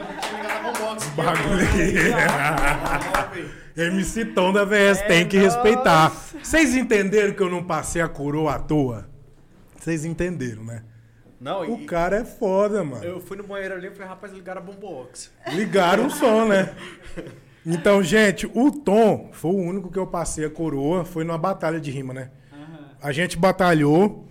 Bagulho. 1.14 1.68
MC 3.76 4.24
Tom 4.28 4.54
da 4.54 4.64
VS 4.64 5.00
É, 5.00 5.04
tem 5.08 5.28
que 5.28 5.38
nossa. 5.38 5.62
respeitar. 5.62 6.10
Vocês 6.42 6.74
entenderam 6.74 7.34
que 7.34 7.44
eu 7.44 7.50
não 7.50 7.62
passei 7.62 8.02
a 8.02 8.08
coroa 8.08 8.56
à 8.56 8.60
toa? 8.60 9.10
Vocês 9.78 10.06
entenderam, 10.06 10.64
né? 10.64 10.84
Não, 11.46 11.62
O 11.62 11.82
e, 11.82 11.86
cara 11.86 12.18
é 12.18 12.26
foda, 12.26 12.84
mano. 12.84 13.04
eu 13.04 13.22
fui 13.22 13.38
no 13.38 13.44
banheiro 13.44 13.76
ali 13.76 13.86
e 13.86 13.92
falei, 13.92 14.08
rapaz, 14.08 14.34
ligaram 14.34 14.64
a 14.64 14.64
bombox. 14.64 15.32
Ligaram 15.54 16.08
o 16.08 16.10
som, 16.10 16.46
né? 16.46 16.76
Então, 17.68 18.04
gente, 18.04 18.46
o 18.54 18.72
Tom 18.72 19.32
foi 19.32 19.50
o 19.50 19.58
único 19.58 19.92
que 19.92 19.98
eu 19.98 20.06
passei 20.06 20.46
a 20.46 20.50
coroa. 20.52 21.04
Foi 21.04 21.24
numa 21.24 21.38
batalha 21.38 21.80
de 21.80 21.90
rima, 21.90 22.14
né? 22.14 22.30
A 23.02 23.12
gente 23.12 23.40
batalhou. 23.40 24.28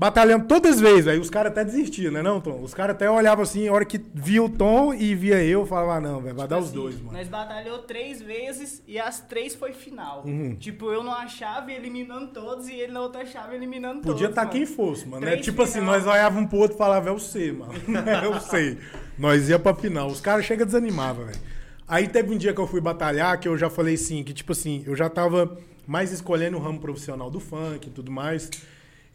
Batalhando 0.00 0.46
todas 0.46 0.76
as 0.76 0.80
vezes. 0.80 1.08
Aí 1.08 1.18
os 1.18 1.28
caras 1.28 1.52
até 1.52 1.62
desistiam, 1.62 2.10
né, 2.10 2.22
não, 2.22 2.40
Tom? 2.40 2.62
Os 2.62 2.72
caras 2.72 2.96
até 2.96 3.10
olhavam 3.10 3.42
assim, 3.42 3.68
a 3.68 3.72
hora 3.74 3.84
que 3.84 4.00
via 4.14 4.42
o 4.42 4.48
Tom 4.48 4.94
e 4.94 5.14
via 5.14 5.44
eu, 5.44 5.66
falava, 5.66 5.96
ah, 5.96 6.00
não, 6.00 6.22
velho, 6.22 6.34
vai 6.34 6.48
dar 6.48 6.56
os 6.58 6.68
Assim, 6.68 6.74
dois, 6.74 6.94
mano. 7.02 7.12
Nós 7.12 7.28
batalhou 7.28 7.80
três 7.80 8.22
vezes 8.22 8.82
e 8.88 8.98
as 8.98 9.20
três 9.20 9.54
foi 9.54 9.74
final. 9.74 10.22
Uhum. 10.24 10.56
Tipo, 10.58 10.90
eu 10.90 11.02
não 11.04 11.12
achava 11.12 11.70
eliminando 11.70 12.28
todos 12.28 12.66
e 12.66 12.72
ele 12.72 12.92
na 12.92 13.02
outra 13.02 13.20
achava 13.20 13.54
eliminando 13.54 14.00
Podia 14.00 14.12
todos. 14.14 14.30
estar 14.30 14.40
mano. 14.46 14.52
quem 14.52 14.64
fosse, 14.64 15.06
mano. 15.06 15.26
É 15.26 15.32
Três 15.32 15.44
tipo 15.44 15.60
assim, 15.64 15.80
final. 15.80 15.94
nós 15.96 16.06
olhávamos 16.06 16.44
um 16.44 16.46
pro 16.46 16.58
outro 16.60 16.76
e 16.76 16.78
falava, 16.78 17.10
é 17.10 17.12
o 17.12 17.18
C, 17.18 17.52
mano. 17.52 17.74
É 18.24 18.26
o 18.26 18.40
C. 18.40 18.78
Nós 19.18 19.50
ia 19.50 19.58
pra 19.58 19.74
final. 19.74 20.06
Os 20.08 20.22
caras 20.22 20.46
chegam 20.46 20.62
a 20.62 20.66
desanimar, 20.66 21.14
velho. 21.14 21.38
Aí 21.86 22.08
teve 22.08 22.32
um 22.34 22.38
dia 22.38 22.54
que 22.54 22.60
eu 22.60 22.66
fui 22.66 22.80
batalhar, 22.80 23.38
que 23.38 23.46
eu 23.46 23.58
já 23.58 23.68
falei 23.68 23.96
assim, 23.96 24.24
que 24.24 24.32
tipo 24.32 24.52
assim, 24.52 24.82
eu 24.86 24.96
já 24.96 25.10
tava 25.10 25.58
mais 25.86 26.10
escolhendo 26.10 26.56
o 26.56 26.60
ramo 26.60 26.80
profissional 26.80 27.30
do 27.30 27.38
funk 27.38 27.88
e 27.88 27.90
tudo 27.90 28.10
mais. 28.10 28.48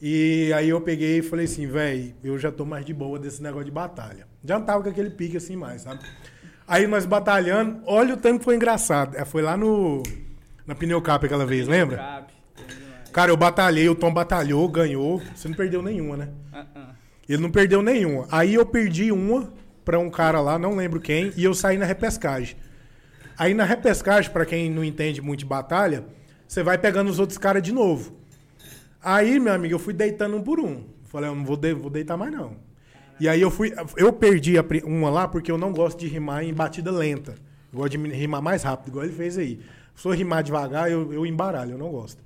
E 0.02 0.52
aí 0.54 0.70
eu 0.70 0.82
peguei 0.82 1.20
e 1.20 1.22
falei 1.22 1.46
assim, 1.46 1.68
velho, 1.68 2.14
eu 2.24 2.38
já 2.38 2.52
tô 2.52 2.66
mais 2.66 2.86
de 2.86 2.94
boa 2.94 3.18
desse 3.18 3.42
negócio 3.42 3.66
de 3.66 3.72
batalha. 3.72 4.28
Já 4.44 4.60
não 4.60 4.66
tava 4.66 4.84
com 4.84 4.90
aquele 4.90 5.10
pique 5.10 5.38
assim 5.38 5.56
mais, 5.56 5.84
sabe? 5.84 6.02
Aí 6.68 6.86
nós 6.88 7.06
batalhando, 7.06 7.82
olha 7.86 8.16
o 8.16 8.18
tanto 8.18 8.40
que 8.40 8.46
foi 8.46 8.56
engraçado. 8.56 9.16
É, 9.16 9.24
Foi 9.24 9.42
lá 9.42 9.56
no. 9.56 10.04
Na 10.66 10.74
Pneucap 10.74 11.24
aquela 11.24 11.46
vez, 11.46 11.68
lembra? 11.68 12.26
Entendi 12.58 12.80
mais. 12.90 13.10
Cara, 13.12 13.32
eu 13.32 13.38
batalhei, 13.38 13.88
o 13.88 13.96
Tom 13.96 14.12
batalhou, 14.12 14.68
ganhou. 14.68 15.22
Você 15.36 15.48
não 15.48 15.56
perdeu 15.56 15.82
nenhuma, 15.82 16.18
né? 16.18 16.30
Ah, 16.52 16.66
ah. 16.76 16.90
Ele 17.30 17.42
não 17.42 17.52
perdeu 17.52 17.82
nenhuma. 17.82 18.28
Aí 18.32 18.56
eu 18.56 18.66
perdi 18.66 19.12
uma 19.12 19.54
pra 19.84 20.00
um 20.00 20.10
cara 20.10 20.42
lá, 20.42 20.58
não 20.58 20.76
lembro 20.76 21.00
quem, 21.00 21.32
e 21.38 21.44
eu 21.44 21.54
saí 21.54 21.78
na 21.78 21.86
repescagem. 21.86 22.58
Aí 23.38 23.54
na 23.54 23.64
repescagem, 23.64 24.32
pra 24.32 24.46
quem 24.46 24.70
não 24.72 24.84
entende 24.84 25.22
muito 25.22 25.40
de 25.40 25.46
batalha, 25.46 26.04
você 26.48 26.64
vai 26.64 26.78
pegando 26.78 27.10
os 27.10 27.20
outros 27.20 27.38
caras 27.38 27.62
de 27.62 27.72
novo. 27.72 28.16
Aí, 29.06 29.40
meu 29.40 29.54
amigo, 29.54 29.76
eu 29.76 29.80
fui 29.80 29.94
deitando 29.94 30.36
um 30.36 30.42
por 30.42 30.60
um. 30.60 30.84
Falei, 31.04 31.30
eu 31.30 31.36
não 31.36 31.46
vou, 31.46 31.56
de- 31.56 31.76
vou 31.76 31.92
deitar 31.92 32.18
mais 32.18 32.32
não. 32.32 32.58
E 33.20 33.30
aí 33.30 33.40
eu 33.40 33.52
fui, 33.52 33.72
eu 33.96 34.12
perdi 34.12 34.58
a 34.58 34.66
uma 34.84 35.12
lá 35.12 35.28
porque 35.28 35.52
eu 35.52 35.60
não 35.60 35.72
gosto 35.72 36.00
de 36.00 36.08
rimar 36.08 36.44
em 36.44 36.52
batida 36.52 36.90
lenta. 36.90 37.36
Eu 37.72 37.80
gosto 37.80 37.96
de 37.96 38.10
rimar 38.10 38.42
mais 38.42 38.64
rápido, 38.64 38.88
igual 38.90 39.06
ele 39.06 39.14
fez 39.14 39.38
aí. 39.38 39.60
Se 39.96 40.08
eu 40.08 40.12
rimar 40.12 40.42
devagar, 40.44 40.92
eu, 40.92 41.14
eu 41.14 41.24
embaralho, 41.24 41.74
eu 41.74 41.78
não 41.78 41.90
gosto. 41.92 42.20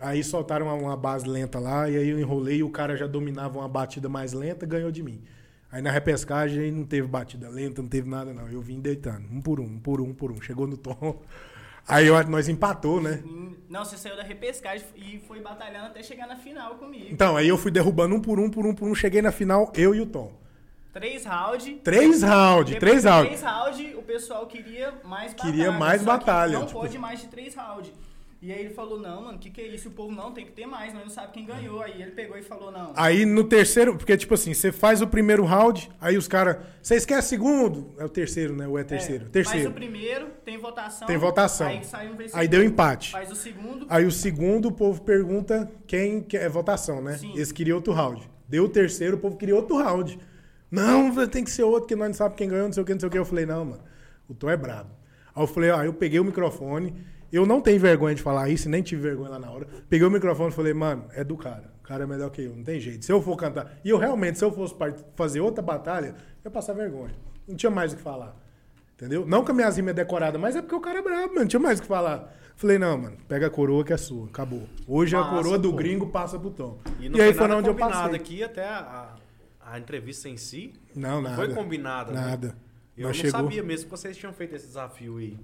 Aí 0.00 0.24
soltaram 0.24 0.66
uma, 0.66 0.74
uma 0.74 0.96
base 0.96 1.28
lenta 1.28 1.60
lá, 1.60 1.88
e 1.88 1.96
aí 1.96 2.08
eu 2.08 2.18
enrolei 2.18 2.56
e 2.58 2.62
o 2.62 2.70
cara 2.70 2.96
já 2.96 3.06
dominava 3.06 3.58
uma 3.60 3.68
batida 3.68 4.08
mais 4.08 4.32
lenta, 4.32 4.66
ganhou 4.66 4.90
de 4.90 5.02
mim. 5.04 5.22
Aí 5.70 5.80
na 5.80 5.92
repescagem 5.92 6.72
não 6.72 6.84
teve 6.84 7.06
batida 7.06 7.48
lenta, 7.48 7.80
não 7.80 7.88
teve 7.88 8.08
nada 8.10 8.34
não. 8.34 8.48
Eu 8.48 8.60
vim 8.60 8.80
deitando, 8.80 9.26
um 9.30 9.40
por 9.40 9.60
um, 9.60 9.64
um 9.64 9.78
por 9.78 10.00
um, 10.00 10.08
um 10.08 10.14
por 10.14 10.32
um. 10.32 10.40
Chegou 10.40 10.66
no 10.66 10.76
tom. 10.76 11.22
Aí 11.86 12.06
eu- 12.06 12.24
nós 12.28 12.48
empatou, 12.48 13.00
né? 13.00 13.22
Não, 13.68 13.84
você 13.84 13.96
saiu 13.96 14.16
da 14.16 14.22
repescagem 14.22 14.84
e 14.96 15.20
foi 15.28 15.40
batalhando 15.40 15.86
até 15.86 16.02
chegar 16.02 16.26
na 16.26 16.36
final 16.36 16.74
comigo. 16.74 17.06
Então, 17.10 17.36
aí 17.36 17.46
eu 17.48 17.56
fui 17.56 17.70
derrubando 17.70 18.14
um 18.16 18.20
por 18.20 18.38
um, 18.40 18.50
por 18.50 18.66
um, 18.66 18.74
por 18.74 18.88
um. 18.88 18.94
Cheguei 18.94 19.22
na 19.22 19.30
final, 19.30 19.72
eu 19.76 19.94
e 19.94 20.00
o 20.00 20.06
Tom. 20.06 20.32
Três 20.92 21.24
rounds. 21.24 21.76
Três 21.84 22.22
rounds, 22.24 22.76
três 22.76 23.04
rounds. 23.04 23.28
Três 23.28 23.42
rounds, 23.42 23.94
o 23.96 24.02
pessoal 24.02 24.44
queria 24.46 24.92
mais 25.04 25.32
batalha. 25.32 25.52
Queria 25.52 25.70
mais 25.70 26.02
batalha, 26.02 26.58
Não 26.58 26.66
tipo- 26.66 26.80
pode 26.80 26.98
mais 26.98 27.20
de 27.20 27.28
três 27.28 27.54
rounds. 27.54 27.92
E 28.42 28.50
aí 28.50 28.60
ele 28.60 28.70
falou, 28.70 28.98
não, 28.98 29.24
mano, 29.24 29.36
o 29.36 29.38
que, 29.38 29.50
que 29.50 29.60
é 29.60 29.66
isso? 29.66 29.90
O 29.90 29.92
povo 29.92 30.10
não 30.10 30.32
tem 30.32 30.46
que 30.46 30.52
ter 30.52 30.64
mais, 30.64 30.94
nós 30.94 31.02
não 31.02 31.10
sabe 31.10 31.30
quem 31.32 31.44
ganhou. 31.44 31.82
Aí 31.82 32.00
ele 32.00 32.12
pegou 32.12 32.38
e 32.38 32.42
falou, 32.42 32.72
não. 32.72 32.94
Aí 32.96 33.26
no 33.26 33.44
terceiro, 33.44 33.94
porque 33.94 34.16
tipo 34.16 34.32
assim, 34.32 34.54
você 34.54 34.72
faz 34.72 35.02
o 35.02 35.06
primeiro 35.06 35.44
round, 35.44 35.90
aí 36.00 36.16
os 36.16 36.26
caras. 36.26 36.56
Vocês 36.80 37.04
querem 37.04 37.22
segundo? 37.22 37.94
É 37.98 38.04
o 38.04 38.08
terceiro, 38.08 38.56
né? 38.56 38.66
Ou 38.66 38.78
é 38.78 38.84
terceiro? 38.84 39.26
É, 39.26 39.28
terceiro. 39.28 39.64
Faz 39.64 39.70
o 39.70 39.74
primeiro, 39.74 40.28
tem 40.42 40.56
votação. 40.56 41.06
Tem 41.06 41.18
votação. 41.18 41.66
Aí 41.66 41.84
sai 41.84 42.08
um 42.08 42.16
vencedor. 42.16 42.40
Aí 42.40 42.48
deu 42.48 42.64
empate. 42.64 43.10
Faz 43.10 43.30
o 43.30 43.36
segundo. 43.36 43.86
Aí 43.90 44.06
o 44.06 44.10
segundo, 44.10 44.68
o 44.68 44.72
povo 44.72 45.02
pergunta 45.02 45.70
quem 45.86 46.22
quer 46.22 46.42
é 46.42 46.48
votação, 46.48 47.02
né? 47.02 47.18
Sim. 47.18 47.34
Eles 47.34 47.52
queriam 47.52 47.76
outro 47.76 47.92
round. 47.92 48.26
Deu 48.48 48.64
o 48.64 48.68
terceiro, 48.70 49.18
o 49.18 49.20
povo 49.20 49.36
queria 49.36 49.54
outro 49.54 49.76
round. 49.76 50.18
Não, 50.70 51.14
tem 51.28 51.44
que 51.44 51.50
ser 51.50 51.64
outro, 51.64 51.86
que 51.86 51.94
nós 51.94 52.08
não 52.08 52.14
sabemos 52.14 52.38
quem 52.38 52.48
ganhou, 52.48 52.66
não 52.66 52.72
sei 52.72 52.82
o 52.82 52.86
que, 52.86 52.92
não 52.94 53.00
sei 53.00 53.08
o 53.08 53.12
que. 53.12 53.18
Eu 53.18 53.24
falei, 53.26 53.44
não, 53.44 53.66
mano, 53.66 53.82
o 54.26 54.34
Tom 54.34 54.48
é 54.48 54.56
brabo. 54.56 54.90
Aí 55.34 55.42
eu 55.42 55.46
falei, 55.46 55.70
ó, 55.70 55.84
eu 55.84 55.92
peguei 55.92 56.18
o 56.18 56.24
microfone 56.24 56.94
Eu 57.32 57.46
não 57.46 57.60
tenho 57.60 57.78
vergonha 57.78 58.14
de 58.14 58.22
falar 58.22 58.48
isso, 58.48 58.68
nem 58.68 58.82
tive 58.82 59.02
vergonha 59.02 59.30
lá 59.30 59.38
na 59.38 59.50
hora. 59.50 59.66
Peguei 59.88 60.06
o 60.06 60.10
microfone 60.10 60.50
e 60.50 60.54
falei, 60.54 60.74
mano, 60.74 61.04
é 61.14 61.22
do 61.22 61.36
cara. 61.36 61.70
O 61.80 61.82
cara 61.82 62.04
é 62.04 62.06
melhor 62.06 62.30
que 62.30 62.42
eu, 62.42 62.54
não 62.56 62.64
tem 62.64 62.78
jeito. 62.80 63.04
Se 63.04 63.12
eu 63.12 63.20
for 63.22 63.36
cantar. 63.36 63.78
E 63.84 63.90
eu 63.90 63.98
realmente, 63.98 64.38
se 64.38 64.44
eu 64.44 64.50
fosse 64.52 64.74
fazer 65.14 65.40
outra 65.40 65.62
batalha, 65.62 66.08
eu 66.08 66.14
ia 66.46 66.50
passar 66.50 66.72
vergonha. 66.72 67.14
Não 67.46 67.54
tinha 67.56 67.70
mais 67.70 67.92
o 67.92 67.96
que 67.96 68.02
falar. 68.02 68.36
Entendeu? 68.94 69.24
Não 69.26 69.44
que 69.44 69.50
a 69.50 69.54
minha 69.54 69.68
rima 69.70 69.90
é 69.90 69.94
decorada, 69.94 70.38
mas 70.38 70.54
é 70.56 70.60
porque 70.62 70.74
o 70.74 70.80
cara 70.80 70.98
é 70.98 71.02
brabo, 71.02 71.28
mano. 71.28 71.40
Não 71.40 71.46
tinha 71.46 71.60
mais 71.60 71.78
o 71.78 71.82
que 71.82 71.88
falar. 71.88 72.36
Falei, 72.54 72.78
não, 72.78 72.98
mano, 72.98 73.16
pega 73.26 73.46
a 73.46 73.50
coroa 73.50 73.82
que 73.82 73.92
é 73.92 73.96
sua. 73.96 74.26
Acabou. 74.26 74.64
Hoje 74.86 75.16
a 75.16 75.20
Massa, 75.20 75.34
coroa 75.36 75.58
do 75.58 75.70
pô. 75.70 75.76
gringo 75.76 76.06
passa 76.08 76.38
pro 76.38 76.50
Tom. 76.50 76.78
E, 77.00 77.06
E, 77.06 77.08
não 77.08 77.18
aí 77.20 77.32
foi 77.32 77.46
onde 77.50 77.68
eu 77.68 77.74
combinado 77.74 78.02
passei. 78.02 78.16
aqui, 78.16 78.44
até 78.44 78.64
a, 78.68 79.16
a, 79.62 79.72
a 79.72 79.78
entrevista 79.78 80.28
em 80.28 80.36
si 80.36 80.74
Não, 80.94 81.22
não 81.22 81.30
nada. 81.30 81.36
foi 81.36 81.54
combinada. 81.54 82.12
né? 82.12 82.20
Nada. 82.20 82.56
Eu 82.96 83.06
Nós 83.08 83.16
não 83.16 83.24
chegou- 83.24 83.40
sabia 83.40 83.62
mesmo 83.62 83.86
que 83.86 83.90
vocês 83.90 84.14
tinham 84.16 84.32
feito 84.34 84.54
esse 84.54 84.66
desafio 84.66 85.16
aí. 85.16 85.38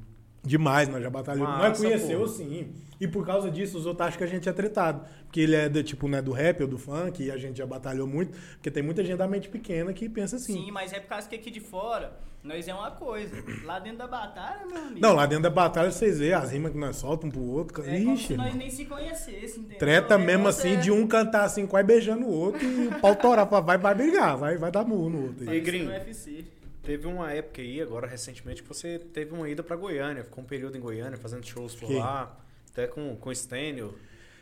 Demais, 0.46 0.88
nós 0.88 1.02
já 1.02 1.10
batalhamos. 1.10 1.48
Massa, 1.48 1.68
Nós 1.68 1.78
conheceu 1.78 2.20
pô. 2.20 2.28
sim. 2.28 2.68
E 2.98 3.06
por 3.06 3.26
causa 3.26 3.50
disso, 3.50 3.76
os 3.76 3.84
outros 3.84 4.06
acham 4.08 4.16
que 4.18 4.24
a 4.24 4.26
gente 4.26 4.48
é 4.48 4.52
tretado. 4.52 5.02
Porque 5.24 5.40
ele 5.40 5.54
é 5.54 5.68
do 5.68 5.82
tipo, 5.82 6.08
né, 6.08 6.22
do 6.22 6.32
rap 6.32 6.62
ou 6.62 6.68
do 6.68 6.78
funk, 6.78 7.22
e 7.22 7.30
a 7.30 7.36
gente 7.36 7.58
já 7.58 7.66
batalhou 7.66 8.06
muito. 8.06 8.32
Porque 8.52 8.70
tem 8.70 8.82
muita 8.82 9.04
gente 9.04 9.18
da 9.18 9.28
mente 9.28 9.48
pequena 9.50 9.92
que 9.92 10.08
pensa 10.08 10.36
assim. 10.36 10.54
Sim, 10.54 10.70
mas 10.70 10.92
é 10.94 11.00
por 11.00 11.08
causa 11.08 11.28
que 11.28 11.34
aqui 11.34 11.50
de 11.50 11.60
fora, 11.60 12.12
nós 12.42 12.66
é 12.66 12.72
uma 12.72 12.92
coisa. 12.92 13.36
Lá 13.64 13.78
dentro 13.78 13.98
da 13.98 14.06
batalha, 14.06 14.64
meu 14.66 14.78
amigo. 14.78 15.00
Não, 15.00 15.14
lá 15.14 15.26
dentro 15.26 15.42
da 15.42 15.50
batalha 15.50 15.90
vocês 15.90 16.18
veem 16.20 16.32
as 16.32 16.52
rimas 16.52 16.72
que 16.72 16.78
nós 16.78 16.96
soltamos 16.96 17.36
um 17.36 17.38
pro 17.38 17.50
outro. 17.50 17.82
É 17.82 17.98
como 17.98 18.14
Ixi, 18.14 18.26
se 18.28 18.36
nós 18.36 18.54
nem 18.54 18.70
se 18.70 18.84
conhecêssemos, 18.86 19.56
entendeu? 19.58 19.78
Treta 19.78 20.16
O 20.16 20.20
mesmo 20.20 20.48
assim, 20.48 20.74
é- 20.74 20.76
de 20.76 20.90
um 20.90 21.06
cantar 21.06 21.44
assim, 21.44 21.66
quase 21.66 21.86
beijando 21.86 22.24
o 22.24 22.30
outro 22.32 22.64
e 22.64 22.86
o 22.88 22.98
pau 23.00 23.14
torar. 23.14 23.44
Vai, 23.46 23.76
vai 23.76 23.94
brigar, 23.94 24.38
vai, 24.38 24.56
vai 24.56 24.70
dar 24.70 24.84
murro 24.86 25.10
no 25.10 25.22
outro. 25.24 25.44
Parecia 25.44 25.60
gringo? 25.64 25.90
UFC. 25.90 26.44
Teve 26.86 27.08
uma 27.08 27.32
época 27.32 27.60
aí, 27.60 27.80
agora 27.80 28.06
recentemente, 28.06 28.62
que 28.62 28.68
você 28.68 28.96
teve 28.96 29.34
uma 29.34 29.48
ida 29.50 29.60
pra 29.60 29.74
Goiânia. 29.74 30.22
Ficou 30.22 30.44
um 30.44 30.46
período 30.46 30.78
em 30.78 30.80
Goiânia, 30.80 31.18
fazendo 31.18 31.44
shows 31.44 31.74
por 31.74 31.88
Quem? 31.88 31.98
lá. 31.98 32.38
Até 32.70 32.86
com, 32.86 33.16
com 33.16 33.28
o 33.28 33.34
Stênio. 33.34 33.92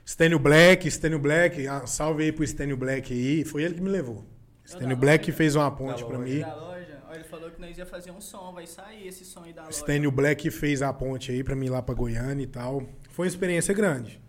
Stênio 0.07 0.39
Black, 0.39 0.91
Stênio 0.91 1.19
Black, 1.19 1.67
ah, 1.67 1.87
salve 1.87 2.25
aí 2.25 2.33
pro 2.33 2.47
Stênio 2.47 2.77
Black 2.77 3.15
aí. 3.15 3.47
Foi 3.47 3.63
ele 3.63 3.77
que 3.77 3.81
me 3.81 3.89
levou. 3.89 4.23
Stênio 4.67 4.95
Black 4.95 5.25
loja. 5.25 5.37
fez 5.39 5.57
uma 5.57 5.71
ponte 5.71 6.03
loja. 6.03 6.19
mim. 6.19 6.41
Da 6.41 6.55
loja. 6.55 7.03
Olha, 7.09 7.17
ele 7.17 7.25
falou 7.25 7.51
que 7.51 7.59
nós 7.59 7.79
ia 7.79 7.87
fazer 7.87 8.11
um 8.11 8.21
som, 8.21 8.53
vai 8.53 8.67
sair 8.67 9.09
esse 9.09 9.25
som 9.25 9.43
aí 9.43 9.55
da 9.55 9.63
loja. 9.63 9.73
Stênio 9.73 10.11
Black 10.11 10.51
fez 10.51 10.83
a 10.83 10.93
ponte 10.93 11.33
aí 11.33 11.43
pra 11.43 11.57
mim 11.57 11.71
lá 11.71 11.81
pra 11.81 11.95
Goiânia 11.95 12.45
e 12.45 12.47
tal. 12.47 12.87
Foi 13.09 13.25
uma 13.25 13.31
experiência 13.31 13.73
grande. 13.73 14.21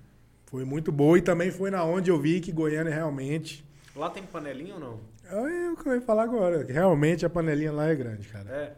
Foi 0.46 0.64
muito 0.64 0.90
boa 0.90 1.18
e 1.18 1.22
também 1.22 1.52
foi 1.52 1.70
na 1.70 1.84
onde 1.84 2.10
eu 2.10 2.18
vi 2.18 2.40
que 2.40 2.54
Goiânia 2.54 2.94
realmente. 2.94 3.65
Lá 3.96 4.10
tem 4.10 4.24
panelinha 4.24 4.74
ou 4.76 4.80
não? 4.80 5.00
É 5.30 5.70
o 5.72 5.76
que 5.78 5.88
eu 5.88 5.96
ia 5.96 6.02
falar 6.02 6.24
agora. 6.24 6.66
Realmente 6.68 7.26
a 7.26 7.30
panelinha 7.30 7.72
lá 7.72 7.88
é 7.88 7.96
grande, 7.96 8.28
cara. 8.28 8.50
É. 8.50 8.74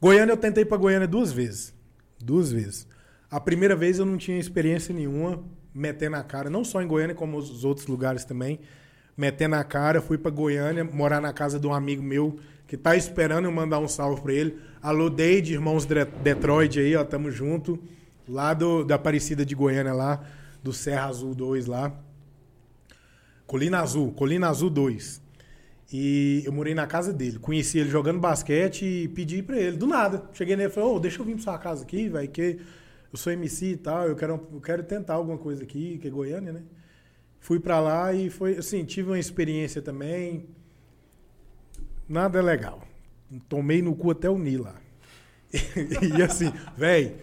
Goiânia 0.00 0.32
eu 0.32 0.36
tentei 0.36 0.64
pra 0.64 0.76
Goiânia 0.76 1.08
duas 1.08 1.32
vezes. 1.32 1.74
Duas 2.22 2.52
vezes. 2.52 2.86
A 3.30 3.40
primeira 3.40 3.74
vez 3.76 3.98
eu 3.98 4.04
não 4.06 4.16
tinha 4.16 4.38
experiência 4.38 4.94
nenhuma, 4.94 5.42
metendo 5.74 6.16
a 6.16 6.22
cara, 6.22 6.50
não 6.50 6.64
só 6.64 6.82
em 6.82 6.86
Goiânia, 6.86 7.14
como 7.14 7.36
os 7.38 7.64
outros 7.64 7.86
lugares 7.86 8.24
também. 8.24 8.60
Metendo 9.16 9.54
a 9.56 9.64
cara, 9.64 10.00
fui 10.00 10.18
pra 10.18 10.30
Goiânia, 10.30 10.84
morar 10.84 11.20
na 11.20 11.32
casa 11.32 11.58
de 11.58 11.66
um 11.66 11.72
amigo 11.74 12.02
meu 12.02 12.38
que 12.66 12.76
tá 12.76 12.96
esperando 12.96 13.44
eu 13.46 13.52
mandar 13.52 13.78
um 13.78 13.88
salve 13.88 14.20
pra 14.22 14.32
ele. 14.32 14.58
Alô, 14.82 15.10
Deide, 15.10 15.54
irmãos 15.54 15.84
Dre- 15.84 16.04
Detroit 16.22 16.78
aí, 16.78 16.94
ó, 16.96 17.04
tamo 17.04 17.30
junto. 17.30 17.78
Lá 18.28 18.54
do, 18.54 18.84
da 18.84 18.94
Aparecida 18.94 19.44
de 19.44 19.54
Goiânia, 19.54 19.92
lá, 19.92 20.22
do 20.62 20.72
Serra 20.72 21.06
Azul 21.06 21.34
2 21.34 21.66
lá. 21.66 21.92
Colina 23.50 23.80
Azul, 23.80 24.12
Colina 24.12 24.48
Azul 24.48 24.70
2. 24.70 25.20
E 25.92 26.40
eu 26.46 26.52
morei 26.52 26.72
na 26.72 26.86
casa 26.86 27.12
dele. 27.12 27.36
Conheci 27.40 27.80
ele 27.80 27.90
jogando 27.90 28.20
basquete 28.20 28.84
e 28.84 29.08
pedi 29.08 29.42
pra 29.42 29.58
ele, 29.58 29.76
do 29.76 29.88
nada. 29.88 30.22
Cheguei 30.32 30.54
nele 30.54 30.68
e 30.68 30.72
falei, 30.72 30.88
ô, 30.88 31.00
deixa 31.00 31.20
eu 31.20 31.24
vir 31.24 31.34
pra 31.34 31.42
sua 31.42 31.58
casa 31.58 31.82
aqui, 31.82 32.08
velho, 32.08 32.28
que 32.28 32.60
eu 33.12 33.18
sou 33.18 33.32
MC 33.32 33.72
e 33.72 33.76
tal, 33.76 34.06
eu 34.06 34.14
quero, 34.14 34.48
eu 34.52 34.60
quero 34.60 34.84
tentar 34.84 35.14
alguma 35.14 35.36
coisa 35.36 35.64
aqui, 35.64 35.98
que 35.98 36.06
é 36.06 36.10
Goiânia, 36.12 36.52
né? 36.52 36.62
Fui 37.40 37.58
pra 37.58 37.80
lá 37.80 38.12
e 38.12 38.30
foi, 38.30 38.56
assim, 38.56 38.84
tive 38.84 39.10
uma 39.10 39.18
experiência 39.18 39.82
também. 39.82 40.46
Nada 42.08 42.40
legal. 42.40 42.86
Tomei 43.48 43.82
no 43.82 43.96
cu 43.96 44.12
até 44.12 44.30
o 44.30 44.38
Ni 44.38 44.58
lá. 44.58 44.76
e 46.16 46.22
assim, 46.22 46.52
velho, 46.76 47.16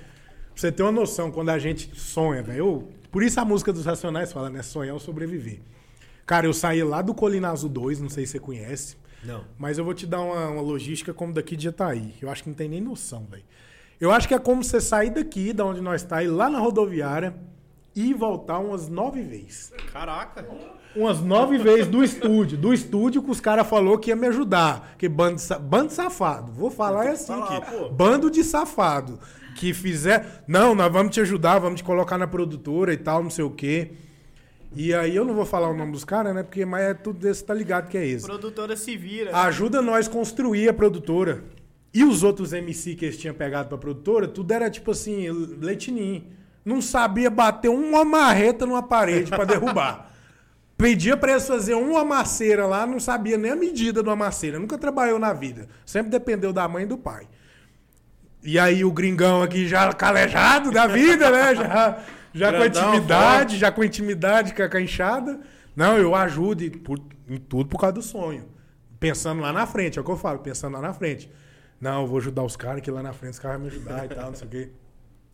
você 0.54 0.74
ter 0.74 0.84
uma 0.84 0.92
noção, 0.92 1.32
quando 1.32 1.52
a 1.52 1.58
gente 1.58 1.98
sonha, 1.98 2.44
velho. 2.44 2.90
Por 3.14 3.24
isso 3.24 3.40
a 3.40 3.46
música 3.46 3.72
dos 3.72 3.86
Racionais 3.86 4.34
fala, 4.34 4.50
né? 4.50 4.62
Sonhar 4.62 4.94
ou 4.94 5.00
sobreviver. 5.00 5.62
Cara, 6.28 6.46
eu 6.46 6.54
saí 6.54 6.84
lá 6.84 7.02
do 7.02 7.14
Colina 7.14 7.50
Azul 7.50 7.70
2, 7.70 8.02
não 8.02 8.10
sei 8.10 8.26
se 8.26 8.34
você 8.34 8.40
conhece. 8.40 8.98
Não. 9.24 9.46
Mas 9.58 9.78
eu 9.78 9.86
vou 9.86 9.94
te 9.94 10.06
dar 10.06 10.22
uma, 10.22 10.50
uma 10.50 10.62
logística 10.62 11.14
como 11.14 11.32
daqui 11.32 11.56
de 11.56 11.64
Jataí. 11.64 12.14
Eu 12.22 12.30
acho 12.30 12.44
que 12.44 12.50
não 12.50 12.56
tem 12.56 12.68
nem 12.68 12.82
noção, 12.82 13.26
velho. 13.32 13.46
Eu 14.00 14.12
acho 14.12 14.28
que 14.28 14.34
é 14.34 14.40
como 14.40 14.62
você 14.62 14.82
sair 14.82 15.10
daqui, 15.10 15.54
da 15.54 15.66
onde 15.66 15.80
nós 15.80 16.04
está, 16.04 16.22
ir 16.22 16.28
lá 16.28 16.50
na 16.50 16.60
rodoviária 16.60 17.34
e 17.96 18.14
voltar 18.14 18.60
umas 18.60 18.90
nove 18.90 19.22
vezes. 19.22 19.72
Caraca. 19.92 20.46
Umas 20.94 21.22
nove 21.22 21.58
vezes 21.58 21.88
do 21.88 22.04
estúdio. 22.04 22.58
Do 22.58 22.74
estúdio 22.74 23.24
que 23.24 23.32
os 23.32 23.40
caras 23.40 23.66
falou 23.66 23.98
que 23.98 24.10
ia 24.10 24.16
me 24.16 24.28
ajudar. 24.28 24.96
Que 24.98 25.08
bando, 25.08 25.42
bando 25.62 25.94
safado. 25.94 26.52
Vou 26.52 26.70
falar 26.70 27.06
é 27.06 27.12
assim 27.12 27.28
falar, 27.28 27.58
aqui. 27.58 27.72
pô. 27.72 27.90
Bando 27.90 28.30
de 28.30 28.44
safado. 28.44 29.18
Que 29.56 29.74
fizer. 29.74 30.44
Não, 30.46 30.76
nós 30.76 30.92
vamos 30.92 31.14
te 31.14 31.22
ajudar, 31.22 31.58
vamos 31.58 31.80
te 31.80 31.84
colocar 31.86 32.18
na 32.18 32.28
produtora 32.28 32.94
e 32.94 32.98
tal, 32.98 33.24
não 33.24 33.30
sei 33.30 33.46
o 33.46 33.50
quê. 33.50 33.94
E 34.76 34.94
aí 34.94 35.16
eu 35.16 35.26
não 35.26 35.34
vou 35.34 35.46
falar 35.46 35.70
o 35.70 35.74
nome 35.76 35.92
dos 35.92 36.04
caras, 36.04 36.36
né? 36.36 36.44
Porque 36.44 36.66
mas 36.66 36.84
é 36.84 36.94
tudo 36.94 37.20
desse, 37.20 37.44
tá 37.44 37.54
ligado 37.54 37.88
que 37.88 37.98
é 37.98 38.06
esse. 38.06 38.26
Produtora 38.26 38.76
se 38.76 38.96
vira. 38.96 39.36
Ajuda 39.36 39.82
nós 39.82 40.08
construir 40.08 40.70
a 40.70 40.74
produtora. 40.74 41.44
E 41.94 42.04
os 42.04 42.22
outros 42.22 42.54
MC 42.54 42.96
que 42.96 43.06
eles 43.06 43.18
tinham 43.18 43.34
pegado 43.34 43.70
pra 43.70 43.78
produtora, 43.78 44.28
tudo 44.28 44.52
era 44.52 44.70
tipo 44.70 44.92
assim, 44.92 45.30
leitinho. 45.60 46.24
Não 46.64 46.82
sabia 46.82 47.30
bater 47.30 47.70
uma 47.70 48.04
marreta 48.04 48.66
numa 48.66 48.84
parede 48.84 49.32
pra 49.32 49.46
derrubar. 49.46 50.12
Pedia 50.78 51.18
pra 51.18 51.32
eles 51.32 51.48
fazer 51.48 51.74
uma 51.74 52.06
maceira 52.06 52.68
lá, 52.68 52.86
não 52.86 53.00
sabia 53.00 53.36
nem 53.36 53.52
a 53.52 53.56
medida 53.56 54.04
de 54.04 54.10
uma 54.10 54.16
maceira. 54.16 54.60
Nunca 54.60 54.78
trabalhou 54.78 55.18
na 55.18 55.34
vida. 55.34 55.68
Sempre 55.84 56.12
dependeu 56.12 56.54
da 56.54 56.68
mãe 56.68 56.84
e 56.84 56.86
do 56.86 56.98
pai. 56.98 57.28
E 58.44 58.60
aí 58.60 58.86
o 58.86 58.92
gringão 58.92 59.42
aqui 59.42 59.68
já 59.68 59.92
calejado 59.92 60.72
da 60.72 60.86
vida, 60.86 61.32
né? 61.32 61.56
Já, 61.56 62.00
já 62.38 62.52
com 62.52 62.64
intimidade, 62.66 63.58
já 63.58 63.72
com 63.72 63.84
intimidade 63.84 64.54
com 64.54 64.78
a 64.78 64.82
enxada. 64.82 65.40
Não, 65.76 65.98
eu 65.98 66.16
ajudo 66.16 66.64
e 66.64 66.70
por- 66.70 67.00
em 67.30 67.38
tudo 67.38 67.70
por 67.70 67.80
causa 67.80 67.94
do 67.94 68.02
sonho. 68.02 68.46
Pensando 69.00 69.42
lá 69.42 69.54
na 69.54 69.66
frente, 69.68 69.98
é 69.98 70.02
o 70.02 70.04
que 70.04 70.12
eu 70.12 70.18
falo, 70.18 70.40
pensando 70.40 70.74
lá 70.74 70.82
na 70.82 70.94
frente. 70.94 71.30
Não, 71.80 72.02
eu 72.02 72.08
vou 72.08 72.18
ajudar 72.18 72.44
os 72.44 72.56
caras, 72.56 72.82
que 72.82 72.90
lá 72.90 73.04
na 73.04 73.14
frente 73.14 73.34
os 73.34 73.40
caras 73.40 73.60
vão 73.62 73.70
me 73.70 73.76
ajudar 73.76 74.06
e 74.06 74.10
tal, 74.10 74.28
não 74.28 74.36
sei 74.36 74.48
o 74.48 74.50
quê. 74.50 74.70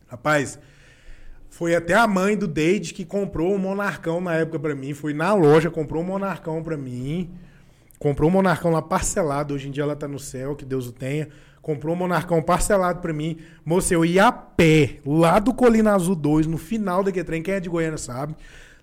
Rapaz, 0.08 0.60
foi 1.50 1.76
até 1.76 1.94
a 1.94 2.06
mãe 2.08 2.36
do 2.36 2.48
Deide 2.48 2.94
que 2.94 3.06
comprou 3.06 3.54
um 3.54 3.58
Monarcão 3.58 4.20
na 4.20 4.34
época 4.36 4.60
pra 4.60 4.76
mim. 4.76 4.94
Foi 4.94 5.14
na 5.14 5.34
loja, 5.34 5.70
comprou 5.70 6.04
um 6.04 6.06
Monarcão 6.06 6.62
pra 6.62 6.76
mim. 6.76 7.32
Comprou 8.00 8.30
um 8.30 8.34
Monarcão 8.34 8.72
lá 8.72 8.82
parcelado. 8.82 9.54
Hoje 9.54 9.70
em 9.70 9.72
dia 9.72 9.84
ela 9.84 9.96
tá 9.96 10.08
no 10.08 10.20
céu, 10.20 10.56
que 10.56 10.66
Deus 10.66 10.88
o 10.88 10.92
tenha. 10.92 11.30
Comprou 11.64 11.96
um 11.96 11.98
Monarcão 11.98 12.42
parcelado 12.44 13.00
pra 13.00 13.14
mim. 13.14 13.38
Moça, 13.66 13.94
eu 13.94 14.04
ia 14.04 14.28
a 14.28 14.32
pé, 14.34 15.00
lá 15.06 15.40
do 15.40 15.54
Colina 15.54 15.96
Azul 15.96 16.14
2, 16.14 16.46
no 16.46 16.58
final 16.58 17.04
daquele 17.04 17.24
trem. 17.24 17.42
Quem 17.42 17.54
é 17.56 17.60
de 17.60 17.70
Goiânia 17.70 17.98
sabe. 17.98 18.36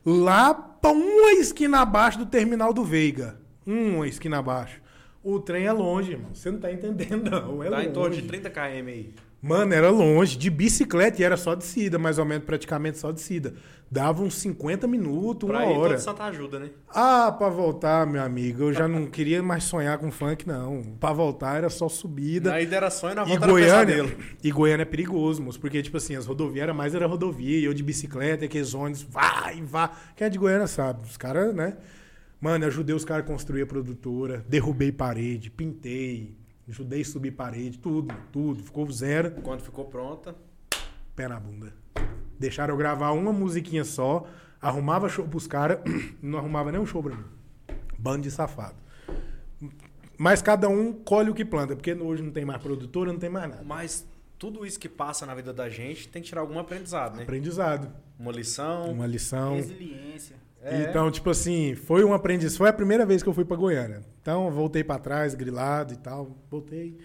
Lá 0.05 0.55
pra 0.55 0.91
uma 0.91 1.33
esquina 1.35 1.81
abaixo 1.81 2.19
do 2.19 2.25
terminal 2.27 2.73
do 2.73 2.83
Veiga. 2.83 3.37
Uma 3.67 4.09
esquina 4.09 4.39
abaixo. 4.39 4.81
O 5.23 5.39
trem 5.39 5.67
é 5.67 5.73
longe, 5.73 6.13
irmão. 6.13 6.31
Você 6.35 6.51
não 6.51 6.59
tá 6.59 6.73
entendendo, 6.73 7.31
não. 7.31 7.63
É 7.63 7.69
Dá 7.69 7.77
longe. 7.77 7.89
em 7.89 7.93
torno 7.93 8.17
de 8.17 8.23
30 8.23 8.49
km 8.49 8.59
aí. 8.89 9.15
Mano, 9.43 9.73
era 9.73 9.91
longe. 9.91 10.37
De 10.37 10.51
bicicleta 10.51 11.21
e 11.21 11.25
era 11.25 11.37
só 11.37 11.55
descida, 11.55 11.99
mais 11.99 12.19
ou 12.19 12.25
menos, 12.25 12.45
praticamente 12.45 12.99
só 12.99 13.11
descida. 13.11 13.55
Dava 13.91 14.23
uns 14.23 14.35
50 14.35 14.87
minutos, 14.87 15.49
uma 15.49 15.59
Pra 15.59 15.71
ir 15.71 15.77
hora. 15.77 15.99
Santa 15.99 16.25
Ajuda, 16.25 16.61
né? 16.61 16.71
Ah, 16.89 17.33
pra 17.33 17.49
voltar, 17.49 18.07
meu 18.07 18.23
amigo, 18.23 18.65
eu 18.65 18.73
já 18.73 18.87
não 18.87 19.07
queria 19.07 19.43
mais 19.43 19.65
sonhar 19.65 19.99
com 19.99 20.13
funk, 20.13 20.47
não. 20.47 20.83
Pra 21.01 21.13
voltar 21.13 21.57
era 21.57 21.69
só 21.69 21.89
subida. 21.89 22.51
Na 22.51 22.61
ida 22.61 22.77
era 22.77 22.91
sonho, 22.91 23.17
na 23.17 23.23
E 23.23 23.31
volta 23.31 23.45
era 23.45 23.53
Goiânia, 23.53 23.87
pesadelo. 23.87 24.23
e 24.45 24.51
Goiânia 24.53 24.83
é 24.83 24.87
perigoso, 24.87 25.43
moço, 25.43 25.59
porque, 25.59 25.83
tipo 25.83 25.97
assim, 25.97 26.15
as 26.15 26.27
rodovias 26.27 26.63
era 26.63 26.75
mais 26.75 26.95
era 26.95 27.07
rodovia, 27.07 27.59
e 27.59 27.65
eu 27.65 27.75
de 27.75 27.83
bicicleta, 27.83 28.45
aqueles 28.45 28.75
ônibus, 28.75 29.03
vai, 29.03 29.61
vai. 29.63 29.91
Quem 30.15 30.27
é 30.27 30.31
de 30.31 30.39
Goiânia 30.39 30.69
sabe, 30.69 31.03
os 31.05 31.17
caras, 31.17 31.53
né? 31.53 31.77
Mano, 32.41 32.65
ajudei 32.67 32.95
os 32.95 33.05
caras 33.05 33.25
a 33.25 33.27
construir 33.27 33.63
a 33.63 33.67
produtora, 33.67 34.45
derrubei 34.49 34.93
parede, 34.93 35.51
pintei, 35.51 36.37
ajudei 36.71 37.03
a 37.03 37.05
subir 37.05 37.33
parede, 37.33 37.79
tudo, 37.79 38.15
tudo. 38.33 38.63
Ficou 38.63 38.91
zero, 38.91 39.33
Quando 39.43 39.61
ficou 39.63 39.85
pronta, 39.85 40.35
pé 41.15 41.29
na 41.29 41.39
bunda. 41.39 41.73
Deixaram 42.39 42.73
eu 42.75 42.79
gravar 42.79 43.11
uma 43.13 43.33
musiquinha 43.33 43.85
só, 43.85 44.27
arrumava 44.61 45.09
show 45.09 45.27
pros 45.29 45.47
caras, 45.47 45.79
não 46.23 46.39
arrumava 46.39 46.73
nem 46.73 46.81
um 46.81 46.87
show 46.87 47.03
pra 47.03 47.15
mim. 47.15 47.25
Bando 47.99 48.23
de 48.23 48.31
safado. 48.31 48.77
Mas 50.17 50.43
cada 50.43 50.69
um 50.69 50.93
colhe 50.93 51.31
o 51.31 51.35
que 51.35 51.45
planta, 51.45 51.75
porque 51.75 51.93
hoje 51.95 52.23
não 52.23 52.31
tem 52.31 52.45
mais 52.45 52.61
produtora, 52.63 53.13
não 53.13 53.19
tem 53.19 53.31
mais 53.31 53.49
nada. 53.51 53.63
mas 53.65 54.07
tudo 54.39 54.65
isso 54.65 54.79
que 54.81 54.89
passa 54.89 55.27
na 55.27 55.35
vida 55.35 55.53
da 55.53 55.69
gente 55.69 56.09
tem 56.09 56.23
que 56.23 56.29
tirar 56.29 56.41
algum 56.41 56.59
aprendizado, 56.59 57.17
né? 57.17 57.23
Aprendizado, 57.25 57.91
Uma 58.19 58.33
lição. 58.33 58.91
uma 58.93 59.07
lição. 59.07 59.55
Resiliência. 59.57 60.37
É. 60.63 60.83
Então, 60.89 61.11
tipo 61.11 61.31
assim, 61.31 61.75
foi 61.75 62.05
um 62.05 62.13
aprendizado. 62.13 62.59
Foi 62.59 62.69
a 62.69 62.73
primeira 62.73 63.07
vez 63.07 63.23
que 63.23 63.29
eu 63.29 63.33
fui 63.33 63.45
pra 63.45 63.57
Goiânia. 63.57 64.03
Então, 64.21 64.51
voltei 64.51 64.85
pra 64.85 64.99
trás, 64.99 65.35
grilado 65.35 65.95
e 65.95 65.97
tal. 65.97 66.37
Voltei. 66.51 66.99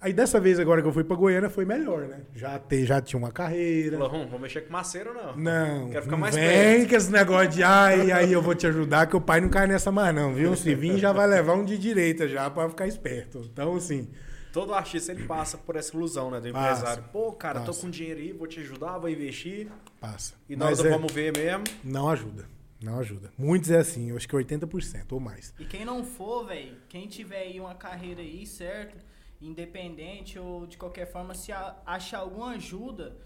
Aí 0.00 0.14
dessa 0.14 0.40
vez 0.40 0.58
agora 0.58 0.80
que 0.80 0.88
eu 0.88 0.92
fui 0.92 1.04
pra 1.04 1.14
Goiânia 1.14 1.50
foi 1.50 1.66
melhor, 1.66 2.08
né? 2.08 2.20
Já, 2.34 2.58
te, 2.58 2.86
já 2.86 3.02
tinha 3.02 3.18
uma 3.18 3.30
carreira. 3.30 3.98
Falou, 3.98 4.14
hum, 4.22 4.26
vou 4.28 4.38
mexer 4.38 4.62
com 4.62 4.72
maceiro, 4.72 5.12
não. 5.12 5.36
Não, 5.36 5.90
Quero 5.90 6.04
ficar 6.04 6.16
mais 6.16 6.34
vem 6.34 6.48
perto. 6.48 6.88
com 6.88 6.96
esse 6.96 7.12
negócio 7.12 7.48
de 7.50 7.62
ai, 7.62 8.10
aí 8.10 8.32
eu 8.32 8.40
vou 8.40 8.54
te 8.54 8.66
ajudar, 8.66 9.06
que 9.06 9.14
o 9.16 9.20
pai 9.20 9.42
não 9.42 9.50
cai 9.50 9.66
nessa 9.66 9.92
mais 9.92 10.14
não, 10.14 10.32
viu? 10.32 10.56
Se 10.56 10.74
vir 10.74 10.96
já 10.96 11.12
vai 11.12 11.26
levar 11.26 11.52
um 11.54 11.64
de 11.66 11.76
direita 11.76 12.26
já 12.26 12.48
pra 12.48 12.66
ficar 12.70 12.86
esperto. 12.86 13.42
Então, 13.52 13.74
assim, 13.76 14.08
Todo 14.54 14.72
artista 14.74 15.12
ele 15.12 15.24
passa 15.26 15.56
por 15.58 15.76
essa 15.76 15.94
ilusão, 15.94 16.30
né? 16.30 16.40
Do 16.40 16.50
Passa. 16.50 16.72
empresário. 16.80 17.04
Pô, 17.12 17.30
cara, 17.32 17.60
tô 17.60 17.66
Passa. 17.66 17.82
com 17.82 17.90
dinheiro 17.90 18.18
aí, 18.20 18.32
vou 18.32 18.46
te 18.48 18.58
ajudar, 18.60 18.96
vou 18.98 19.08
investir. 19.10 19.68
passa. 20.00 20.32
E 20.48 20.56
nós 20.56 20.82
é- 20.84 20.88
vamos 20.88 21.12
ver 21.12 21.32
mesmo. 21.36 21.62
não 21.84 22.08
ajuda, 22.08 22.46
não 22.82 22.98
ajuda. 22.98 23.32
Muitos 23.38 23.70
é 23.70 23.78
assim, 23.78 24.10
eu 24.10 24.16
acho 24.16 24.28
que 24.28 24.34
80% 24.34 25.12
ou 25.12 25.20
mais. 25.20 25.54
E 25.58 25.64
quem 25.64 25.84
não 25.84 26.04
for, 26.04 26.46
velho, 26.46 26.76
quem 26.88 27.06
tiver 27.08 27.40
aí 27.40 27.60
uma 27.60 27.74
carreira 27.74 28.20
aí, 28.20 28.46
certo? 28.46 28.96
Independente 29.40 30.38
ou 30.38 30.66
de 30.66 30.76
qualquer 30.76 31.10
forma, 31.10 31.34
se 31.34 31.50
a- 31.52 31.76
achar 31.84 32.18
alguma 32.18 32.50
ajuda, 32.52 33.16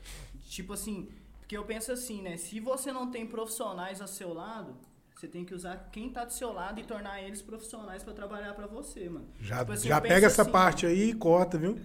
tipo 0.48 0.72
assim, 0.72 1.08
porque 1.40 1.56
eu 1.56 1.64
penso 1.64 1.92
assim, 1.92 2.22
né? 2.22 2.36
Se 2.36 2.58
você 2.60 2.90
não 2.92 3.10
tem 3.10 3.26
profissionais 3.26 4.00
ao 4.00 4.08
seu 4.08 4.32
lado, 4.32 4.76
você 5.14 5.28
tem 5.28 5.44
que 5.44 5.54
usar 5.54 5.90
quem 5.92 6.10
tá 6.10 6.24
do 6.24 6.32
seu 6.32 6.52
lado 6.52 6.80
e 6.80 6.84
tornar 6.84 7.22
eles 7.22 7.40
profissionais 7.40 8.02
pra 8.02 8.12
trabalhar 8.12 8.52
pra 8.52 8.66
você, 8.66 9.08
mano. 9.08 9.28
Já, 9.40 9.60
Tipo 9.60 9.72
assim, 9.72 9.88
já 9.88 10.00
pega 10.00 10.26
essa 10.26 10.42
assim, 10.42 10.50
parte 10.50 10.86
aí 10.86 11.10
e 11.10 11.14
corta, 11.14 11.56
viu? 11.56 11.78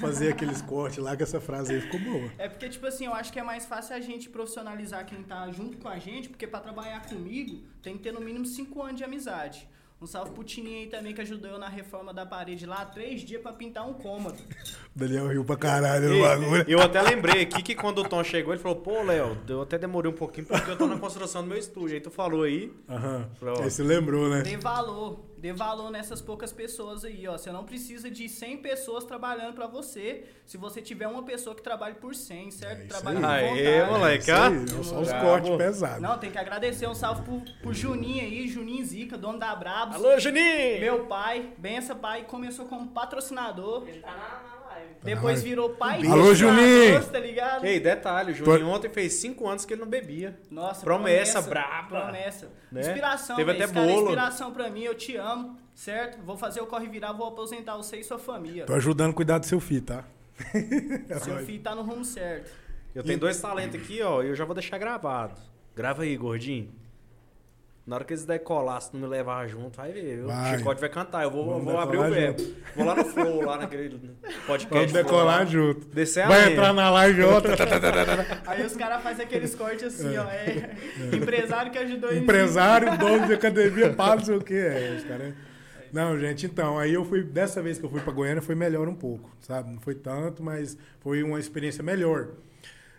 Fazer 0.00 0.32
aqueles 0.32 0.60
cortes 0.60 0.98
lá, 0.98 1.16
que 1.16 1.22
essa 1.22 1.40
frase 1.40 1.74
aí 1.74 1.80
ficou 1.80 2.00
boa. 2.00 2.30
É 2.36 2.48
porque, 2.48 2.68
tipo 2.68 2.84
assim, 2.86 3.06
eu 3.06 3.14
acho 3.14 3.32
que 3.32 3.38
é 3.38 3.42
mais 3.42 3.64
fácil 3.66 3.94
a 3.94 4.00
gente 4.00 4.28
profissionalizar 4.28 5.06
quem 5.06 5.22
tá 5.22 5.50
junto 5.52 5.78
com 5.78 5.88
a 5.88 5.98
gente, 5.98 6.28
porque 6.28 6.46
pra 6.46 6.60
trabalhar 6.60 7.06
comigo 7.06 7.62
tem 7.80 7.96
que 7.96 8.02
ter 8.02 8.12
no 8.12 8.20
mínimo 8.20 8.44
5 8.44 8.82
anos 8.82 8.96
de 8.96 9.04
amizade. 9.04 9.68
Um 10.02 10.06
salve 10.06 10.32
pro 10.32 10.42
Tininho 10.42 10.80
aí 10.80 10.86
também 10.88 11.14
que 11.14 11.20
ajudou 11.20 11.48
eu 11.48 11.58
na 11.60 11.68
reforma 11.68 12.12
da 12.12 12.26
parede 12.26 12.66
lá, 12.66 12.84
três 12.84 13.20
dias 13.20 13.40
pra 13.40 13.52
pintar 13.52 13.88
um 13.88 13.92
cômodo. 13.92 14.36
O 14.96 14.98
Daniel 14.98 15.28
riu 15.28 15.44
pra 15.44 15.56
caralho 15.56 16.08
no 16.08 16.16
E- 16.16 16.20
bagulho. 16.22 16.64
eu 16.66 16.80
até 16.82 17.00
lembrei 17.00 17.42
aqui 17.42 17.62
que 17.62 17.72
quando 17.76 17.98
o 17.98 18.08
Tom 18.08 18.24
chegou, 18.24 18.52
ele 18.52 18.60
falou, 18.60 18.78
pô, 18.78 19.00
Léo, 19.04 19.38
eu 19.48 19.62
até 19.62 19.78
demorei 19.78 20.10
um 20.10 20.14
pouquinho 20.14 20.44
porque 20.48 20.68
eu 20.72 20.76
tô 20.76 20.88
na 20.88 20.98
construção 20.98 21.42
do 21.42 21.48
meu 21.48 21.56
estúdio. 21.56 21.94
Aí 21.94 22.00
tu 22.00 22.10
falou 22.10 22.42
aí. 22.42 22.72
Aham. 22.88 23.28
Aí 23.62 23.70
você 23.70 23.84
lembrou, 23.84 24.28
né? 24.28 24.42
Dê 24.42 24.56
valor, 24.56 25.20
dê 25.42 25.52
valor 25.52 25.90
nessas 25.90 26.22
poucas 26.22 26.52
pessoas 26.52 27.04
aí, 27.04 27.26
ó. 27.26 27.32
Você 27.36 27.50
não 27.50 27.64
precisa 27.64 28.08
de 28.08 28.28
100 28.28 28.58
pessoas 28.58 29.04
trabalhando 29.04 29.54
pra 29.54 29.66
você, 29.66 30.24
se 30.46 30.56
você 30.56 30.80
tiver 30.80 31.08
uma 31.08 31.24
pessoa 31.24 31.52
que 31.56 31.60
trabalhe 31.60 31.96
por 31.96 32.14
100, 32.14 32.52
certo? 32.52 32.78
É 32.78 32.84
isso 32.84 32.88
Trabalhando 32.88 33.26
aí. 33.26 33.48
com 33.48 33.54
Aê, 33.54 33.84
moleque, 33.86 34.30
Isso 34.30 34.78
ó. 34.78 34.82
só 34.84 35.00
os 35.00 35.12
cortes 35.12 35.56
pesados. 35.56 36.00
Não, 36.00 36.16
tem 36.16 36.30
que 36.30 36.38
agradecer 36.38 36.86
um 36.86 36.94
salve 36.94 37.22
pro, 37.22 37.42
pro 37.60 37.74
Juninho 37.74 38.22
aí, 38.22 38.46
Juninho 38.46 38.86
Zica, 38.86 39.18
dono 39.18 39.36
da 39.40 39.52
Brabos. 39.56 39.96
Alô, 39.96 40.16
Juninho! 40.20 40.80
Meu 40.80 41.06
pai, 41.06 41.52
bença 41.58 41.92
pai, 41.92 42.22
começou 42.22 42.66
como 42.66 42.90
patrocinador, 42.92 43.88
Ele 43.88 43.98
tá 43.98 44.12
na. 44.12 44.61
Depois 45.02 45.34
live. 45.36 45.48
virou 45.48 45.70
pai 45.70 46.04
Alô, 46.06 46.32
de 46.32 46.38
Juninho! 46.40 47.04
tá 47.06 47.18
ligado? 47.18 47.64
Ei, 47.64 47.78
detalhe, 47.80 48.32
o 48.32 48.34
Juninho 48.34 48.68
ontem 48.68 48.88
fez 48.88 49.14
5 49.14 49.48
anos 49.48 49.64
que 49.64 49.74
ele 49.74 49.80
não 49.82 49.88
bebia. 49.88 50.38
Nossa, 50.50 50.82
Promessa 50.84 51.40
braba. 51.42 52.00
Promessa. 52.02 52.50
Né? 52.70 52.80
Inspiração, 52.80 53.36
Teve 53.36 53.50
até 53.52 53.66
cara 53.66 53.80
é 53.80 53.86
bolo. 53.86 54.02
inspiração 54.02 54.52
pra 54.52 54.70
mim, 54.70 54.82
eu 54.82 54.94
te 54.94 55.16
amo, 55.16 55.56
certo? 55.74 56.22
Vou 56.22 56.36
fazer 56.36 56.60
o 56.60 56.66
corre 56.66 56.88
virar, 56.88 57.12
vou 57.12 57.26
aposentar 57.28 57.76
você 57.76 57.98
e 57.98 58.04
sua 58.04 58.18
família. 58.18 58.64
Tô 58.66 58.74
ajudando 58.74 59.10
a 59.10 59.14
cuidar 59.14 59.38
do 59.38 59.46
seu 59.46 59.60
filho, 59.60 59.82
tá? 59.82 60.04
Seu 61.22 61.38
filho 61.44 61.62
tá 61.62 61.74
no 61.74 61.82
rumo 61.82 62.04
certo. 62.04 62.50
Eu 62.94 63.02
tenho 63.02 63.18
dois 63.18 63.40
talentos 63.40 63.80
aqui, 63.80 64.02
ó, 64.02 64.22
e 64.22 64.28
eu 64.28 64.34
já 64.34 64.44
vou 64.44 64.54
deixar 64.54 64.76
gravado. 64.78 65.40
Grava 65.74 66.02
aí, 66.02 66.16
gordinho. 66.16 66.68
Na 67.84 67.96
hora 67.96 68.04
que 68.04 68.12
eles 68.12 68.24
decolar, 68.24 68.80
se 68.80 68.90
não 68.94 69.00
me 69.00 69.08
levar 69.08 69.48
junto, 69.48 69.76
vai 69.76 69.90
ver? 69.90 70.22
Vai. 70.22 70.54
O 70.54 70.58
Chicote 70.58 70.80
vai 70.80 70.88
cantar, 70.88 71.24
eu 71.24 71.30
vou, 71.32 71.44
Vamos 71.46 71.64
vou 71.64 71.78
abrir 71.78 71.98
o 71.98 72.08
verbo. 72.08 72.40
Vou 72.76 72.86
lá 72.86 72.94
no 72.94 73.04
Flow, 73.04 73.44
lá 73.44 73.58
naquele 73.58 73.98
podcast. 74.46 74.68
Vamos 74.70 74.92
decolar 74.92 75.46
junto. 75.48 75.88
Descer 75.88 76.22
a 76.22 76.28
Vai 76.28 76.52
entrar 76.52 76.72
na 76.72 76.88
live 76.90 77.24
outra. 77.24 77.56
Aí 78.46 78.64
os 78.64 78.76
caras 78.76 79.02
fazem 79.02 79.24
aqueles 79.26 79.52
cortes 79.56 79.82
assim, 79.82 80.16
ó. 80.16 80.22
É, 80.28 80.76
empresário 81.12 81.72
que 81.72 81.78
ajudou 81.78 82.10
ele. 82.10 82.20
Empresário, 82.20 82.96
dono 82.96 83.26
de 83.26 83.34
academia, 83.34 83.90
pá, 83.94 84.14
não 84.14 84.24
sei 84.24 84.36
o 84.36 84.40
que. 84.40 84.54
É, 84.54 84.94
os 84.96 85.02
caras. 85.02 85.34
Não, 85.92 86.16
gente, 86.16 86.46
então, 86.46 86.78
aí 86.78 86.94
eu 86.94 87.04
fui. 87.04 87.24
Dessa 87.24 87.60
vez 87.60 87.78
que 87.78 87.84
eu 87.84 87.90
fui 87.90 88.00
pra 88.00 88.12
Goiânia 88.12 88.40
foi 88.40 88.54
melhor 88.54 88.86
um 88.86 88.94
pouco, 88.94 89.28
sabe? 89.40 89.72
Não 89.72 89.80
foi 89.80 89.96
tanto, 89.96 90.40
mas 90.40 90.78
foi 91.00 91.24
uma 91.24 91.40
experiência 91.40 91.82
melhor. 91.82 92.28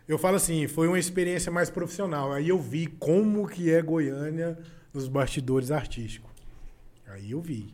Eu 0.08 0.18
falo 0.18 0.36
assim, 0.36 0.68
foi 0.68 0.88
uma 0.88 1.00
experiência 1.00 1.52
mais 1.52 1.70
profissional. 1.70 2.34
Aí 2.34 2.50
eu 2.50 2.60
vi 2.60 2.88
como 2.88 3.48
que 3.48 3.72
é 3.72 3.82
Goiânia 3.82 4.58
nos 4.94 5.08
bastidores 5.08 5.72
artísticos. 5.72 6.30
Aí 7.08 7.32
eu 7.32 7.42
vi. 7.42 7.74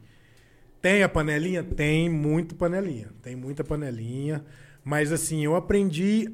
Tem 0.82 1.04
a 1.04 1.10
panelinha? 1.10 1.64
Tem 1.64 2.10
muito 2.10 2.56
panelinha. 2.56 3.10
Tem 3.22 3.36
muita 3.36 3.64
panelinha. 3.64 4.46
Mas 4.84 5.12
assim, 5.12 5.44
eu 5.44 5.56
aprendi 5.56 6.32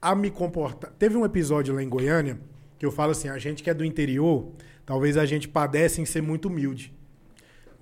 a 0.00 0.14
me 0.14 0.30
comportar. 0.30 0.92
Teve 0.98 1.16
um 1.16 1.24
episódio 1.24 1.74
lá 1.74 1.82
em 1.82 1.88
Goiânia 1.88 2.38
que 2.78 2.84
eu 2.84 2.92
falo 2.92 3.12
assim: 3.12 3.28
a 3.28 3.38
gente 3.38 3.62
que 3.62 3.70
é 3.70 3.74
do 3.74 3.84
interior, 3.84 4.52
talvez 4.84 5.16
a 5.16 5.24
gente 5.24 5.48
padece 5.48 6.00
em 6.00 6.04
ser 6.04 6.20
muito 6.20 6.48
humilde. 6.48 6.92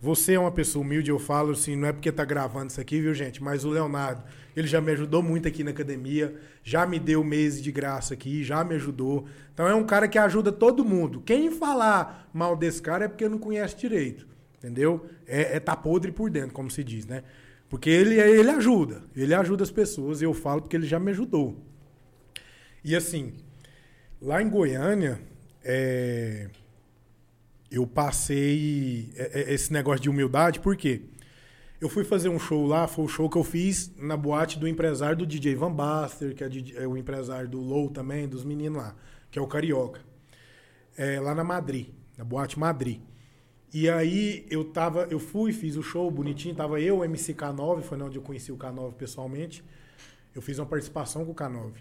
Você 0.03 0.33
é 0.33 0.39
uma 0.39 0.51
pessoa 0.51 0.85
humilde, 0.85 1.13
eu 1.13 1.19
falo 1.21 1.53
assim, 1.53 1.77
não 1.77 1.87
é 1.87 1.93
porque 1.93 2.11
tá 2.11 2.25
gravando 2.25 2.73
isso 2.73 2.81
aqui, 2.81 3.01
viu, 3.01 3.15
gente? 3.15 3.41
Mas 3.41 3.65
o 3.65 3.71
Leonardo, 3.71 4.21
ele 4.57 4.67
já 4.67 4.81
me 4.81 4.91
ajudou 4.91 5.23
muito 5.23 5.47
aqui 5.47 5.63
na 5.63 5.71
academia, 5.71 6.35
já 6.65 6.85
me 6.85 6.99
deu 6.99 7.23
meses 7.23 7.63
de 7.63 7.71
graça 7.71 8.15
aqui, 8.15 8.43
já 8.43 8.65
me 8.65 8.75
ajudou. 8.75 9.29
Então 9.55 9.69
é 9.69 9.75
um 9.77 9.85
cara 9.85 10.09
que 10.09 10.19
ajuda 10.19 10.51
todo 10.51 10.85
mundo. 10.85 11.23
Quem 11.25 11.53
falar 11.53 12.29
mal 12.35 12.57
desse 12.57 12.83
cara 12.83 13.05
é 13.05 13.09
porque 13.09 13.29
não 13.29 13.39
conhece 13.39 13.77
direito, 13.77 14.27
entendeu? 14.59 15.07
É, 15.25 15.59
é 15.59 15.61
tá 15.61 15.77
podre 15.77 16.11
por 16.11 16.29
dentro, 16.29 16.53
como 16.53 16.69
se 16.69 16.83
diz, 16.83 17.07
né? 17.07 17.23
Porque 17.69 17.89
ele, 17.89 18.19
ele 18.19 18.51
ajuda, 18.51 19.05
ele 19.15 19.33
ajuda 19.33 19.63
as 19.63 19.71
pessoas, 19.71 20.21
e 20.21 20.25
eu 20.25 20.35
falo 20.35 20.63
porque 20.63 20.75
ele 20.75 20.87
já 20.89 20.99
me 20.99 21.13
ajudou. 21.13 21.57
E 22.83 22.97
assim, 22.97 23.35
lá 24.21 24.43
em 24.43 24.51
Goiânia, 24.51 25.21
é, 25.63 26.49
eu 27.73 27.87
passei 27.87 29.11
é, 29.17 29.41
é, 29.41 29.55
esse 29.55 29.73
negócio 29.73 30.01
de 30.01 30.11
humildade, 30.11 30.61
por 30.61 30.77
quê? 30.77 31.01
Eu 31.81 31.89
fui 31.89 32.05
fazer 32.05 32.29
um 32.29 32.39
show 32.39 32.67
lá, 32.67 32.87
foi 32.87 33.07
o 33.07 33.09
show 33.09 33.29
que 33.29 33.37
eu 33.37 33.43
fiz 33.43 33.91
na 33.97 34.17
boate 34.17 34.59
do 34.59 34.69
empresário 34.69 35.17
do 35.17 35.27
DJ 35.27 35.55
Van 35.57 35.73
Baster, 35.73 36.35
que 36.35 36.45
é, 36.45 36.49
DJ 36.49 36.77
é 36.77 36.87
o 36.87 36.97
empresário 36.97 37.49
do 37.49 37.59
Low 37.59 37.89
também, 37.91 38.29
dos 38.29 38.45
meninos 38.45 38.83
lá, 38.83 38.95
que 39.31 39.39
é 39.39 39.43
o 39.43 39.47
Carioca. 39.47 40.01
É, 40.97 41.19
lá 41.19 41.35
na 41.35 41.43
Madrid, 41.43 41.89
na 42.17 42.25
boate 42.25 42.59
Madrid. 42.59 43.01
E 43.73 43.89
aí 43.89 44.47
eu 44.51 44.65
tava, 44.65 45.09
eu 45.11 45.19
fui, 45.19 45.51
fiz 45.53 45.77
o 45.77 45.83
show 45.83 46.11
bonitinho, 46.11 46.55
tava 46.55 46.79
eu, 46.79 46.99
o 46.99 47.05
MC 47.05 47.33
K9, 47.33 47.81
foi 47.81 48.01
onde 48.01 48.19
eu 48.19 48.23
conheci 48.23 48.53
o 48.53 48.57
K9 48.57 48.93
pessoalmente. 48.93 49.65
Eu 50.35 50.43
fiz 50.43 50.59
uma 50.59 50.67
participação 50.67 51.25
com 51.25 51.33
o 51.33 51.35
K9. 51.35 51.73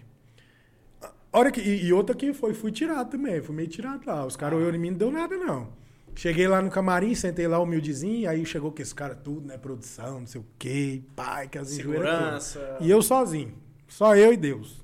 A 1.32 1.38
hora 1.38 1.52
que, 1.52 1.60
e, 1.60 1.84
e 1.84 1.92
outra 1.92 2.14
que 2.14 2.32
foi, 2.32 2.54
fui 2.54 2.72
tirado 2.72 3.10
também, 3.10 3.42
fui 3.42 3.54
meio 3.54 3.68
tirado 3.68 4.06
lá. 4.06 4.24
Os 4.24 4.36
caras 4.36 4.58
olharam 4.58 4.74
em 4.76 4.80
mim, 4.80 4.90
não 4.90 4.98
deu 4.98 5.10
nada 5.10 5.36
não. 5.36 5.81
Cheguei 6.14 6.46
lá 6.46 6.60
no 6.60 6.70
camarim, 6.70 7.14
sentei 7.14 7.48
lá 7.48 7.58
humildezinho, 7.58 8.28
aí 8.28 8.44
chegou 8.44 8.70
com 8.70 8.82
esse 8.82 8.94
cara 8.94 9.14
tudo, 9.14 9.46
né, 9.46 9.56
produção, 9.56 10.20
não 10.20 10.26
sei 10.26 10.40
o 10.40 10.46
quê, 10.58 11.02
pai, 11.16 11.48
que 11.48 11.58
as 11.58 11.68
todas. 11.68 11.76
Segurança. 11.76 12.78
E 12.80 12.90
eu 12.90 13.02
sozinho. 13.02 13.54
Só 13.88 14.14
eu 14.16 14.32
e 14.32 14.36
Deus. 14.36 14.82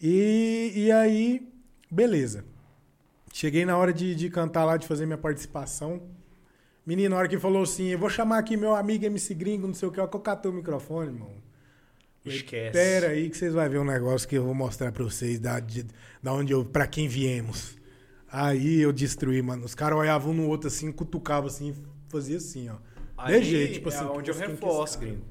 E, 0.00 0.72
e 0.74 0.92
aí, 0.92 1.48
beleza. 1.90 2.44
Cheguei 3.32 3.64
na 3.64 3.76
hora 3.76 3.92
de, 3.92 4.14
de 4.14 4.28
cantar 4.28 4.64
lá, 4.64 4.76
de 4.76 4.86
fazer 4.86 5.06
minha 5.06 5.18
participação. 5.18 6.02
Menino, 6.84 7.10
na 7.10 7.16
hora 7.16 7.28
que 7.28 7.38
falou 7.38 7.62
assim, 7.62 7.88
eu 7.88 7.98
vou 7.98 8.10
chamar 8.10 8.38
aqui 8.38 8.56
meu 8.56 8.74
amigo 8.74 9.04
MC 9.04 9.34
Gringo, 9.34 9.66
não 9.66 9.74
sei 9.74 9.88
o 9.88 9.92
que, 9.92 10.00
ó, 10.00 10.06
que 10.06 10.16
eu 10.16 10.20
catei 10.20 10.50
o 10.50 10.54
microfone, 10.54 11.08
irmão. 11.08 11.30
Esquece. 12.24 12.72
Pera 12.72 13.08
aí 13.08 13.28
que 13.28 13.36
vocês 13.36 13.54
vão 13.54 13.68
ver 13.68 13.78
um 13.78 13.84
negócio 13.84 14.28
que 14.28 14.36
eu 14.36 14.44
vou 14.44 14.54
mostrar 14.54 14.92
pra 14.92 15.02
vocês 15.02 15.40
da, 15.40 15.58
de, 15.60 15.86
da 16.22 16.32
onde 16.32 16.52
eu, 16.52 16.64
pra 16.64 16.86
quem 16.86 17.08
viemos. 17.08 17.76
Aí 18.32 18.80
eu 18.80 18.92
destruí, 18.92 19.42
mano. 19.42 19.64
Os 19.64 19.74
caras 19.74 19.98
olhavam 19.98 20.32
um 20.32 20.34
no 20.34 20.48
outro 20.48 20.68
assim, 20.68 20.90
cutucavam 20.90 21.48
assim, 21.48 21.74
fazia 22.08 22.38
assim, 22.38 22.70
ó. 22.70 22.76
Aí 23.16 23.40
de 23.40 23.50
jeito, 23.50 23.74
tipo 23.74 23.90
é 23.90 23.94
assim. 23.94 24.04
onde 24.06 24.30
eu 24.30 24.34
é 24.34 24.46
reforço, 24.46 24.98
gringo. 24.98 25.22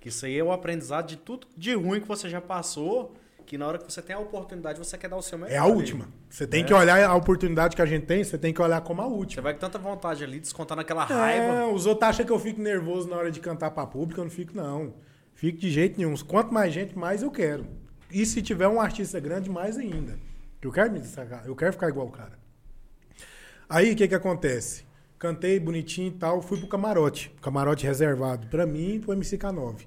Que 0.00 0.08
isso 0.08 0.24
aí 0.24 0.38
é 0.38 0.44
o 0.44 0.52
aprendizado 0.52 1.08
de 1.08 1.16
tudo 1.16 1.46
de 1.56 1.74
ruim 1.74 2.00
que 2.00 2.06
você 2.06 2.28
já 2.28 2.40
passou, 2.40 3.14
que 3.44 3.58
na 3.58 3.66
hora 3.66 3.78
que 3.78 3.92
você 3.92 4.00
tem 4.00 4.14
a 4.14 4.18
oportunidade, 4.18 4.78
você 4.78 4.96
quer 4.96 5.08
dar 5.08 5.16
o 5.16 5.22
seu 5.22 5.36
melhor. 5.36 5.52
É 5.52 5.56
a 5.58 5.64
última. 5.66 6.08
Você 6.30 6.46
tem 6.46 6.62
É. 6.62 6.64
que 6.64 6.72
olhar 6.72 7.02
a 7.04 7.14
oportunidade 7.14 7.74
que 7.74 7.82
a 7.82 7.86
gente 7.86 8.06
tem, 8.06 8.22
você 8.22 8.38
tem 8.38 8.52
que 8.54 8.62
olhar 8.62 8.80
como 8.82 9.02
a 9.02 9.06
Você 9.06 9.12
última. 9.14 9.42
vai 9.42 9.54
com 9.54 9.60
tanta 9.60 9.78
vontade 9.78 10.22
ali, 10.22 10.38
descontar 10.38 10.76
naquela 10.76 11.04
raiva. 11.04 11.44
É, 11.46 11.66
os 11.66 11.86
outros 11.86 12.08
acham 12.08 12.24
que 12.24 12.32
eu 12.32 12.38
fico 12.38 12.60
nervoso 12.60 13.08
na 13.08 13.16
hora 13.16 13.30
de 13.30 13.40
cantar 13.40 13.70
pra 13.72 13.86
público, 13.86 14.20
eu 14.20 14.24
não 14.24 14.30
fico, 14.30 14.56
não. 14.56 14.94
Fico 15.34 15.58
de 15.58 15.70
jeito 15.70 15.98
nenhum. 15.98 16.14
Quanto 16.18 16.54
mais 16.54 16.72
gente, 16.72 16.96
mais 16.96 17.22
eu 17.22 17.30
quero. 17.30 17.66
E 18.10 18.24
se 18.24 18.40
tiver 18.40 18.68
um 18.68 18.80
artista 18.80 19.18
grande, 19.18 19.50
mais 19.50 19.76
ainda. 19.76 20.16
Eu 20.62 20.70
quero 20.72 20.90
me 20.92 21.00
destacar, 21.00 21.44
eu 21.46 21.54
quero 21.56 21.72
ficar 21.72 21.88
igual 21.88 22.06
o 22.06 22.10
cara. 22.10 22.38
Aí 23.68 23.92
o 23.92 23.96
que 23.96 24.08
que 24.08 24.14
acontece? 24.14 24.84
Cantei 25.18 25.58
bonitinho 25.58 26.08
e 26.08 26.12
tal, 26.12 26.42
fui 26.42 26.58
pro 26.58 26.68
camarote. 26.68 27.32
Camarote 27.40 27.86
reservado 27.86 28.46
pra 28.48 28.66
mim 28.66 28.96
e 28.96 28.98
pro 29.00 29.12
MCK9. 29.16 29.86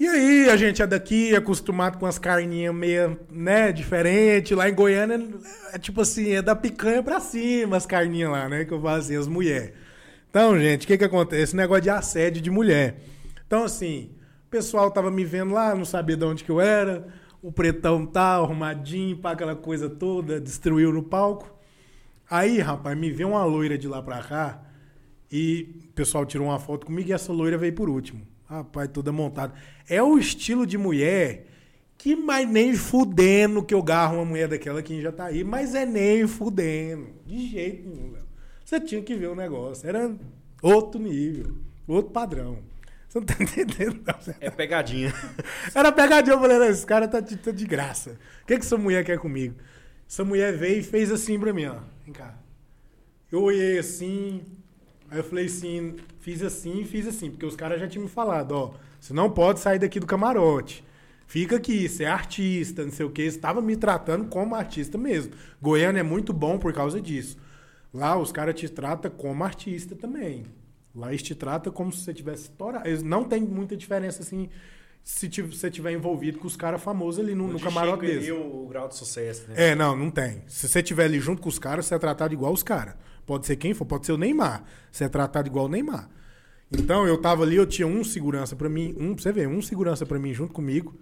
E 0.00 0.06
aí, 0.06 0.48
a 0.48 0.56
gente 0.56 0.80
é 0.80 0.86
daqui, 0.86 1.34
acostumado 1.34 1.98
com 1.98 2.06
as 2.06 2.18
carninhas 2.20 2.72
meio, 2.72 3.18
né, 3.30 3.72
diferente. 3.72 4.54
Lá 4.54 4.68
em 4.68 4.74
Goiânia, 4.74 5.20
é 5.72 5.78
tipo 5.78 6.00
assim, 6.02 6.32
é 6.34 6.40
da 6.42 6.54
picanha 6.54 7.02
pra 7.02 7.18
cima 7.18 7.76
as 7.76 7.84
carninhas 7.84 8.30
lá, 8.30 8.48
né? 8.48 8.64
Que 8.64 8.72
eu 8.72 8.80
falo 8.80 8.96
assim, 9.00 9.16
as 9.16 9.26
mulheres. 9.26 9.72
Então, 10.30 10.56
gente, 10.58 10.84
o 10.84 10.86
que 10.86 10.98
que 10.98 11.04
acontece? 11.04 11.42
Esse 11.42 11.56
negócio 11.56 11.82
de 11.82 11.90
assédio 11.90 12.40
de 12.40 12.50
mulher. 12.50 13.00
Então, 13.44 13.64
assim, 13.64 14.10
O 14.48 14.50
pessoal 14.50 14.90
tava 14.90 15.10
me 15.10 15.26
vendo 15.26 15.52
lá, 15.52 15.74
não 15.74 15.84
sabia 15.84 16.16
de 16.16 16.24
onde 16.24 16.42
que 16.42 16.50
eu 16.50 16.58
era. 16.58 17.06
O 17.42 17.52
pretão 17.52 18.06
tá 18.06 18.36
arrumadinho, 18.36 19.18
pá, 19.18 19.32
aquela 19.32 19.54
coisa 19.54 19.90
toda, 19.90 20.40
destruiu 20.40 20.90
no 20.90 21.02
palco. 21.02 21.54
Aí, 22.30 22.58
rapaz, 22.58 22.96
me 22.96 23.10
vê 23.10 23.24
uma 23.24 23.44
loira 23.44 23.78
de 23.78 23.88
lá 23.88 24.02
pra 24.02 24.22
cá 24.22 24.62
e 25.30 25.86
o 25.90 25.92
pessoal 25.92 26.24
tirou 26.26 26.48
uma 26.48 26.58
foto 26.58 26.86
comigo 26.86 27.08
e 27.08 27.12
essa 27.12 27.32
loira 27.32 27.56
veio 27.56 27.72
por 27.72 27.88
último. 27.88 28.26
Rapaz, 28.46 28.88
toda 28.92 29.12
montada. 29.12 29.54
É 29.88 30.02
o 30.02 30.18
estilo 30.18 30.66
de 30.66 30.78
mulher 30.78 31.46
que 31.96 32.14
mais 32.14 32.48
nem 32.48 32.74
fudendo 32.74 33.62
que 33.62 33.74
eu 33.74 33.82
garro 33.82 34.16
uma 34.16 34.24
mulher 34.24 34.48
daquela 34.48 34.82
que 34.82 35.02
já 35.02 35.10
tá 35.10 35.24
aí, 35.26 35.42
mas 35.42 35.74
é 35.74 35.84
nem 35.84 36.26
fudendo. 36.26 37.08
De 37.26 37.48
jeito 37.48 37.88
nenhum, 37.88 38.12
velho. 38.12 38.24
Você 38.64 38.80
tinha 38.80 39.02
que 39.02 39.14
ver 39.14 39.28
o 39.28 39.34
negócio. 39.34 39.88
Era 39.88 40.14
outro 40.62 41.00
nível, 41.00 41.56
outro 41.86 42.12
padrão. 42.12 42.58
Você 43.08 43.18
não 43.18 43.26
tá 43.26 43.34
entendendo, 43.42 44.00
não. 44.06 44.34
É 44.40 44.50
pegadinha. 44.50 45.12
era 45.74 45.90
pegadinha, 45.90 46.36
eu 46.36 46.40
falei, 46.40 46.58
"Não, 46.58 46.66
esse 46.66 46.84
cara 46.86 47.08
tá 47.08 47.20
de, 47.20 47.36
tá 47.36 47.50
de 47.50 47.66
graça. 47.66 48.18
O 48.42 48.46
que, 48.46 48.58
que 48.58 48.64
essa 48.64 48.76
mulher 48.76 49.04
quer 49.04 49.18
comigo? 49.18 49.54
Essa 50.08 50.24
mulher 50.24 50.56
veio 50.56 50.80
e 50.80 50.82
fez 50.82 51.10
assim 51.10 51.38
pra 51.38 51.52
mim, 51.52 51.66
ó. 51.66 51.76
Vem 52.08 52.14
cá. 52.14 52.34
Eu 53.30 53.42
olhei 53.42 53.78
assim, 53.78 54.40
aí 55.10 55.18
eu 55.18 55.24
falei 55.24 55.44
assim, 55.44 55.96
fiz 56.20 56.42
assim, 56.42 56.82
fiz 56.86 57.06
assim, 57.06 57.30
porque 57.30 57.44
os 57.44 57.54
caras 57.54 57.78
já 57.78 57.86
tinham 57.86 58.04
me 58.04 58.08
falado, 58.08 58.52
ó, 58.52 58.74
você 58.98 59.12
não 59.12 59.30
pode 59.30 59.60
sair 59.60 59.78
daqui 59.78 60.00
do 60.00 60.06
camarote. 60.06 60.82
Fica 61.26 61.56
aqui, 61.56 61.86
você 61.86 62.04
é 62.04 62.08
artista, 62.08 62.82
não 62.82 62.90
sei 62.90 63.04
o 63.04 63.10
que. 63.10 63.20
Estava 63.20 63.60
me 63.60 63.76
tratando 63.76 64.24
como 64.24 64.54
artista 64.54 64.96
mesmo. 64.96 65.34
Goiânia 65.60 66.00
é 66.00 66.02
muito 66.02 66.32
bom 66.32 66.58
por 66.58 66.72
causa 66.72 66.98
disso. 66.98 67.36
Lá 67.92 68.16
os 68.16 68.32
caras 68.32 68.58
te 68.58 68.70
tratam 68.70 69.10
como 69.10 69.44
artista 69.44 69.94
também. 69.94 70.46
Lá 70.94 71.10
eles 71.10 71.22
te 71.22 71.34
tratam 71.34 71.70
como 71.70 71.92
se 71.92 72.02
você 72.02 72.14
tivesse 72.14 72.44
estourado. 72.44 72.88
Eles 72.88 73.02
não 73.02 73.24
tem 73.24 73.42
muita 73.42 73.76
diferença 73.76 74.22
assim 74.22 74.48
se 75.08 75.26
você 75.40 75.70
tiver 75.70 75.92
envolvido 75.92 76.38
com 76.38 76.46
os 76.46 76.54
caras 76.54 76.82
famosos 76.82 77.18
ali 77.24 77.34
no, 77.34 77.48
no 77.48 77.58
camarote 77.58 78.04
deles. 78.04 78.24
ali 78.24 78.32
o, 78.32 78.66
grau 78.68 78.86
de 78.88 78.94
sucesso, 78.94 79.48
né? 79.48 79.70
É, 79.70 79.74
não, 79.74 79.96
não 79.96 80.10
tem. 80.10 80.42
Se 80.46 80.68
você 80.68 80.80
estiver 80.80 81.06
ali 81.06 81.18
junto 81.18 81.40
com 81.40 81.48
os 81.48 81.58
caras, 81.58 81.86
você 81.86 81.94
é 81.94 81.98
tratado 81.98 82.34
igual 82.34 82.52
os 82.52 82.62
caras. 82.62 82.94
Pode 83.24 83.46
ser 83.46 83.56
quem 83.56 83.72
for, 83.72 83.86
pode 83.86 84.04
ser 84.04 84.12
o 84.12 84.18
Neymar. 84.18 84.64
Você 84.92 85.04
é 85.04 85.08
tratado 85.08 85.48
igual 85.48 85.64
o 85.64 85.68
Neymar. 85.68 86.10
Então, 86.70 87.06
eu 87.06 87.16
tava 87.16 87.42
ali, 87.42 87.56
eu 87.56 87.64
tinha 87.64 87.88
um 87.88 88.04
segurança 88.04 88.54
pra 88.54 88.68
mim, 88.68 88.94
um, 88.98 89.14
pra 89.14 89.22
você 89.22 89.32
ver, 89.32 89.48
um 89.48 89.62
segurança 89.62 90.04
pra 90.04 90.18
mim 90.18 90.34
junto 90.34 90.52
comigo. 90.52 90.94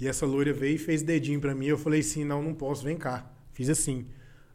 E 0.00 0.08
essa 0.08 0.24
loira 0.24 0.54
veio 0.54 0.76
e 0.76 0.78
fez 0.78 1.02
dedinho 1.02 1.38
pra 1.38 1.54
mim. 1.54 1.66
Eu 1.66 1.76
falei 1.76 2.00
assim: 2.00 2.24
não, 2.24 2.42
não 2.42 2.54
posso, 2.54 2.82
vem 2.82 2.96
cá. 2.96 3.30
Fiz 3.52 3.68
assim. 3.68 4.06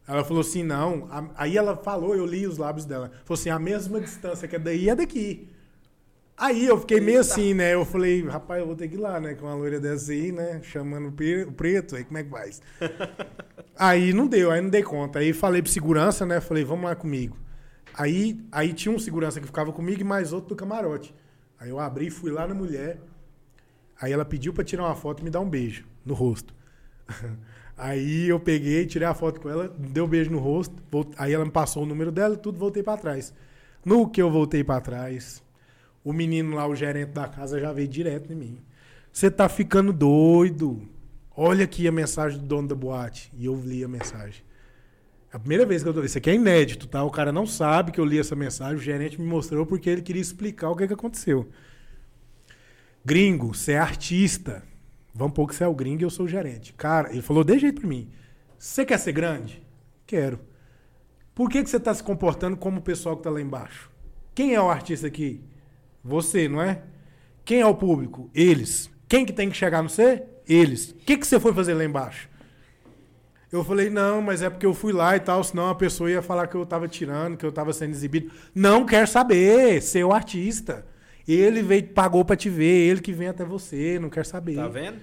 Ela 0.08 0.24
falou 0.24 0.42
assim: 0.42 0.64
não. 0.64 1.08
Aí 1.36 1.56
ela 1.56 1.78
falou, 1.78 2.16
eu 2.16 2.26
li 2.26 2.48
os 2.48 2.58
lábios 2.58 2.86
dela. 2.86 3.12
Falou 3.24 3.40
assim: 3.40 3.52
a 3.52 3.60
mesma 3.60 4.02
distância 4.02 4.48
que 4.48 4.56
é 4.56 4.60
daí 4.60 4.90
é 4.90 4.96
daqui. 4.96 5.53
Aí 6.36 6.66
eu 6.66 6.80
fiquei 6.80 7.00
meio 7.00 7.20
assim, 7.20 7.54
né? 7.54 7.74
Eu 7.74 7.86
falei, 7.86 8.24
rapaz, 8.28 8.60
eu 8.60 8.66
vou 8.68 8.76
ter 8.76 8.88
que 8.88 8.96
ir 8.96 8.98
lá, 8.98 9.20
né? 9.20 9.36
Com 9.36 9.46
uma 9.46 9.56
loira 9.56 9.80
dessa 9.80 10.12
aí, 10.12 10.32
né? 10.32 10.62
Chamando 10.64 11.10
o 11.10 11.12
pre- 11.12 11.44
o 11.44 11.52
preto, 11.52 11.96
aí 11.96 12.04
como 12.04 12.18
é 12.18 12.24
que 12.24 12.30
faz? 12.30 12.62
Aí 13.76 14.14
não 14.14 14.28
deu, 14.28 14.52
aí 14.52 14.62
não 14.62 14.70
dei 14.70 14.84
conta. 14.84 15.20
Aí 15.20 15.34
falei 15.34 15.62
pro 15.62 15.72
segurança, 15.72 16.26
né? 16.26 16.40
Falei, 16.40 16.64
vamos 16.64 16.86
lá 16.86 16.96
comigo. 16.96 17.38
Aí, 17.96 18.40
aí 18.52 18.74
tinha 18.74 18.94
um 18.94 19.00
segurança 19.00 19.40
que 19.42 19.48
ficava 19.48 19.72
comigo 19.74 20.02
e 20.02 20.04
mais 20.04 20.32
outro 20.34 20.50
do 20.50 20.56
camarote. 20.56 21.14
Aí 21.60 21.70
eu 21.70 21.80
abri, 21.80 22.10
fui 22.12 22.32
lá 22.32 22.48
na 22.48 22.54
mulher. 22.54 23.00
Aí 24.00 24.12
ela 24.12 24.26
pediu 24.26 24.54
pra 24.54 24.64
tirar 24.64 24.84
uma 24.84 24.96
foto 24.96 25.22
e 25.22 25.24
me 25.24 25.30
dar 25.30 25.40
um 25.40 25.50
beijo 25.50 25.86
no 26.06 26.14
rosto. 26.14 26.54
Aí 27.78 28.30
eu 28.30 28.40
peguei, 28.40 28.86
tirei 28.86 29.08
a 29.08 29.14
foto 29.14 29.42
com 29.42 29.50
ela, 29.50 29.68
deu 29.78 30.06
um 30.06 30.08
beijo 30.08 30.32
no 30.32 30.40
rosto. 30.40 30.76
Aí 31.18 31.34
ela 31.34 31.46
me 31.46 31.52
passou 31.52 31.84
o 31.84 31.86
número 31.86 32.12
dela, 32.12 32.38
tudo, 32.38 32.60
voltei 32.60 32.84
pra 32.84 32.98
trás. 32.98 33.34
No 33.84 34.10
que 34.10 34.22
eu 34.22 34.32
voltei 34.32 34.64
pra 34.64 34.80
trás, 34.80 35.43
o 36.04 36.12
menino 36.12 36.56
lá, 36.56 36.68
o 36.68 36.76
gerente 36.76 37.12
da 37.12 37.28
casa, 37.28 37.60
já 37.60 37.72
veio 37.72 37.88
direto 37.88 38.32
em 38.34 38.36
mim. 38.36 38.58
Você 39.12 39.30
tá 39.30 39.48
ficando 39.48 39.94
doido. 39.94 40.82
Olha 41.36 41.64
aqui 41.66 41.88
a 41.88 41.92
mensagem 41.92 42.40
do 42.40 42.46
dono 42.46 42.68
da 42.68 42.76
boate. 42.76 43.32
E 43.38 43.46
eu 43.46 43.56
li 43.56 43.84
a 43.84 43.88
mensagem. 43.88 44.44
É 45.32 45.38
a 45.38 45.40
primeira 45.40 45.66
vez 45.66 45.84
que 45.84 45.90
eu 45.90 45.94
tô. 45.94 46.04
Isso 46.04 46.18
aqui 46.18 46.30
é 46.30 46.36
inédito, 46.36 46.88
tá? 46.88 47.04
O 47.04 47.12
cara 47.12 47.32
não 47.32 47.46
sabe 47.46 47.92
que 47.92 48.00
eu 48.00 48.06
li 48.06 48.20
essa 48.20 48.36
mensagem. 48.36 48.76
O 48.76 48.82
gerente 48.82 49.22
me 49.22 49.28
mostrou 49.28 49.66
porque 49.66 49.90
ele 49.90 50.02
queria 50.02 50.22
explicar 50.22 50.70
o 50.70 50.76
que, 50.76 50.88
que 50.88 50.94
aconteceu. 50.94 51.50
Gringo, 53.06 53.54
você 53.54 53.74
é 53.74 53.80
artista. 53.80 54.64
Vamos 55.14 55.34
pôr 55.34 55.48
que 55.48 55.56
você 55.56 55.64
é 55.64 55.68
o 55.68 55.76
gringo 55.76 56.02
e 56.02 56.06
eu 56.06 56.10
sou 56.10 56.26
o 56.26 56.30
gerente. 56.30 56.74
Cara, 56.74 57.12
ele 57.12 57.22
falou 57.22 57.44
de 57.44 57.58
jeito 57.60 57.82
pra 57.82 57.90
mim. 57.90 58.10
Você 58.58 58.86
quer 58.86 58.98
ser 58.98 59.12
grande? 59.12 59.62
Quero. 60.08 60.40
Por 61.36 61.50
que, 61.50 61.64
que 61.64 61.70
você 61.70 61.80
tá 61.80 61.94
se 61.94 62.04
comportando 62.04 62.58
como 62.58 62.80
o 62.80 62.84
pessoal 62.84 63.18
que 63.18 63.24
tá 63.24 63.30
lá 63.30 63.42
embaixo? 63.42 63.92
Quem 64.34 64.54
é 64.54 64.62
o 64.62 64.70
artista 64.70 65.08
aqui? 65.08 65.44
Você, 66.04 66.48
não 66.48 66.62
é? 66.62 66.82
Quem 67.46 67.62
é 67.62 67.66
o 67.66 67.76
público? 67.76 68.30
Eles. 68.34 68.90
Quem 69.08 69.26
que 69.26 69.34
tem 69.34 69.50
que 69.50 69.56
chegar 69.56 69.82
no 69.82 69.90
você? 69.90 70.24
Eles. 70.48 70.92
O 70.92 70.96
que, 70.96 71.18
que 71.18 71.26
você 71.26 71.40
foi 71.40 71.54
fazer 71.54 71.74
lá 71.74 71.84
embaixo? 71.84 72.30
Eu 73.52 73.64
falei, 73.64 73.90
não, 73.90 74.20
mas 74.20 74.42
é 74.42 74.50
porque 74.50 74.66
eu 74.66 74.74
fui 74.74 74.92
lá 74.92 75.16
e 75.16 75.20
tal, 75.20 75.44
senão 75.44 75.70
a 75.70 75.76
pessoa 75.76 76.10
ia 76.10 76.24
falar 76.24 76.48
que 76.48 76.56
eu 76.56 76.66
tava 76.66 76.88
tirando, 76.88 77.38
que 77.38 77.46
eu 77.46 77.52
tava 77.52 77.72
sendo 77.72 77.92
exibido. 77.92 78.32
Não 78.54 78.84
quer 78.84 79.08
saber, 79.08 79.80
ser 79.82 80.04
o 80.04 80.12
artista. 80.12 80.86
Ele 81.28 81.62
veio, 81.62 81.88
pagou 81.90 82.26
pra 82.26 82.36
te 82.36 82.50
ver, 82.50 82.90
ele 82.90 83.00
que 83.00 83.14
vem 83.14 83.28
até 83.28 83.46
você, 83.46 84.00
não 84.00 84.10
quer 84.10 84.26
saber. 84.26 84.56
Tá 84.56 84.68
vendo? 84.68 84.98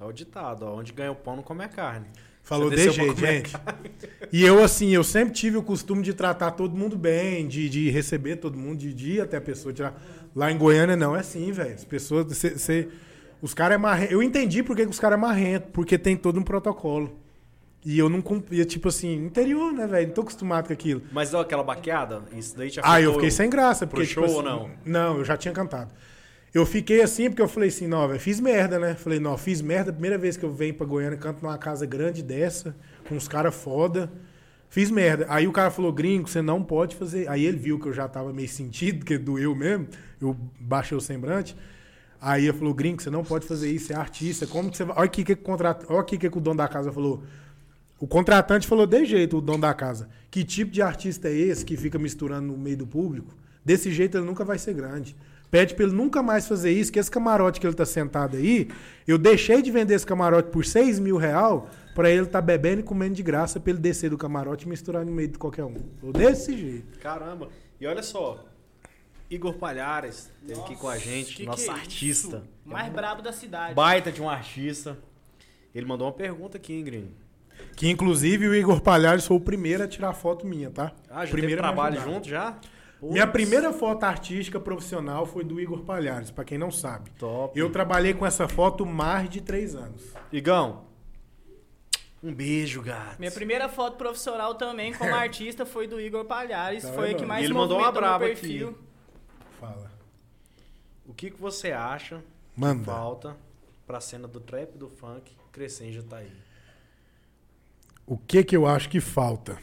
É 0.00 0.04
o 0.04 0.12
ditado, 0.12 0.64
ó. 0.64 0.76
Onde 0.78 0.92
ganha 0.92 1.10
o 1.10 1.16
pão 1.16 1.36
não 1.36 1.42
come 1.42 1.64
a 1.64 1.68
carne. 1.68 2.06
Falou 2.48 2.70
de 2.70 2.90
jeito, 2.90 3.20
gente. 3.20 3.52
E 4.32 4.44
eu, 4.44 4.62
assim, 4.62 4.90
eu 4.90 5.02
sempre 5.02 5.32
tive 5.32 5.56
o 5.56 5.62
costume 5.62 6.02
de 6.02 6.12
tratar 6.12 6.50
todo 6.50 6.76
mundo 6.76 6.96
bem, 6.96 7.48
de, 7.48 7.68
de 7.68 7.90
receber 7.90 8.36
todo 8.36 8.58
mundo, 8.58 8.78
de, 8.78 8.92
de 8.92 9.12
ir 9.12 9.20
até 9.22 9.38
a 9.38 9.40
pessoa 9.40 9.72
tirar. 9.72 10.00
Lá 10.34 10.50
em 10.50 10.58
Goiânia 10.58 10.96
não 10.96 11.16
é 11.16 11.20
assim, 11.20 11.50
velho. 11.52 11.74
As 11.74 11.84
pessoas. 11.84 12.36
cê- 12.36 12.58
cê- 12.58 12.88
os 13.40 13.54
caras 13.54 13.76
é 13.76 13.78
marrento. 13.78 14.12
Eu 14.12 14.22
entendi 14.22 14.62
por 14.62 14.74
que 14.76 14.84
que 14.84 14.90
os 14.90 14.98
caras 15.00 15.16
é 15.18 15.20
marrento, 15.20 15.68
porque 15.72 15.96
tem 15.98 16.16
todo 16.16 16.38
um 16.38 16.42
protocolo. 16.42 17.16
E 17.84 17.96
eu 17.98 18.08
não 18.08 18.20
cumpria, 18.20 18.64
tipo 18.64 18.88
assim, 18.88 19.14
interior, 19.24 19.72
né, 19.72 19.86
velho? 19.86 20.08
Não 20.08 20.14
tô 20.14 20.20
acostumado 20.22 20.66
com 20.66 20.72
aquilo. 20.72 21.00
Mas 21.12 21.30
deu 21.30 21.38
aquela 21.40 21.62
baqueada? 21.62 22.22
Isso 22.36 22.56
daí 22.56 22.70
te 22.70 22.80
Ah, 22.82 23.00
eu 23.00 23.14
fiquei 23.14 23.30
sem 23.30 23.48
graça, 23.48 23.86
porque. 23.86 24.04
pro 24.04 24.08
tipo 24.08 24.26
show 24.28 24.34
ou 24.34 24.40
assim, 24.40 24.48
não? 24.48 24.70
Não, 25.12 25.18
eu 25.18 25.24
já 25.24 25.36
tinha 25.36 25.54
cantado. 25.54 25.92
Eu 26.52 26.66
fiquei 26.66 27.02
assim 27.02 27.28
porque 27.30 27.40
eu 27.42 27.46
falei 27.48 27.68
assim, 27.68 27.86
não, 27.86 28.08
velho, 28.08 28.18
fiz 28.18 28.40
merda, 28.40 28.78
né? 28.78 28.94
Falei, 28.94 29.20
não, 29.20 29.36
fiz 29.38 29.62
merda. 29.62 29.92
Primeira 29.92 30.18
vez 30.18 30.36
que 30.36 30.44
eu 30.44 30.50
venho 30.52 30.74
pra 30.74 30.86
Goiânia, 30.86 31.16
canto 31.16 31.40
numa 31.42 31.56
casa 31.58 31.86
grande 31.86 32.22
dessa, 32.22 32.74
com 33.08 33.14
uns 33.14 33.28
caras 33.28 33.54
foda. 33.54 34.10
Fiz 34.70 34.90
merda. 34.90 35.26
Aí 35.28 35.46
o 35.46 35.52
cara 35.52 35.70
falou, 35.70 35.92
gringo, 35.92 36.28
você 36.28 36.42
não 36.42 36.62
pode 36.62 36.94
fazer. 36.94 37.28
Aí 37.28 37.44
ele 37.44 37.56
viu 37.56 37.78
que 37.78 37.86
eu 37.86 37.92
já 37.92 38.06
tava 38.06 38.32
meio 38.32 38.48
sentido, 38.48 39.04
que 39.04 39.16
doeu 39.16 39.54
mesmo. 39.54 39.88
Eu 40.20 40.36
baixei 40.60 40.96
o 40.96 41.00
semblante. 41.00 41.56
Aí 42.20 42.46
ele 42.46 42.56
falou, 42.56 42.74
gringo, 42.74 43.02
você 43.02 43.10
não 43.10 43.24
pode 43.24 43.46
fazer 43.46 43.70
isso, 43.70 43.86
você 43.86 43.92
é 43.94 43.96
artista. 43.96 44.46
Como 44.46 44.70
que 44.70 44.76
você 44.76 44.84
vai. 44.84 44.96
Olha 44.98 45.04
aqui 45.06 45.24
que, 45.24 45.34
que, 45.34 45.42
contrat... 45.42 45.84
Olha 45.88 46.04
que, 46.04 46.18
que 46.18 46.26
o 46.26 46.40
dono 46.40 46.56
da 46.56 46.68
casa 46.68 46.92
falou. 46.92 47.22
O 47.98 48.06
contratante 48.06 48.66
falou 48.66 48.86
de 48.86 49.04
jeito, 49.04 49.38
o 49.38 49.40
dono 49.40 49.60
da 49.60 49.74
casa. 49.74 50.08
Que 50.30 50.44
tipo 50.44 50.70
de 50.70 50.82
artista 50.82 51.28
é 51.28 51.32
esse 51.32 51.64
que 51.64 51.76
fica 51.76 51.98
misturando 51.98 52.48
no 52.48 52.58
meio 52.58 52.76
do 52.76 52.86
público? 52.86 53.34
Desse 53.64 53.90
jeito 53.90 54.18
ele 54.18 54.26
nunca 54.26 54.44
vai 54.44 54.58
ser 54.58 54.74
grande. 54.74 55.16
Pede 55.50 55.74
pra 55.74 55.84
ele 55.84 55.94
nunca 55.94 56.22
mais 56.22 56.46
fazer 56.46 56.70
isso, 56.70 56.92
que 56.92 56.98
esse 56.98 57.10
camarote 57.10 57.58
que 57.58 57.66
ele 57.66 57.74
tá 57.74 57.86
sentado 57.86 58.36
aí, 58.36 58.68
eu 59.06 59.16
deixei 59.16 59.62
de 59.62 59.70
vender 59.70 59.94
esse 59.94 60.06
camarote 60.06 60.50
por 60.50 60.64
6 60.64 60.98
mil 61.00 61.16
real 61.16 61.70
pra 61.98 62.08
ele 62.08 62.26
tá 62.26 62.40
bebendo 62.40 62.78
e 62.80 62.84
comendo 62.84 63.16
de 63.16 63.24
graça 63.24 63.58
pra 63.58 63.72
ele 63.72 63.80
descer 63.80 64.08
do 64.08 64.16
camarote 64.16 64.66
e 64.66 64.68
misturar 64.68 65.04
no 65.04 65.10
meio 65.10 65.26
de 65.26 65.36
qualquer 65.36 65.64
um. 65.64 65.74
Ou 66.00 66.12
desse 66.12 66.56
jeito. 66.56 66.96
Caramba. 67.00 67.48
E 67.80 67.88
olha 67.88 68.04
só. 68.04 68.44
Igor 69.28 69.54
Palhares 69.54 70.30
esteve 70.40 70.60
aqui 70.60 70.76
com 70.76 70.88
a 70.88 70.96
gente, 70.96 71.34
Que 71.34 71.44
nosso 71.44 71.64
que 71.64 71.70
é 71.70 71.72
artista. 71.72 72.36
isso? 72.36 72.42
Mais 72.64 72.92
brabo 72.92 73.20
da 73.20 73.32
cidade. 73.32 73.74
Baita 73.74 74.12
de 74.12 74.22
um 74.22 74.30
artista. 74.30 74.96
Ele 75.74 75.86
mandou 75.86 76.06
uma 76.06 76.12
pergunta 76.12 76.56
aqui, 76.56 76.72
hein, 76.72 76.84
Gringo? 76.84 77.10
Que 77.74 77.88
inclusive 77.90 78.46
o 78.46 78.54
Igor 78.54 78.80
Palhares 78.80 79.26
foi 79.26 79.36
o 79.36 79.40
primeiro 79.40 79.82
a 79.82 79.88
tirar 79.88 80.12
foto 80.12 80.46
minha, 80.46 80.70
tá? 80.70 80.92
Ah, 81.10 81.26
já 81.26 81.32
primeiro 81.32 81.60
trabalho 81.60 82.00
junto 82.00 82.28
já? 82.28 82.60
Minha 83.02 83.26
Putz, 83.26 83.32
primeira 83.32 83.72
foto 83.72 84.04
artística 84.04 84.60
profissional 84.60 85.26
foi 85.26 85.42
do 85.42 85.60
Igor 85.60 85.80
Palhares, 85.80 86.30
pra 86.30 86.44
quem 86.44 86.58
não 86.58 86.70
sabe. 86.70 87.10
Top. 87.18 87.58
Eu 87.58 87.70
trabalhei 87.70 88.14
com 88.14 88.24
essa 88.24 88.46
foto 88.46 88.86
mais 88.86 89.28
de 89.28 89.40
três 89.40 89.74
anos. 89.74 90.02
Igão, 90.32 90.86
um 92.22 92.32
beijo, 92.34 92.82
gato. 92.82 93.18
Minha 93.18 93.30
primeira 93.30 93.68
foto 93.68 93.96
profissional 93.96 94.54
também 94.54 94.92
como 94.92 95.14
artista 95.14 95.64
foi 95.64 95.86
do 95.86 96.00
Igor 96.00 96.24
Palhares. 96.24 96.82
Tá 96.82 96.92
foi 96.92 97.12
a 97.12 97.14
que 97.14 97.24
mais 97.24 97.44
Ele 97.44 97.54
mandou 97.54 97.78
uma 97.78 97.92
braba 97.92 98.26
perfil. 98.26 98.70
aqui. 98.70 98.78
Fala. 99.60 99.90
O 101.06 101.14
que, 101.14 101.30
que 101.30 101.40
você 101.40 101.72
acha 101.72 102.18
que 102.54 102.60
Manda. 102.60 102.84
falta 102.84 103.36
pra 103.86 104.00
cena 104.00 104.26
do 104.28 104.40
trap 104.40 104.74
e 104.74 104.78
do 104.78 104.88
funk 104.88 105.32
crescer 105.52 105.86
em 105.86 105.92
Jataí? 105.92 106.30
O 108.06 108.16
que 108.16 108.42
que 108.42 108.56
eu 108.56 108.66
acho 108.66 108.88
que 108.88 109.00
falta? 109.00 109.58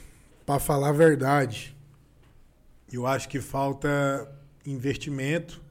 Pra 0.45 0.59
falar 0.59 0.89
a 0.89 0.93
verdade, 0.93 1.75
eu 2.91 3.05
acho 3.05 3.27
que 3.27 3.41
falta 3.41 4.31
investimento 4.65 5.61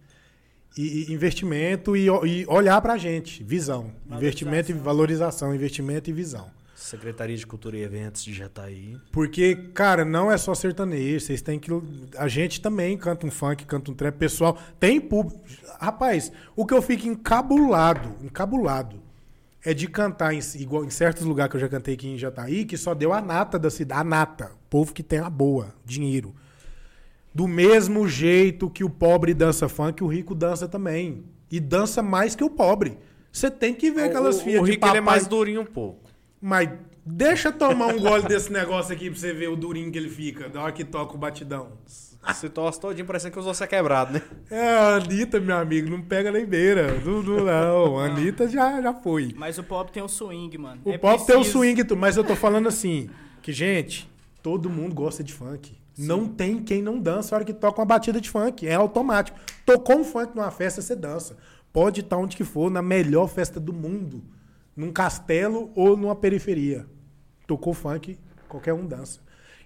e, 0.76 1.12
investimento 1.12 1.96
e, 1.96 2.06
e 2.06 2.46
olhar 2.46 2.80
pra 2.80 2.96
gente, 2.96 3.42
visão, 3.44 3.94
investimento 4.10 4.70
e 4.70 4.74
valorização, 4.74 5.54
investimento 5.54 6.10
e 6.10 6.12
visão. 6.12 6.50
Secretaria 6.74 7.36
de 7.36 7.46
Cultura 7.46 7.76
e 7.76 7.82
Eventos 7.82 8.24
de 8.24 8.32
Jataí. 8.32 8.96
Porque, 9.12 9.54
cara, 9.72 10.04
não 10.04 10.30
é 10.30 10.36
só 10.36 10.54
sertanejo. 10.54 11.24
Vocês 11.24 11.40
têm 11.40 11.58
que. 11.58 11.70
A 12.16 12.26
gente 12.26 12.60
também 12.60 12.96
canta 12.98 13.26
um 13.26 13.30
funk, 13.30 13.64
canta 13.64 13.90
um 13.90 13.94
trap. 13.94 14.16
Pessoal, 14.16 14.58
tem 14.80 15.00
público. 15.00 15.40
Rapaz, 15.80 16.32
o 16.56 16.66
que 16.66 16.74
eu 16.74 16.82
fico 16.82 17.06
encabulado, 17.06 18.16
encabulado, 18.22 19.00
é 19.64 19.72
de 19.72 19.86
cantar 19.86 20.34
em, 20.34 20.40
igual, 20.56 20.84
em 20.84 20.90
certos 20.90 21.24
lugares 21.24 21.50
que 21.50 21.56
eu 21.56 21.60
já 21.60 21.68
cantei 21.68 21.94
aqui 21.94 22.08
em 22.08 22.18
Jataí, 22.18 22.64
que 22.64 22.76
só 22.76 22.92
deu 22.92 23.12
a 23.12 23.20
nata 23.20 23.58
da 23.58 23.70
cidade. 23.70 24.00
A 24.00 24.04
nata. 24.04 24.50
O 24.66 24.68
povo 24.68 24.92
que 24.92 25.02
tem 25.02 25.20
a 25.20 25.30
boa, 25.30 25.72
dinheiro. 25.84 26.34
Do 27.32 27.46
mesmo 27.48 28.08
jeito 28.08 28.68
que 28.68 28.84
o 28.84 28.90
pobre 28.90 29.32
dança 29.32 29.68
funk, 29.68 30.02
o 30.02 30.06
rico 30.08 30.34
dança 30.34 30.68
também. 30.68 31.24
E 31.50 31.60
dança 31.60 32.02
mais 32.02 32.34
que 32.34 32.42
o 32.42 32.50
pobre. 32.50 32.98
Você 33.32 33.50
tem 33.50 33.74
que 33.74 33.90
ver 33.90 34.04
aquelas 34.04 34.36
o, 34.36 34.44
filhas 34.44 34.62
o 34.62 34.64
de 34.64 34.70
Rico 34.72 34.80
papai. 34.80 34.92
ele 34.92 34.98
é 34.98 35.00
mais 35.00 35.26
durinho 35.26 35.60
um 35.60 35.66
pouco. 35.66 36.03
Mas 36.46 36.68
deixa 37.06 37.48
eu 37.48 37.52
tomar 37.54 37.86
um 37.86 37.98
gole 37.98 38.24
desse 38.28 38.52
negócio 38.52 38.92
aqui 38.94 39.08
pra 39.08 39.18
você 39.18 39.32
ver 39.32 39.48
o 39.48 39.56
durinho 39.56 39.90
que 39.90 39.96
ele 39.96 40.10
fica, 40.10 40.46
da 40.46 40.60
hora 40.60 40.72
que 40.72 40.84
toca 40.84 41.14
o 41.14 41.18
batidão. 41.18 41.68
Se 42.34 42.50
torce 42.50 42.78
todinho, 42.80 43.06
parecendo 43.06 43.32
que 43.32 43.38
os 43.38 43.46
ossos 43.46 43.62
é 43.62 43.66
quebrado, 43.66 44.12
né? 44.12 44.22
É, 44.50 44.68
a 44.76 44.96
Anitta, 44.96 45.40
meu 45.40 45.56
amigo, 45.56 45.88
não 45.90 46.02
pega 46.02 46.30
nem 46.30 46.44
beira. 46.44 46.98
Não, 47.00 47.22
não, 47.22 47.44
não. 47.44 47.98
A 47.98 48.04
Anitta 48.06 48.46
já, 48.46 48.80
já 48.82 48.92
foi. 48.92 49.34
Mas 49.36 49.56
o 49.58 49.62
pop 49.64 49.90
tem 49.90 50.02
o 50.02 50.08
swing, 50.08 50.56
mano. 50.58 50.82
O 50.84 50.90
É 50.90 50.98
pop 50.98 51.16
tem 51.26 51.34
o 51.34 51.38
preciso- 51.40 51.58
swing, 51.58 51.82
mas 51.96 52.16
eu 52.18 52.24
tô 52.24 52.36
falando 52.36 52.68
assim, 52.68 53.08
que, 53.42 53.52
gente, 53.52 54.06
todo 54.42 54.68
mundo 54.68 54.94
gosta 54.94 55.24
de 55.24 55.32
funk. 55.32 55.76
Não 55.96 56.26
tem 56.26 56.58
quem 56.62 56.82
não 56.82 56.98
dança 56.98 57.30
na 57.30 57.36
hora 57.36 57.44
que 57.44 57.52
toca 57.54 57.80
uma 57.80 57.86
batida 57.86 58.20
de 58.20 58.28
funk. 58.28 58.66
É 58.66 58.74
automático. 58.74 59.38
Tocou 59.64 59.98
um 60.00 60.04
funk 60.04 60.34
numa 60.34 60.50
festa, 60.50 60.82
você 60.82 60.94
dança. 60.96 61.36
Pode 61.72 62.00
estar 62.00 62.16
onde 62.18 62.36
que 62.36 62.44
for, 62.44 62.70
na 62.70 62.82
melhor 62.82 63.28
festa 63.28 63.58
do 63.60 63.72
mundo. 63.72 64.22
Num 64.76 64.92
castelo 64.92 65.70
ou 65.74 65.96
numa 65.96 66.16
periferia. 66.16 66.86
Tocou 67.46 67.74
funk, 67.74 68.18
qualquer 68.48 68.72
um 68.72 68.86
dança. 68.86 69.20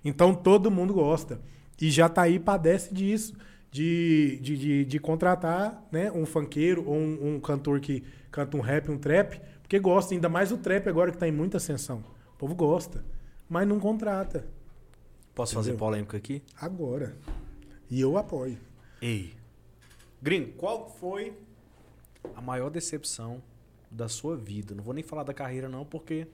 Então 0.05 0.35
todo 0.35 0.71
mundo 0.71 0.95
gosta. 0.95 1.41
E 1.81 1.91
já 1.91 2.09
tá 2.09 2.23
aí 2.23 2.39
padece 2.39 2.93
disso. 2.93 3.37
De, 3.71 4.39
de, 4.41 4.57
de, 4.57 4.85
de 4.87 4.99
contratar 4.99 5.87
né, 5.93 6.11
um 6.11 6.25
funkeiro 6.25 6.89
ou 6.89 6.97
um, 6.97 7.35
um 7.35 7.41
cantor 7.41 7.81
que 7.81 8.03
canta 8.31 8.57
um 8.57 8.61
rap, 8.61 8.91
um 8.91 8.97
trap, 8.97 9.39
porque 9.61 9.79
gosta, 9.79 10.15
ainda 10.15 10.27
mais 10.27 10.51
o 10.51 10.57
trap 10.57 10.89
agora 10.89 11.13
que 11.13 11.19
tá 11.19 11.29
em 11.29 11.33
muita 11.33 11.59
ascensão. 11.59 12.03
O 12.35 12.39
povo 12.39 12.55
gosta, 12.55 13.05
mas 13.47 13.69
não 13.69 13.79
contrata. 13.79 14.47
Posso 15.35 15.55
fazer 15.55 15.73
Entendeu? 15.73 15.87
polêmica 15.87 16.17
aqui? 16.17 16.43
Agora. 16.59 17.15
E 17.91 18.01
eu 18.01 18.17
apoio. 18.17 18.59
Ei. 19.03 19.35
Gringo, 20.23 20.53
qual 20.53 20.89
foi 20.89 21.37
a 22.35 22.41
maior 22.41 22.71
decepção 22.71 23.43
da 23.91 24.09
sua 24.09 24.37
vida? 24.37 24.75
Não 24.75 24.83
vou 24.83 24.95
nem 24.95 25.03
falar 25.03 25.23
da 25.23 25.35
carreira, 25.35 25.69
não, 25.69 25.85
porque 25.85 26.27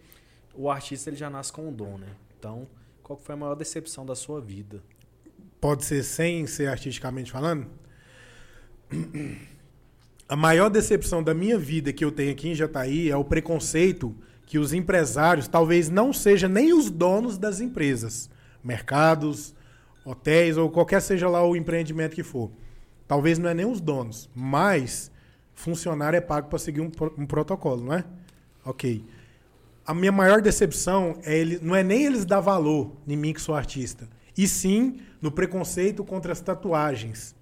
o 0.55 0.71
artista 0.71 1.11
ele 1.11 1.17
já 1.17 1.29
nasce 1.29 1.53
com 1.53 1.69
um 1.69 1.73
dom, 1.73 1.99
né? 1.99 2.09
Então, 2.39 2.67
qual 3.03 3.19
foi 3.19 3.35
a 3.35 3.39
maior 3.39 3.55
decepção 3.55 4.05
da 4.05 4.15
sua 4.15 4.41
vida? 4.41 4.83
Pode 5.61 5.85
ser 5.85 6.03
sem 6.03 6.47
ser 6.47 6.69
artisticamente 6.69 7.31
falando? 7.33 7.67
A 10.29 10.37
maior 10.37 10.69
decepção 10.69 11.23
da 11.23 11.35
minha 11.35 11.59
vida 11.59 11.93
que 11.93 12.05
eu 12.05 12.11
tenho 12.11 12.33
aqui 12.33 12.49
em 12.49 12.55
Jataí 12.55 13.11
é 13.11 13.17
o 13.17 13.25
preconceito 13.25 14.15
que 14.47 14.59
os 14.59 14.73
empresários, 14.73 15.49
talvez 15.49 15.89
não 15.89 16.13
seja 16.13 16.49
nem 16.49 16.73
os 16.73 16.91
donos 16.91 17.39
das 17.39 17.61
empresas, 17.61 18.31
mercados, 18.63 19.55
hotéis 20.05 20.57
ou 20.57 20.71
qualquer 20.71 21.01
seja 21.01 21.29
lá 21.29 21.47
o 21.47 21.57
empreendimento 21.57 22.15
que 22.15 22.23
for. 22.23 22.51
Talvez 23.07 23.39
não 23.39 23.49
é 23.49 23.55
nem 23.55 23.67
os 23.67 23.81
donos, 23.81 24.31
mas 24.35 25.11
funcionário 25.55 26.17
é 26.17 26.21
pago 26.21 26.49
para 26.49 26.59
seguir 26.59 26.81
um, 26.81 26.91
um 27.19 27.27
protocolo, 27.27 27.85
não 27.85 27.95
é? 27.95 28.05
Ok. 28.65 29.05
A 29.87 29.93
minha 29.93 30.13
maior 30.13 30.41
decepção 30.41 31.19
é 31.23 31.37
ele, 31.39 31.59
não 31.63 31.75
é 31.75 31.83
nem 31.83 32.05
eles 32.05 32.25
dar 32.25 32.41
valor 32.41 32.93
em 33.07 33.17
mim 33.17 33.33
que 33.33 33.41
sou 33.41 33.55
artista, 33.55 34.09
e 34.37 34.49
sim 34.49 35.01
no 35.21 35.31
preconceito 35.31 36.03
contra 36.05 36.33
as 36.33 36.41
tatuagens. 36.41 37.35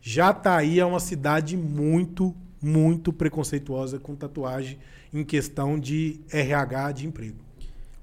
Jataí 0.00 0.80
é 0.80 0.84
uma 0.84 0.98
cidade 0.98 1.56
muito, 1.56 2.34
muito 2.60 3.12
preconceituosa 3.12 4.00
com 4.00 4.16
tatuagem 4.16 4.78
em 5.14 5.22
questão 5.22 5.78
de 5.78 6.20
RH 6.32 6.92
de 6.92 7.06
emprego. 7.06 7.38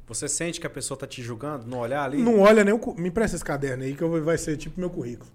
Você 0.07 0.27
sente 0.27 0.59
que 0.59 0.65
a 0.65 0.69
pessoa 0.69 0.97
tá 0.97 1.05
te 1.05 1.21
julgando 1.21 1.67
no 1.67 1.77
olhar 1.77 2.03
ali? 2.03 2.17
Não 2.17 2.39
olha 2.39 2.63
nem 2.63 2.73
o. 2.73 2.95
Me 2.97 3.09
empresta 3.09 3.35
esse 3.35 3.45
caderno 3.45 3.83
aí 3.83 3.93
que 3.93 4.01
eu 4.01 4.23
vai 4.23 4.37
ser 4.37 4.57
tipo 4.57 4.79
meu 4.79 4.89
currículo. 4.89 5.29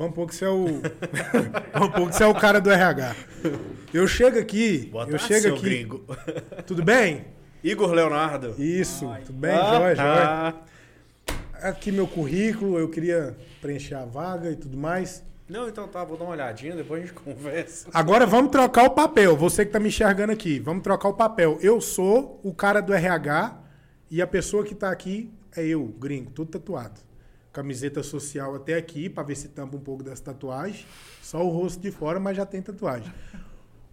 Vamos 0.00 0.14
pôr 0.14 0.26
que 0.26 0.34
você 0.34 0.46
é 0.46 0.48
o. 0.48 0.64
Vamos 1.78 1.94
pôr 1.94 2.08
que 2.08 2.16
você 2.16 2.24
é 2.24 2.26
o 2.26 2.34
cara 2.34 2.58
do 2.58 2.70
RH. 2.70 3.14
Eu 3.92 4.08
chego 4.08 4.38
aqui. 4.38 4.88
Boa 4.90 5.04
eu 5.04 5.10
tarde, 5.10 5.26
chego 5.26 5.40
seu 5.42 5.54
aqui. 5.56 5.62
gringo. 5.62 6.06
Tudo 6.66 6.82
bem? 6.82 7.26
Igor 7.62 7.92
Leonardo. 7.92 8.54
Isso, 8.58 9.06
Ai. 9.06 9.20
tudo 9.20 9.38
bem? 9.38 9.50
Ah, 9.50 9.74
Jóia, 9.78 9.96
jóia. 9.96 9.96
tá. 9.96 10.54
Aqui 11.68 11.92
meu 11.92 12.06
currículo, 12.06 12.78
eu 12.78 12.88
queria 12.88 13.36
preencher 13.60 13.94
a 13.96 14.06
vaga 14.06 14.50
e 14.50 14.56
tudo 14.56 14.74
mais. 14.74 15.22
Não, 15.46 15.68
então 15.68 15.86
tá, 15.86 16.02
vou 16.02 16.16
dar 16.16 16.24
uma 16.24 16.32
olhadinha, 16.32 16.74
depois 16.74 17.02
a 17.02 17.06
gente 17.06 17.14
conversa. 17.20 17.90
Agora 17.92 18.24
vamos 18.24 18.50
trocar 18.50 18.84
o 18.84 18.90
papel. 18.92 19.36
Você 19.36 19.66
que 19.66 19.70
tá 19.72 19.78
me 19.78 19.88
enxergando 19.88 20.32
aqui, 20.32 20.58
vamos 20.60 20.82
trocar 20.82 21.10
o 21.10 21.14
papel. 21.14 21.58
Eu 21.60 21.78
sou 21.78 22.40
o 22.42 22.54
cara 22.54 22.80
do 22.80 22.94
RH 22.94 23.54
e 24.10 24.22
a 24.22 24.26
pessoa 24.26 24.64
que 24.64 24.74
tá 24.74 24.90
aqui 24.90 25.30
é 25.54 25.62
eu, 25.62 25.84
gringo, 25.84 26.30
tudo 26.30 26.52
tatuado. 26.52 27.09
Camiseta 27.52 28.02
social 28.02 28.54
até 28.54 28.74
aqui, 28.74 29.08
pra 29.08 29.22
ver 29.22 29.36
se 29.36 29.48
tampa 29.48 29.76
um 29.76 29.80
pouco 29.80 30.02
dessa 30.02 30.22
tatuagem. 30.22 30.86
Só 31.22 31.44
o 31.44 31.48
rosto 31.48 31.80
de 31.80 31.90
fora, 31.90 32.20
mas 32.20 32.36
já 32.36 32.46
tem 32.46 32.62
tatuagem. 32.62 33.12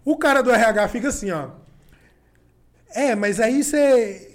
O 0.04 0.16
cara 0.16 0.42
do 0.42 0.50
RH 0.50 0.88
fica 0.88 1.08
assim, 1.08 1.30
ó. 1.30 1.50
É, 2.90 3.14
mas 3.14 3.40
aí 3.40 3.62
você. 3.62 4.34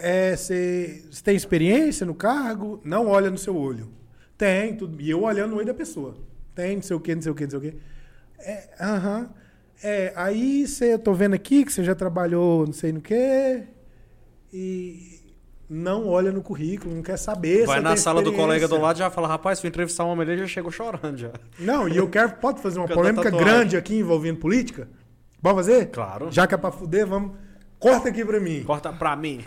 É, 0.00 0.36
você 0.36 1.04
você 1.10 1.22
tem 1.22 1.36
experiência 1.36 2.06
no 2.06 2.14
cargo? 2.14 2.80
Não 2.84 3.08
olha 3.08 3.30
no 3.30 3.38
seu 3.38 3.56
olho. 3.56 3.90
Tem, 4.38 4.76
tudo. 4.76 5.00
E 5.00 5.10
eu 5.10 5.22
olhando 5.22 5.50
no 5.50 5.56
olho 5.56 5.66
da 5.66 5.74
pessoa. 5.74 6.16
Tem, 6.54 6.76
não 6.76 6.82
sei 6.82 6.96
o 6.96 7.00
quê, 7.00 7.14
não 7.14 7.22
sei 7.22 7.32
o 7.32 7.34
quê, 7.34 7.44
não 7.44 7.50
sei 7.50 7.58
o 7.58 7.62
quê. 7.62 7.74
É, 8.38 8.68
aham. 8.80 9.30
É, 9.82 10.12
aí 10.16 10.66
você, 10.66 10.94
eu 10.94 10.98
tô 10.98 11.12
vendo 11.12 11.34
aqui 11.34 11.64
que 11.64 11.72
você 11.72 11.84
já 11.84 11.94
trabalhou 11.94 12.64
não 12.66 12.72
sei 12.72 12.92
no 12.92 13.00
quê. 13.00 13.64
E 14.52 15.15
não 15.68 16.08
olha 16.08 16.30
no 16.30 16.42
currículo, 16.42 16.94
não 16.94 17.02
quer 17.02 17.16
saber. 17.16 17.66
Vai 17.66 17.78
se 17.78 17.82
na 17.82 17.96
sala 17.96 18.22
do 18.22 18.32
colega 18.32 18.68
do 18.68 18.80
lado 18.80 18.96
e 18.96 18.98
já 19.00 19.10
fala, 19.10 19.28
rapaz, 19.28 19.60
fui 19.60 19.68
entrevistar 19.68 20.04
uma 20.04 20.14
mulher 20.14 20.36
e 20.36 20.40
já 20.40 20.46
chegou 20.46 20.70
chorando 20.70 21.16
já. 21.16 21.30
Não, 21.58 21.88
e 21.88 21.96
eu 21.96 22.08
quero. 22.08 22.32
Pode 22.36 22.60
fazer 22.60 22.78
uma 22.78 22.86
polêmica 22.88 23.30
grande 23.30 23.76
aqui 23.76 23.96
envolvendo 23.96 24.38
política? 24.38 24.88
Pode 25.42 25.56
fazer? 25.56 25.86
Claro. 25.86 26.30
Já 26.30 26.46
que 26.46 26.54
é 26.54 26.58
pra 26.58 26.70
fuder, 26.70 27.06
vamos. 27.06 27.32
Corta 27.78 28.08
aqui 28.08 28.24
pra 28.24 28.40
mim. 28.40 28.62
Corta 28.64 28.92
pra 28.92 29.14
mim. 29.14 29.40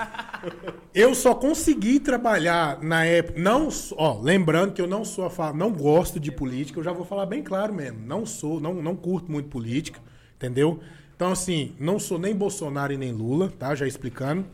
Eu 0.94 1.16
só 1.16 1.34
consegui 1.34 2.00
trabalhar 2.00 2.82
na 2.82 3.04
época. 3.06 3.40
Não, 3.40 3.70
ó, 3.98 4.20
lembrando 4.22 4.74
que 4.74 4.82
eu 4.82 4.88
não 4.88 5.04
sou 5.04 5.26
a 5.26 5.54
não 5.54 5.72
gosto 5.72 6.20
de 6.20 6.32
política, 6.32 6.80
eu 6.80 6.84
já 6.84 6.92
vou 6.92 7.06
falar 7.06 7.26
bem 7.26 7.44
claro 7.44 7.74
mesmo. 7.74 8.00
Não 8.06 8.26
sou, 8.26 8.60
não, 8.60 8.74
não 8.76 8.96
curto 8.96 9.32
muito 9.32 9.50
política, 9.50 10.00
entendeu? 10.36 10.80
Então, 11.16 11.32
assim, 11.32 11.76
não 11.80 12.00
sou 12.00 12.18
nem 12.18 12.36
Bolsonaro 12.36 12.94
e 12.94 12.98
nem 12.98 13.12
Lula, 13.12 13.52
tá? 13.58 13.76
Já 13.76 13.86
explicando. 13.86 14.46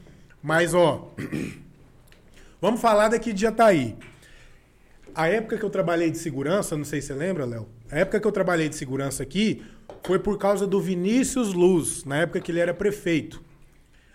Mas, 0.46 0.76
ó, 0.76 1.12
vamos 2.62 2.80
falar 2.80 3.08
daqui 3.08 3.34
de 3.34 3.42
Jataí. 3.42 3.96
A 5.16 5.28
época 5.28 5.58
que 5.58 5.66
eu 5.66 5.72
trabalhei 5.72 6.12
de 6.12 6.20
segurança, 6.20 6.78
não 6.78 6.86
sei 6.86 7.02
se 7.02 7.08
você 7.08 7.16
lembra, 7.16 7.46
Léo. 7.46 7.68
A 7.92 7.98
época 7.98 8.20
que 8.20 8.28
eu 8.28 8.32
trabalhei 8.32 8.70
de 8.70 8.76
segurança 8.76 9.24
aqui 9.24 9.64
foi 10.04 10.20
por 10.20 10.38
causa 10.38 10.68
do 10.68 10.80
Vinícius 10.80 11.52
Luz, 11.52 12.06
na 12.06 12.18
época 12.18 12.40
que 12.40 12.52
ele 12.52 12.60
era 12.60 12.76
prefeito 12.76 13.42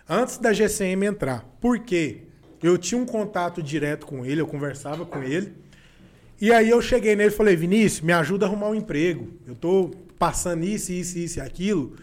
antes 0.07 0.37
da 0.37 0.53
GCM 0.53 1.05
entrar. 1.05 1.43
Por 1.59 1.79
quê? 1.79 2.19
Eu 2.63 2.77
tinha 2.77 3.01
um 3.01 3.05
contato 3.05 3.61
direto 3.61 4.05
com 4.05 4.25
ele, 4.25 4.39
eu 4.39 4.47
conversava 4.47 5.05
com 5.05 5.21
ele. 5.21 5.51
E 6.39 6.53
aí 6.53 6.69
eu 6.69 6.81
cheguei 6.81 7.13
nele 7.13 7.33
e 7.33 7.35
falei, 7.35 7.57
Vinícius, 7.57 7.99
me 7.99 8.13
ajuda 8.13 8.45
a 8.45 8.47
arrumar 8.47 8.69
um 8.69 8.75
emprego. 8.75 9.27
Eu 9.45 9.53
tô 9.53 9.91
passando 10.17 10.63
isso, 10.63 10.93
isso, 10.93 11.19
isso 11.19 11.39
e 11.39 11.41
aquilo. 11.41 11.97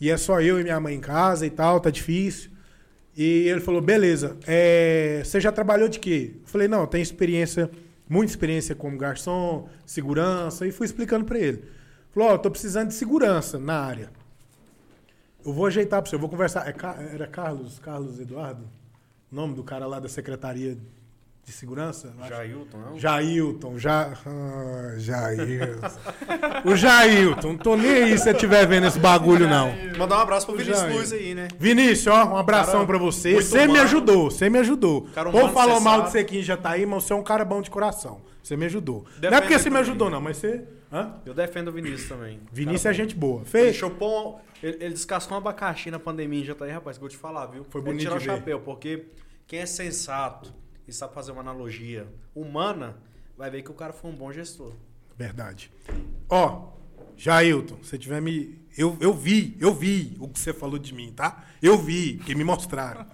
E 0.00 0.10
é 0.10 0.16
só 0.16 0.40
eu 0.40 0.60
e 0.60 0.62
minha 0.62 0.78
mãe 0.78 0.94
em 0.94 1.00
casa 1.00 1.44
e 1.44 1.50
tal, 1.50 1.80
tá 1.80 1.90
difícil. 1.90 2.53
E 3.16 3.48
ele 3.48 3.60
falou, 3.60 3.80
beleza, 3.80 4.36
é, 4.46 5.22
você 5.24 5.40
já 5.40 5.52
trabalhou 5.52 5.88
de 5.88 6.00
quê? 6.00 6.32
Eu 6.40 6.48
falei, 6.48 6.66
não, 6.66 6.86
tenho 6.86 7.02
experiência, 7.02 7.70
muita 8.08 8.32
experiência 8.32 8.74
como 8.74 8.98
garçom, 8.98 9.68
segurança, 9.86 10.66
e 10.66 10.72
fui 10.72 10.86
explicando 10.86 11.24
pra 11.24 11.38
ele. 11.38 11.64
Falou, 12.10 12.30
ó, 12.30 12.32
eu 12.32 12.38
tô 12.38 12.50
precisando 12.50 12.88
de 12.88 12.94
segurança 12.94 13.58
na 13.58 13.78
área. 13.78 14.10
Eu 15.44 15.52
vou 15.52 15.66
ajeitar 15.66 16.00
pra 16.00 16.10
você, 16.10 16.16
eu 16.16 16.20
vou 16.20 16.28
conversar. 16.28 16.66
É 16.66 17.14
era 17.14 17.26
Carlos, 17.26 17.78
Carlos 17.78 18.18
Eduardo? 18.18 18.64
O 19.30 19.34
nome 19.34 19.54
do 19.54 19.62
cara 19.62 19.86
lá 19.86 20.00
da 20.00 20.08
Secretaria 20.08 20.76
de 21.44 21.52
Segurança? 21.52 22.14
Jailton, 22.26 22.78
não? 22.78 22.98
Jailton, 22.98 23.78
já. 23.78 24.12
Ah, 24.26 24.94
Jailton. 24.96 25.88
o 26.64 26.74
Jailton, 26.74 27.48
não 27.48 27.58
tô 27.58 27.76
nem 27.76 27.90
aí 27.90 28.18
se 28.18 28.24
você 28.24 28.30
estiver 28.30 28.66
vendo 28.66 28.86
esse 28.86 28.98
bagulho, 28.98 29.46
não. 29.46 29.72
Mandar 29.98 30.18
um 30.18 30.20
abraço 30.20 30.46
pro 30.46 30.56
Vinícius 30.56 30.80
Jailton. 30.80 30.98
Luz 30.98 31.12
aí, 31.12 31.34
né? 31.34 31.48
Vinícius, 31.58 32.06
ó, 32.06 32.24
um 32.24 32.36
abração 32.36 32.86
pra 32.86 32.96
você. 32.96 33.34
Você 33.34 33.66
me 33.66 33.78
ajudou, 33.78 34.30
você 34.30 34.48
me 34.48 34.58
ajudou. 34.58 35.08
Cara 35.14 35.28
O 35.28 35.32
povo 35.32 35.44
humano, 35.44 35.54
falou 35.58 35.80
mal 35.80 35.96
sabe. 35.98 36.06
de 36.06 36.12
você 36.12 36.18
aqui 36.18 36.38
em 36.38 36.42
Jataí, 36.42 36.86
mas 36.86 37.04
você 37.04 37.12
é 37.12 37.16
um 37.16 37.22
cara 37.22 37.44
bom 37.44 37.60
de 37.60 37.70
coração. 37.70 38.22
Você 38.42 38.56
me 38.56 38.66
ajudou. 38.66 39.06
não 39.22 39.38
é 39.38 39.40
porque 39.40 39.58
você 39.58 39.70
me 39.70 39.78
ajudou, 39.78 40.10
não, 40.10 40.20
mas 40.20 40.36
você 40.38 40.64
Hã? 40.94 41.16
Eu 41.26 41.34
defendo 41.34 41.68
o 41.68 41.72
Vinícius 41.72 42.08
também. 42.08 42.38
Vinícius 42.52 42.86
é 42.86 42.90
Cara, 42.90 42.94
gente 42.94 43.16
boa. 43.16 43.40
Ele 43.40 43.50
Fez? 43.50 43.74
chupou. 43.74 44.40
Ele, 44.62 44.76
ele 44.80 44.94
descascou 44.94 45.34
um 45.34 45.38
abacaxi 45.38 45.90
na 45.90 45.98
pandemia 45.98 46.44
já 46.44 46.54
tá 46.54 46.64
aí, 46.66 46.70
rapaz. 46.70 46.96
que 46.96 47.02
eu 47.04 47.08
Vou 47.08 47.16
te 47.16 47.20
falar, 47.20 47.46
viu? 47.46 47.64
Foi 47.68 47.80
que 47.80 47.86
bonito 47.86 48.02
tirar 48.02 48.16
o 48.16 48.20
chapéu, 48.20 48.60
porque 48.60 49.06
quem 49.44 49.58
é 49.58 49.66
sensato 49.66 50.54
e 50.86 50.92
sabe 50.92 51.14
fazer 51.14 51.32
uma 51.32 51.40
analogia 51.40 52.06
humana, 52.34 52.96
vai 53.36 53.50
ver 53.50 53.62
que 53.62 53.70
o 53.70 53.74
cara 53.74 53.92
foi 53.92 54.10
um 54.10 54.14
bom 54.14 54.32
gestor. 54.32 54.72
Verdade. 55.16 55.70
Ó, 56.28 56.68
Jailton, 57.16 57.82
se 57.82 57.96
tiver 57.98 58.20
me. 58.20 58.58
Eu, 58.76 58.96
eu 59.00 59.12
vi, 59.14 59.56
eu 59.60 59.72
vi 59.72 60.16
o 60.18 60.28
que 60.28 60.38
você 60.38 60.52
falou 60.52 60.78
de 60.78 60.92
mim, 60.92 61.12
tá? 61.14 61.44
Eu 61.62 61.78
vi, 61.78 62.18
que 62.18 62.34
me 62.34 62.42
mostraram. 62.42 63.06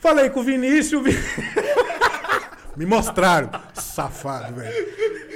Falei 0.00 0.28
com 0.30 0.40
o 0.40 0.42
Vinícius. 0.42 1.00
o 1.00 1.04
Vi- 1.04 1.16
me 2.76 2.84
mostraram. 2.86 3.50
Safado, 3.74 4.54
velho. 4.54 5.29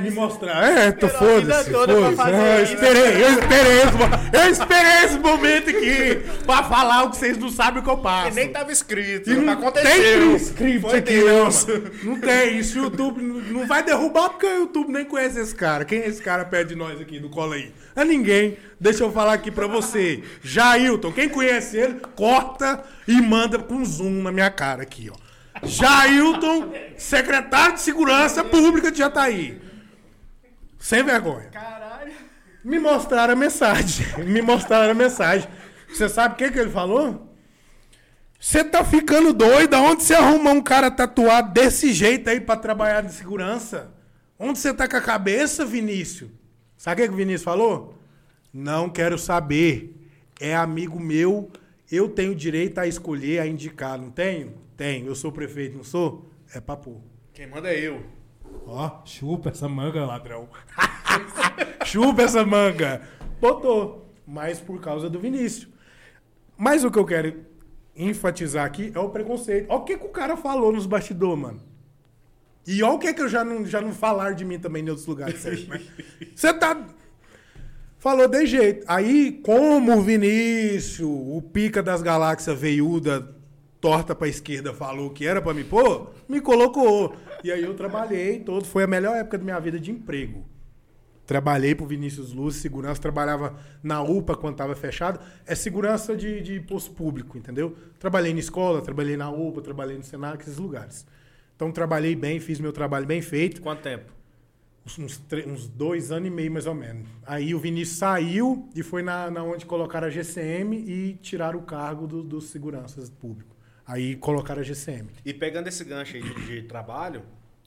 Me 0.00 0.10
mostraram. 0.10 0.66
É, 0.78 0.92
tô 0.92 1.08
foda-se. 1.08 1.70
fazer 2.16 2.32
Não, 2.32 2.46
eu 2.46 2.64
esperei, 2.64 3.22
eu 3.24 3.30
esperei 3.32 3.72
esse, 3.82 4.36
eu 4.44 4.50
esperei 4.50 5.04
esse 5.04 5.18
momento 5.18 5.70
aqui 5.70 6.22
pra 6.46 6.62
falar 6.64 7.04
o 7.04 7.10
que 7.10 7.16
vocês 7.16 7.36
não 7.38 7.50
sabem 7.50 7.80
o 7.80 7.84
que 7.84 7.90
eu 7.90 7.98
passo. 7.98 8.48
tava 8.48 8.72
escrito, 8.72 9.30
E 9.30 9.34
não 9.34 9.70
tem 9.72 10.36
script 10.36 10.80
Foi 10.80 10.98
aqui, 10.98 11.12
Deus. 11.20 11.66
não. 11.66 12.12
Não 12.12 12.20
tem. 12.20 12.58
Isso 12.58 12.78
o 12.78 12.84
YouTube 12.84 13.22
não 13.22 13.42
não 13.62 13.66
vai 13.66 13.82
derrubar 13.82 14.30
porque 14.30 14.46
o 14.46 14.60
YouTube 14.60 14.90
nem 14.92 15.04
conhece 15.04 15.38
esse 15.38 15.54
cara. 15.54 15.84
Quem 15.84 16.00
é 16.00 16.08
esse 16.08 16.22
cara 16.22 16.44
perto 16.44 16.68
de 16.68 16.74
nós 16.74 17.00
aqui 17.00 17.18
do 17.20 17.28
Cola 17.28 17.54
aí? 17.54 17.72
É 17.94 18.04
ninguém. 18.04 18.56
Deixa 18.80 19.04
eu 19.04 19.12
falar 19.12 19.34
aqui 19.34 19.50
pra 19.50 19.66
você. 19.66 20.22
Jailton, 20.42 21.12
quem 21.12 21.28
conhece 21.28 21.76
ele, 21.76 22.00
corta 22.16 22.82
e 23.06 23.20
manda 23.20 23.58
com 23.58 23.84
zoom 23.84 24.22
na 24.22 24.32
minha 24.32 24.50
cara 24.50 24.82
aqui, 24.82 25.10
ó. 25.12 25.16
Jailton, 25.64 26.72
secretário 26.96 27.74
de 27.74 27.80
Segurança 27.80 28.42
Pública 28.42 28.90
de 28.90 28.98
Jataí. 28.98 29.60
Sem 30.82 31.04
vergonha. 31.04 31.48
Caralho. 31.52 32.12
Me 32.64 32.80
mostraram 32.80 33.34
a 33.34 33.36
mensagem. 33.36 34.04
Me 34.26 34.42
mostraram 34.42 34.90
a 34.90 34.94
mensagem. 34.94 35.48
Você 35.88 36.08
sabe 36.08 36.34
o 36.34 36.36
que, 36.36 36.50
que 36.50 36.58
ele 36.58 36.70
falou? 36.70 37.32
Você 38.38 38.64
tá 38.64 38.84
ficando 38.84 39.32
doido? 39.32 39.76
Onde 39.76 40.02
você 40.02 40.14
arruma 40.14 40.50
um 40.50 40.60
cara 40.60 40.90
tatuado 40.90 41.52
desse 41.52 41.92
jeito 41.92 42.28
aí 42.28 42.40
pra 42.40 42.56
trabalhar 42.56 43.02
de 43.02 43.12
segurança? 43.12 43.92
Onde 44.36 44.58
você 44.58 44.74
tá 44.74 44.88
com 44.88 44.96
a 44.96 45.00
cabeça, 45.00 45.64
Vinícius? 45.64 46.30
Sabe 46.76 47.00
o 47.00 47.04
que, 47.04 47.08
que 47.08 47.14
o 47.14 47.16
Vinícius 47.16 47.44
falou? 47.44 47.96
Não 48.52 48.90
quero 48.90 49.16
saber. 49.16 49.94
É 50.40 50.56
amigo 50.56 50.98
meu. 50.98 51.48
Eu 51.90 52.08
tenho 52.08 52.34
direito 52.34 52.78
a 52.78 52.88
escolher, 52.88 53.38
a 53.38 53.46
indicar. 53.46 53.96
Não 53.96 54.10
tenho? 54.10 54.54
Tenho. 54.76 55.06
Eu 55.06 55.14
sou 55.14 55.30
prefeito, 55.30 55.76
não 55.76 55.84
sou? 55.84 56.28
É 56.52 56.60
papo. 56.60 57.00
Quem 57.32 57.46
manda 57.46 57.72
é 57.72 57.78
eu. 57.78 58.02
Ó, 58.66 59.02
chupa 59.04 59.50
essa 59.50 59.68
manga, 59.68 60.04
ladrão. 60.04 60.48
chupa 61.84 62.22
essa 62.22 62.44
manga. 62.44 63.02
Botou. 63.40 64.12
Mas 64.26 64.60
por 64.60 64.80
causa 64.80 65.10
do 65.10 65.18
Vinícius. 65.18 65.68
Mas 66.56 66.84
o 66.84 66.90
que 66.90 66.98
eu 66.98 67.04
quero 67.04 67.44
enfatizar 67.94 68.64
aqui 68.64 68.92
é 68.94 68.98
o 68.98 69.10
preconceito. 69.10 69.66
Olha 69.68 69.80
o 69.80 69.84
que, 69.84 69.96
que 69.96 70.06
o 70.06 70.10
cara 70.10 70.36
falou 70.36 70.72
nos 70.72 70.86
bastidores, 70.86 71.38
mano. 71.38 71.60
E 72.66 72.82
olha 72.82 72.94
o 72.94 72.98
que, 72.98 73.12
que 73.12 73.20
eu 73.22 73.28
já 73.28 73.44
não, 73.44 73.66
já 73.66 73.80
não 73.80 73.92
falaram 73.92 74.34
de 74.36 74.44
mim 74.44 74.58
também 74.58 74.84
em 74.84 74.88
outros 74.88 75.06
lugares. 75.06 75.40
certo? 75.40 75.68
Você 76.34 76.54
tá. 76.54 76.86
Falou 77.98 78.28
de 78.28 78.46
jeito. 78.46 78.84
Aí, 78.88 79.40
como 79.44 79.96
o 79.96 80.02
Vinícius, 80.02 81.08
o 81.08 81.42
pica 81.52 81.82
das 81.82 82.02
galáxias 82.02 82.58
veiuda, 82.58 83.36
torta 83.80 84.14
pra 84.14 84.28
esquerda, 84.28 84.72
falou 84.72 85.10
que 85.10 85.26
era 85.26 85.42
pra 85.42 85.52
me 85.52 85.64
pôr, 85.64 86.10
me 86.28 86.40
colocou. 86.40 87.14
E 87.42 87.50
aí 87.50 87.62
eu 87.62 87.74
trabalhei 87.74 88.40
todo. 88.40 88.64
Foi 88.64 88.84
a 88.84 88.86
melhor 88.86 89.16
época 89.16 89.38
da 89.38 89.44
minha 89.44 89.58
vida 89.60 89.78
de 89.78 89.90
emprego. 89.90 90.44
Trabalhei 91.26 91.74
pro 91.74 91.86
Vinícius 91.86 92.32
Luz, 92.32 92.56
segurança, 92.56 93.00
trabalhava 93.00 93.56
na 93.82 94.02
UPA 94.02 94.36
quando 94.36 94.54
estava 94.54 94.74
fechado. 94.74 95.20
É 95.46 95.54
segurança 95.54 96.16
de, 96.16 96.40
de 96.42 96.60
posto 96.60 96.90
público, 96.92 97.38
entendeu? 97.38 97.76
Trabalhei 97.98 98.34
na 98.34 98.40
escola, 98.40 98.82
trabalhei 98.82 99.16
na 99.16 99.30
UPA, 99.30 99.62
trabalhei 99.62 99.96
no 99.96 100.02
Senac, 100.02 100.42
esses 100.42 100.58
lugares. 100.58 101.06
Então 101.54 101.70
trabalhei 101.70 102.16
bem, 102.16 102.40
fiz 102.40 102.58
meu 102.58 102.72
trabalho 102.72 103.06
bem 103.06 103.22
feito. 103.22 103.62
Quanto 103.62 103.82
tempo? 103.82 104.12
Uns, 104.84 104.98
uns, 105.46 105.68
dois 105.68 106.10
anos 106.10 106.26
e 106.26 106.30
meio, 106.30 106.50
mais 106.50 106.66
ou 106.66 106.74
menos. 106.74 107.08
Aí 107.24 107.54
o 107.54 107.58
Vinícius 107.60 107.98
saiu 107.98 108.68
e 108.74 108.82
foi 108.82 109.00
na, 109.00 109.30
na 109.30 109.44
onde 109.44 109.64
colocaram 109.64 110.08
a 110.08 110.10
GCM 110.10 110.76
e 110.76 111.14
tiraram 111.22 111.60
o 111.60 111.62
cargo 111.62 112.06
do- 112.08 112.24
dos 112.24 112.46
seguranças 112.48 113.08
públicos. 113.08 113.51
Aí 113.92 114.16
colocaram 114.16 114.62
a 114.62 114.64
GCM. 114.64 115.10
E 115.22 115.34
pegando 115.34 115.68
esse 115.68 115.84
gancho 115.84 116.16
aí 116.16 116.22
de, 116.22 116.46
de 116.46 116.62
trabalho, 116.62 117.22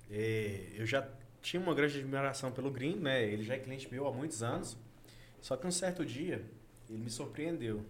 eh, 0.09 0.71
eu 0.73 0.83
já 0.83 1.07
tinha 1.39 1.61
uma 1.61 1.75
grande 1.75 1.99
admiração 1.99 2.51
pelo 2.51 2.71
Green, 2.71 2.95
né? 2.95 3.23
Ele 3.23 3.43
já 3.43 3.53
é 3.53 3.59
cliente 3.59 3.87
meu 3.91 4.07
há 4.07 4.11
muitos 4.11 4.41
anos. 4.41 4.75
Só 5.39 5.55
que 5.55 5.67
um 5.67 5.71
certo 5.71 6.03
dia, 6.03 6.43
ele 6.89 6.97
me 6.97 7.11
surpreendeu. 7.11 7.85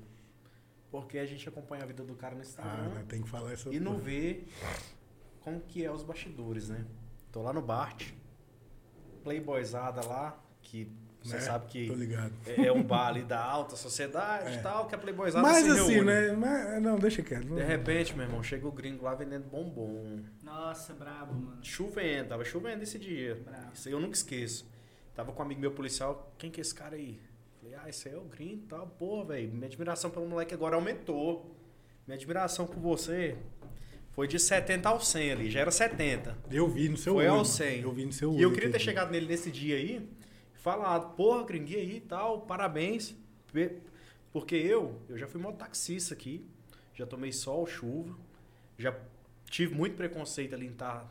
Porque 0.92 1.18
a 1.18 1.26
gente 1.26 1.48
acompanha 1.48 1.84
a 1.84 1.86
vida 1.86 2.04
do 2.04 2.14
cara 2.14 2.36
no 2.36 2.42
Ah, 2.42 2.44
Instagram 2.44 2.90
né, 2.90 3.06
tem 3.08 3.22
que 3.22 3.30
falar 3.30 3.54
essa 3.54 3.70
e 3.70 3.80
não 3.80 3.98
vê 3.98 4.44
como 5.40 5.62
que 5.62 5.86
é 5.86 5.90
os 5.90 6.04
bastidores, 6.04 6.68
né? 6.68 6.86
Tô 7.32 7.42
lá 7.42 7.54
no 7.54 7.62
Bart, 7.62 8.12
playboyzada 9.24 10.06
lá, 10.06 10.38
que 10.62 10.92
você 11.28 11.36
Né? 11.36 11.42
sabe 11.42 11.66
que 11.68 11.88
Tô 11.88 11.94
ligado. 11.94 12.34
é 12.46 12.66
é 12.68 12.72
um 12.72 12.84
bar 12.84 13.08
ali 13.08 13.24
da 13.24 13.42
alta 13.44 13.76
sociedade 13.76 14.52
e 14.52 14.56
É. 14.56 14.62
tal, 14.62 14.88
que 14.88 14.96
a 14.96 14.98
playboyzada 14.98 15.42
Mas 15.46 15.64
se 15.66 15.72
assim, 15.72 15.92
reúne. 15.94 16.06
né? 16.06 16.32
Mas, 16.34 16.82
não, 16.82 16.98
deixa 16.98 17.22
quieto. 17.24 17.46
De 17.46 17.64
repente, 17.64 18.16
meu 18.16 18.26
irmão, 18.26 18.42
chega 18.44 18.68
o 18.68 18.72
gringo 18.72 19.04
lá 19.06 19.16
vendendo 19.16 19.44
bombom. 19.50 20.20
Nossa, 20.44 20.94
brabo, 20.94 21.34
mano. 21.34 21.60
Chovendo, 21.64 22.30
tava 22.30 22.44
chovendo 22.46 22.84
esse 22.84 22.98
dia. 23.00 23.36
Bravo. 23.44 23.72
Isso 23.74 23.88
aí 23.88 23.94
eu 23.94 24.00
nunca 24.00 24.16
esqueço. 24.16 24.70
Tava 25.16 25.32
com 25.32 25.42
um 25.42 25.46
amigo 25.46 25.62
meu 25.62 25.72
policial, 25.72 26.34
quem 26.38 26.52
que 26.52 26.60
é 26.60 26.64
esse 26.64 26.76
cara 26.76 26.96
aí? 26.96 27.20
Falei, 27.62 27.76
ah, 27.84 27.90
esse 27.90 28.08
aí 28.10 28.14
é 28.16 28.18
o 28.18 28.22
gringo 28.26 28.64
e 28.64 28.68
tal. 28.68 28.88
Pô, 29.00 29.24
velho, 29.24 29.52
minha 29.54 29.66
admiração 29.68 30.10
pelo 30.12 30.26
moleque 30.28 30.54
agora 30.54 30.76
aumentou. 30.76 31.56
Minha 32.06 32.16
admiração 32.18 32.68
por 32.68 32.80
você 32.80 33.36
foi 34.12 34.28
de 34.28 34.38
70 34.40 34.88
ao 34.88 35.00
100 35.02 35.32
ali, 35.32 35.50
já 35.52 35.60
era 35.62 35.72
70. 35.72 36.38
Eu 36.52 36.68
vi 36.70 36.88
no 36.90 36.96
seu 36.98 37.14
Foi 37.16 37.24
olho. 37.24 37.32
ao 37.32 37.36
mano. 37.38 37.46
100. 37.46 37.82
Eu 37.82 37.92
vi 37.92 38.06
no 38.06 38.14
seu 38.14 38.30
olho. 38.32 38.40
E 38.40 38.44
eu 38.44 38.52
queria 38.54 38.70
ter 38.72 38.80
chegado 38.80 39.10
nele 39.12 39.26
nesse 39.26 39.50
dia 39.52 39.76
aí, 39.78 40.08
falado, 40.66 41.16
porra, 41.16 41.44
gringuinho 41.44 41.80
aí 41.80 41.98
e 41.98 42.02
tal, 42.02 42.42
parabéns. 42.42 43.16
Porque 44.34 44.56
eu, 44.56 45.00
eu 45.08 45.16
já 45.16 45.28
fui 45.28 45.40
mototaxista 45.40 46.16
aqui, 46.16 46.44
já 46.96 47.06
tomei 47.06 47.32
sol, 47.32 47.68
chuva, 47.68 48.18
já 48.76 48.98
tive 49.48 49.76
muito 49.76 49.96
preconceito 49.96 50.56
ali 50.56 50.66
em 50.66 50.72
estar 50.72 51.08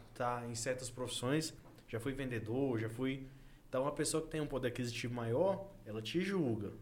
em 0.51 0.57
certas 0.57 0.91
profissões, 0.91 1.55
já 1.87 2.01
fui 2.01 2.13
vendedor, 2.13 2.81
já 2.81 2.89
fui... 2.89 3.29
Então, 3.69 3.83
uma 3.83 3.93
pessoa 3.93 4.25
que 4.25 4.29
tem 4.29 4.41
um 4.41 4.47
poder 4.47 4.69
aquisitivo 4.69 5.15
maior, 5.15 5.71
ela 5.87 6.03
te 6.03 6.21
julga, 6.21 6.73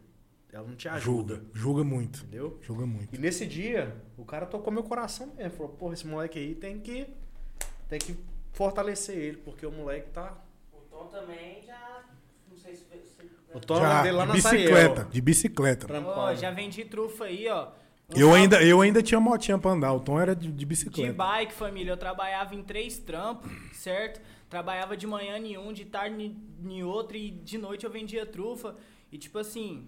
ela 0.50 0.66
não 0.66 0.74
te 0.74 0.88
ajuda, 0.88 1.34
Julga. 1.34 1.50
Julga 1.54 1.84
muito. 1.84 2.20
entendeu? 2.20 2.58
Julga 2.62 2.86
muito. 2.86 3.14
E 3.14 3.18
nesse 3.18 3.46
dia, 3.46 3.94
o 4.16 4.24
cara 4.24 4.46
tocou 4.46 4.72
meu 4.72 4.82
coração 4.82 5.26
mesmo. 5.34 5.58
Falou, 5.58 5.72
porra, 5.72 5.92
esse 5.92 6.06
moleque 6.06 6.38
aí 6.38 6.54
tem 6.54 6.80
que, 6.80 7.06
tem 7.88 7.98
que 7.98 8.16
fortalecer 8.52 9.16
ele, 9.16 9.36
porque 9.38 9.64
o 9.66 9.72
moleque 9.72 10.10
tá. 10.10 10.42
O 10.72 10.80
Tom 10.90 11.06
também 11.06 11.62
já. 11.62 12.04
Não 12.50 12.56
sei 12.58 12.74
se. 12.74 12.84
se 12.84 13.32
O 13.54 13.60
Tom 13.60 13.76
Já, 13.80 14.02
dele 14.02 14.16
lá 14.16 14.22
de 14.22 14.28
na 14.28 14.34
bicicleta. 14.34 15.08
De 15.10 15.20
bicicleta. 15.20 15.86
Já 16.38 16.50
vendi 16.50 16.84
trufa 16.84 17.24
aí, 17.24 17.48
ó. 17.48 17.68
Um 18.14 18.18
Eu 18.18 18.34
ainda, 18.34 18.62
eu 18.62 18.80
ainda 18.80 19.02
tinha 19.02 19.20
motinha 19.20 19.58
pra 19.58 19.70
andar. 19.70 19.92
O 19.92 20.00
Tom 20.00 20.20
era 20.20 20.34
de, 20.34 20.48
de 20.48 20.52
De 20.52 20.66
bicicleta. 20.66 21.12
bike, 21.12 21.52
família. 21.52 21.92
Eu 21.92 21.96
trabalhava 21.96 22.54
em 22.54 22.62
três 22.62 22.98
trampos, 22.98 23.50
certo? 23.72 24.20
Trabalhava 24.50 24.96
de 24.96 25.06
manhã 25.06 25.38
em 25.38 25.56
um, 25.56 25.72
de 25.72 25.84
tarde 25.86 26.22
em- 26.22 26.36
em 26.70 26.82
outro 26.82 27.16
e 27.16 27.30
de 27.30 27.56
noite 27.56 27.84
eu 27.84 27.90
vendia 27.90 28.26
trufa. 28.26 28.74
E 29.10 29.16
tipo 29.18 29.38
assim, 29.38 29.86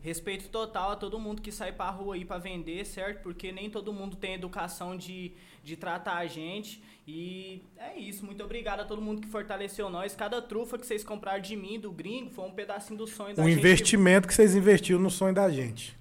respeito 0.00 0.48
total 0.48 0.90
a 0.92 0.96
todo 0.96 1.18
mundo 1.20 1.40
que 1.40 1.52
sai 1.52 1.70
pra 1.72 1.88
rua 1.90 2.14
aí 2.16 2.24
pra 2.24 2.38
vender, 2.38 2.84
certo? 2.84 3.22
Porque 3.22 3.52
nem 3.52 3.70
todo 3.70 3.92
mundo 3.92 4.16
tem 4.16 4.34
educação 4.34 4.96
de, 4.96 5.32
de 5.62 5.76
tratar 5.76 6.16
a 6.16 6.26
gente. 6.26 6.82
E 7.06 7.62
é 7.76 7.98
isso. 7.98 8.24
Muito 8.24 8.42
obrigado 8.42 8.80
a 8.80 8.84
todo 8.84 9.00
mundo 9.02 9.20
que 9.20 9.28
fortaleceu 9.28 9.88
nós. 9.90 10.14
Cada 10.14 10.40
trufa 10.40 10.78
que 10.78 10.86
vocês 10.86 11.02
compraram 11.04 11.40
de 11.40 11.56
mim, 11.56 11.78
do 11.78 11.90
gringo, 11.90 12.30
foi 12.30 12.44
um 12.44 12.52
pedacinho 12.52 12.98
do 12.98 13.06
sonho 13.06 13.34
da 13.34 13.42
O 13.42 13.48
gente. 13.48 13.58
investimento 13.58 14.28
que 14.28 14.34
vocês 14.34 14.54
investiram 14.54 15.00
no 15.00 15.10
sonho 15.10 15.34
da 15.34 15.48
gente. 15.50 15.96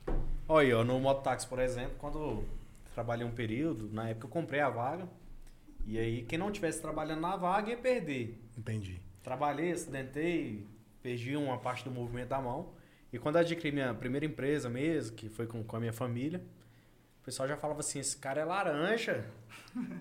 Olha 0.48 0.68
aí, 0.68 0.74
ó, 0.74 0.84
no 0.84 1.00
mototáxi, 1.00 1.48
por 1.48 1.60
exemplo, 1.60 1.94
quando 1.98 2.18
eu 2.20 2.46
trabalhei 2.94 3.26
um 3.26 3.32
período, 3.32 3.90
na 3.92 4.10
época 4.10 4.26
eu 4.26 4.30
comprei 4.30 4.60
a 4.60 4.70
vaga. 4.70 5.08
E 5.88 5.98
aí, 5.98 6.24
quem 6.24 6.38
não 6.38 6.52
tivesse 6.52 6.82
trabalhando 6.82 7.22
na 7.22 7.36
vaga 7.36 7.70
ia 7.72 7.78
perder. 7.78 8.40
Entendi. 8.58 9.00
Trabalhei, 9.24 9.72
acidentei, 9.72 10.66
perdi 11.02 11.36
uma 11.36 11.58
parte 11.58 11.84
do 11.84 11.92
movimento 11.92 12.30
da 12.30 12.40
mão. 12.40 12.70
E 13.12 13.18
quando 13.18 13.36
eu 13.36 13.42
adquiri 13.42 13.72
minha 13.72 13.94
primeira 13.94 14.26
empresa 14.26 14.70
mesmo, 14.70 15.16
que 15.16 15.28
foi 15.30 15.48
com, 15.48 15.64
com 15.64 15.76
a 15.76 15.80
minha 15.80 15.92
família, 15.94 16.42
o 17.22 17.24
pessoal 17.24 17.48
já 17.48 17.56
falava 17.58 17.80
assim, 17.82 18.00
esse 18.00 18.18
cara 18.18 18.42
é 18.42 18.46
laranja. 18.46 19.24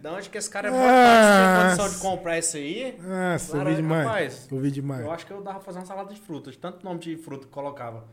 Da 0.02 0.12
onde 0.14 0.28
que 0.28 0.36
esse 0.38 0.50
cara 0.50 0.68
é 0.68 0.70
mototáxi? 0.72 1.76
Tem 1.76 1.86
condição 1.86 1.88
de 1.96 1.98
comprar 2.16 2.38
isso 2.38 2.56
aí? 2.56 2.98
Nossa, 3.00 3.52
vi 3.52 3.58
Laranja, 3.58 3.76
demais. 3.76 4.06
rapaz, 4.06 4.48
Eu 4.50 4.58
vi 4.58 4.70
demais. 4.70 5.00
Eu 5.02 5.10
acho 5.12 5.26
que 5.26 5.32
eu 5.32 5.42
dava 5.42 5.58
pra 5.58 5.64
fazer 5.66 5.78
uma 5.78 5.86
salada 5.86 6.12
de 6.12 6.20
frutas, 6.20 6.56
tanto 6.56 6.84
nome 6.84 6.98
de 7.00 7.16
fruta 7.16 7.46
que 7.46 7.52
colocava. 7.52 8.04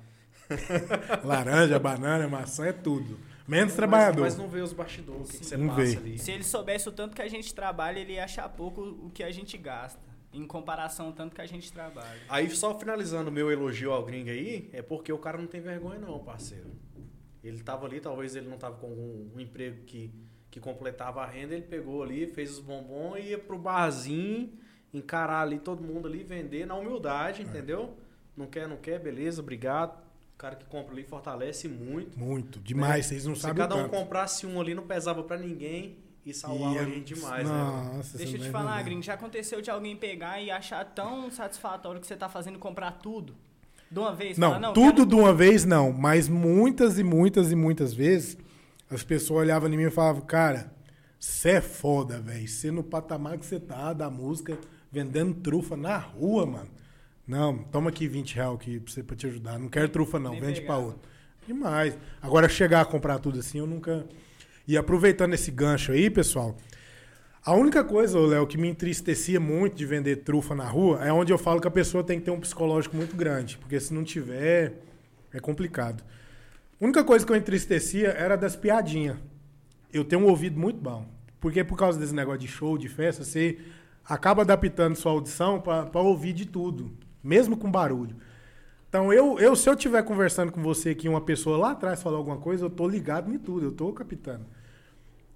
Laranja, 1.23 1.79
banana, 1.79 2.27
maçã, 2.27 2.67
é 2.67 2.73
tudo. 2.73 3.17
Menos 3.47 3.67
Mas- 3.69 3.75
trabalhador. 3.75 4.21
Mas, 4.21 4.37
não 4.37 4.47
vê 4.49 4.61
os 4.61 4.73
bastidores, 4.73 5.29
o 5.29 5.31
que, 5.31 5.37
que 5.39 5.45
você 5.45 5.57
Não 5.57 5.69
passa 5.69 5.81
vê. 5.81 5.97
ali. 5.97 6.19
Se 6.19 6.31
ele 6.31 6.43
soubesse 6.43 6.87
o 6.89 6.91
tanto 6.91 7.15
que 7.15 7.21
a 7.21 7.27
gente 7.27 7.53
trabalha, 7.53 7.99
ele 7.99 8.13
ia 8.13 8.23
achar 8.25 8.47
pouco 8.49 8.81
o 8.81 9.09
que 9.13 9.23
a 9.23 9.31
gente 9.31 9.57
gasta. 9.57 9.99
em 10.33 10.45
comparação 10.45 11.07
ao 11.07 11.13
tanto 11.13 11.33
que 11.33 11.41
a 11.41 11.45
gente 11.47 11.71
trabalha. 11.71 12.19
Aí, 12.29 12.49
só 12.51 12.77
finalizando 12.77 13.29
o 13.29 13.33
meu 13.33 13.49
elogio 13.51 13.91
ao 13.91 14.03
gringo 14.05 14.29
aí, 14.29 14.69
é 14.73 14.81
porque 14.83 15.11
o 15.11 15.17
cara 15.17 15.37
não 15.37 15.47
tem 15.47 15.59
vergonha 15.61 15.97
não, 15.97 16.19
parceiro. 16.19 16.67
Ele 17.47 17.61
tava 17.63 17.85
ali, 17.85 17.99
talvez 17.99 18.35
ele 18.35 18.47
não 18.47 18.57
tava 18.57 18.75
com 18.77 18.87
um, 18.87 19.31
um 19.35 19.39
emprego 19.39 19.83
que, 19.85 20.11
que 20.51 20.59
completava 20.59 21.21
a 21.21 21.25
renda, 21.25 21.53
ele 21.53 21.63
pegou 21.65 22.03
ali, 22.03 22.27
fez 22.27 22.51
os 22.51 22.59
bombons 22.59 23.17
e 23.17 23.29
ia 23.29 23.37
pro 23.39 23.57
barzinho, 23.57 24.51
encarar 24.93 25.41
ali 25.41 25.59
todo 25.59 25.81
mundo 25.83 26.07
ali, 26.07 26.23
vender 26.23 26.65
na 26.65 26.75
humildade, 26.75 27.41
entendeu? 27.41 27.95
Não 28.35 28.45
quer, 28.47 28.67
não 28.67 28.77
quer, 28.77 28.99
beleza, 28.99 29.41
obrigado. 29.41 29.97
O 30.33 30.37
cara 30.37 30.55
que 30.55 30.65
compra 30.65 30.93
ali 30.93 31.03
fortalece 31.03 31.67
muito. 31.67 32.17
Muito, 32.19 32.59
demais, 32.59 33.05
né? 33.05 33.09
vocês 33.09 33.25
não 33.25 33.33
Se 33.35 33.41
sabem 33.41 33.57
cada 33.57 33.75
o 33.75 33.79
um 33.79 33.81
tanto. 33.83 33.91
comprasse 33.91 34.45
um 34.45 34.61
ali, 34.61 34.75
não 34.75 34.85
pesava 34.85 35.23
pra 35.23 35.35
ninguém 35.37 35.97
e 36.23 36.31
salvava 36.33 36.75
E 36.75 36.77
a 36.77 36.81
é- 36.83 36.85
gente 36.85 37.15
demais, 37.15 37.49
né? 37.49 37.55
Nossa, 37.55 38.17
Deixa 38.17 38.31
você 38.31 38.37
eu 38.37 38.41
te 38.41 38.45
não 38.45 38.51
falar, 38.51 38.83
gringo, 38.83 39.01
já 39.01 39.15
aconteceu 39.15 39.61
de 39.61 39.71
alguém 39.71 39.95
pegar 39.95 40.39
e 40.41 40.51
achar 40.51 40.85
tão 40.85 41.31
satisfatório 41.31 41.99
que 41.99 42.05
você 42.05 42.15
tá 42.15 42.29
fazendo 42.29 42.59
comprar 42.59 42.91
tudo? 42.91 43.35
De 43.89 43.99
uma 43.99 44.13
vez? 44.13 44.37
Não, 44.37 44.49
Falar, 44.49 44.59
não 44.59 44.73
tudo 44.73 44.93
quero- 44.97 45.05
de 45.07 45.15
uma 45.15 45.33
vez 45.33 45.65
não, 45.65 45.91
mas 45.91 46.27
muitas 46.27 46.99
e 46.99 47.03
muitas 47.03 47.51
e 47.51 47.55
muitas 47.55 47.93
vezes 47.93 48.37
as 48.89 49.03
pessoas 49.03 49.41
olhavam 49.41 49.71
em 49.71 49.77
mim 49.77 49.83
e 49.83 49.89
falavam, 49.89 50.21
cara, 50.21 50.71
você 51.19 51.51
é 51.51 51.61
foda, 51.61 52.19
velho. 52.19 52.47
Você 52.47 52.69
no 52.71 52.83
patamar 52.83 53.37
que 53.37 53.45
você 53.45 53.59
tá 53.59 53.93
da 53.93 54.09
música, 54.09 54.57
vendendo 54.91 55.33
trufa 55.35 55.75
na 55.77 55.97
rua, 55.97 56.45
mano. 56.45 56.69
Não, 57.27 57.57
toma 57.57 57.89
aqui 57.89 58.07
20 58.07 58.35
reais 58.35 58.53
aqui 58.55 58.79
pra, 58.79 58.93
você, 58.93 59.03
pra 59.03 59.15
te 59.15 59.27
ajudar. 59.27 59.59
Não 59.59 59.67
quero 59.67 59.89
trufa, 59.89 60.17
não, 60.19 60.31
Nem 60.31 60.39
vende 60.41 60.61
pra 60.61 60.75
pegava. 60.75 60.85
outro. 60.85 61.01
Demais. 61.45 61.97
Agora, 62.21 62.47
chegar 62.49 62.81
a 62.81 62.85
comprar 62.85 63.19
tudo 63.19 63.39
assim, 63.39 63.57
eu 63.59 63.67
nunca. 63.67 64.05
E 64.67 64.77
aproveitando 64.77 65.33
esse 65.33 65.49
gancho 65.51 65.91
aí, 65.93 66.09
pessoal, 66.09 66.55
a 67.47 67.53
única 67.53 67.81
coisa, 67.81 68.19
Léo, 68.19 68.45
que 68.45 68.57
me 68.57 68.67
entristecia 68.67 69.39
muito 69.39 69.77
de 69.77 69.85
vender 69.85 70.17
trufa 70.17 70.53
na 70.53 70.65
rua 70.65 70.99
é 71.01 71.13
onde 71.13 71.31
eu 71.31 71.37
falo 71.37 71.61
que 71.61 71.67
a 71.69 71.71
pessoa 71.71 72.03
tem 72.03 72.19
que 72.19 72.25
ter 72.25 72.31
um 72.31 72.41
psicológico 72.41 72.97
muito 72.97 73.15
grande, 73.15 73.57
porque 73.57 73.79
se 73.79 73.93
não 73.93 74.03
tiver, 74.03 74.73
é 75.33 75.39
complicado. 75.39 76.03
A 76.77 76.83
única 76.83 77.05
coisa 77.05 77.25
que 77.25 77.31
eu 77.31 77.37
entristecia 77.37 78.09
era 78.09 78.35
das 78.35 78.57
piadinhas. 78.57 79.15
Eu 79.93 80.03
tenho 80.03 80.23
um 80.23 80.25
ouvido 80.25 80.59
muito 80.59 80.81
bom, 80.81 81.07
porque 81.39 81.63
por 81.63 81.77
causa 81.77 81.97
desse 81.97 82.13
negócio 82.13 82.41
de 82.41 82.49
show, 82.49 82.77
de 82.77 82.89
festa, 82.89 83.23
você 83.23 83.57
acaba 84.03 84.41
adaptando 84.41 84.97
sua 84.97 85.13
audição 85.13 85.61
para 85.61 86.01
ouvir 86.01 86.33
de 86.33 86.45
tudo, 86.45 86.91
mesmo 87.23 87.55
com 87.55 87.71
barulho. 87.71 88.17
Então, 88.89 89.13
eu, 89.13 89.39
eu 89.39 89.55
se 89.55 89.69
eu 89.69 89.73
estiver 89.73 90.03
conversando 90.03 90.51
com 90.51 90.61
você 90.61 90.89
aqui, 90.89 91.07
uma 91.07 91.21
pessoa 91.21 91.57
lá 91.57 91.71
atrás 91.71 92.03
falar 92.03 92.17
alguma 92.17 92.39
coisa, 92.39 92.65
eu 92.65 92.69
tô 92.69 92.85
ligado 92.85 93.33
em 93.33 93.37
tudo, 93.39 93.67
eu 93.67 93.71
tô 93.71 93.93
captando. 93.93 94.45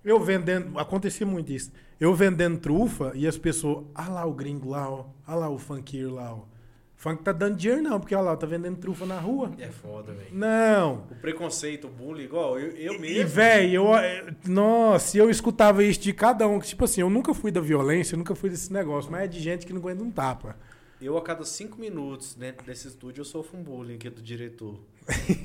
Eu 0.04 0.20
vendendo, 0.20 0.78
acontecia 0.80 1.26
muito 1.26 1.52
isso. 1.52 1.72
Eu 2.00 2.14
vendendo 2.16 2.58
trufa 2.60 3.12
e 3.14 3.28
as 3.28 3.38
pessoas, 3.38 3.86
ah 3.94 4.10
lá 4.10 4.26
o 4.26 4.34
gringo 4.34 4.70
lá, 4.70 4.90
ó, 4.90 5.06
ah 5.26 5.36
lá 5.36 5.50
o 5.50 5.58
funkeiro 5.58 6.14
lá, 6.16 6.34
ó. 6.34 6.52
Funk 6.96 7.24
tá 7.24 7.32
dando 7.32 7.56
dinheiro 7.56 7.82
não, 7.82 8.00
porque 8.00 8.14
olha 8.14 8.26
lá, 8.26 8.36
tá 8.38 8.46
vendendo 8.46 8.78
trufa 8.78 9.08
na 9.08 9.20
rua. 9.20 9.52
É 9.58 9.70
foda, 9.70 10.12
velho. 10.14 10.30
Não. 10.32 11.06
O 11.10 11.16
preconceito, 11.16 11.88
o 11.88 11.90
bullying, 11.90 12.26
igual 12.26 12.60
eu, 12.60 12.70
eu 12.78 12.94
E, 12.94 13.00
mesmo. 13.00 13.28
velho, 13.30 13.74
eu, 13.74 13.86
eu- 13.96 14.36
nossa, 14.48 15.18
eu 15.18 15.28
escutava 15.28 15.84
isso 15.84 16.00
de 16.00 16.14
cada 16.14 16.48
um, 16.48 16.60
que 16.60 16.68
tipo 16.68 16.86
assim, 16.86 17.02
eu 17.02 17.10
nunca 17.10 17.34
fui 17.34 17.50
da 17.50 17.60
violência, 17.60 18.14
eu 18.14 18.20
nunca 18.20 18.36
fui 18.36 18.52
desse 18.52 18.72
negócio, 18.72 19.12
mas 19.12 19.24
é 19.24 19.28
de 19.28 19.40
gente 19.40 19.66
que 19.66 19.74
não 19.74 19.80
aguenta 19.80 20.04
um 20.04 20.12
tapa. 20.12 20.56
Eu, 21.02 21.18
a 21.18 21.22
cada 21.22 21.44
cinco 21.44 21.80
minutos 21.80 22.36
dentro 22.36 22.64
desse 22.66 22.88
estúdio, 22.88 23.22
eu 23.22 23.26
sofro 23.26 23.58
um 23.58 23.64
bullying 23.64 23.96
aqui 23.96 24.10
do 24.10 24.22
diretor. 24.22 24.80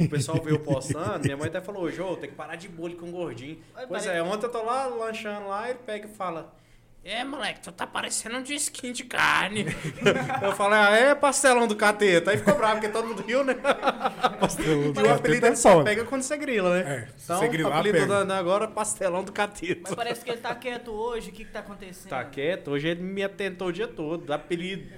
O 0.00 0.08
pessoal 0.08 0.40
veio 0.42 0.58
postando, 0.58 1.20
minha 1.24 1.36
mãe 1.36 1.48
até 1.48 1.60
falou, 1.62 1.90
Jô, 1.90 2.14
tem 2.16 2.28
que 2.28 2.36
parar 2.36 2.56
de 2.56 2.68
bullying 2.68 2.96
com 2.96 3.08
o 3.08 3.12
gordinho. 3.12 3.58
Ai, 3.74 3.86
Pois 3.86 4.04
pare- 4.04 4.18
é, 4.18 4.22
ontem 4.22 4.44
eu 4.46 4.52
tô 4.52 4.62
lá 4.62 4.86
lanchando 4.86 5.48
lá, 5.48 5.70
ele 5.70 5.78
pega 5.86 6.06
e 6.06 6.10
fala, 6.14 6.54
é, 7.02 7.24
moleque, 7.24 7.60
tu 7.60 7.70
tá 7.72 7.86
parecendo 7.86 8.36
um 8.36 8.42
disquinho 8.42 8.92
de 8.92 9.04
carne. 9.04 9.64
eu 10.42 10.52
falei, 10.56 10.78
ah, 10.78 10.90
é 10.90 11.14
pastelão 11.14 11.66
do 11.66 11.76
cateta. 11.76 12.32
Aí 12.32 12.36
ficou 12.36 12.54
bravo, 12.56 12.74
porque 12.80 12.88
todo 12.88 13.06
mundo 13.08 13.22
riu, 13.22 13.42
né? 13.44 13.54
Pastelão 14.40 14.92
do 14.92 15.00
E 15.00 15.04
o 15.04 15.14
apelido 15.14 15.46
é 15.46 15.48
ele 15.50 15.56
só 15.56 15.82
pega 15.84 16.04
quando 16.04 16.22
você 16.22 16.36
grila, 16.36 16.82
né? 16.82 17.06
É, 17.08 17.08
então, 17.24 17.38
você 17.38 17.48
grilar, 17.48 17.76
o 17.76 17.80
apelido 17.80 18.24
da- 18.26 18.36
agora 18.36 18.64
é 18.64 18.68
pastelão 18.68 19.22
do 19.24 19.32
cateta. 19.32 19.82
Mas 19.84 19.94
parece 19.94 20.22
que 20.24 20.30
ele 20.32 20.40
tá 20.40 20.54
quieto 20.54 20.90
hoje, 20.90 21.30
o 21.30 21.32
que 21.32 21.44
que 21.44 21.50
tá 21.52 21.60
acontecendo? 21.60 22.10
Tá 22.10 22.24
quieto, 22.24 22.72
hoje 22.72 22.88
ele 22.88 23.02
me 23.02 23.22
atentou 23.22 23.68
o 23.68 23.72
dia 23.72 23.86
todo. 23.88 24.30
Apelido, 24.32 24.92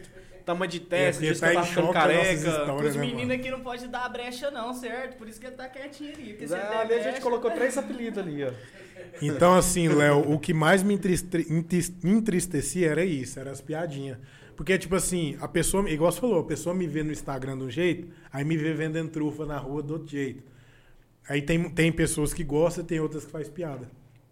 tamanho 0.48 0.70
de 0.70 0.80
teste, 0.80 1.22
que 1.22 1.38
tá 1.38 1.46
eu 1.46 1.52
em 1.52 1.54
tava 1.56 1.66
ficando 1.66 1.92
careca. 1.92 2.74
Os 2.74 2.94
né, 2.96 3.00
meninos 3.00 3.34
aqui 3.34 3.50
não 3.50 3.60
podem 3.60 3.88
dar 3.88 4.08
brecha 4.08 4.50
não, 4.50 4.72
certo? 4.72 5.16
Por 5.16 5.28
isso 5.28 5.38
que 5.38 5.46
ele 5.46 5.56
tá 5.56 5.68
quietinho 5.68 6.14
ali. 6.14 6.34
Porque 6.34 6.54
Ah, 6.54 6.80
ali 6.80 6.94
a 6.94 7.02
gente 7.02 7.20
colocou 7.20 7.50
três 7.50 7.76
apelidos 7.76 8.18
ali, 8.18 8.44
ó. 8.44 8.50
Então, 9.20 9.54
assim, 9.54 9.88
Léo, 9.88 10.32
o 10.32 10.38
que 10.38 10.54
mais 10.54 10.82
me 10.82 10.94
entriste- 10.94 11.46
entristecia 12.02 12.90
era 12.90 13.04
isso, 13.04 13.38
eram 13.38 13.52
as 13.52 13.60
piadinhas. 13.60 14.16
Porque, 14.56 14.76
tipo 14.76 14.96
assim, 14.96 15.36
a 15.40 15.46
pessoa, 15.46 15.88
igual 15.88 16.10
você 16.10 16.20
falou, 16.20 16.40
a 16.40 16.44
pessoa 16.44 16.74
me 16.74 16.86
vê 16.86 17.02
no 17.02 17.12
Instagram 17.12 17.58
de 17.58 17.64
um 17.64 17.70
jeito, 17.70 18.08
aí 18.32 18.44
me 18.44 18.56
vê 18.56 18.72
vendendo 18.72 19.08
trufa 19.10 19.46
na 19.46 19.56
rua 19.56 19.82
do 19.82 19.94
outro 19.94 20.08
jeito. 20.08 20.42
Aí 21.28 21.42
tem, 21.42 21.68
tem 21.70 21.92
pessoas 21.92 22.32
que 22.32 22.42
gostam, 22.42 22.84
tem 22.84 22.98
outras 22.98 23.24
que 23.24 23.30
faz 23.30 23.48
piada. 23.48 23.88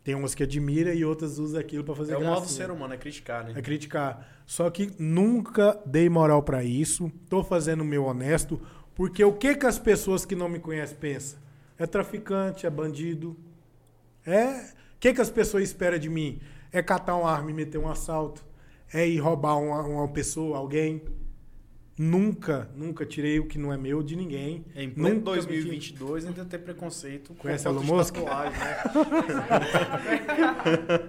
Tem 0.06 0.14
umas 0.14 0.36
que 0.36 0.44
admira 0.44 0.94
e 0.94 1.04
outras 1.04 1.36
usam 1.40 1.58
aquilo 1.58 1.82
pra 1.82 1.92
fazer 1.92 2.12
É 2.12 2.16
o 2.16 2.20
modo 2.20 2.34
do 2.34 2.40
gracinha. 2.42 2.66
ser 2.66 2.70
humano, 2.70 2.94
é 2.94 2.96
criticar, 2.96 3.42
né? 3.42 3.54
É 3.56 3.60
criticar. 3.60 4.24
Só 4.46 4.70
que 4.70 4.92
nunca 5.00 5.76
dei 5.84 6.08
moral 6.08 6.44
pra 6.44 6.62
isso. 6.62 7.10
Tô 7.28 7.42
fazendo 7.42 7.80
o 7.80 7.84
meu 7.84 8.04
honesto. 8.04 8.60
Porque 8.94 9.24
o 9.24 9.32
que 9.32 9.56
que 9.56 9.66
as 9.66 9.80
pessoas 9.80 10.24
que 10.24 10.36
não 10.36 10.48
me 10.48 10.60
conhecem 10.60 10.96
pensam? 10.96 11.40
É 11.76 11.86
traficante, 11.86 12.66
é 12.66 12.70
bandido. 12.70 13.36
É. 14.24 14.46
O 14.94 15.00
que 15.00 15.12
que 15.12 15.20
as 15.20 15.28
pessoas 15.28 15.64
esperam 15.64 15.98
de 15.98 16.08
mim? 16.08 16.38
É 16.70 16.80
catar 16.80 17.16
uma 17.16 17.28
arma 17.28 17.50
e 17.50 17.54
meter 17.54 17.78
um 17.78 17.88
assalto. 17.88 18.44
É 18.94 19.04
ir 19.08 19.18
roubar 19.18 19.56
uma, 19.58 19.82
uma 19.82 20.06
pessoa, 20.06 20.56
alguém. 20.56 21.02
Nunca, 21.98 22.68
nunca 22.77 23.06
tirei 23.06 23.39
o 23.39 23.47
que 23.47 23.56
não 23.59 23.73
é 23.73 23.77
meu 23.78 24.02
de 24.02 24.14
ninguém. 24.16 24.64
Em 24.74 24.90
pleno 24.90 25.14
Nunca 25.14 25.31
2022 25.31 26.27
ainda 26.27 26.44
tem 26.44 26.60
preconceito 26.60 27.28
com 27.32 27.36
Conhece 27.36 27.64
foto 27.64 27.77
Elon 27.77 27.85
de 27.85 27.93
Musk? 27.93 28.14
tatuagem, 28.16 28.59
né? 28.59 28.77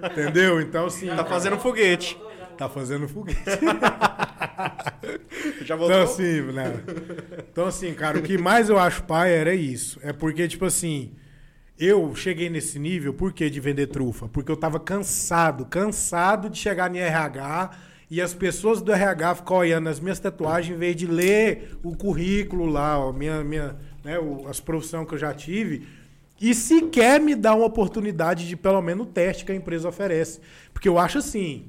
Entendeu? 0.11 0.61
Então, 0.61 0.85
assim. 0.85 1.07
Tá 1.07 1.25
fazendo 1.25 1.57
foguete. 1.57 2.17
Tá 2.57 2.69
fazendo 2.69 3.05
foguete. 3.07 3.41
Já 5.63 5.75
voltou? 5.75 5.95
Então 5.95 6.03
assim, 6.03 6.41
né? 6.53 6.73
Então 7.51 7.65
assim, 7.65 7.93
cara, 7.93 8.17
o 8.17 8.21
que 8.21 8.37
mais 8.37 8.69
eu 8.69 8.79
acho 8.79 9.03
pai 9.03 9.33
era 9.33 9.53
isso. 9.53 9.99
É 10.01 10.13
porque, 10.13 10.47
tipo 10.47 10.63
assim, 10.63 11.11
eu 11.77 12.15
cheguei 12.15 12.49
nesse 12.49 12.79
nível, 12.79 13.13
por 13.13 13.33
que 13.33 13.49
de 13.49 13.59
vender 13.59 13.87
trufa? 13.87 14.27
Porque 14.27 14.51
eu 14.51 14.57
tava 14.57 14.79
cansado, 14.79 15.65
cansado 15.65 16.49
de 16.49 16.57
chegar 16.57 16.89
no 16.89 16.97
RH 16.97 17.71
e 18.09 18.21
as 18.21 18.33
pessoas 18.33 18.81
do 18.81 18.91
RH 18.91 19.35
ficam 19.35 19.57
olhando 19.57 19.89
as 19.89 19.99
minhas 19.99 20.19
tatuagens 20.19 20.75
em 20.75 20.79
vez 20.79 20.95
de 20.95 21.05
ler 21.05 21.77
o 21.83 21.95
currículo 21.95 22.65
lá, 22.65 22.97
ó, 22.99 23.11
minha, 23.11 23.43
minha, 23.43 23.75
né, 24.03 24.17
o- 24.17 24.47
as 24.47 24.59
profissões 24.59 25.07
que 25.07 25.13
eu 25.13 25.17
já 25.17 25.33
tive. 25.33 25.87
E 26.39 26.53
sequer 26.53 27.19
me 27.19 27.35
dá 27.35 27.53
uma 27.55 27.65
oportunidade 27.65 28.47
de 28.47 28.55
pelo 28.55 28.81
menos 28.81 29.07
o 29.07 29.09
teste 29.09 29.43
que 29.43 29.51
a 29.51 29.55
empresa 29.55 29.89
oferece. 29.89 30.39
Porque 30.71 30.87
eu 30.87 30.97
acho 30.99 31.17
assim, 31.17 31.65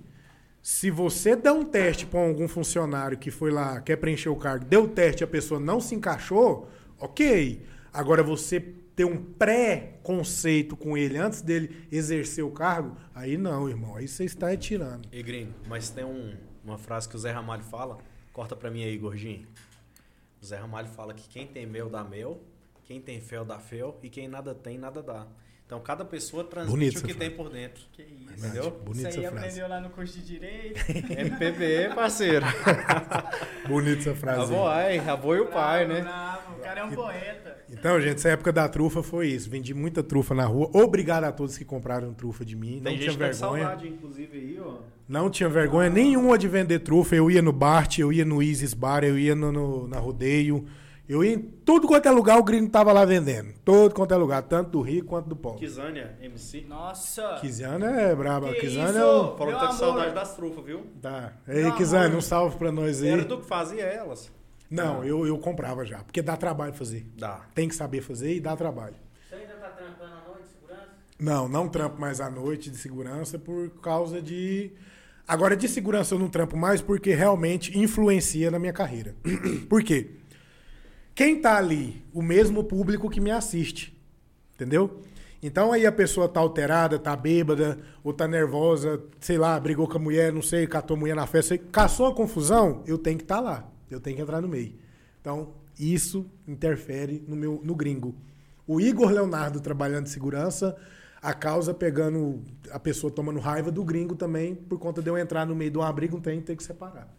se 0.62 0.90
você 0.90 1.34
der 1.34 1.52
um 1.52 1.64
teste 1.64 2.04
para 2.06 2.20
algum 2.20 2.46
funcionário 2.46 3.16
que 3.18 3.30
foi 3.30 3.50
lá, 3.50 3.80
quer 3.80 3.96
preencher 3.96 4.28
o 4.28 4.36
cargo, 4.36 4.64
deu 4.66 4.84
o 4.84 4.88
teste 4.88 5.22
e 5.22 5.24
a 5.24 5.28
pessoa 5.28 5.58
não 5.58 5.80
se 5.80 5.94
encaixou, 5.94 6.68
ok. 7.00 7.62
Agora 7.92 8.22
você 8.22 8.62
ter 8.98 9.04
um 9.04 9.16
pré-conceito 9.16 10.76
com 10.76 10.96
ele 10.98 11.16
antes 11.18 11.40
dele 11.40 11.86
exercer 11.92 12.44
o 12.44 12.50
cargo, 12.50 12.96
aí 13.14 13.36
não, 13.36 13.68
irmão. 13.68 13.94
Aí 13.94 14.08
você 14.08 14.24
está 14.24 14.56
tirando. 14.56 15.08
E 15.12 15.22
gringo, 15.22 15.54
mas 15.68 15.88
tem 15.88 16.04
um- 16.04 16.34
uma 16.64 16.76
frase 16.76 17.08
que 17.08 17.14
o 17.14 17.18
Zé 17.18 17.30
Ramalho 17.30 17.62
fala. 17.62 17.98
Corta 18.32 18.56
pra 18.56 18.72
mim 18.72 18.82
aí, 18.82 18.98
gordinho. 18.98 19.46
O 20.42 20.44
Zé 20.44 20.56
Ramalho 20.56 20.88
fala 20.88 21.14
que 21.14 21.28
quem 21.28 21.46
tem 21.46 21.64
mel 21.64 21.88
dá 21.88 22.02
mel, 22.02 22.40
quem 22.82 23.00
tem 23.00 23.20
fel 23.20 23.44
dá 23.44 23.60
fel 23.60 23.96
e 24.02 24.10
quem 24.10 24.26
nada 24.26 24.52
tem, 24.52 24.76
nada 24.76 25.00
dá. 25.00 25.28
Então 25.68 25.78
cada 25.80 26.02
pessoa 26.02 26.42
transmite 26.44 26.70
Bonito 26.78 26.94
o 26.94 26.96
essa 26.96 27.06
que 27.06 27.12
frase. 27.12 27.28
tem 27.28 27.36
por 27.36 27.50
dentro. 27.50 27.82
Que 27.92 28.00
isso. 28.00 28.38
Entendeu? 28.46 28.70
Bonita 28.70 29.10
Isso 29.10 29.18
aí 29.20 29.26
frase. 29.26 29.38
aprendeu 29.46 29.68
lá 29.68 29.80
no 29.82 29.90
curso 29.90 30.18
de 30.18 30.24
Direito. 30.24 30.80
MPB, 31.12 31.94
parceiro. 31.94 32.46
Bonita 33.68 34.00
essa 34.10 34.14
frase. 34.14 34.40
avó, 34.54 34.68
ai, 34.68 34.98
a 34.98 35.12
avó 35.12 35.34
e 35.34 35.40
o 35.40 35.46
pai, 35.46 35.84
Bravo, 35.84 35.92
né? 36.00 36.08
bravo. 36.08 36.52
O 36.58 36.60
cara 36.62 36.80
é 36.80 36.84
um 36.84 36.90
poeta. 36.90 37.58
Então, 37.70 38.00
gente, 38.00 38.16
essa 38.16 38.30
época 38.30 38.50
da 38.52 38.66
trufa 38.68 39.02
foi 39.02 39.28
isso. 39.28 39.48
Vendi 39.50 39.74
muita 39.74 40.02
trufa 40.02 40.34
na 40.34 40.44
rua. 40.46 40.70
Obrigado 40.72 41.24
a 41.24 41.32
todos 41.32 41.58
que 41.58 41.64
compraram 41.64 42.14
trufa 42.14 42.44
de 42.44 42.56
mim. 42.56 42.80
Tem 42.82 42.82
não 42.82 42.90
gente 42.92 43.00
tinha 43.02 43.10
vergonha. 43.12 43.34
saudade, 43.34 43.88
inclusive, 43.88 44.38
aí, 44.38 44.58
ó. 44.60 44.76
Não 45.06 45.28
tinha 45.30 45.48
vergonha 45.48 45.90
nenhuma 45.90 46.38
de 46.38 46.48
vender 46.48 46.78
trufa. 46.80 47.14
Eu 47.14 47.30
ia 47.30 47.42
no 47.42 47.52
Bart, 47.52 47.98
eu 47.98 48.10
ia 48.12 48.24
no 48.24 48.42
Isis 48.42 48.72
Bar, 48.74 49.04
eu 49.04 49.18
ia 49.18 49.34
no, 49.34 49.52
no- 49.52 49.86
na 49.88 49.98
Rodeio. 49.98 50.66
Eu 51.08 51.24
ia 51.24 51.34
em 51.34 51.38
tudo 51.38 51.86
quanto 51.88 52.06
é 52.06 52.10
lugar, 52.10 52.38
o 52.38 52.42
gringo 52.42 52.68
tava 52.70 52.92
lá 52.92 53.02
vendendo. 53.04 53.54
Todo 53.64 53.94
quanto 53.94 54.12
é 54.12 54.16
lugar, 54.16 54.42
tanto 54.42 54.72
do 54.72 54.80
rico 54.82 55.08
quanto 55.08 55.26
do 55.28 55.34
pobre. 55.34 55.60
Kizânia, 55.60 56.14
MC. 56.20 56.66
Nossa. 56.68 57.38
Kizana 57.40 57.98
é 58.02 58.14
braba. 58.14 58.52
Que 58.52 58.60
Kizana 58.60 58.90
isso? 58.90 58.98
é 58.98 59.04
o... 59.04 59.36
Falou 59.36 59.54
que 59.54 59.60
tá 59.60 59.66
com 59.68 59.72
saudade 59.72 60.14
das 60.14 60.36
trufas, 60.36 60.64
viu? 60.64 60.86
Tá. 61.00 61.32
Ei, 61.48 61.62
Meu 61.62 61.74
Kizana, 61.76 62.06
amor. 62.06 62.18
um 62.18 62.20
salve 62.20 62.56
pra 62.58 62.70
nós 62.70 63.02
aí. 63.02 63.08
Era 63.08 63.24
do 63.24 63.38
que 63.38 63.46
fazia 63.46 63.84
elas. 63.84 64.30
Não, 64.70 65.02
eu, 65.02 65.26
eu 65.26 65.38
comprava 65.38 65.82
já, 65.86 66.00
porque 66.00 66.20
dá 66.20 66.36
trabalho 66.36 66.74
fazer. 66.74 67.06
Dá. 67.16 67.40
Tem 67.54 67.66
que 67.68 67.74
saber 67.74 68.02
fazer 68.02 68.34
e 68.34 68.40
dá 68.40 68.54
trabalho. 68.54 68.94
Você 69.26 69.34
ainda 69.34 69.54
tá 69.54 69.68
trampando 69.70 70.12
à 70.12 70.28
noite, 70.28 70.44
segurança? 70.52 70.88
Não, 71.18 71.48
não 71.48 71.68
trampo 71.68 71.98
mais 71.98 72.20
à 72.20 72.28
noite 72.28 72.68
de 72.70 72.76
segurança 72.76 73.38
por 73.38 73.70
causa 73.80 74.20
de. 74.20 74.72
Agora, 75.26 75.56
de 75.56 75.68
segurança 75.68 76.14
eu 76.14 76.18
não 76.18 76.28
trampo 76.28 76.54
mais 76.54 76.82
porque 76.82 77.14
realmente 77.14 77.78
influencia 77.78 78.50
na 78.50 78.58
minha 78.58 78.74
carreira. 78.74 79.14
Por 79.68 79.82
quê? 79.82 80.10
Quem 81.18 81.40
tá 81.40 81.56
ali? 81.56 82.00
O 82.14 82.22
mesmo 82.22 82.62
público 82.62 83.10
que 83.10 83.20
me 83.20 83.32
assiste. 83.32 83.92
Entendeu? 84.54 85.00
Então 85.42 85.72
aí 85.72 85.84
a 85.84 85.90
pessoa 85.90 86.28
tá 86.28 86.38
alterada, 86.38 86.96
tá 86.96 87.16
bêbada, 87.16 87.76
ou 88.04 88.12
tá 88.12 88.28
nervosa, 88.28 89.02
sei 89.18 89.36
lá, 89.36 89.58
brigou 89.58 89.88
com 89.88 89.96
a 89.96 90.00
mulher, 90.00 90.32
não 90.32 90.42
sei, 90.42 90.64
catou 90.64 90.96
a 90.96 91.00
mulher 91.00 91.16
na 91.16 91.26
festa, 91.26 91.58
caçou 91.58 92.06
a 92.06 92.14
confusão, 92.14 92.84
eu 92.86 92.96
tenho 92.96 93.18
que 93.18 93.24
estar 93.24 93.40
lá. 93.40 93.68
Eu 93.90 94.00
tenho 94.00 94.14
que 94.14 94.22
entrar 94.22 94.40
no 94.40 94.46
meio. 94.46 94.74
Então, 95.20 95.54
isso 95.76 96.24
interfere 96.46 97.20
no 97.26 97.34
meu 97.34 97.60
no 97.64 97.74
gringo. 97.74 98.14
O 98.64 98.80
Igor 98.80 99.10
Leonardo 99.10 99.58
trabalhando 99.58 100.04
de 100.04 100.10
segurança, 100.10 100.76
a 101.20 101.34
causa 101.34 101.74
pegando 101.74 102.44
a 102.70 102.78
pessoa 102.78 103.12
tomando 103.12 103.40
raiva 103.40 103.72
do 103.72 103.82
gringo 103.82 104.14
também, 104.14 104.54
por 104.54 104.78
conta 104.78 105.02
de 105.02 105.10
eu 105.10 105.18
entrar 105.18 105.44
no 105.44 105.56
meio 105.56 105.72
de 105.72 105.78
um 105.78 106.20
tem, 106.20 106.40
tem 106.40 106.54
que 106.54 106.62
separar. 106.62 107.12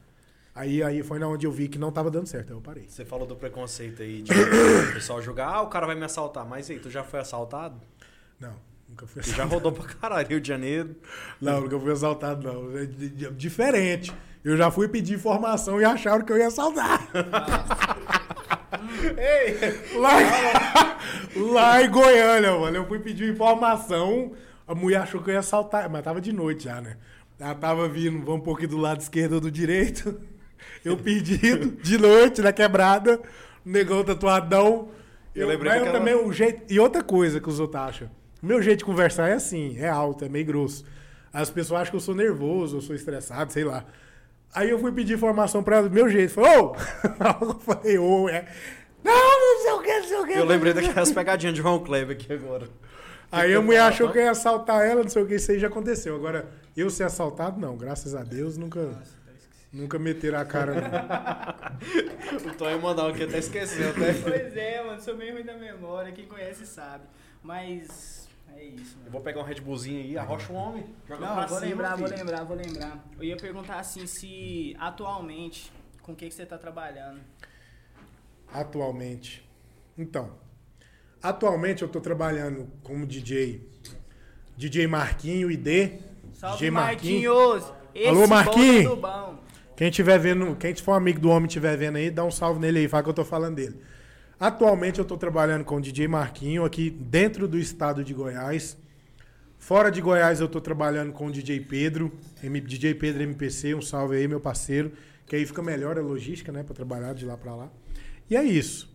Aí, 0.60 0.84
aí 0.84 1.02
foi 1.03 1.19
na 1.19 1.27
onde 1.30 1.48
eu 1.48 1.52
vi 1.53 1.69
que 1.69 1.80
não 1.80 1.90
tava 1.90 2.11
dando 2.11 2.27
certo, 2.27 2.49
aí 2.52 2.57
eu 2.57 2.61
parei. 2.61 2.84
Você 2.90 3.06
falou 3.06 3.26
do 3.26 3.34
preconceito 3.34 4.02
aí 4.02 4.22
de 4.22 4.30
o 4.34 4.94
pessoal 4.94 5.22
jogar, 5.22 5.48
ah, 5.48 5.61
o 5.61 5.68
cara 5.68 5.86
vai 5.88 5.95
me 5.95 6.03
assaltar. 6.03 6.45
Mas 6.45 6.69
aí, 6.69 6.77
tu 6.77 6.90
já 6.90 7.02
foi 7.02 7.22
assaltado? 7.22 7.80
Não, 8.38 8.56
nunca 8.90 9.07
fui 9.07 9.22
Tu 9.22 9.30
já 9.30 9.45
rodou 9.45 9.72
pra 9.72 9.86
caralho, 9.86 10.27
Rio 10.27 10.41
de 10.41 10.48
Janeiro. 10.49 10.98
Não, 11.40 11.61
nunca 11.61 11.80
fui 11.80 11.91
assaltado, 11.94 12.45
não. 12.52 12.77
É 12.77 12.86
di- 12.86 13.07
di- 13.07 13.31
diferente. 13.31 14.14
Eu 14.44 14.57
já 14.57 14.69
fui 14.69 14.90
pedir 14.90 15.14
informação 15.15 15.80
e 15.80 15.86
acharam 15.86 16.26
que 16.26 16.31
eu 16.34 16.38
ia 16.38 16.48
assaltar. 16.48 17.07
lá, 19.95 20.98
lá 21.53 21.81
em 21.84 21.90
Goiânia, 21.90 22.52
mano. 22.60 22.76
Eu 22.77 22.86
fui 22.88 22.99
pedir 22.99 23.31
informação, 23.31 24.34
a 24.68 24.76
mulher 24.76 25.02
achou 25.02 25.22
que 25.22 25.30
eu 25.30 25.34
ia 25.34 25.40
assaltar, 25.40 25.90
mas 25.90 26.03
tava 26.03 26.19
de 26.19 26.34
noite 26.34 26.65
já, 26.65 26.81
né? 26.81 26.98
Ela 27.40 27.56
tava 27.56 27.88
vindo, 27.88 28.19
vamos 28.26 28.41
um 28.41 28.44
pouquinho 28.44 28.69
do 28.69 28.77
lado 28.77 28.99
esquerdo 28.99 29.34
ou 29.34 29.40
do 29.41 29.49
direito. 29.52 30.19
Eu 30.84 30.98
pedido, 30.98 31.81
de 31.81 31.98
noite, 31.98 32.41
na 32.41 32.52
quebrada, 32.52 33.19
negão 33.65 34.03
tatuadão. 34.03 34.90
Eu 35.36 35.44
Eu, 35.44 35.48
lembrei 35.48 35.73
mas 35.73 35.88
eu 35.88 35.91
também, 35.91 36.15
o 36.15 36.31
jeito. 36.31 36.72
E 36.72 36.80
outra 36.80 37.03
coisa 37.03 37.40
que 37.40 37.49
os 37.49 37.60
outros 37.60 37.81
acham. 37.81 38.10
O 38.41 38.45
meu 38.45 38.61
jeito 38.61 38.80
de 38.80 38.86
conversar 38.86 39.30
é 39.30 39.34
assim, 39.34 39.77
é 39.77 39.90
alto, 39.90 40.23
é 40.26 40.30
meio 40.30 40.45
grosso. 40.45 40.86
As 41.31 41.49
pessoas 41.49 41.81
acham 41.81 41.91
que 41.91 41.98
eu 41.98 42.02
sou 42.02 42.15
nervoso, 42.15 42.77
eu 42.77 42.81
sou 42.81 42.95
estressado, 42.95 43.52
sei 43.52 43.64
lá. 43.64 43.86
Aí 44.53 44.69
eu 44.69 44.80
fui 44.80 44.91
pedir 44.91 45.14
informação 45.14 45.61
pra 45.61 45.77
ela 45.77 45.90
do 45.90 45.94
meu 45.94 46.10
jeito. 46.10 46.34
Falei, 46.34 46.57
ô! 46.57 46.76
eu 47.41 47.60
falei, 47.60 47.98
ô, 47.99 48.30
é. 48.30 48.48
Não, 49.03 49.14
não 49.14 49.61
sei 49.61 49.72
o 49.72 49.81
que, 49.81 49.99
não 49.99 50.07
sei 50.07 50.18
o 50.18 50.26
que. 50.26 50.34
Eu 50.34 50.45
lembrei 50.45 50.73
daquelas 50.73 51.11
pegadinhas 51.11 51.56
de 51.56 51.61
João 51.61 51.80
Kleber 51.80 52.15
aqui 52.15 52.34
agora. 52.34 52.68
Aí 53.31 53.53
a 53.53 53.61
mulher 53.61 53.81
achou 53.81 54.11
que 54.11 54.18
eu 54.18 54.23
ia 54.23 54.31
assaltar 54.31 54.84
ela, 54.84 55.03
não 55.03 55.10
sei 55.10 55.22
o 55.22 55.27
que, 55.27 55.36
isso 55.36 55.52
aí 55.52 55.60
já 55.60 55.68
aconteceu. 55.68 56.15
Agora, 56.15 56.48
eu 56.76 56.90
ser 56.90 57.03
assaltado, 57.03 57.60
não, 57.60 57.77
graças 57.77 58.15
a 58.15 58.23
Deus, 58.23 58.57
nunca, 58.57 58.90
nunca 59.72 59.98
meteram 60.00 60.40
a 60.40 60.46
cara, 60.46 60.74
não. 60.76 62.50
O 62.52 62.56
Tonho 62.56 62.82
mandou 62.82 63.08
aqui 63.08 63.24
até 63.24 63.40
esqueceu, 63.40 63.90
até. 63.91 64.14
Pois 64.22 64.56
é, 64.58 64.84
mano, 64.84 65.02
sou 65.02 65.16
meio 65.16 65.34
ruim 65.34 65.44
da 65.44 65.56
memória, 65.56 66.12
quem 66.12 66.26
conhece 66.26 66.66
sabe. 66.66 67.04
Mas 67.41 68.28
é 68.56 68.64
isso, 68.66 68.94
Eu 68.96 69.00
mano. 69.00 69.12
vou 69.12 69.22
pegar 69.22 69.40
um 69.40 69.44
Red 69.44 69.62
Bullzinho 69.62 70.02
aí, 70.04 70.18
arrocha 70.18 70.52
o 70.52 70.56
homem. 70.56 70.86
Joga 71.08 71.26
Não, 71.26 71.36
pra 71.36 71.46
vou 71.46 71.58
cima, 71.60 71.70
lembrar, 71.70 71.96
vou 71.96 72.08
filho. 72.08 72.20
lembrar, 72.20 72.44
vou 72.44 72.58
lembrar. 72.58 73.06
Eu 73.18 73.24
ia 73.24 73.38
perguntar 73.38 73.80
assim 73.80 74.06
se 74.06 74.76
atualmente, 74.80 75.72
com 76.02 76.12
o 76.12 76.16
que, 76.16 76.28
que 76.28 76.34
você 76.34 76.46
tá 76.46 76.58
trabalhando? 76.58 77.20
Atualmente. 78.54 79.48
Então, 79.98 80.32
atualmente 81.22 81.82
eu 81.84 81.88
tô 81.90 82.00
trabalhando 82.02 82.68
como 82.84 83.06
DJ. 83.06 83.68
DJ 84.58 84.88
Marquinho, 84.88 85.50
ID. 85.52 86.02
Salve 86.34 86.58
DJ 86.58 86.72
Marquinhos! 86.72 87.74
Esse 87.94 88.08
Alô, 88.08 88.28
Marquinhos! 88.28 89.00
Quem 89.80 89.89
tiver 89.89 90.18
vendo, 90.19 90.57
quem 90.57 90.76
for 90.76 90.91
amigo 90.91 91.22
do 91.22 91.30
homem 91.30 91.47
estiver 91.47 91.77
vendo 91.77 91.95
aí, 91.95 92.11
dá 92.11 92.26
um 92.26 92.30
salve 92.30 92.60
nele 92.60 92.80
aí, 92.80 92.88
fala 92.89 93.01
que 93.01 93.10
eu 93.11 93.14
tô 93.14 93.23
falando 93.23 93.56
dele. 93.56 93.77
Atualmente 94.38 94.99
eu 94.99 95.06
tô 95.06 95.15
trabalhando 95.15 95.64
com 95.64 95.77
o 95.77 95.81
DJ 95.81 96.06
Marquinho 96.06 96.65
aqui 96.65 96.89
dentro 96.89 97.47
do 97.47 97.57
estado 97.57 98.03
de 98.03 98.14
Goiás. 98.14 98.76
Fora 99.57 99.89
de 99.89 100.01
Goiás 100.01 100.41
eu 100.41 100.49
tô 100.49 100.60
trabalhando 100.60 101.14
com 101.14 101.27
o 101.27 101.31
DJ 101.31 101.61
Pedro, 101.61 102.11
M- 102.43 102.60
DJ 102.60 102.93
Pedro 102.93 103.23
MPC, 103.23 103.73
um 103.73 103.81
salve 103.81 104.18
aí, 104.18 104.27
meu 104.27 104.41
parceiro, 104.41 104.91
que 105.26 105.34
aí 105.38 105.45
fica 105.45 105.61
melhor 105.61 105.97
a 105.97 106.01
logística, 106.01 106.51
né, 106.51 106.61
para 106.61 106.76
trabalhar 106.76 107.14
de 107.14 107.26
lá 107.26 107.38
para 107.38 107.56
lá. 107.56 107.69
E 108.30 108.35
é 108.35 108.43
isso. 108.43 108.93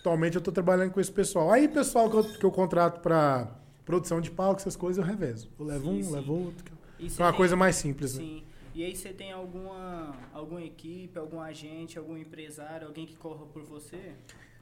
Atualmente 0.00 0.36
eu 0.36 0.40
tô 0.40 0.50
trabalhando 0.50 0.92
com 0.92 1.00
esse 1.00 1.12
pessoal. 1.12 1.50
Aí 1.50 1.68
pessoal 1.68 2.08
que 2.08 2.16
eu, 2.16 2.24
que 2.24 2.44
eu 2.46 2.50
contrato 2.50 3.00
para 3.02 3.48
produção 3.84 4.18
de 4.18 4.30
palco, 4.30 4.62
essas 4.62 4.76
coisas 4.76 4.96
eu 4.96 5.04
revezo. 5.06 5.50
Eu 5.60 5.66
levo 5.66 5.84
Sim, 5.90 5.98
um, 5.98 6.02
sim. 6.04 6.12
levo 6.14 6.32
outro. 6.32 6.64
que 6.64 6.72
E 6.98 7.06
É 7.08 7.22
uma 7.22 7.28
tem- 7.32 7.36
coisa 7.36 7.54
mais 7.54 7.76
simples, 7.76 8.16
né? 8.16 8.40
E 8.74 8.82
aí 8.84 8.96
você 8.96 9.10
tem 9.10 9.32
alguma, 9.32 10.14
alguma 10.32 10.62
equipe, 10.62 11.18
algum 11.18 11.40
agente, 11.40 11.98
algum 11.98 12.16
empresário, 12.16 12.86
alguém 12.86 13.04
que 13.06 13.16
corra 13.16 13.44
por 13.46 13.62
você? 13.62 14.12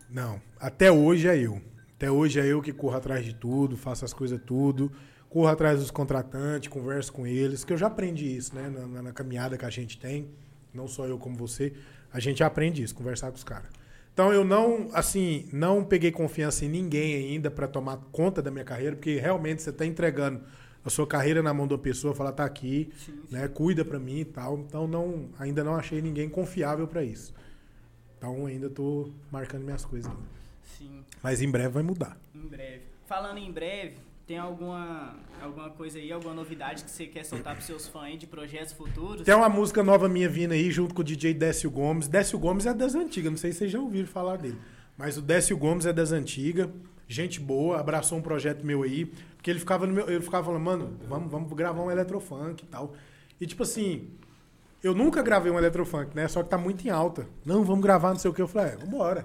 Não, 0.08 0.40
até 0.58 0.90
hoje 0.90 1.28
é 1.28 1.38
eu. 1.38 1.60
Até 1.96 2.10
hoje 2.10 2.40
é 2.40 2.46
eu 2.46 2.60
que 2.60 2.72
corro 2.72 2.96
atrás 2.96 3.24
de 3.24 3.34
tudo, 3.34 3.76
faço 3.76 4.04
as 4.04 4.12
coisas 4.12 4.40
tudo, 4.44 4.90
corro 5.28 5.46
atrás 5.46 5.78
dos 5.78 5.90
contratantes, 5.92 6.68
converso 6.68 7.12
com 7.12 7.24
eles, 7.26 7.62
que 7.64 7.72
eu 7.72 7.78
já 7.78 7.86
aprendi 7.86 8.36
isso, 8.36 8.54
né? 8.54 8.68
Na, 8.68 8.86
na- 8.86 9.02
na 9.02 9.12
caminhada 9.12 9.56
que 9.56 9.64
a 9.64 9.70
gente 9.70 9.96
tem, 9.98 10.28
não 10.74 10.88
só 10.88 11.06
eu 11.06 11.16
como 11.18 11.36
você, 11.36 11.72
a 12.12 12.18
gente 12.18 12.42
aprende 12.42 12.82
isso, 12.82 12.94
conversar 12.94 13.28
com 13.30 13.36
os 13.36 13.44
caras. 13.44 13.70
Então 14.12 14.32
eu 14.32 14.44
não, 14.44 14.88
assim, 14.92 15.48
não 15.52 15.84
peguei 15.84 16.10
confiança 16.10 16.64
em 16.64 16.68
ninguém 16.68 17.14
ainda 17.14 17.48
para 17.50 17.68
tomar 17.68 17.98
conta 18.10 18.42
da 18.42 18.50
minha 18.50 18.64
carreira, 18.64 18.96
porque 18.96 19.16
realmente 19.20 19.62
você 19.62 19.70
está 19.70 19.86
entregando 19.86 20.42
a 20.84 20.90
sua 20.90 21.06
carreira 21.06 21.42
na 21.42 21.52
mão 21.52 21.66
uma 21.66 21.78
pessoa, 21.78 22.14
fala 22.14 22.32
tá 22.32 22.44
aqui, 22.44 22.90
Sim, 23.04 23.20
né? 23.30 23.46
Cuida 23.48 23.84
para 23.84 23.98
mim 23.98 24.20
e 24.20 24.24
tal. 24.24 24.58
Então 24.58 24.86
não, 24.88 25.28
ainda 25.38 25.62
não 25.62 25.74
achei 25.74 26.00
ninguém 26.00 26.28
confiável 26.28 26.86
para 26.86 27.02
isso. 27.04 27.34
Então 28.16 28.46
ainda 28.46 28.68
tô 28.70 29.10
marcando 29.30 29.64
minhas 29.64 29.84
coisas. 29.84 30.10
ainda. 30.10 30.22
Sim, 30.78 31.04
Mas 31.22 31.42
em 31.42 31.50
breve 31.50 31.68
vai 31.68 31.82
mudar. 31.82 32.18
em 32.34 32.46
breve. 32.46 32.82
Falando 33.06 33.38
em 33.38 33.50
breve, 33.50 33.96
tem 34.26 34.38
alguma, 34.38 35.16
alguma 35.42 35.68
coisa 35.70 35.98
aí, 35.98 36.12
alguma 36.12 36.32
novidade 36.32 36.84
que 36.84 36.90
você 36.90 37.06
quer 37.06 37.24
soltar 37.24 37.54
pros 37.54 37.66
seus 37.66 37.88
fãs 37.88 38.04
aí 38.04 38.16
de 38.16 38.26
projetos 38.26 38.72
futuros? 38.72 39.22
Tem 39.22 39.34
uma 39.34 39.48
música 39.48 39.82
nova 39.82 40.08
minha 40.08 40.28
vindo 40.28 40.52
aí, 40.52 40.70
junto 40.70 40.94
com 40.94 41.00
o 41.00 41.04
DJ 41.04 41.34
Décio 41.34 41.68
Gomes. 41.70 42.06
Décio 42.06 42.38
Gomes 42.38 42.66
é 42.66 42.72
das 42.72 42.94
antigas, 42.94 43.30
não 43.32 43.38
sei 43.38 43.50
se 43.52 43.58
vocês 43.58 43.70
já 43.72 43.80
ouviram 43.80 44.06
falar 44.06 44.36
dele. 44.36 44.56
Mas 44.96 45.16
o 45.16 45.22
Décio 45.22 45.56
Gomes 45.58 45.86
é 45.86 45.92
das 45.92 46.12
antigas. 46.12 46.68
Gente 47.08 47.40
boa, 47.40 47.80
abraçou 47.80 48.16
um 48.18 48.22
projeto 48.22 48.64
meu 48.64 48.84
aí. 48.84 49.10
Porque 49.40 49.50
ele 49.50 49.58
ficava 49.58 49.86
no 49.86 49.94
meu. 49.94 50.06
Ele 50.06 50.20
ficava 50.20 50.44
falando, 50.44 50.62
mano, 50.62 50.98
vamos, 51.08 51.32
vamos 51.32 51.50
gravar 51.54 51.82
um 51.82 51.90
eletrofunk 51.90 52.62
e 52.62 52.66
tal. 52.66 52.92
E 53.40 53.46
tipo 53.46 53.62
assim, 53.62 54.10
eu 54.82 54.94
nunca 54.94 55.22
gravei 55.22 55.50
um 55.50 55.56
eletrofunk, 55.56 56.14
né? 56.14 56.28
Só 56.28 56.42
que 56.42 56.50
tá 56.50 56.58
muito 56.58 56.86
em 56.86 56.90
alta. 56.90 57.26
Não, 57.42 57.64
vamos 57.64 57.80
gravar, 57.80 58.10
não 58.10 58.18
sei 58.18 58.30
o 58.30 58.34
que. 58.34 58.42
Eu 58.42 58.46
falei, 58.46 58.74
é, 58.74 58.76
vambora. 58.76 59.24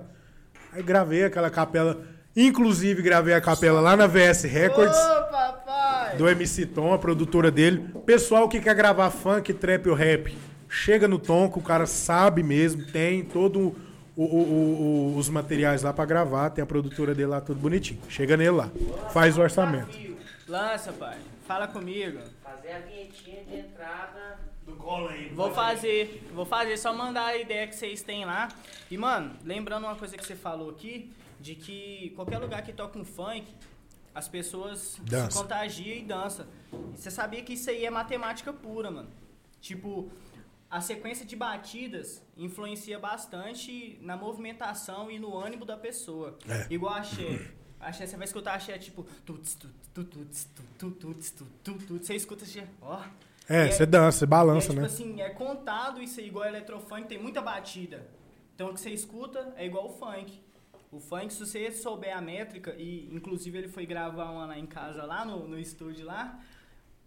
Aí 0.71 0.81
gravei 0.81 1.25
aquela 1.25 1.49
capela. 1.49 2.01
Inclusive, 2.33 3.01
gravei 3.01 3.33
a 3.33 3.41
capela 3.41 3.81
lá 3.81 3.97
na 3.97 4.07
VS 4.07 4.43
Records 4.43 4.95
Ô, 4.95 5.23
papai! 5.29 6.15
do 6.15 6.29
MC 6.29 6.65
Tom, 6.65 6.93
a 6.93 6.97
produtora 6.97 7.51
dele. 7.51 7.85
Pessoal 8.05 8.47
que 8.47 8.61
quer 8.61 8.73
gravar 8.73 9.09
funk, 9.09 9.53
trap 9.53 9.89
ou 9.89 9.95
rap, 9.95 10.33
chega 10.69 11.09
no 11.09 11.19
Tom, 11.19 11.51
que 11.51 11.59
o 11.59 11.61
cara 11.61 11.85
sabe 11.85 12.41
mesmo, 12.41 12.85
tem 12.85 13.21
todo 13.21 13.75
o- 14.15 14.23
o- 14.23 14.43
o- 14.43 15.13
o- 15.13 15.17
os 15.17 15.29
materiais 15.29 15.81
lá 15.83 15.91
pra 15.93 16.05
gravar, 16.05 16.49
tem 16.49 16.63
a 16.63 16.65
produtora 16.65 17.13
dele 17.13 17.27
lá 17.27 17.41
tudo 17.41 17.59
bonitinho. 17.59 17.99
Chega 18.09 18.35
nele 18.37 18.51
lá, 18.51 18.69
faz 19.11 19.37
o 19.37 19.41
orçamento. 19.41 19.87
Desafio. 19.87 20.17
Lança, 20.47 20.93
pai. 20.93 21.17
Fala 21.47 21.67
comigo. 21.67 22.19
Fazer 22.43 22.71
a 22.71 22.79
vinhetinha 22.79 23.43
de 23.43 23.55
entrada. 23.57 24.39
Do 24.65 24.73
colo 24.73 25.09
aí. 25.09 25.29
Vou 25.29 25.51
fazer, 25.53 26.27
vou 26.33 26.43
fazer, 26.45 26.75
só 26.77 26.91
mandar 26.91 27.25
a 27.25 27.37
ideia 27.37 27.67
que 27.67 27.75
vocês 27.75 28.01
têm 28.01 28.25
lá. 28.25 28.47
E, 28.89 28.97
mano, 28.97 29.33
lembrando 29.43 29.83
uma 29.85 29.95
coisa 29.95 30.17
que 30.17 30.25
você 30.25 30.35
falou 30.35 30.71
aqui, 30.71 31.13
de 31.39 31.53
que 31.53 32.11
qualquer 32.15 32.39
lugar 32.39 32.63
que 32.63 32.73
toca 32.73 32.97
um 32.97 33.05
funk, 33.05 33.45
as 34.15 34.27
pessoas 34.27 34.97
Dança. 35.03 35.29
se 35.31 35.37
contagiam 35.37 35.97
e 35.97 36.01
dançam. 36.01 36.47
E 36.95 36.97
você 36.97 37.11
sabia 37.11 37.43
que 37.43 37.53
isso 37.53 37.69
aí 37.69 37.85
é 37.85 37.91
matemática 37.91 38.51
pura, 38.51 38.89
mano. 38.89 39.09
Tipo, 39.61 40.09
a 40.69 40.81
sequência 40.81 41.25
de 41.25 41.35
batidas 41.35 42.21
influencia 42.35 42.99
bastante 42.99 43.97
na 44.01 44.17
movimentação 44.17 45.09
e 45.09 45.19
no 45.19 45.37
ânimo 45.37 45.65
da 45.65 45.77
pessoa. 45.77 46.37
É. 46.47 46.73
Igual 46.73 46.95
axé. 46.95 47.51
Axé, 47.79 48.07
você 48.07 48.17
vai 48.17 48.25
escutar 48.25 48.53
axé 48.55 48.77
tipo... 48.77 49.03
Tuts, 49.25 49.55
tu, 49.55 49.69
tu, 49.93 50.03
tuts, 50.03 50.49
tu, 50.55 50.63
tu, 50.77 50.91
tuts, 50.91 51.31
tu, 51.31 51.45
tu, 51.63 51.73
tuts. 51.73 52.07
Você 52.07 52.15
escuta 52.15 52.43
axé, 52.43 52.67
ó... 52.81 53.03
É, 53.47 53.69
você 53.69 53.85
dança, 53.85 54.19
você 54.19 54.25
balança, 54.25 54.67
é, 54.67 54.69
tipo 54.69 54.81
né? 54.81 54.87
assim, 54.87 55.21
é 55.21 55.29
contado 55.29 56.01
isso 56.01 56.19
aí, 56.19 56.27
igual 56.27 56.45
eletrofunk, 56.45 57.07
tem 57.07 57.21
muita 57.21 57.41
batida. 57.43 58.09
Então 58.55 58.69
o 58.69 58.73
que 58.73 58.79
você 58.79 58.89
escuta 58.89 59.53
é 59.55 59.65
igual 59.65 59.85
o 59.85 59.93
funk. 59.93 60.41
O 60.91 60.99
funk, 60.99 61.31
se 61.31 61.45
você 61.45 61.71
souber 61.71 62.17
a 62.17 62.21
métrica, 62.21 62.73
e 62.75 63.07
inclusive 63.13 63.55
ele 63.57 63.67
foi 63.67 63.85
gravar 63.85 64.31
uma 64.31 64.47
lá 64.47 64.57
em 64.57 64.65
casa, 64.65 65.03
lá 65.03 65.23
no, 65.23 65.47
no 65.47 65.59
estúdio 65.59 66.05
lá, 66.05 66.39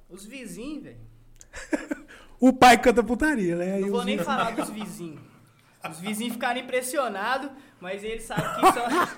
os 0.08 0.24
vizinhos, 0.24 0.84
velho. 0.84 1.00
O 2.40 2.52
pai 2.52 2.78
canta 2.78 3.02
putaria, 3.02 3.56
né? 3.56 3.78
Não 3.80 3.88
vou 3.90 4.04
nem 4.04 4.18
falar 4.18 4.52
dos 4.52 4.70
vizinhos. 4.70 5.20
Os 5.90 5.98
vizinhos 6.00 6.34
ficaram 6.34 6.60
impressionados, 6.60 7.50
mas 7.80 8.02
eles 8.04 8.22
sabem 8.24 8.44
que 8.60 8.66
isso 8.66 8.78
é 8.78 9.08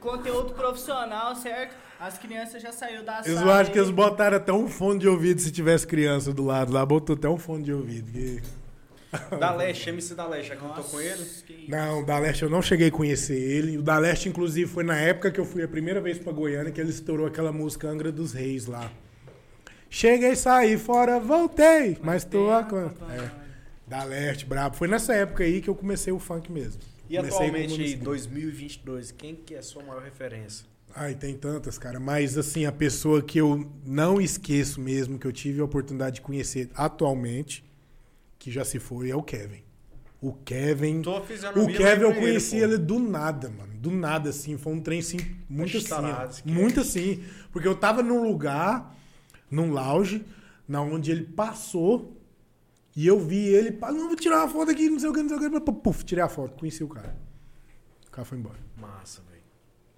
conteúdo 0.00 0.52
profissional, 0.54 1.34
certo? 1.36 1.74
As 2.00 2.18
crianças 2.18 2.60
já 2.60 2.72
saíram 2.72 3.04
da 3.04 3.20
Eles 3.24 3.38
sala. 3.38 3.60
acham 3.60 3.72
que 3.72 3.78
aí. 3.78 3.84
eles 3.84 3.94
botaram 3.94 4.36
até 4.36 4.52
um 4.52 4.68
fone 4.68 4.98
de 4.98 5.08
ouvido 5.08 5.40
se 5.40 5.52
tivesse 5.52 5.86
criança 5.86 6.32
do 6.32 6.44
lado 6.44 6.72
lá, 6.72 6.84
botou 6.84 7.14
até 7.14 7.28
um 7.28 7.38
fone 7.38 7.62
de 7.64 7.72
ouvido. 7.72 8.10
que- 8.10 8.42
Da 9.38 9.54
Leste, 9.54 9.90
MC 9.90 10.14
da 10.14 10.26
Leste, 10.26 10.48
já 10.48 10.56
cantou 10.56 10.82
com 10.84 10.98
ele? 11.00 11.24
que. 11.46 11.66
Não, 11.70 12.00
o 12.00 12.04
da 12.06 12.18
Leste 12.18 12.42
eu 12.42 12.50
não 12.50 12.62
cheguei 12.62 12.88
a 12.88 12.90
conhecer 12.90 13.36
ele. 13.38 13.76
O 13.78 13.82
da 13.82 13.98
Leste, 13.98 14.28
inclusive, 14.28 14.68
foi 14.70 14.82
na 14.84 14.96
época 14.96 15.30
que 15.30 15.38
eu 15.38 15.44
fui 15.44 15.62
a 15.62 15.68
primeira 15.68 16.00
vez 16.00 16.18
pra 16.18 16.32
Goiânia 16.32 16.72
que 16.72 16.80
ele 16.80 16.90
estourou 16.90 17.26
aquela 17.26 17.52
música 17.52 17.86
Angra 17.88 18.10
dos 18.10 18.32
Reis 18.32 18.66
lá. 18.66 18.90
Cheguei, 19.94 20.34
saí 20.34 20.78
fora, 20.78 21.20
voltei, 21.20 21.98
mas 22.02 22.24
tô 22.24 22.46
Tem 22.46 22.54
a 22.54 22.62
campanha. 22.64 23.34
É, 23.86 23.90
da 23.90 24.02
Leste, 24.04 24.46
brabo. 24.46 24.74
Foi 24.74 24.88
nessa 24.88 25.14
época 25.14 25.44
aí 25.44 25.60
que 25.60 25.68
eu 25.68 25.74
comecei 25.74 26.10
o 26.10 26.18
funk 26.18 26.50
mesmo. 26.50 26.80
E 27.10 27.16
Comecei 27.18 27.48
atualmente 27.48 27.78
música. 27.78 28.02
2022, 28.02 29.10
quem 29.12 29.34
que 29.34 29.54
é 29.54 29.58
a 29.58 29.62
sua 29.62 29.82
maior 29.82 30.02
referência? 30.02 30.64
Ai, 30.96 31.14
tem 31.14 31.34
tantas, 31.34 31.76
cara. 31.76 32.00
Mas, 32.00 32.38
assim, 32.38 32.64
a 32.64 32.72
pessoa 32.72 33.20
que 33.20 33.36
eu 33.36 33.70
não 33.84 34.18
esqueço 34.18 34.80
mesmo, 34.80 35.18
que 35.18 35.26
eu 35.26 35.32
tive 35.32 35.60
a 35.60 35.64
oportunidade 35.64 36.16
de 36.16 36.20
conhecer 36.22 36.70
atualmente, 36.74 37.62
que 38.38 38.50
já 38.50 38.64
se 38.64 38.78
foi, 38.78 39.10
é 39.10 39.14
o 39.14 39.22
Kevin. 39.22 39.62
O 40.22 40.32
Kevin. 40.32 41.02
Fisionomia 41.26 41.74
O 41.74 41.78
Kevin 41.78 42.02
eu 42.02 42.14
conheci 42.14 42.56
pô. 42.56 42.64
ele 42.64 42.78
do 42.78 42.98
nada, 42.98 43.50
mano. 43.50 43.74
Do 43.74 43.90
nada, 43.90 44.30
assim. 44.30 44.56
Foi 44.56 44.72
um 44.72 44.80
trem, 44.80 45.00
assim, 45.00 45.18
muito 45.50 45.76
assim. 45.76 45.84
Estarado, 45.84 46.34
Kevin. 46.36 46.50
Muito 46.50 46.80
assim. 46.80 47.22
Porque 47.52 47.68
eu 47.68 47.74
tava 47.74 48.02
num 48.02 48.22
lugar, 48.22 48.96
num 49.52 49.70
lounge, 49.70 50.24
na 50.66 50.80
onde 50.82 51.10
ele 51.12 51.24
passou. 51.24 52.16
E 52.96 53.06
eu 53.06 53.18
vi 53.20 53.46
ele, 53.46 53.78
não, 53.80 54.08
vou 54.08 54.16
tirar 54.16 54.38
uma 54.40 54.48
foto 54.48 54.70
aqui, 54.70 54.88
não 54.90 54.98
sei 54.98 55.08
o 55.08 55.12
que, 55.12 55.22
não 55.22 55.28
sei 55.38 55.48
o 55.48 55.60
que. 55.60 55.72
Puf, 55.72 56.04
tirei 56.04 56.24
a 56.24 56.28
foto, 56.28 56.58
conheci 56.58 56.82
o 56.82 56.88
cara. 56.88 57.14
O 58.08 58.10
cara 58.10 58.24
foi 58.24 58.36
embora. 58.38 58.58
Massa, 58.76 59.22
velho. 59.30 59.42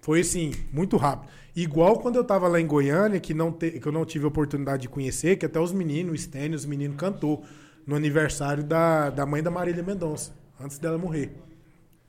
Foi 0.01 0.21
assim, 0.21 0.53
muito 0.71 0.95
rápido. 0.97 1.29
Igual 1.55 1.99
quando 1.99 2.15
eu 2.17 2.23
tava 2.23 2.47
lá 2.47 2.59
em 2.61 2.67
Goiânia, 2.67 3.19
que, 3.19 3.33
não 3.33 3.51
te- 3.51 3.71
que 3.79 3.85
eu 3.87 3.91
não 3.91 4.05
tive 4.05 4.25
a 4.25 4.27
oportunidade 4.27 4.83
de 4.83 4.89
conhecer, 4.89 5.35
que 5.37 5.45
até 5.45 5.59
os 5.59 5.71
meninos, 5.73 6.13
o 6.13 6.17
Stênio, 6.17 6.55
os 6.55 6.65
meninos 6.65 6.95
cantou 6.97 7.43
no 7.87 7.95
aniversário 7.95 8.63
da, 8.63 9.09
da 9.09 9.25
mãe 9.25 9.41
da 9.43 9.51
Marília 9.51 9.81
Mendonça, 9.83 10.33
antes 10.59 10.77
dela 10.77 10.97
morrer. 10.97 11.33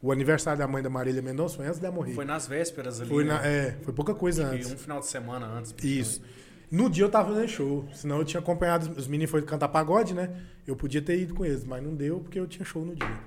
O 0.03 0.13
aniversário 0.13 0.59
da 0.59 0.69
mãe 0.69 0.83
da 0.83 0.91
Marília 0.91 1.23
Mendonça 1.23 1.57
foi 1.57 1.67
antes 1.67 1.81
dela 1.81 1.95
morrer. 1.95 2.13
Foi 2.13 2.25
nas 2.25 2.47
vésperas 2.47 3.01
ali. 3.01 3.09
Foi, 3.09 3.25
né? 3.25 3.35
na- 3.35 3.47
é, 3.47 3.77
foi 3.83 3.93
pouca 3.95 4.15
coisa 4.15 4.47
antes. 4.47 4.71
um 4.71 4.77
final 4.77 5.01
de 5.01 5.07
semana 5.07 5.47
antes. 5.47 5.75
Isso. 5.83 6.23
No 6.71 6.91
dia 6.91 7.05
eu 7.05 7.11
tava 7.11 7.29
fazendo 7.29 7.49
show, 7.49 7.89
senão 7.93 8.19
eu 8.19 8.25
tinha 8.25 8.41
acompanhado, 8.41 8.91
os 8.99 9.07
meninos 9.07 9.31
foram 9.31 9.47
cantar 9.47 9.69
pagode, 9.69 10.15
né? 10.15 10.43
Eu 10.67 10.75
podia 10.75 11.01
ter 11.01 11.19
ido 11.19 11.35
com 11.35 11.45
eles, 11.45 11.65
mas 11.65 11.83
não 11.83 11.95
deu 11.95 12.21
porque 12.21 12.39
eu 12.39 12.47
tinha 12.47 12.65
show 12.65 12.85
no 12.85 12.95
dia. 12.95 13.21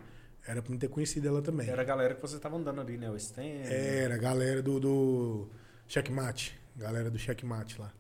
Era 0.46 0.62
pra 0.62 0.72
não 0.72 0.80
ter 0.80 0.90
conhecido 0.90 1.28
ela 1.28 1.42
também. 1.42 1.70
Era 1.70 1.82
a 1.82 1.86
galera 1.86 2.16
que 2.16 2.22
você 2.22 2.40
tava 2.40 2.58
andando 2.58 2.82
ali, 2.82 2.98
né? 2.98 3.10
O 3.10 3.16
Stan. 3.16 3.44
Era, 3.44 4.16
a 4.16 4.18
galera 4.18 4.62
do, 4.62 4.80
do 4.80 5.48
Checkmate. 5.88 6.60
Galera 6.76 7.10
do 7.10 7.20
Checkmate 7.20 7.80
lá. 7.80 7.94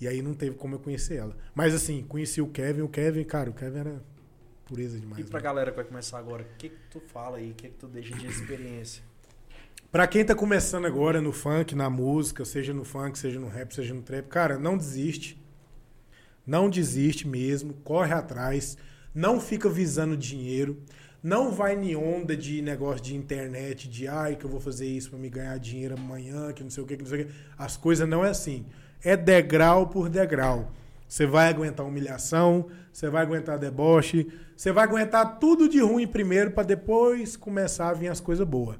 E 0.00 0.06
aí 0.06 0.22
não 0.22 0.32
teve 0.32 0.56
como 0.56 0.76
eu 0.76 0.78
conhecer 0.78 1.16
ela. 1.16 1.36
Mas 1.54 1.74
assim, 1.74 2.02
conheci 2.04 2.40
o 2.40 2.46
Kevin. 2.48 2.82
O 2.82 2.88
Kevin, 2.88 3.24
cara, 3.24 3.50
o 3.50 3.52
Kevin 3.52 3.78
era 3.78 4.02
pureza 4.64 4.98
demais. 4.98 5.24
E 5.24 5.28
pra 5.28 5.40
né? 5.40 5.44
galera 5.44 5.70
que 5.70 5.76
vai 5.76 5.84
começar 5.84 6.18
agora, 6.18 6.42
o 6.42 6.56
que, 6.56 6.68
que 6.70 6.78
tu 6.90 7.00
fala 7.00 7.38
aí? 7.38 7.50
O 7.50 7.54
que, 7.54 7.68
que 7.68 7.76
tu 7.76 7.88
deixa 7.88 8.14
de 8.14 8.26
experiência? 8.26 9.02
Pra 9.92 10.06
quem 10.06 10.24
tá 10.24 10.34
começando 10.34 10.86
agora 10.86 11.20
no 11.20 11.34
funk, 11.34 11.74
na 11.74 11.90
música, 11.90 12.46
seja 12.46 12.72
no 12.72 12.82
funk, 12.82 13.18
seja 13.18 13.38
no 13.38 13.46
rap, 13.46 13.74
seja 13.74 13.92
no 13.92 14.00
trap, 14.00 14.26
cara, 14.26 14.58
não 14.58 14.74
desiste. 14.74 15.38
Não 16.46 16.70
desiste 16.70 17.28
mesmo. 17.28 17.74
Corre 17.84 18.14
atrás. 18.14 18.78
Não 19.14 19.38
fica 19.38 19.68
visando 19.68 20.16
dinheiro. 20.16 20.78
Não 21.22 21.52
vai 21.52 21.76
em 21.76 21.94
onda 21.94 22.34
de 22.34 22.62
negócio 22.62 23.02
de 23.02 23.14
internet, 23.14 23.86
de 23.86 24.08
ai, 24.08 24.34
que 24.34 24.46
eu 24.46 24.50
vou 24.50 24.60
fazer 24.60 24.86
isso 24.86 25.10
pra 25.10 25.18
me 25.18 25.28
ganhar 25.28 25.58
dinheiro 25.58 25.94
amanhã, 25.94 26.54
que 26.54 26.62
não 26.62 26.70
sei 26.70 26.82
o 26.82 26.86
que, 26.86 26.96
que 26.96 27.02
não 27.02 27.10
sei 27.10 27.24
o 27.24 27.26
que. 27.26 27.32
As 27.58 27.76
coisas 27.76 28.08
não 28.08 28.24
é 28.24 28.30
assim. 28.30 28.64
É 29.04 29.14
degrau 29.14 29.88
por 29.88 30.08
degrau. 30.08 30.72
Você 31.06 31.26
vai 31.26 31.50
aguentar 31.50 31.84
humilhação, 31.84 32.66
você 32.90 33.10
vai 33.10 33.20
aguentar 33.20 33.58
deboche, 33.58 34.26
você 34.56 34.72
vai 34.72 34.84
aguentar 34.84 35.38
tudo 35.38 35.68
de 35.68 35.80
ruim 35.80 36.06
primeiro 36.06 36.52
pra 36.52 36.62
depois 36.62 37.36
começar 37.36 37.90
a 37.90 37.92
vir 37.92 38.08
as 38.08 38.20
coisas 38.20 38.48
boas. 38.48 38.78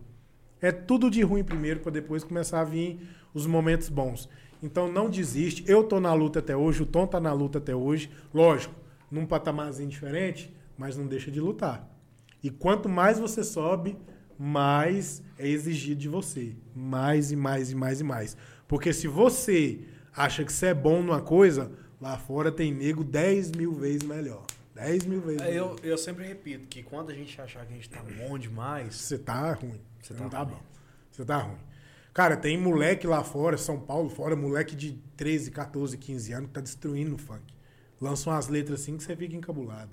É 0.62 0.70
tudo 0.70 1.10
de 1.10 1.20
ruim 1.22 1.42
primeiro 1.42 1.80
para 1.80 1.90
depois 1.90 2.22
começar 2.22 2.60
a 2.60 2.64
vir 2.64 3.00
os 3.34 3.46
momentos 3.46 3.88
bons. 3.88 4.28
Então 4.62 4.90
não 4.90 5.10
desiste. 5.10 5.64
Eu 5.66 5.82
tô 5.82 5.98
na 5.98 6.14
luta 6.14 6.38
até 6.38 6.56
hoje, 6.56 6.84
o 6.84 6.86
Tom 6.86 7.04
tá 7.04 7.18
na 7.18 7.32
luta 7.32 7.58
até 7.58 7.74
hoje. 7.74 8.08
Lógico, 8.32 8.72
num 9.10 9.26
patamarzinho 9.26 9.88
diferente, 9.88 10.54
mas 10.78 10.96
não 10.96 11.06
deixa 11.06 11.32
de 11.32 11.40
lutar. 11.40 11.90
E 12.42 12.48
quanto 12.48 12.88
mais 12.88 13.18
você 13.18 13.42
sobe, 13.42 13.96
mais 14.38 15.22
é 15.36 15.48
exigido 15.48 16.00
de 16.00 16.08
você. 16.08 16.54
Mais 16.74 17.32
e 17.32 17.36
mais 17.36 17.72
e 17.72 17.74
mais 17.74 18.00
e 18.00 18.04
mais. 18.04 18.36
Porque 18.68 18.92
se 18.92 19.08
você 19.08 19.80
acha 20.14 20.44
que 20.44 20.52
você 20.52 20.66
é 20.66 20.74
bom 20.74 21.02
numa 21.02 21.20
coisa, 21.20 21.72
lá 22.00 22.16
fora 22.16 22.52
tem 22.52 22.72
nego 22.72 23.02
10 23.02 23.52
mil 23.52 23.72
vezes 23.72 24.02
melhor. 24.02 24.44
10 24.74 25.06
mil 25.06 25.20
vezes 25.20 25.42
É, 25.42 25.50
melhor. 25.50 25.76
Eu, 25.82 25.90
eu 25.90 25.98
sempre 25.98 26.24
repito 26.24 26.68
que 26.68 26.82
quando 26.82 27.10
a 27.10 27.14
gente 27.14 27.40
achar 27.40 27.66
que 27.66 27.72
a 27.72 27.76
gente 27.76 27.90
tá 27.90 28.02
bom 28.18 28.38
demais, 28.38 28.94
Você 28.94 29.18
tá 29.18 29.52
ruim. 29.52 29.80
Você 30.02 30.14
não 30.14 30.28
tá 30.28 30.38
tá 30.38 30.42
ruim. 30.44 30.54
bom. 30.54 30.62
Você 31.10 31.24
tá 31.24 31.36
ruim. 31.38 31.58
Cara, 32.12 32.36
tem 32.36 32.58
moleque 32.58 33.06
lá 33.06 33.24
fora, 33.24 33.56
São 33.56 33.80
Paulo 33.80 34.10
fora, 34.10 34.36
moleque 34.36 34.76
de 34.76 34.92
13, 35.16 35.50
14, 35.50 35.96
15 35.96 36.32
anos 36.32 36.48
que 36.48 36.54
tá 36.54 36.60
destruindo 36.60 37.14
o 37.14 37.18
funk. 37.18 37.54
Lança 38.00 38.28
umas 38.28 38.48
letras 38.48 38.82
assim 38.82 38.96
que 38.98 39.02
você 39.04 39.16
fica 39.16 39.34
encabulado. 39.34 39.90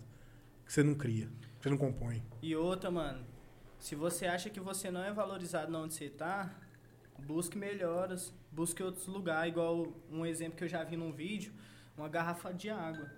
Que 0.65 0.73
você 0.73 0.84
não 0.84 0.95
cria. 0.95 1.27
que 1.27 1.64
Você 1.64 1.69
não 1.69 1.77
compõe. 1.77 2.22
E 2.41 2.56
outra, 2.56 2.91
mano, 2.91 3.26
se 3.80 3.95
você 3.95 4.26
acha 4.26 4.49
que 4.49 4.60
você 4.60 4.91
não 4.91 5.02
é 5.03 5.14
valorizado 5.14 5.76
onde 5.77 5.94
você 5.94 6.10
tá, 6.10 6.53
busque 7.26 7.57
melhoras, 7.57 8.34
busque 8.52 8.84
outros 8.84 9.07
lugares, 9.07 9.52
igual 9.53 9.88
um 10.11 10.26
exemplo 10.26 10.57
que 10.57 10.64
eu 10.65 10.68
já 10.68 10.84
vi 10.84 10.98
num 10.98 11.14
vídeo, 11.14 11.53
uma 11.98 12.10
garrafa 12.10 12.53
de 12.53 12.69
água, 12.69 13.10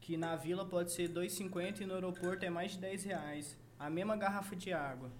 que 0.00 0.16
na 0.16 0.36
vila 0.36 0.66
pode 0.66 0.92
ser 0.92 1.08
2,50 1.08 1.80
e 1.80 1.86
no 1.86 1.94
aeroporto 1.94 2.44
é 2.44 2.50
mais 2.50 2.72
de 2.72 2.78
10 2.78 3.04
reais. 3.04 3.56
A 3.78 3.88
mesma 3.88 4.16
garrafa 4.16 4.54
de 4.54 4.72
água. 4.72 5.10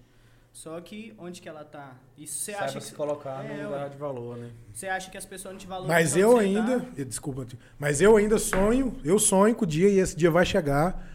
Só 0.53 0.79
que 0.79 1.13
onde 1.17 1.41
que 1.41 1.49
ela 1.49 1.63
tá? 1.65 1.95
E 2.15 2.27
você 2.27 2.51
saiba 2.51 2.65
acha 2.65 2.79
se 2.79 2.91
que 2.91 2.95
colocar 2.95 3.43
É, 3.43 3.57
no 3.57 3.63
lugar 3.71 3.89
de 3.89 3.97
valor, 3.97 4.37
né? 4.37 4.51
você 4.71 4.87
acha 4.87 5.09
que 5.09 5.17
as 5.17 5.25
pessoas 5.25 5.53
não 5.55 5.59
te 5.59 5.65
valorizam? 5.65 5.95
Mas 5.95 6.15
eu 6.15 6.37
ainda. 6.37 6.79
tá? 6.79 6.87
eh, 6.95 7.03
Desculpa, 7.03 7.43
tio, 7.43 7.57
mas 7.79 7.99
eu 8.01 8.15
ainda 8.15 8.37
sonho, 8.37 8.95
eu 9.03 9.17
sonho 9.17 9.55
com 9.55 9.63
o 9.65 9.67
dia 9.67 9.89
e 9.89 9.97
esse 9.97 10.15
dia 10.15 10.29
vai 10.29 10.45
chegar. 10.45 11.11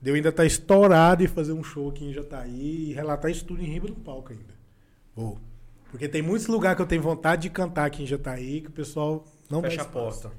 De 0.00 0.10
eu 0.10 0.14
ainda 0.14 0.28
estar 0.28 0.44
estourado 0.44 1.24
e 1.24 1.26
fazer 1.26 1.52
um 1.52 1.62
show 1.64 1.88
aqui 1.88 2.04
em 2.04 2.12
Jataí 2.12 2.90
e 2.90 2.92
relatar 2.94 3.28
isso 3.32 3.44
tudo 3.44 3.60
em 3.60 3.66
riba 3.66 3.88
do 3.88 3.96
palco 3.96 4.30
ainda. 4.32 4.54
Vou. 5.14 5.36
Porque 5.90 6.06
tem 6.08 6.22
muitos 6.22 6.46
lugares 6.46 6.76
que 6.76 6.82
eu 6.82 6.86
tenho 6.86 7.02
vontade 7.02 7.42
de 7.42 7.50
cantar 7.50 7.86
aqui 7.86 8.04
em 8.04 8.06
Jataí 8.06 8.60
que 8.60 8.68
o 8.68 8.72
pessoal 8.72 9.24
não 9.50 9.60
dá 9.60 9.68
Fecha 9.70 9.82
a 9.82 9.86
porta. 9.86 10.30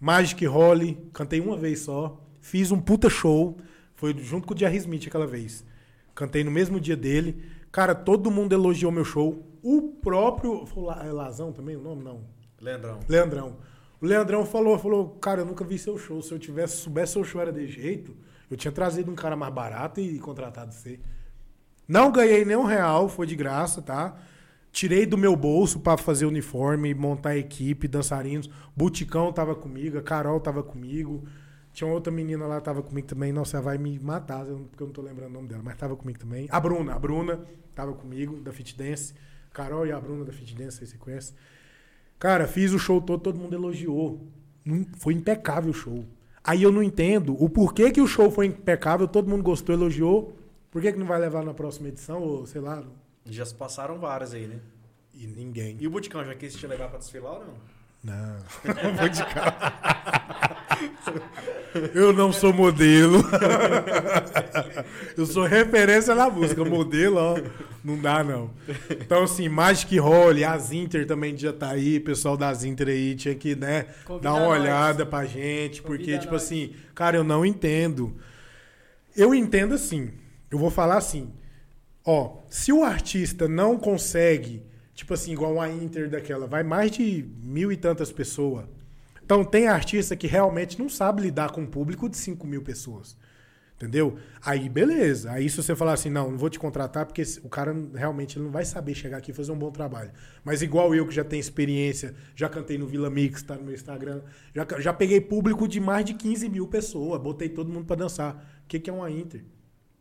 Magic 0.00 0.42
Holly, 0.46 0.96
cantei 1.12 1.38
uma 1.38 1.54
vez 1.56 1.80
só. 1.80 2.18
Fiz 2.40 2.70
um 2.70 2.80
puta 2.80 3.10
show. 3.10 3.58
Foi 3.94 4.16
junto 4.16 4.46
com 4.46 4.54
o 4.54 4.56
Jerry 4.58 4.78
Smith 4.78 5.06
aquela 5.06 5.26
vez. 5.26 5.62
Cantei 6.14 6.42
no 6.42 6.50
mesmo 6.50 6.80
dia 6.80 6.96
dele. 6.96 7.44
Cara, 7.70 7.94
todo 7.94 8.30
mundo 8.30 8.52
elogiou 8.52 8.90
meu 8.92 9.04
show. 9.04 9.44
O 9.62 9.82
próprio. 9.82 10.66
Foi 10.66 10.82
La- 10.84 11.04
é 11.06 11.12
Lazão 11.12 11.52
também 11.52 11.76
o 11.76 11.80
nome? 11.82 12.02
Não. 12.02 12.20
Leandrão. 12.60 13.00
Leandrão. 13.08 13.56
O 14.00 14.06
Leandrão 14.06 14.46
falou, 14.46 14.78
falou, 14.78 15.10
cara, 15.20 15.40
eu 15.40 15.44
nunca 15.46 15.64
vi 15.64 15.78
seu 15.78 15.98
show. 15.98 16.22
Se 16.22 16.32
eu 16.32 16.38
tivesse, 16.38 16.76
soubesse 16.76 17.12
seu 17.14 17.24
show 17.24 17.40
era 17.40 17.52
de 17.52 17.66
jeito, 17.66 18.16
eu 18.50 18.56
tinha 18.56 18.70
trazido 18.72 19.10
um 19.10 19.14
cara 19.14 19.36
mais 19.36 19.52
barato 19.52 20.00
e 20.00 20.18
contratado 20.18 20.72
você. 20.72 21.00
Não 21.86 22.12
ganhei 22.12 22.44
nem 22.44 22.56
um 22.56 22.64
real, 22.64 23.08
foi 23.08 23.26
de 23.26 23.34
graça, 23.34 23.82
tá? 23.82 24.16
Tirei 24.70 25.06
do 25.06 25.16
meu 25.18 25.34
bolso 25.34 25.80
pra 25.80 25.96
fazer 25.96 26.26
uniforme, 26.26 26.94
montar 26.94 27.36
equipe, 27.36 27.88
dançarinos. 27.88 28.48
Buticão 28.76 29.32
tava 29.32 29.54
comigo, 29.54 29.98
a 29.98 30.02
Carol 30.02 30.38
tava 30.40 30.62
comigo. 30.62 31.24
Tinha 31.78 31.86
uma 31.86 31.94
outra 31.94 32.12
menina 32.12 32.44
lá, 32.44 32.60
tava 32.60 32.82
comigo 32.82 33.06
também. 33.06 33.32
Nossa, 33.32 33.56
ela 33.56 33.66
vai 33.66 33.78
me 33.78 34.00
matar, 34.00 34.44
porque 34.44 34.82
eu 34.82 34.88
não 34.88 34.92
tô 34.92 35.00
lembrando 35.00 35.30
o 35.30 35.34
nome 35.34 35.46
dela, 35.46 35.62
mas 35.64 35.76
tava 35.76 35.94
comigo 35.94 36.18
também. 36.18 36.48
A 36.50 36.58
Bruna, 36.58 36.92
a 36.92 36.98
Bruna 36.98 37.46
tava 37.72 37.92
comigo, 37.92 38.40
da 38.40 38.52
Fit 38.52 38.76
Dance. 38.76 39.14
Carol 39.52 39.86
e 39.86 39.92
a 39.92 40.00
Bruna 40.00 40.24
da 40.24 40.32
Fit 40.32 40.56
Dance, 40.56 40.80
aí 40.80 40.88
você 40.88 40.96
conhece. 40.98 41.34
Cara, 42.18 42.48
fiz 42.48 42.72
o 42.72 42.80
show 42.80 43.00
todo, 43.00 43.22
todo 43.22 43.38
mundo 43.38 43.54
elogiou. 43.54 44.26
Foi 44.96 45.14
impecável 45.14 45.70
o 45.70 45.72
show. 45.72 46.04
Aí 46.42 46.64
eu 46.64 46.72
não 46.72 46.82
entendo 46.82 47.40
o 47.40 47.48
porquê 47.48 47.92
que 47.92 48.00
o 48.00 48.08
show 48.08 48.28
foi 48.28 48.46
impecável, 48.46 49.06
todo 49.06 49.28
mundo 49.28 49.44
gostou, 49.44 49.72
elogiou. 49.72 50.36
Por 50.72 50.82
que, 50.82 50.90
que 50.90 50.98
não 50.98 51.06
vai 51.06 51.20
levar 51.20 51.44
na 51.44 51.54
próxima 51.54 51.86
edição, 51.90 52.20
ou 52.20 52.44
sei 52.44 52.60
lá? 52.60 52.82
Já 53.24 53.46
se 53.46 53.54
passaram 53.54 54.00
várias 54.00 54.34
aí, 54.34 54.48
né? 54.48 54.58
E 55.14 55.28
ninguém. 55.28 55.76
E 55.78 55.86
o 55.86 55.90
Buticão 55.92 56.24
já 56.24 56.34
quis 56.34 56.56
te 56.56 56.66
levar 56.66 56.88
pra 56.88 56.98
desfilar 56.98 57.34
ou 57.34 57.46
não? 57.46 57.77
Não, 58.02 58.36
não 58.84 58.94
vou 58.96 59.08
de 59.08 59.24
carro. 59.26 59.72
Eu 61.94 62.12
não 62.12 62.32
sou 62.32 62.52
modelo. 62.52 63.22
Eu 65.16 65.26
sou 65.26 65.44
referência 65.44 66.14
na 66.14 66.30
música. 66.30 66.64
Modelo, 66.64 67.16
ó, 67.18 67.38
não 67.84 67.98
dá, 67.98 68.24
não. 68.24 68.50
Então, 68.90 69.24
assim, 69.24 69.48
Magic 69.48 69.96
Holly, 69.98 70.44
as 70.44 70.72
Inter 70.72 71.06
também 71.06 71.36
já 71.36 71.52
tá 71.52 71.70
aí. 71.70 72.00
Pessoal 72.00 72.36
das 72.36 72.64
Inter 72.64 72.88
aí 72.88 73.14
tinha 73.14 73.34
que, 73.34 73.54
né, 73.54 73.86
Convida 74.04 74.28
dar 74.28 74.34
uma 74.34 74.46
nós. 74.48 74.60
olhada 74.60 75.04
pra 75.06 75.24
gente. 75.26 75.82
Porque, 75.82 76.04
Convida 76.04 76.18
tipo 76.20 76.32
nós. 76.32 76.42
assim, 76.44 76.72
cara, 76.94 77.16
eu 77.16 77.24
não 77.24 77.44
entendo. 77.44 78.16
Eu 79.16 79.34
entendo 79.34 79.74
assim. 79.74 80.10
Eu 80.50 80.58
vou 80.58 80.70
falar 80.70 80.96
assim. 80.96 81.30
Ó, 82.04 82.38
se 82.48 82.72
o 82.72 82.82
artista 82.82 83.46
não 83.46 83.76
consegue 83.76 84.62
tipo 84.98 85.14
assim, 85.14 85.30
igual 85.30 85.60
a 85.60 85.70
Inter 85.70 86.10
daquela, 86.10 86.48
vai 86.48 86.64
mais 86.64 86.90
de 86.90 87.24
mil 87.40 87.70
e 87.70 87.76
tantas 87.76 88.10
pessoas. 88.10 88.66
Então 89.24 89.44
tem 89.44 89.68
artista 89.68 90.16
que 90.16 90.26
realmente 90.26 90.76
não 90.76 90.88
sabe 90.88 91.22
lidar 91.22 91.52
com 91.52 91.60
um 91.60 91.66
público 91.66 92.08
de 92.08 92.16
5 92.16 92.44
mil 92.44 92.62
pessoas. 92.62 93.16
Entendeu? 93.76 94.18
Aí, 94.44 94.68
beleza. 94.68 95.30
Aí, 95.30 95.48
se 95.48 95.56
você 95.56 95.76
falar 95.76 95.92
assim, 95.92 96.10
não, 96.10 96.32
não 96.32 96.36
vou 96.36 96.50
te 96.50 96.58
contratar, 96.58 97.06
porque 97.06 97.22
o 97.44 97.48
cara 97.48 97.72
realmente 97.94 98.40
não 98.40 98.50
vai 98.50 98.64
saber 98.64 98.92
chegar 98.92 99.18
aqui 99.18 99.30
e 99.30 99.34
fazer 99.34 99.52
um 99.52 99.56
bom 99.56 99.70
trabalho. 99.70 100.10
Mas 100.42 100.62
igual 100.62 100.92
eu, 100.92 101.06
que 101.06 101.14
já 101.14 101.22
tenho 101.22 101.38
experiência, 101.38 102.12
já 102.34 102.48
cantei 102.48 102.76
no 102.76 102.88
Vila 102.88 103.08
Mix, 103.08 103.40
tá 103.44 103.54
no 103.54 103.62
meu 103.62 103.74
Instagram, 103.74 104.22
já, 104.52 104.66
já 104.80 104.92
peguei 104.92 105.20
público 105.20 105.68
de 105.68 105.78
mais 105.78 106.04
de 106.04 106.14
15 106.14 106.48
mil 106.48 106.66
pessoas, 106.66 107.22
botei 107.22 107.48
todo 107.48 107.70
mundo 107.70 107.86
pra 107.86 107.94
dançar. 107.94 108.34
O 108.64 108.66
que, 108.66 108.80
que 108.80 108.90
é 108.90 108.92
uma 108.92 109.08
Inter? 109.08 109.44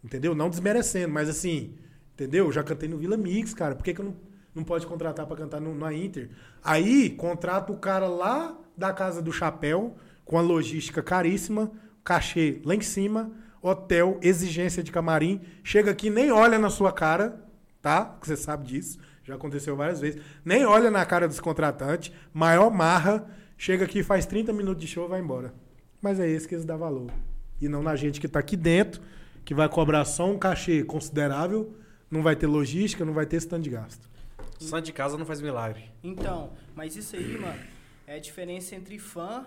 Entendeu? 0.04 0.34
Não 0.34 0.50
desmerecendo, 0.50 1.14
mas 1.14 1.30
assim, 1.30 1.76
entendeu? 2.16 2.52
Já 2.52 2.64
cantei 2.64 2.90
no 2.90 2.98
Vila 2.98 3.16
Mix, 3.16 3.54
cara. 3.54 3.76
Por 3.76 3.84
que, 3.84 3.94
que 3.94 4.02
eu 4.02 4.06
não, 4.06 4.16
não 4.58 4.64
pode 4.64 4.88
contratar 4.88 5.28
pra 5.28 5.38
cantar 5.38 5.62
no, 5.62 5.76
na 5.76 5.94
Inter? 5.94 6.30
Aí, 6.64 7.12
contrata 7.12 7.72
o 7.72 7.78
cara 7.78 8.08
lá 8.08 8.58
da 8.76 8.92
Casa 8.92 9.22
do 9.22 9.32
Chapéu, 9.32 9.96
com 10.26 10.38
a 10.38 10.42
logística 10.42 11.04
caríssima, 11.04 11.72
cachê 12.04 12.60
lá 12.66 12.74
em 12.74 12.82
cima, 12.82 13.32
hotel, 13.62 14.20
exigência 14.22 14.82
de 14.82 14.92
camarim. 14.92 15.42
Chega 15.64 15.92
aqui, 15.92 16.10
nem 16.10 16.32
olha 16.32 16.58
na 16.58 16.72
sua 16.72 16.92
cara, 16.92 17.40
tá? 17.82 18.18
Você 18.22 18.36
sabe 18.36 18.66
disso. 18.66 18.98
Já 19.24 19.36
aconteceu 19.36 19.76
várias 19.76 20.00
vezes. 20.00 20.22
Nem 20.44 20.66
olha 20.66 20.90
na 20.90 21.06
cara 21.06 21.28
dos 21.28 21.40
contratantes. 21.40 22.12
Maior 22.34 22.72
marra. 22.72 23.30
Chega 23.58 23.86
aqui, 23.86 24.02
faz 24.02 24.26
30 24.26 24.54
minutos 24.54 24.82
de 24.82 24.88
show 24.88 25.08
vai 25.08 25.20
embora. 25.20 25.54
Mas 26.02 26.20
é 26.20 26.28
esse 26.28 26.48
que 26.48 26.56
eles 26.56 26.66
dão 26.66 26.78
valor. 26.78 27.12
E 27.62 27.68
não 27.68 27.84
na 27.84 27.96
gente 27.96 28.20
que 28.20 28.28
tá 28.28 28.40
aqui 28.40 28.56
dentro, 28.56 29.02
que 29.46 29.54
vai 29.54 29.68
cobrar 29.68 30.06
só 30.06 30.30
um 30.30 30.38
cachê 30.38 30.84
considerável, 30.84 31.76
não 32.10 32.24
vai 32.24 32.36
ter 32.36 32.48
logística, 32.48 33.04
não 33.04 33.14
vai 33.14 33.26
ter 33.26 33.38
stand 33.38 33.62
de 33.62 33.70
gasto. 33.70 34.08
Santo 34.60 34.86
de 34.86 34.94
casa 34.94 35.18
não 35.18 35.26
faz 35.26 35.42
milagre. 35.42 35.92
Então, 36.04 36.54
mas 36.76 36.96
isso 36.96 37.16
aí, 37.16 37.38
mano, 37.38 37.64
é 38.06 38.16
a 38.16 38.20
diferença 38.20 38.76
entre 38.76 38.98
fã 38.98 39.46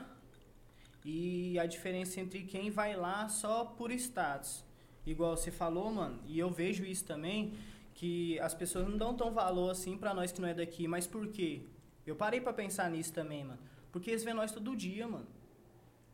e 1.05 1.59
a 1.59 1.67
diferença 1.67 2.21
entre 2.21 2.43
quem 2.43 2.71
vai 2.71 2.95
lá 2.97 3.29
só 3.29 3.65
por 3.65 3.91
status. 3.91 4.65
Igual 5.05 5.37
você 5.37 5.51
falou, 5.51 5.91
mano, 5.91 6.21
e 6.27 6.39
eu 6.39 6.51
vejo 6.51 6.85
isso 6.85 7.05
também, 7.05 7.55
que 7.95 8.39
as 8.41 8.55
pessoas 8.55 8.87
não 8.87 8.97
dão 8.97 9.15
tão 9.15 9.33
valor 9.33 9.71
assim 9.71 9.97
pra 9.97 10.15
nós 10.15 10.31
que 10.31 10.41
não 10.41 10.49
é 10.49 10.55
daqui, 10.55 10.87
mas 10.87 11.07
por 11.07 11.27
quê? 11.29 11.63
Eu 12.07 12.15
parei 12.15 12.41
pra 12.41 12.53
pensar 12.53 12.91
nisso 12.91 13.13
também, 13.13 13.45
mano. 13.45 13.59
Porque 13.91 14.11
eles 14.11 14.23
vêem 14.23 14.37
nós 14.37 14.53
todo 14.53 14.77
dia, 14.77 15.07
mano. 15.09 15.27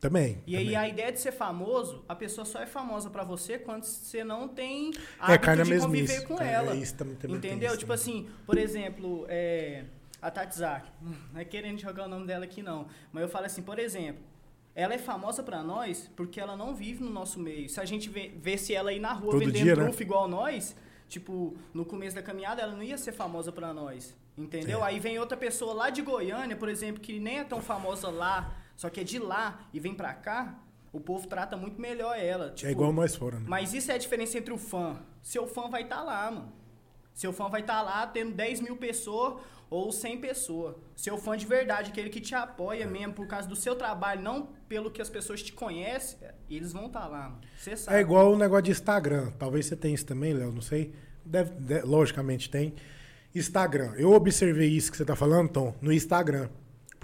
Também. 0.00 0.42
E 0.46 0.54
aí 0.56 0.64
também. 0.64 0.76
a 0.78 0.88
ideia 0.88 1.10
de 1.12 1.18
ser 1.20 1.32
famoso, 1.32 2.04
a 2.08 2.14
pessoa 2.14 2.44
só 2.44 2.60
é 2.60 2.66
famosa 2.66 3.08
pra 3.10 3.24
você 3.24 3.58
quando 3.58 3.84
você 3.84 4.22
não 4.22 4.46
tem 4.46 4.90
É, 4.90 5.32
hábito 5.32 5.46
na 5.56 5.62
de 5.64 5.78
conviver 5.80 6.24
com 6.26 6.40
É, 6.40 6.52
ela. 6.52 6.74
isso 6.74 6.94
também- 6.94 7.14
também 7.16 7.36
entendeu? 7.38 7.68
isso 7.70 7.78
tipo 7.78 7.92
assim, 7.92 8.28
por 8.44 8.58
exemplo, 8.58 9.24
é, 9.28 9.84
a 10.20 10.30
Tatzak, 10.30 10.86
não 11.32 11.40
é 11.40 11.44
querendo 11.44 11.80
jogar 11.80 12.04
o 12.04 12.08
nome 12.08 12.26
dela 12.26 12.44
aqui 12.44 12.62
não, 12.62 12.86
mas 13.12 13.22
eu 13.22 13.28
falo 13.28 13.46
assim, 13.46 13.62
por 13.62 13.78
exemplo, 13.78 14.22
ela 14.74 14.92
é 14.92 14.98
famosa 14.98 15.42
pra 15.42 15.62
nós 15.62 16.10
porque 16.14 16.38
ela 16.38 16.56
não 16.56 16.74
vive 16.74 17.02
no 17.02 17.10
nosso 17.10 17.40
meio. 17.40 17.66
Se 17.68 17.80
a 17.80 17.84
gente 17.86 18.10
vê, 18.10 18.30
vê 18.36 18.58
se 18.58 18.74
ela 18.74 18.92
ir 18.92 19.00
na 19.00 19.14
rua 19.14 19.30
Todo 19.32 19.40
vendendo 19.40 19.62
dia, 19.64 19.76
né? 19.76 19.84
trufa 19.84 20.02
igual 20.02 20.28
nós, 20.28 20.76
tipo, 21.08 21.56
no 21.72 21.86
começo 21.86 22.14
da 22.14 22.22
caminhada 22.22 22.60
ela 22.60 22.72
não 22.72 22.82
ia 22.82 22.98
ser 22.98 23.12
famosa 23.12 23.50
pra 23.50 23.72
nós. 23.72 24.14
Entendeu? 24.36 24.80
É. 24.84 24.88
Aí 24.88 25.00
vem 25.00 25.18
outra 25.18 25.34
pessoa 25.38 25.72
lá 25.72 25.88
de 25.88 26.02
Goiânia, 26.02 26.54
por 26.54 26.68
exemplo, 26.68 27.00
que 27.00 27.18
nem 27.18 27.38
é 27.38 27.44
tão 27.44 27.62
famosa 27.62 28.10
lá, 28.10 28.54
só 28.76 28.88
que 28.90 29.00
é 29.00 29.04
de 29.04 29.18
lá 29.18 29.68
e 29.72 29.80
vem 29.80 29.94
pra 29.94 30.12
cá, 30.14 30.58
o 30.92 31.00
povo 31.00 31.26
trata 31.26 31.56
muito 31.56 31.80
melhor 31.80 32.16
ela. 32.18 32.50
Tipo, 32.50 32.68
É 32.68 32.72
igual 32.72 32.92
nós 32.92 33.14
fora, 33.16 33.38
né? 33.38 33.44
mas 33.48 33.74
isso 33.74 33.90
é 33.90 33.94
a 33.94 33.98
diferença 33.98 34.38
entre 34.38 34.52
o 34.52 34.58
fã. 34.58 34.98
Seu 35.22 35.46
fã 35.46 35.68
vai 35.68 35.82
estar 35.82 36.02
lá, 36.02 36.30
mano. 36.30 36.52
Seu 37.12 37.32
fã 37.32 37.48
vai 37.48 37.62
estar 37.62 37.82
lá 37.82 38.06
tendo 38.06 38.32
10 38.34 38.60
mil 38.60 38.76
pessoas 38.76 39.42
ou 39.70 39.90
100 39.90 40.20
pessoas. 40.20 40.76
Seu 40.94 41.16
fã 41.18 41.36
de 41.36 41.44
verdade, 41.46 41.90
aquele 41.90 42.08
que 42.10 42.20
te 42.20 42.34
apoia 42.34 42.86
mesmo 42.86 43.14
por 43.14 43.26
causa 43.26 43.48
do 43.48 43.56
seu 43.56 43.74
trabalho, 43.74 44.22
não 44.22 44.50
pelo 44.68 44.90
que 44.90 45.00
as 45.02 45.08
pessoas 45.08 45.42
te 45.42 45.52
conhecem, 45.52 46.18
eles 46.48 46.72
vão 46.72 46.86
estar 46.86 47.06
lá, 47.06 47.30
mano. 47.30 47.40
Você 47.56 47.76
sabe. 47.76 47.96
É 47.96 48.00
igual 48.00 48.32
o 48.32 48.36
negócio 48.38 48.64
de 48.64 48.70
Instagram. 48.70 49.32
Talvez 49.38 49.66
você 49.66 49.74
tenha 49.74 49.94
isso 49.94 50.04
também, 50.06 50.32
Léo, 50.34 50.52
não 50.52 50.60
sei. 50.60 50.94
Deve, 51.24 51.50
de- 51.58 51.80
logicamente 51.82 52.48
tem. 52.50 52.74
Instagram. 53.34 53.92
Eu 53.96 54.12
observei 54.12 54.68
isso 54.68 54.90
que 54.90 54.96
você 54.96 55.04
tá 55.04 55.16
falando, 55.16 55.48
Tom, 55.50 55.74
no 55.80 55.92
Instagram. 55.92 56.48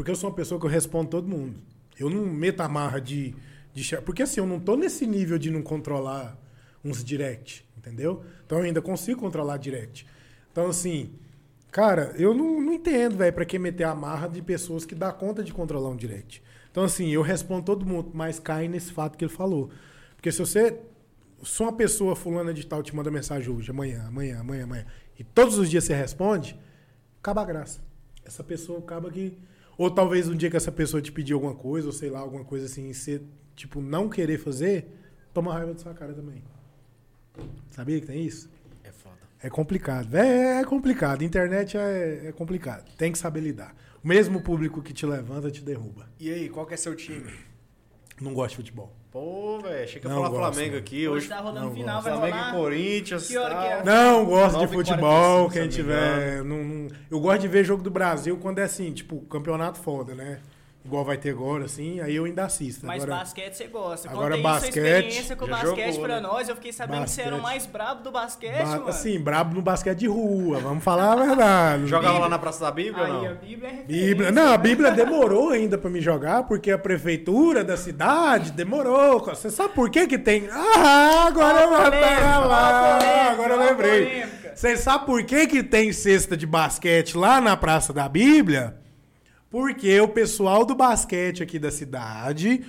Porque 0.03 0.11
eu 0.11 0.16
sou 0.16 0.31
uma 0.31 0.35
pessoa 0.35 0.59
que 0.59 0.66
eu 0.66 0.70
respondo 0.70 1.09
todo 1.11 1.29
mundo. 1.29 1.61
Eu 1.97 2.11
não 2.11 2.27
meto 2.27 2.61
a 2.61 2.69
marra 2.69 3.01
de, 3.01 3.37
de. 3.73 3.97
Porque 3.99 4.24
assim, 4.24 4.41
eu 4.41 4.47
não 4.47 4.59
tô 4.59 4.74
nesse 4.74 5.07
nível 5.07 5.39
de 5.39 5.49
não 5.49 5.62
controlar 5.62 6.37
uns 6.85 7.05
direct, 7.05 7.65
entendeu? 7.79 8.24
Então 8.45 8.59
eu 8.59 8.65
ainda 8.65 8.83
consigo 8.83 9.20
controlar 9.20 9.59
direct. 9.59 10.05
Então, 10.51 10.66
assim, 10.66 11.12
cara, 11.70 12.12
eu 12.16 12.35
não, 12.35 12.61
não 12.61 12.73
entendo, 12.73 13.16
velho, 13.16 13.33
pra 13.33 13.45
que 13.45 13.57
meter 13.61 13.85
a 13.85 13.95
marra 13.95 14.27
de 14.27 14.43
pessoas 14.43 14.85
que 14.85 14.93
dá 14.93 15.12
conta 15.12 15.41
de 15.41 15.53
controlar 15.53 15.91
um 15.91 15.97
direct. 15.97 16.43
Então, 16.73 16.83
assim, 16.83 17.09
eu 17.11 17.23
respondo 17.23 17.62
todo 17.62 17.87
mundo, 17.87 18.11
mas 18.12 18.41
cai 18.41 18.66
nesse 18.66 18.93
fato 18.93 19.16
que 19.16 19.24
ele 19.24 19.33
falou. 19.33 19.70
Porque 20.16 20.33
se 20.33 20.41
você 20.41 20.81
se 21.45 21.62
uma 21.62 21.73
pessoa 21.73 22.16
fulana 22.16 22.53
de 22.53 22.66
tal 22.66 22.83
te 22.83 22.93
manda 22.93 23.09
mensagem 23.09 23.55
hoje, 23.55 23.70
amanhã, 23.70 24.03
amanhã, 24.09 24.41
amanhã, 24.41 24.65
amanhã, 24.65 24.87
e 25.16 25.23
todos 25.23 25.59
os 25.59 25.70
dias 25.70 25.85
você 25.85 25.95
responde, 25.95 26.59
acaba 27.20 27.43
a 27.43 27.45
graça. 27.45 27.81
Essa 28.24 28.43
pessoa 28.43 28.81
acaba 28.81 29.09
que. 29.09 29.39
Ou 29.77 29.90
talvez 29.90 30.28
um 30.28 30.36
dia 30.36 30.51
que 30.51 30.57
essa 30.57 30.73
pessoa 30.73 31.01
te 31.03 31.11
pedir 31.11 31.32
alguma 31.32 31.55
coisa, 31.55 31.86
ou 31.86 31.93
sei 31.93 32.11
lá, 32.11 32.20
alguma 32.20 32.44
coisa 32.44 32.66
assim, 32.66 32.90
e 32.90 32.94
você, 32.94 33.23
tipo, 33.57 33.81
não 33.81 34.09
querer 34.09 34.39
fazer, 34.39 34.86
toma 35.32 35.53
raiva 35.53 35.73
da 35.73 35.78
sua 35.78 35.94
cara 35.94 36.12
também. 36.12 36.43
Sabia 37.70 38.01
que 38.01 38.07
tem 38.07 38.24
isso? 38.24 38.51
É 38.85 38.93
foda. 38.93 39.16
É 39.40 39.49
complicado. 39.49 40.15
É, 40.15 40.61
é 40.61 40.65
complicado. 40.65 41.23
Internet 41.23 41.77
é, 41.77 42.27
é 42.27 42.32
complicado. 42.32 42.94
Tem 42.97 43.11
que 43.11 43.19
saber 43.19 43.40
lidar. 43.40 43.74
O 44.05 44.09
mesmo 44.09 44.43
público 44.43 44.82
que 44.82 44.93
te 44.93 45.07
levanta 45.07 45.51
te 45.51 45.62
derruba. 45.62 46.09
E 46.20 46.31
aí, 46.31 46.49
qual 46.49 46.66
que 46.66 46.74
é 46.74 46.77
seu 46.77 46.94
time? 46.94 47.32
Não 48.20 48.35
gosto 48.35 48.51
de 48.51 48.57
futebol. 48.57 49.02
Pô, 49.12 49.59
velho, 49.60 49.84
achei 49.84 50.01
que 50.01 50.06
ia 50.06 50.14
falar 50.14 50.28
gosto, 50.30 50.55
Flamengo 50.55 50.72
não. 50.72 50.78
aqui. 50.78 51.06
Hoje 51.09 51.16
Hoje, 51.18 51.28
tá 51.28 51.40
rolando 51.40 51.66
não 51.66 51.74
final, 51.74 51.94
gosto. 52.02 52.05
vai 52.18 52.30
Flamengo 52.30 52.48
e. 52.48 52.52
Corinthians. 52.52 53.28
Que 53.28 53.36
hora 53.36 53.55
tal. 53.55 53.62
que 53.62 53.68
é? 53.68 53.84
Não 53.84 54.24
gosto 54.24 54.59
de 54.59 54.64
9h45, 54.66 54.72
futebol, 54.72 55.51
quem 55.51 55.68
tiver. 55.68 56.43
Não, 56.44 56.56
não- 56.64 56.89
eu 57.10 57.20
gosto 57.20 57.40
de 57.43 57.48
ver 57.48 57.62
jogo 57.64 57.82
do 57.82 57.90
Brasil 57.90 58.39
quando 58.39 58.59
é 58.59 58.62
assim, 58.62 58.90
tipo, 58.93 59.20
campeonato 59.22 59.78
foda, 59.78 60.14
né? 60.14 60.39
Igual 60.84 61.04
vai 61.04 61.16
ter 61.16 61.30
agora, 61.30 61.66
assim, 61.66 62.00
aí 62.00 62.16
eu 62.16 62.24
ainda 62.24 62.44
assisto. 62.44 62.84
Mas 62.84 63.04
agora, 63.04 63.20
basquete 63.20 63.54
você 63.54 63.68
gosta. 63.68 64.10
agora 64.10 64.34
Conta 64.36 64.36
aí 64.36 64.42
sua 64.42 64.50
basquete, 64.52 64.76
experiência 65.06 65.36
com 65.36 65.46
basquete 65.46 65.86
jogou, 65.92 66.00
pra 66.04 66.14
né? 66.16 66.20
nós. 66.20 66.48
Eu 66.48 66.56
fiquei 66.56 66.72
sabendo 66.72 67.04
que 67.04 67.10
você 67.10 67.20
era 67.22 67.30
o 67.30 67.32
Basquete. 67.40 67.42
mais 67.52 67.66
brabo 67.66 68.02
do 68.02 68.10
basquete, 68.10 68.59
ba- 68.64 68.66
mano. 68.66 68.88
assim, 68.88 69.20
brabo 69.20 69.54
no 69.54 69.62
basquete 69.62 69.98
de 69.98 70.06
rua, 70.09 70.59
vamos 70.59 70.82
falar 70.82 71.12
a 71.12 71.16
verdade. 71.24 71.86
Jogava 71.86 72.18
lá 72.18 72.28
na 72.28 72.36
Praça 72.38 72.64
da 72.64 72.72
Bíblia 72.72 73.04
Aí, 73.04 73.10
a 73.10 73.14
não? 73.30 73.36
Bíblia 73.36 73.68
é 73.70 73.82
Bíblia. 73.84 74.32
Não, 74.32 74.52
a? 74.54 74.56
Bíblia 74.59 74.90
demorou 74.90 75.50
ainda 75.50 75.78
pra 75.78 75.88
me 75.88 76.00
jogar, 76.00 76.42
porque 76.48 76.72
a 76.72 76.78
prefeitura 76.78 77.62
da 77.62 77.76
cidade 77.76 78.50
demorou. 78.50 79.20
Você 79.20 79.50
sabe 79.50 79.74
por 79.74 79.88
que 79.88 80.09
que 80.09 80.18
tem? 80.18 80.48
Ah, 80.50 81.26
agora 81.28 81.60
eu 81.62 81.74
a 81.76 81.90
pegar 81.92 82.34
a 82.34 82.38
lá. 82.44 82.98
polêmica, 82.98 83.30
Agora 83.30 83.54
eu 83.54 83.60
a 83.60 83.64
lembrei. 83.66 84.04
polêmica. 84.06 84.52
Você 84.56 84.76
sabe 84.76 85.06
por 85.06 85.22
que 85.22 85.46
que 85.46 85.62
tem 85.62 85.92
cesta 85.92 86.36
de 86.36 86.44
basquete 86.46 87.16
lá 87.16 87.40
na 87.40 87.56
Praça 87.56 87.92
da 87.92 88.09
Bíblia? 88.09 88.81
Porque 89.53 90.01
o 90.01 90.09
pessoal 90.09 90.65
do 90.65 90.74
basquete 90.74 91.43
aqui 91.43 91.59
da 91.59 91.70
cidade... 91.70 92.65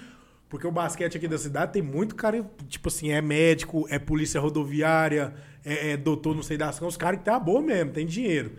Porque 0.49 0.67
o 0.67 0.71
basquete 0.71 1.17
aqui 1.17 1.27
da 1.27 1.37
cidade 1.39 1.73
tem 1.73 1.81
muito 1.81 2.13
cara, 2.13 2.47
tipo 2.67 2.87
assim, 2.87 3.09
é 3.09 3.19
médico, 3.23 3.87
é 3.89 3.97
polícia 3.97 4.39
rodoviária, 4.39 5.33
é, 5.65 5.93
é 5.93 5.97
doutor 5.97 6.35
não 6.35 6.43
sei 6.43 6.57
das 6.57 6.77
coisas, 6.77 6.93
os 6.93 6.97
caras 6.97 7.21
que 7.23 7.29
a 7.31 7.39
boa 7.39 7.59
mesmo, 7.59 7.91
tem 7.91 8.05
dinheiro. 8.05 8.51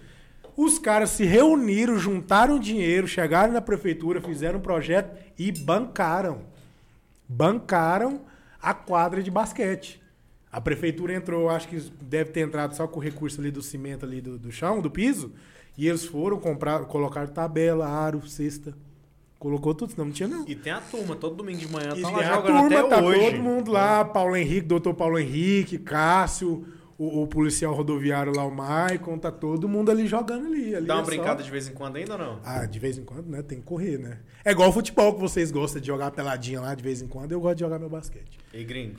Os 0.56 0.76
caras 0.76 1.10
se 1.10 1.24
reuniram, 1.24 1.96
juntaram 1.96 2.58
dinheiro, 2.58 3.06
chegaram 3.06 3.52
na 3.52 3.60
prefeitura, 3.60 4.20
fizeram 4.20 4.58
um 4.58 4.62
projeto 4.62 5.16
e 5.38 5.52
bancaram. 5.52 6.46
Bancaram 7.28 8.22
a 8.60 8.74
quadra 8.74 9.22
de 9.22 9.30
basquete. 9.30 10.02
A 10.50 10.60
prefeitura 10.60 11.14
entrou, 11.14 11.48
acho 11.48 11.68
que 11.68 11.78
deve 12.02 12.30
ter 12.30 12.40
entrado 12.40 12.74
só 12.74 12.88
com 12.88 12.98
o 12.98 13.02
recurso 13.02 13.40
ali 13.40 13.52
do 13.52 13.62
cimento 13.62 14.04
ali 14.04 14.20
do, 14.20 14.36
do 14.36 14.50
chão, 14.50 14.80
do 14.80 14.90
piso. 14.90 15.32
E 15.76 15.88
eles 15.88 16.04
foram 16.04 16.38
comprar, 16.38 16.84
colocaram 16.84 17.28
tabela, 17.32 17.86
aro, 17.88 18.26
cesta. 18.26 18.74
Colocou 19.38 19.74
tudo, 19.74 19.90
senão 19.92 20.06
não 20.06 20.12
tinha 20.12 20.28
não. 20.28 20.44
E 20.48 20.54
tem 20.54 20.72
a 20.72 20.80
turma, 20.80 21.14
todo 21.16 21.34
domingo 21.36 21.58
de 21.58 21.68
manhã 21.68 21.92
E 21.96 22.00
tá 22.00 22.08
tem 22.08 22.16
lá 22.16 22.34
a 22.38 22.42
turma, 22.42 22.66
até 22.66 22.82
tá 22.84 23.02
hoje. 23.02 23.20
todo 23.32 23.42
mundo 23.42 23.70
lá, 23.70 24.04
Paulo 24.04 24.36
Henrique, 24.36 24.66
doutor 24.66 24.94
Paulo 24.94 25.18
Henrique, 25.18 25.76
Cássio, 25.78 26.64
o, 26.96 27.22
o 27.22 27.26
policial 27.26 27.74
rodoviário 27.74 28.32
lá, 28.34 28.44
o 28.46 28.50
Maicon, 28.54 29.18
tá 29.18 29.30
todo 29.30 29.68
mundo 29.68 29.90
ali 29.90 30.06
jogando 30.06 30.46
ali. 30.46 30.74
ali 30.74 30.86
Dá 30.86 30.94
uma 30.94 31.02
é 31.02 31.04
só- 31.04 31.10
brincada 31.10 31.42
de 31.42 31.50
vez 31.50 31.68
em 31.68 31.72
quando 31.74 31.96
ainda 31.96 32.12
ou 32.12 32.18
não? 32.18 32.40
Ah, 32.42 32.64
de 32.64 32.78
vez 32.78 32.96
em 32.96 33.04
quando, 33.04 33.26
né? 33.26 33.42
Tem 33.42 33.58
que 33.58 33.64
correr, 33.64 33.98
né? 33.98 34.20
É 34.44 34.52
igual 34.52 34.70
o 34.70 34.72
futebol 34.72 35.12
que 35.12 35.20
vocês 35.20 35.50
gostam 35.50 35.80
de 35.80 35.88
jogar 35.88 36.10
peladinha 36.12 36.60
lá 36.60 36.74
de 36.74 36.82
vez 36.82 37.02
em 37.02 37.06
quando, 37.08 37.32
eu 37.32 37.40
gosto 37.40 37.56
de 37.56 37.60
jogar 37.60 37.78
meu 37.78 37.90
basquete. 37.90 38.38
E 38.52 38.64
gringo? 38.64 38.96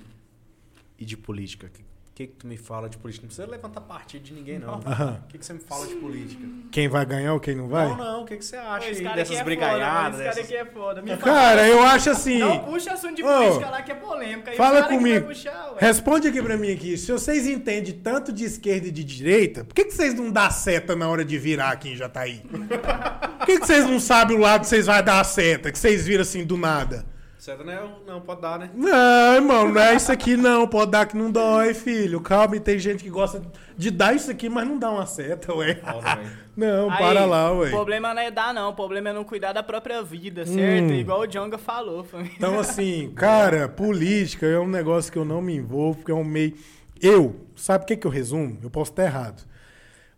E 0.99 1.05
de 1.05 1.17
política? 1.17 1.65
O 1.67 1.69
que, 1.71 1.83
que, 2.15 2.27
que 2.27 2.33
tu 2.33 2.47
me 2.47 2.55
fala 2.55 2.87
de 2.87 2.97
política? 2.97 3.23
Não 3.23 3.27
precisa 3.27 3.45
levantar 3.45 3.81
partido 3.81 4.23
de 4.23 4.33
ninguém, 4.33 4.57
não. 4.57 4.79
O 4.79 5.27
que, 5.27 5.37
que 5.37 5.45
você 5.45 5.51
me 5.51 5.59
fala 5.59 5.85
de 5.85 5.95
política? 5.95 6.47
Quem 6.71 6.87
vai 6.87 7.05
ganhar 7.05 7.33
ou 7.33 7.41
quem 7.41 7.55
não 7.55 7.67
vai? 7.67 7.89
Não, 7.89 7.97
não. 7.97 8.21
O 8.23 8.25
que, 8.25 8.37
que 8.37 8.45
você 8.45 8.55
acha 8.55 9.03
cara 9.03 9.15
dessas 9.17 9.37
é 9.37 9.43
brigaiadas? 9.43 10.21
foda, 10.21 10.43
cara 10.47 10.61
é 10.61 10.65
foda. 10.65 11.01
Me 11.01 11.17
fala. 11.17 11.21
Cara, 11.21 11.67
eu 11.67 11.83
acho 11.83 12.09
assim. 12.09 12.39
Não 12.39 12.59
puxa 12.59 12.93
assunto 12.93 13.15
de 13.17 13.23
Ô, 13.23 13.27
política 13.27 13.69
lá 13.69 13.81
que 13.81 13.91
é 13.91 13.95
polêmica. 13.95 14.53
Fala 14.53 14.83
comigo. 14.83 15.25
vai 15.25 15.35
puxar, 15.35 15.71
ué. 15.73 15.77
Responde 15.77 16.29
aqui 16.29 16.41
pra 16.41 16.55
mim 16.55 16.71
aqui. 16.71 16.97
Se 16.97 17.11
vocês 17.11 17.45
entendem 17.45 17.93
tanto 17.93 18.31
de 18.31 18.45
esquerda 18.45 18.87
e 18.87 18.91
de 18.91 19.03
direita, 19.03 19.65
por 19.65 19.75
que, 19.75 19.83
que 19.83 19.93
vocês 19.93 20.13
não 20.13 20.31
dão 20.31 20.49
seta 20.49 20.95
na 20.95 21.09
hora 21.09 21.25
de 21.25 21.37
virar 21.37 21.71
aqui 21.71 21.89
em 21.89 21.95
Jataí? 21.97 22.41
Por 22.47 23.45
que, 23.45 23.59
que 23.59 23.67
vocês 23.67 23.85
não 23.85 23.99
sabem 23.99 24.37
o 24.37 24.39
lado 24.39 24.61
que 24.61 24.67
vocês 24.67 24.85
vão 24.85 25.03
dar 25.03 25.19
a 25.19 25.23
seta? 25.25 25.69
Que 25.69 25.77
vocês 25.77 26.05
viram 26.05 26.21
assim 26.21 26.45
do 26.45 26.55
nada? 26.55 27.05
Certo, 27.45 27.63
não, 27.63 27.99
não, 28.07 28.21
pode 28.21 28.41
dar, 28.41 28.57
né? 28.57 28.71
Não, 28.73 29.35
irmão, 29.35 29.71
não 29.71 29.79
é 29.79 29.93
isso 29.93 30.11
aqui 30.11 30.35
não. 30.35 30.67
Pode 30.67 30.89
dar 30.89 31.05
que 31.05 31.15
não 31.15 31.29
dói, 31.29 31.75
filho. 31.75 32.19
Calma, 32.19 32.55
e 32.55 32.59
tem 32.59 32.79
gente 32.79 33.03
que 33.03 33.09
gosta 33.11 33.39
de 33.77 33.91
dar 33.91 34.15
isso 34.15 34.31
aqui, 34.31 34.49
mas 34.49 34.67
não 34.67 34.79
dá 34.79 34.89
uma 34.89 35.05
seta, 35.05 35.53
ué. 35.53 35.79
Não, 36.57 36.89
Aí, 36.89 36.97
para 36.97 37.23
lá, 37.25 37.51
O 37.51 37.59
ué. 37.59 37.69
problema 37.69 38.13
não 38.13 38.21
é 38.21 38.31
dar, 38.31 38.53
não. 38.53 38.69
O 38.69 38.73
problema 38.73 39.09
é 39.09 39.13
não 39.13 39.25
cuidar 39.25 39.51
da 39.51 39.61
própria 39.61 40.01
vida, 40.01 40.45
certo? 40.45 40.89
Hum. 40.89 40.95
Igual 40.95 41.19
o 41.19 41.27
Jonga 41.27 41.57
falou, 41.57 42.03
família. 42.03 42.33
Então, 42.37 42.57
assim, 42.57 43.11
cara, 43.13 43.67
política 43.67 44.47
é 44.47 44.57
um 44.57 44.67
negócio 44.67 45.11
que 45.11 45.17
eu 45.17 45.25
não 45.25 45.41
me 45.41 45.53
envolvo, 45.53 45.97
porque 45.97 46.11
é 46.11 46.15
um 46.15 46.23
meio. 46.23 46.55
Eu, 46.99 47.35
sabe 47.57 47.83
o 47.83 47.87
que, 47.87 47.97
que 47.97 48.07
eu 48.07 48.11
resumo? 48.11 48.57
Eu 48.63 48.71
posso 48.71 48.91
estar 48.91 49.03
errado. 49.03 49.43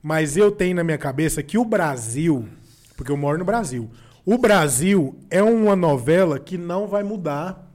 Mas 0.01 0.37
eu 0.37 0.49
tenho 0.51 0.75
na 0.75 0.83
minha 0.83 0.97
cabeça 0.97 1.43
que 1.43 1.57
o 1.57 1.65
Brasil, 1.65 2.47
porque 2.95 3.11
eu 3.11 3.17
moro 3.17 3.39
no 3.39 3.43
Brasil, 3.43 3.89
o 4.29 4.37
Brasil 4.37 5.15
é 5.29 5.41
uma 5.41 5.73
novela 5.73 6.37
que 6.37 6.57
não 6.57 6.85
vai 6.85 7.01
mudar. 7.01 7.71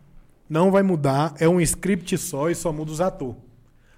Não 0.50 0.70
vai 0.70 0.82
mudar. 0.82 1.32
É 1.38 1.48
um 1.48 1.58
script 1.62 2.18
só 2.18 2.50
e 2.50 2.54
só 2.54 2.70
muda 2.70 2.92
os 2.92 3.00
atores. 3.00 3.36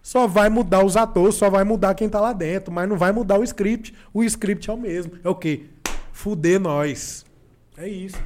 Só 0.00 0.28
vai 0.28 0.48
mudar 0.48 0.84
os 0.84 0.96
atores, 0.96 1.34
só 1.34 1.50
vai 1.50 1.64
mudar 1.64 1.96
quem 1.96 2.08
tá 2.08 2.20
lá 2.20 2.32
dentro, 2.32 2.72
mas 2.72 2.88
não 2.88 2.96
vai 2.96 3.10
mudar 3.10 3.40
o 3.40 3.42
script. 3.42 3.92
O 4.12 4.22
script 4.22 4.70
é 4.70 4.72
o 4.72 4.76
mesmo. 4.76 5.14
É 5.24 5.28
o 5.28 5.34
quê? 5.34 5.64
Fuder 6.12 6.60
nós. 6.60 7.26
É 7.76 7.88
isso. 7.88 8.22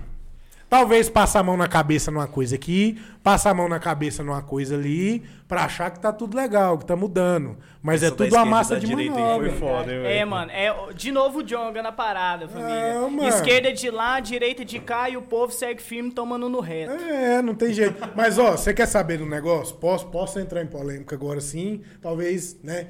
Talvez 0.71 1.09
passar 1.09 1.41
a 1.41 1.43
mão 1.43 1.57
na 1.57 1.67
cabeça 1.67 2.11
numa 2.11 2.27
coisa 2.27 2.55
aqui, 2.55 3.01
passar 3.23 3.51
a 3.51 3.55
mão 3.55 3.71
na 3.71 3.79
cabeça 3.79 4.23
numa 4.23 4.43
coisa 4.43 4.75
ali, 4.75 5.23
pra 5.49 5.65
achar 5.65 5.91
que 5.91 5.99
tá 5.99 6.13
tudo 6.13 6.37
legal, 6.37 6.77
que 6.77 6.85
tá 6.85 6.95
mudando. 6.95 7.57
Mas 7.83 8.03
é 8.03 8.07
Essa 8.09 8.17
da 8.17 8.25
tudo 8.27 8.37
uma 8.37 8.45
massa 8.45 8.79
de 8.79 8.87
manobra. 8.95 9.49
foi 9.49 9.59
foda, 9.59 9.91
hein, 9.91 9.99
É, 10.01 10.03
velho? 10.03 10.31
mano, 10.31 10.51
é 10.51 10.93
de 10.95 11.11
novo 11.11 11.39
o 11.39 11.43
Jonga 11.43 11.83
na 11.83 11.91
parada, 11.91 12.47
família. 12.49 12.71
É, 12.75 13.01
mano. 13.01 13.27
Esquerda 13.27 13.73
de 13.73 13.91
lá, 13.91 14.21
direita 14.21 14.63
de 14.63 14.79
cá 14.79 15.09
e 15.09 15.17
o 15.17 15.23
povo 15.23 15.51
segue 15.55 15.81
firme 15.81 16.11
tomando 16.11 16.51
no 16.51 16.61
reto. 16.61 16.93
É, 17.03 17.41
não 17.41 17.55
tem 17.55 17.73
jeito. 17.73 17.97
Mas, 18.15 18.39
ó, 18.39 18.51
você 18.51 18.75
quer 18.75 18.87
saber 18.87 19.17
do 19.17 19.25
negócio? 19.25 19.75
Posso, 19.77 20.07
posso 20.09 20.39
entrar 20.39 20.61
em 20.63 20.67
polêmica 20.67 21.15
agora 21.17 21.41
sim, 21.41 21.81
talvez, 22.03 22.59
né? 22.63 22.89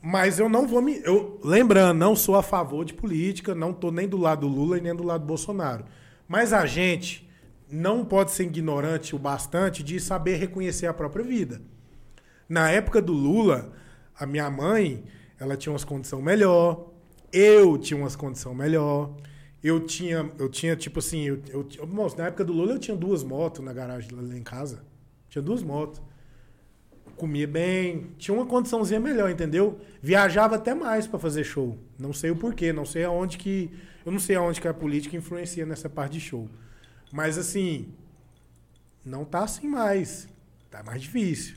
Mas 0.00 0.38
eu 0.38 0.48
não 0.48 0.66
vou 0.66 0.80
me. 0.80 1.00
Eu, 1.04 1.38
lembrando, 1.44 1.98
não 1.98 2.16
sou 2.16 2.36
a 2.36 2.42
favor 2.42 2.86
de 2.86 2.94
política, 2.94 3.54
não 3.54 3.72
tô 3.74 3.90
nem 3.92 4.08
do 4.08 4.16
lado 4.16 4.40
do 4.40 4.48
Lula 4.48 4.78
e 4.78 4.80
nem 4.80 4.94
do 4.96 5.04
lado 5.04 5.20
do 5.20 5.26
Bolsonaro. 5.26 5.84
Mas 6.32 6.54
a 6.54 6.64
gente 6.64 7.28
não 7.70 8.06
pode 8.06 8.30
ser 8.30 8.44
ignorante 8.44 9.14
o 9.14 9.18
bastante 9.18 9.82
de 9.82 10.00
saber 10.00 10.36
reconhecer 10.36 10.86
a 10.86 10.94
própria 10.94 11.22
vida. 11.22 11.60
Na 12.48 12.70
época 12.70 13.02
do 13.02 13.12
Lula, 13.12 13.70
a 14.18 14.24
minha 14.24 14.48
mãe, 14.50 15.04
ela 15.38 15.58
tinha 15.58 15.70
umas 15.70 15.84
condições 15.84 16.24
melhor, 16.24 16.90
eu 17.30 17.76
tinha 17.76 18.00
umas 18.00 18.16
condições 18.16 18.56
melhor. 18.56 19.14
Eu 19.62 19.80
tinha, 19.84 20.32
eu 20.38 20.48
tinha 20.48 20.74
tipo 20.74 21.00
assim, 21.00 21.20
eu, 21.24 21.42
eu, 21.50 21.68
eu- 21.76 22.16
na 22.16 22.28
época 22.28 22.46
do 22.46 22.54
Lula 22.54 22.72
eu 22.72 22.78
tinha 22.78 22.96
duas 22.96 23.22
motos 23.22 23.62
na 23.62 23.74
garagem 23.74 24.10
lá 24.10 24.22
em 24.34 24.42
casa. 24.42 24.82
Tinha 25.28 25.42
duas 25.42 25.62
motos. 25.62 26.00
Comia 27.14 27.46
bem, 27.46 28.06
tinha 28.16 28.34
uma 28.34 28.46
condiçãozinha 28.46 28.98
melhor, 28.98 29.30
entendeu? 29.30 29.78
Viajava 30.00 30.56
até 30.56 30.74
mais 30.74 31.06
pra 31.06 31.18
fazer 31.18 31.44
show. 31.44 31.76
Não 31.98 32.14
sei 32.14 32.30
o 32.30 32.36
porquê, 32.36 32.72
não 32.72 32.86
sei 32.86 33.04
aonde 33.04 33.36
que, 33.36 33.70
eu 34.04 34.12
não 34.12 34.18
sei 34.18 34.36
aonde 34.36 34.60
que 34.60 34.68
a 34.68 34.74
política 34.74 35.16
influencia 35.16 35.64
nessa 35.66 35.88
parte 35.88 36.14
de 36.14 36.20
show. 36.20 36.48
Mas 37.12 37.36
assim, 37.38 37.92
não 39.04 39.24
tá 39.24 39.44
assim 39.44 39.68
mais. 39.68 40.28
Tá 40.70 40.82
mais 40.82 41.02
difícil. 41.02 41.56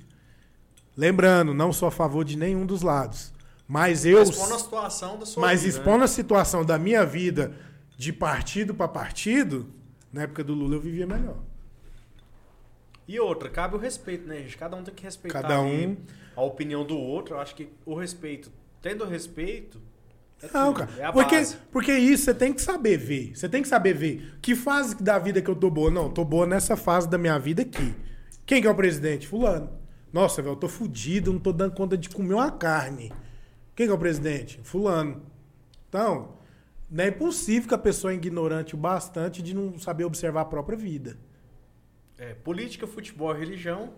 Lembrando, 0.97 1.53
não 1.53 1.73
sou 1.73 1.87
a 1.87 1.91
favor 1.91 2.23
de 2.23 2.37
nenhum 2.37 2.65
dos 2.65 2.81
lados. 2.81 3.33
Mas 3.67 4.05
eu. 4.05 4.21
Expondo 4.21 4.53
a 4.53 4.59
situação 4.59 5.19
da 5.19 5.25
sua 5.25 5.41
Mas 5.41 5.63
vida, 5.63 5.77
expondo 5.77 5.97
né? 5.99 6.03
a 6.05 6.07
situação 6.07 6.63
da 6.65 6.77
minha 6.77 7.05
vida 7.05 7.55
de 7.97 8.13
partido 8.13 8.73
para 8.73 8.87
partido, 8.87 9.67
na 10.11 10.23
época 10.23 10.43
do 10.43 10.53
Lula 10.53 10.75
eu 10.75 10.81
vivia 10.81 11.07
melhor. 11.07 11.37
E 13.07 13.19
outra, 13.19 13.49
cabe 13.49 13.75
o 13.75 13.77
respeito, 13.77 14.27
né, 14.27 14.37
gente? 14.37 14.57
Cada 14.57 14.75
um 14.75 14.83
tem 14.83 14.93
que 14.93 15.03
respeitar 15.03 15.41
Cada 15.41 15.61
um. 15.61 15.95
a 16.35 16.41
opinião 16.41 16.83
do 16.85 16.97
outro. 16.97 17.35
Eu 17.35 17.39
acho 17.39 17.55
que 17.55 17.69
o 17.85 17.95
respeito, 17.95 18.51
tendo 18.81 19.05
respeito, 19.05 19.79
é 20.45 20.49
Não, 20.53 20.73
tudo, 20.73 20.87
cara. 20.87 21.01
é 21.01 21.05
a 21.05 21.11
porque, 21.13 21.35
base. 21.35 21.57
porque 21.71 21.93
isso 21.93 22.23
você 22.25 22.33
tem 22.33 22.53
que 22.53 22.61
saber 22.61 22.97
ver. 22.97 23.35
Você 23.35 23.47
tem 23.49 23.61
que 23.61 23.67
saber 23.67 23.93
ver. 23.93 24.37
Que 24.41 24.55
fase 24.55 24.95
da 25.01 25.17
vida 25.19 25.41
que 25.41 25.49
eu 25.49 25.55
tô 25.55 25.69
boa? 25.69 25.89
Não, 25.91 26.09
tô 26.09 26.23
boa 26.25 26.45
nessa 26.45 26.75
fase 26.77 27.09
da 27.09 27.17
minha 27.17 27.37
vida 27.39 27.61
aqui. 27.61 27.93
Quem 28.45 28.61
que 28.61 28.67
é 28.67 28.71
o 28.71 28.75
presidente? 28.75 29.27
Fulano. 29.27 29.69
Nossa, 30.13 30.41
velho, 30.41 30.53
eu 30.53 30.57
tô 30.57 30.69
fudido, 30.69 31.33
não 31.33 31.39
tô 31.39 31.51
dando 31.51 31.73
conta 31.75 31.97
de 31.97 32.09
comer 32.09 32.35
uma 32.35 32.51
carne. 32.51 33.11
Quem 33.75 33.85
que 33.87 33.91
é 33.91 33.95
o 33.95 33.97
presidente? 33.97 34.59
Fulano. 34.63 35.23
Então, 35.89 36.35
não 36.89 37.03
é 37.03 37.07
impossível 37.09 37.67
que 37.67 37.73
a 37.75 37.77
pessoa 37.77 38.13
é 38.13 38.15
ignorante 38.15 38.75
o 38.75 38.77
bastante 38.77 39.41
de 39.41 39.53
não 39.53 39.77
saber 39.79 40.05
observar 40.05 40.41
a 40.41 40.45
própria 40.45 40.77
vida. 40.77 41.17
É, 42.17 42.33
política, 42.33 42.87
futebol, 42.87 43.33
religião 43.33 43.93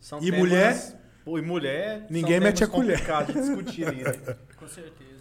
são 0.00 0.18
E 0.18 0.22
temas- 0.24 0.38
mulher? 0.40 0.98
Pô, 1.24 1.38
e 1.38 1.42
mulher. 1.42 2.06
Ninguém 2.10 2.38
são 2.38 2.42
mete 2.42 2.58
temas 2.58 2.62
a 2.62 2.66
colher. 2.74 3.26
de 3.26 3.32
discutir 3.34 3.86
né? 3.94 4.36
Com 4.56 4.66
certeza. 4.66 5.11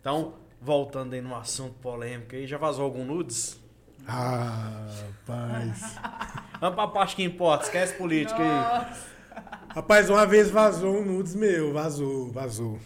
Então, 0.00 0.34
voltando 0.60 1.14
aí 1.14 1.20
no 1.20 1.34
assunto 1.34 1.74
polêmico 1.74 2.34
aí, 2.34 2.46
já 2.46 2.56
vazou 2.56 2.84
algum 2.84 3.04
nudes? 3.04 3.60
Ah, 4.06 4.86
rapaz. 5.26 5.96
Vamos 6.58 6.74
pra 6.74 6.88
parte 6.88 7.16
que 7.16 7.22
importa, 7.22 7.66
esquece 7.66 7.94
política 7.94 8.38
aí. 8.38 8.86
Rapaz, 9.68 10.10
uma 10.10 10.26
vez 10.26 10.50
vazou 10.50 10.96
um 10.96 11.04
nudes 11.04 11.34
meu, 11.34 11.72
vazou, 11.72 12.32
vazou, 12.32 12.78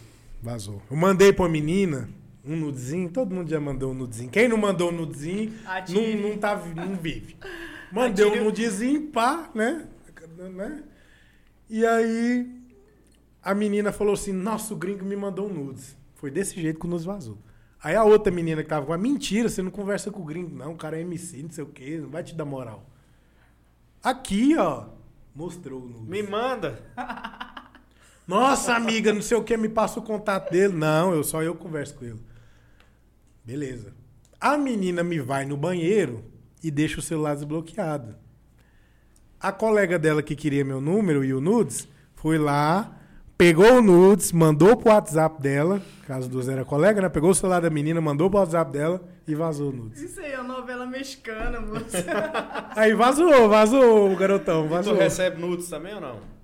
vazou. 0.43 0.83
Eu 0.91 0.97
mandei 0.97 1.33
pra 1.33 1.45
uma 1.45 1.49
menina 1.49 2.09
um 2.45 2.57
nudezinho, 2.57 3.09
todo 3.11 3.35
mundo 3.35 3.49
já 3.49 3.59
mandou 3.59 3.93
um 3.93 3.95
nudezinho. 3.95 4.31
Quem 4.31 4.49
não 4.49 4.59
mandou 4.59 4.91
um 4.91 4.93
nudezinho, 4.93 5.55
não, 5.89 6.31
não, 6.31 6.37
tá, 6.37 6.57
não 6.57 6.95
vive. 6.97 7.37
Mandei 7.91 8.27
Atire. 8.27 8.41
um 8.41 8.45
nudezinho, 8.45 9.03
pá, 9.11 9.49
né? 9.55 9.87
né? 10.53 10.83
E 11.71 11.87
aí, 11.87 12.51
a 13.43 13.55
menina 13.55 13.93
falou 13.93 14.15
assim, 14.15 14.33
nossa, 14.33 14.75
o 14.75 14.77
gringo 14.77 15.05
me 15.05 15.17
mandou 15.17 15.49
um 15.49 15.55
nudes. 15.55 15.97
Foi 16.25 16.31
desse 16.31 16.59
jeito 16.59 16.81
que 16.81 16.87
o 16.87 16.89
nudes 16.89 17.05
vazou. 17.05 17.37
Aí 17.83 17.95
a 17.95 18.03
outra 18.03 18.33
menina 18.33 18.63
que 18.63 18.69
tava 18.71 18.87
com 18.87 18.95
a 18.95 18.97
mentira, 18.97 19.47
você 19.47 19.61
não 19.61 19.71
conversa 19.71 20.11
com 20.11 20.23
o 20.23 20.25
gringo, 20.25 20.57
não, 20.57 20.73
o 20.73 20.75
cara 20.75 20.97
é 20.97 21.03
MC, 21.03 21.43
não 21.43 21.51
sei 21.51 21.63
o 21.63 21.67
quê, 21.67 21.99
não 22.01 22.09
vai 22.09 22.23
te 22.25 22.35
dar 22.35 22.47
moral. 22.47 22.89
Aqui, 24.03 24.57
ó, 24.57 24.87
mostrou 25.35 25.83
o 25.83 25.87
nudes. 25.87 26.09
Me 26.09 26.23
manda. 26.23 26.83
Nossa, 28.27 28.75
amiga, 28.75 29.13
não 29.13 29.21
sei 29.21 29.37
o 29.37 29.45
que, 29.45 29.55
me 29.55 29.69
passa 29.69 30.01
o 30.01 30.03
contato 30.03 30.51
dele. 30.51 30.73
Não, 30.73 31.13
eu 31.13 31.23
só 31.23 31.43
eu 31.43 31.55
converso 31.55 31.95
com 31.97 32.07
ele. 32.07 32.23
Beleza. 33.45 33.93
A 34.41 34.57
menina 34.57 35.05
me 35.05 35.21
vai 35.21 35.45
no 35.45 35.59
banheiro 35.59 36.25
e 36.63 36.71
deixa 36.71 37.01
o 37.01 37.03
celular 37.03 37.35
desbloqueado. 37.35 38.17
A 39.39 39.53
colega 39.53 39.99
dela 39.99 40.23
que 40.23 40.35
queria 40.35 40.65
meu 40.65 40.81
número 40.81 41.23
e 41.23 41.35
o 41.35 41.41
nudes 41.43 41.87
foi 42.15 42.39
lá, 42.39 42.99
pegou 43.37 43.75
o 43.79 43.83
nudes, 43.83 44.33
mandou 44.33 44.77
pro 44.77 44.91
WhatsApp 44.91 45.41
dela, 45.41 45.81
caso 46.07 46.29
dos 46.29 46.49
era 46.49 46.65
colega, 46.65 47.01
né? 47.03 47.09
Pegou 47.09 47.31
o 47.31 47.35
celular 47.35 47.61
da 47.61 47.71
menina, 47.71 48.01
mandou 48.01 48.29
pro 48.31 48.39
WhatsApp 48.39 48.71
dela 48.73 49.01
e 49.27 49.35
vazou 49.35 49.71
o 49.71 49.73
nudes. 49.73 50.01
Isso 50.03 50.21
aí 50.21 50.33
é 50.33 50.41
uma 50.41 50.55
novela 50.61 50.87
mexicana, 50.87 51.61
moço. 51.61 51.85
Aí 52.77 52.95
vazou, 52.95 53.49
vazou 53.49 54.13
o 54.13 54.17
garotão, 54.17 54.65
Tu 54.65 54.69
vazou. 54.69 54.95
recebe 54.95 55.41
nudes 55.41 55.69
também 55.69 55.95
ou 55.95 56.01
não? 56.01 56.35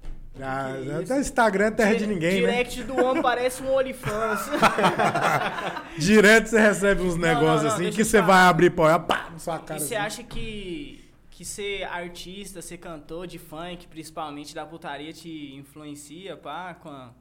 Ah, 0.43 0.71
até 0.95 1.03
isso? 1.03 1.15
Instagram 1.15 1.67
é 1.67 1.71
terra 1.73 1.95
de 1.95 2.07
ninguém, 2.07 2.41
né? 2.41 2.49
Direct 2.53 2.83
do 2.85 2.97
homem 3.05 3.21
parece 3.23 3.62
um 3.62 3.71
OnlyFans. 3.75 4.49
Direto 5.99 6.47
você 6.47 6.59
recebe 6.61 7.03
uns 7.03 7.17
Não, 7.17 7.21
negócios 7.29 7.62
não, 7.65 7.69
não, 7.71 7.77
assim 7.77 7.91
que 7.91 8.05
você 8.05 8.23
vai 8.23 8.45
abrir 8.47 8.71
pô, 8.71 8.85
pá, 9.01 9.29
na 9.33 9.39
sua 9.39 9.59
cara. 9.59 9.79
E 9.79 9.83
você 9.83 9.95
assim. 9.97 10.07
acha 10.07 10.23
que, 10.23 10.99
que 11.41 11.45
ser 11.47 11.85
artista, 11.85 12.61
ser 12.61 12.77
cantor 12.77 13.27
de 13.27 13.39
funk, 13.39 13.87
principalmente 13.89 14.55
da 14.55 14.67
putaria, 14.67 15.11
te 15.11 15.55
influencia, 15.55 16.37
pá, 16.37 16.75
com, 16.75 16.91
a- 16.91 17.12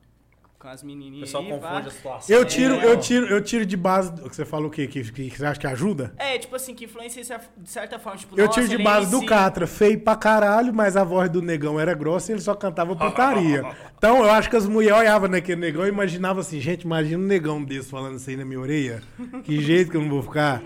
com 0.59 0.67
as 0.67 0.83
O 0.83 0.85
menininhas 0.85 1.29
pessoal 1.29 1.43
aí, 1.45 1.49
pá? 1.57 1.67
confunde 1.69 1.87
a 1.87 1.91
situação. 1.91 2.35
Eu 2.35 2.43
tiro, 2.43 2.75
É, 2.75 2.85
eu 2.85 2.99
tiro, 2.99 3.25
eu 3.27 3.41
tiro 3.41 3.65
de 3.65 3.77
base. 3.77 4.11
O 4.21 4.29
que 4.29 4.35
você 4.35 4.43
falou 4.43 4.67
o 4.67 4.69
quê? 4.69 4.87
Que, 4.87 5.09
que, 5.09 5.29
que 5.29 5.37
você 5.37 5.45
acha 5.45 5.57
que 5.57 5.65
ajuda? 5.67 6.13
É, 6.17 6.37
tipo 6.37 6.53
assim, 6.53 6.75
que 6.75 6.83
influencia 6.83 7.23
de 7.55 7.69
certa 7.69 7.97
forma. 7.97 8.19
Tipo, 8.19 8.37
Eu 8.37 8.47
nossa, 8.47 8.59
tiro 8.59 8.67
de 8.75 8.81
é 8.81 8.83
base 8.83 9.09
do. 9.09 9.25
Catra, 9.25 9.65
feio 9.65 9.97
pra 10.01 10.17
caralho, 10.17 10.73
mas 10.73 10.97
a 10.97 11.05
voz 11.05 11.29
do 11.29 11.41
negão 11.41 11.79
era 11.79 11.93
grossa 11.93 12.29
e 12.29 12.35
ele 12.35 12.41
só 12.41 12.53
cantava 12.53 12.93
putaria. 12.97 13.63
Então 13.97 14.17
eu 14.17 14.29
acho 14.29 14.49
que 14.49 14.57
as 14.57 14.67
mulheres 14.67 14.99
olhavam 14.99 15.29
naquele 15.29 15.61
negão 15.61 15.85
e 15.85 15.87
imaginavam 15.87 16.41
assim, 16.41 16.59
gente, 16.59 16.81
imagina 16.81 17.23
um 17.23 17.25
negão 17.25 17.63
desse 17.63 17.89
falando 17.89 18.17
isso 18.17 18.29
aí 18.29 18.35
na 18.35 18.43
minha 18.43 18.59
orelha. 18.59 19.01
Que 19.45 19.61
jeito 19.61 19.89
que 19.89 19.95
eu 19.95 20.01
não 20.01 20.09
vou 20.09 20.23
ficar. 20.23 20.61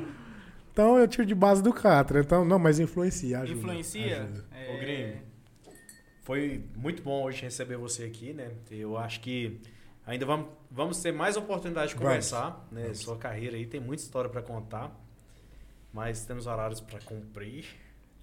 Então 0.74 0.98
eu 0.98 1.08
tiro 1.08 1.26
de 1.26 1.36
base 1.36 1.62
do 1.62 1.72
Catra. 1.72 2.20
Então, 2.20 2.44
não, 2.44 2.58
mas 2.58 2.80
influencia, 2.80 3.40
ajuda. 3.40 3.60
Influencia? 3.60 4.24
ajuda. 4.24 4.46
É, 4.52 4.74
Ô, 4.74 4.80
gringo. 4.80 5.18
Foi 6.24 6.64
muito 6.76 7.04
bom 7.04 7.24
hoje 7.24 7.44
receber 7.44 7.78
você 7.78 8.06
aqui, 8.06 8.34
né? 8.34 8.52
Eu 8.72 8.98
acho 8.98 9.20
que 9.20 9.62
ainda 10.06 10.26
vamos, 10.26 10.48
vamos 10.72 11.00
ter 11.00 11.12
mais 11.12 11.38
oportunidade 11.38 11.90
de 11.90 11.96
conversar, 11.96 12.68
né? 12.72 12.92
Sua 12.96 13.18
carreira 13.18 13.56
aí 13.56 13.68
tem 13.68 13.80
muita 13.80 14.02
história 14.02 14.30
para 14.30 14.42
contar, 14.42 14.92
mas 15.94 16.26
temos 16.26 16.48
horários 16.48 16.82
para 16.82 17.00
cumprir. 17.02 17.66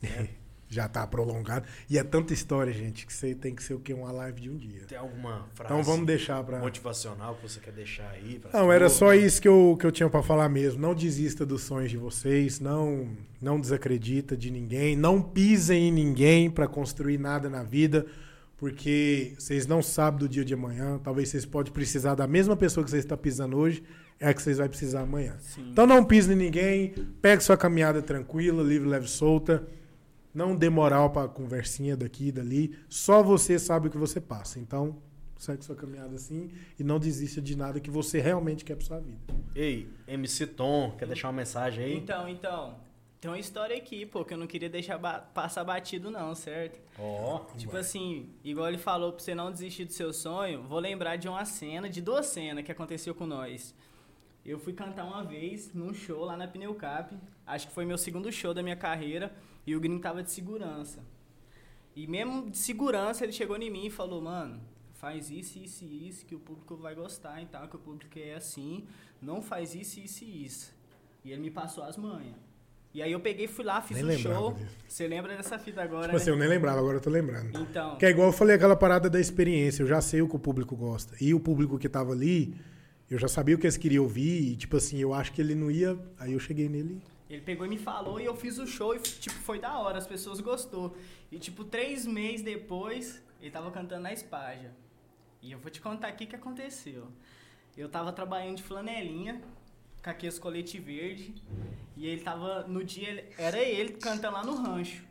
Né? 0.02 0.28
Já 0.70 0.88
tá 0.88 1.04
prolongado. 1.04 1.66
E 1.88 1.98
é 1.98 2.04
tanta 2.04 2.32
história, 2.32 2.72
gente, 2.72 3.04
que 3.04 3.12
você 3.12 3.34
tem 3.34 3.52
que 3.54 3.62
ser 3.62 3.74
o 3.74 3.80
quê? 3.80 3.92
Uma 3.92 4.12
live 4.12 4.40
de 4.40 4.48
um 4.48 4.56
dia. 4.56 4.82
Tem 4.86 4.96
alguma 4.96 5.48
frase 5.52 5.74
Então 5.74 5.82
vamos 5.82 6.06
deixar 6.06 6.44
pra. 6.44 6.60
motivacional 6.60 7.34
que 7.34 7.42
você 7.42 7.58
quer 7.58 7.72
deixar 7.72 8.08
aí? 8.10 8.40
Não, 8.52 8.72
era 8.72 8.88
só 8.88 9.12
isso 9.12 9.42
que 9.42 9.48
eu, 9.48 9.76
que 9.78 9.84
eu 9.84 9.90
tinha 9.90 10.08
pra 10.08 10.22
falar 10.22 10.48
mesmo. 10.48 10.80
Não 10.80 10.94
desista 10.94 11.44
dos 11.44 11.62
sonhos 11.62 11.90
de 11.90 11.96
vocês, 11.96 12.60
não 12.60 13.08
não 13.40 13.58
desacredita 13.58 14.36
de 14.36 14.50
ninguém, 14.50 14.94
não 14.94 15.20
pisem 15.20 15.88
em 15.88 15.92
ninguém 15.92 16.50
pra 16.50 16.68
construir 16.68 17.18
nada 17.18 17.48
na 17.48 17.62
vida, 17.62 18.04
porque 18.58 19.32
vocês 19.38 19.66
não 19.66 19.82
sabem 19.82 20.20
do 20.20 20.28
dia 20.28 20.44
de 20.44 20.52
amanhã. 20.52 21.00
Talvez 21.02 21.30
vocês 21.30 21.46
podem 21.46 21.72
precisar 21.72 22.14
da 22.14 22.26
mesma 22.26 22.54
pessoa 22.56 22.84
que 22.84 22.90
vocês 22.90 23.02
estão 23.02 23.16
pisando 23.16 23.56
hoje, 23.56 23.82
é 24.20 24.28
a 24.28 24.34
que 24.34 24.42
vocês 24.42 24.58
vão 24.58 24.68
precisar 24.68 25.00
amanhã. 25.00 25.36
Sim. 25.40 25.70
Então 25.72 25.86
não 25.86 26.04
pise 26.04 26.32
em 26.32 26.36
ninguém, 26.36 26.92
pegue 27.22 27.42
sua 27.42 27.56
caminhada 27.56 28.02
tranquila, 28.02 28.62
livre, 28.62 28.88
leve, 28.88 29.08
solta. 29.08 29.66
Não 30.32 30.54
dê 30.56 30.68
moral 30.70 31.10
pra 31.10 31.26
conversinha 31.28 31.96
daqui 31.96 32.28
e 32.28 32.32
dali. 32.32 32.76
Só 32.88 33.22
você 33.22 33.58
sabe 33.58 33.88
o 33.88 33.90
que 33.90 33.98
você 33.98 34.20
passa. 34.20 34.58
Então, 34.60 34.96
segue 35.36 35.64
sua 35.64 35.74
caminhada 35.74 36.14
assim 36.14 36.50
e 36.78 36.84
não 36.84 36.98
desista 36.98 37.40
de 37.40 37.56
nada 37.56 37.80
que 37.80 37.90
você 37.90 38.20
realmente 38.20 38.64
quer 38.64 38.76
pra 38.76 38.86
sua 38.86 39.00
vida. 39.00 39.18
Ei, 39.54 39.88
MC 40.06 40.46
Tom, 40.46 40.92
quer 40.98 41.06
deixar 41.06 41.28
uma 41.28 41.34
mensagem 41.34 41.84
aí? 41.84 41.96
Então, 41.96 42.28
então. 42.28 42.76
Tem 43.20 43.30
uma 43.30 43.38
história 43.38 43.76
aqui, 43.76 44.06
pô, 44.06 44.24
que 44.24 44.32
eu 44.32 44.38
não 44.38 44.46
queria 44.46 44.70
deixar 44.70 44.96
ba- 44.96 45.18
passar 45.20 45.62
batido, 45.62 46.10
não, 46.10 46.34
certo? 46.34 46.80
Ó, 46.98 47.40
Tipo 47.58 47.76
assim, 47.76 48.30
igual 48.42 48.66
ele 48.66 48.78
falou 48.78 49.12
pra 49.12 49.22
você 49.22 49.34
não 49.34 49.52
desistir 49.52 49.84
do 49.84 49.92
seu 49.92 50.10
sonho, 50.10 50.62
vou 50.62 50.78
lembrar 50.78 51.16
de 51.16 51.28
uma 51.28 51.44
cena, 51.44 51.86
de 51.86 52.00
duas 52.00 52.24
cenas 52.28 52.64
que 52.64 52.72
aconteceu 52.72 53.14
com 53.14 53.26
nós. 53.26 53.74
Eu 54.42 54.58
fui 54.58 54.72
cantar 54.72 55.04
uma 55.04 55.22
vez 55.22 55.70
num 55.74 55.92
show 55.92 56.24
lá 56.24 56.34
na 56.34 56.48
Pneucap, 56.48 57.14
acho 57.46 57.68
que 57.68 57.74
foi 57.74 57.84
meu 57.84 57.98
segundo 57.98 58.32
show 58.32 58.54
da 58.54 58.62
minha 58.62 58.76
carreira, 58.76 59.30
e 59.66 59.74
o 59.76 59.80
gringo 59.80 60.00
tava 60.00 60.22
de 60.22 60.30
segurança. 60.30 61.00
E 61.94 62.06
mesmo 62.06 62.50
de 62.50 62.58
segurança, 62.58 63.24
ele 63.24 63.32
chegou 63.32 63.56
em 63.56 63.70
mim 63.70 63.86
e 63.86 63.90
falou, 63.90 64.22
mano, 64.22 64.60
faz 64.94 65.30
isso, 65.30 65.58
isso 65.58 65.84
e 65.84 66.08
isso, 66.08 66.24
que 66.26 66.34
o 66.34 66.38
público 66.40 66.76
vai 66.76 66.94
gostar 66.94 67.42
e 67.42 67.46
tal, 67.46 67.68
que 67.68 67.76
o 67.76 67.78
público 67.78 68.18
é 68.18 68.34
assim, 68.34 68.84
não 69.20 69.42
faz 69.42 69.74
isso, 69.74 69.98
isso 70.00 70.24
e 70.24 70.44
isso. 70.44 70.74
E 71.24 71.32
ele 71.32 71.40
me 71.40 71.50
passou 71.50 71.84
as 71.84 71.96
manhas. 71.96 72.36
E 72.92 73.00
aí 73.02 73.12
eu 73.12 73.20
peguei, 73.20 73.46
fui 73.46 73.64
lá, 73.64 73.80
fiz 73.80 74.02
Nem 74.02 74.16
um 74.16 74.18
show. 74.18 74.52
disso. 74.54 74.66
Você 74.88 75.06
lembra 75.06 75.36
dessa 75.36 75.58
fita 75.58 75.80
agora, 75.80 76.06
Tipo 76.06 76.16
assim, 76.16 76.30
né? 76.30 76.32
eu 76.32 76.38
nem 76.40 76.48
lembrava, 76.48 76.80
agora 76.80 76.96
eu 76.96 77.00
tô 77.00 77.08
lembrando. 77.10 77.56
Então, 77.60 77.96
Que 77.96 78.06
é 78.06 78.10
igual 78.10 78.28
eu 78.28 78.32
falei 78.32 78.56
aquela 78.56 78.74
parada 78.74 79.08
da 79.08 79.20
experiência, 79.20 79.82
eu 79.82 79.86
já 79.86 80.00
sei 80.00 80.22
o 80.22 80.28
que 80.28 80.34
o 80.34 80.40
público 80.40 80.74
gosta. 80.74 81.14
E 81.20 81.32
o 81.32 81.38
público 81.38 81.78
que 81.78 81.88
tava 81.88 82.12
ali, 82.12 82.52
eu 83.08 83.16
já 83.16 83.28
sabia 83.28 83.54
o 83.54 83.58
que 83.58 83.66
eles 83.66 83.76
queriam 83.76 84.02
ouvir, 84.02 84.52
e 84.52 84.56
tipo 84.56 84.76
assim, 84.76 84.98
eu 84.98 85.14
acho 85.14 85.32
que 85.32 85.40
ele 85.40 85.54
não 85.54 85.70
ia. 85.70 85.96
Aí 86.18 86.32
eu 86.32 86.40
cheguei 86.40 86.68
nele. 86.68 87.00
Ele 87.30 87.40
pegou 87.42 87.64
e 87.64 87.68
me 87.68 87.78
falou 87.78 88.20
e 88.20 88.24
eu 88.24 88.34
fiz 88.36 88.58
o 88.58 88.66
show 88.66 88.94
e, 88.94 88.98
tipo, 88.98 89.36
foi 89.36 89.60
da 89.60 89.78
hora, 89.78 89.96
as 89.98 90.06
pessoas 90.06 90.40
gostou. 90.40 90.96
E, 91.30 91.38
tipo, 91.38 91.62
três 91.64 92.04
meses 92.04 92.42
depois, 92.42 93.22
ele 93.40 93.52
tava 93.52 93.70
cantando 93.70 94.02
na 94.02 94.12
Espaja. 94.12 94.72
E 95.40 95.52
eu 95.52 95.58
vou 95.60 95.70
te 95.70 95.80
contar 95.80 96.08
aqui 96.08 96.24
o 96.24 96.26
que 96.26 96.34
aconteceu. 96.36 97.06
Eu 97.76 97.88
tava 97.88 98.12
trabalhando 98.12 98.56
de 98.56 98.62
flanelinha, 98.64 99.40
com 100.02 100.10
aqueles 100.10 100.38
colete 100.40 100.78
verde, 100.80 101.32
e 101.96 102.06
ele 102.08 102.20
tava, 102.22 102.64
no 102.66 102.82
dia, 102.84 103.08
ele- 103.08 103.24
era 103.38 103.58
ele 103.58 103.92
cantando 103.92 104.34
lá 104.34 104.42
no 104.44 104.56
rancho. 104.56 105.04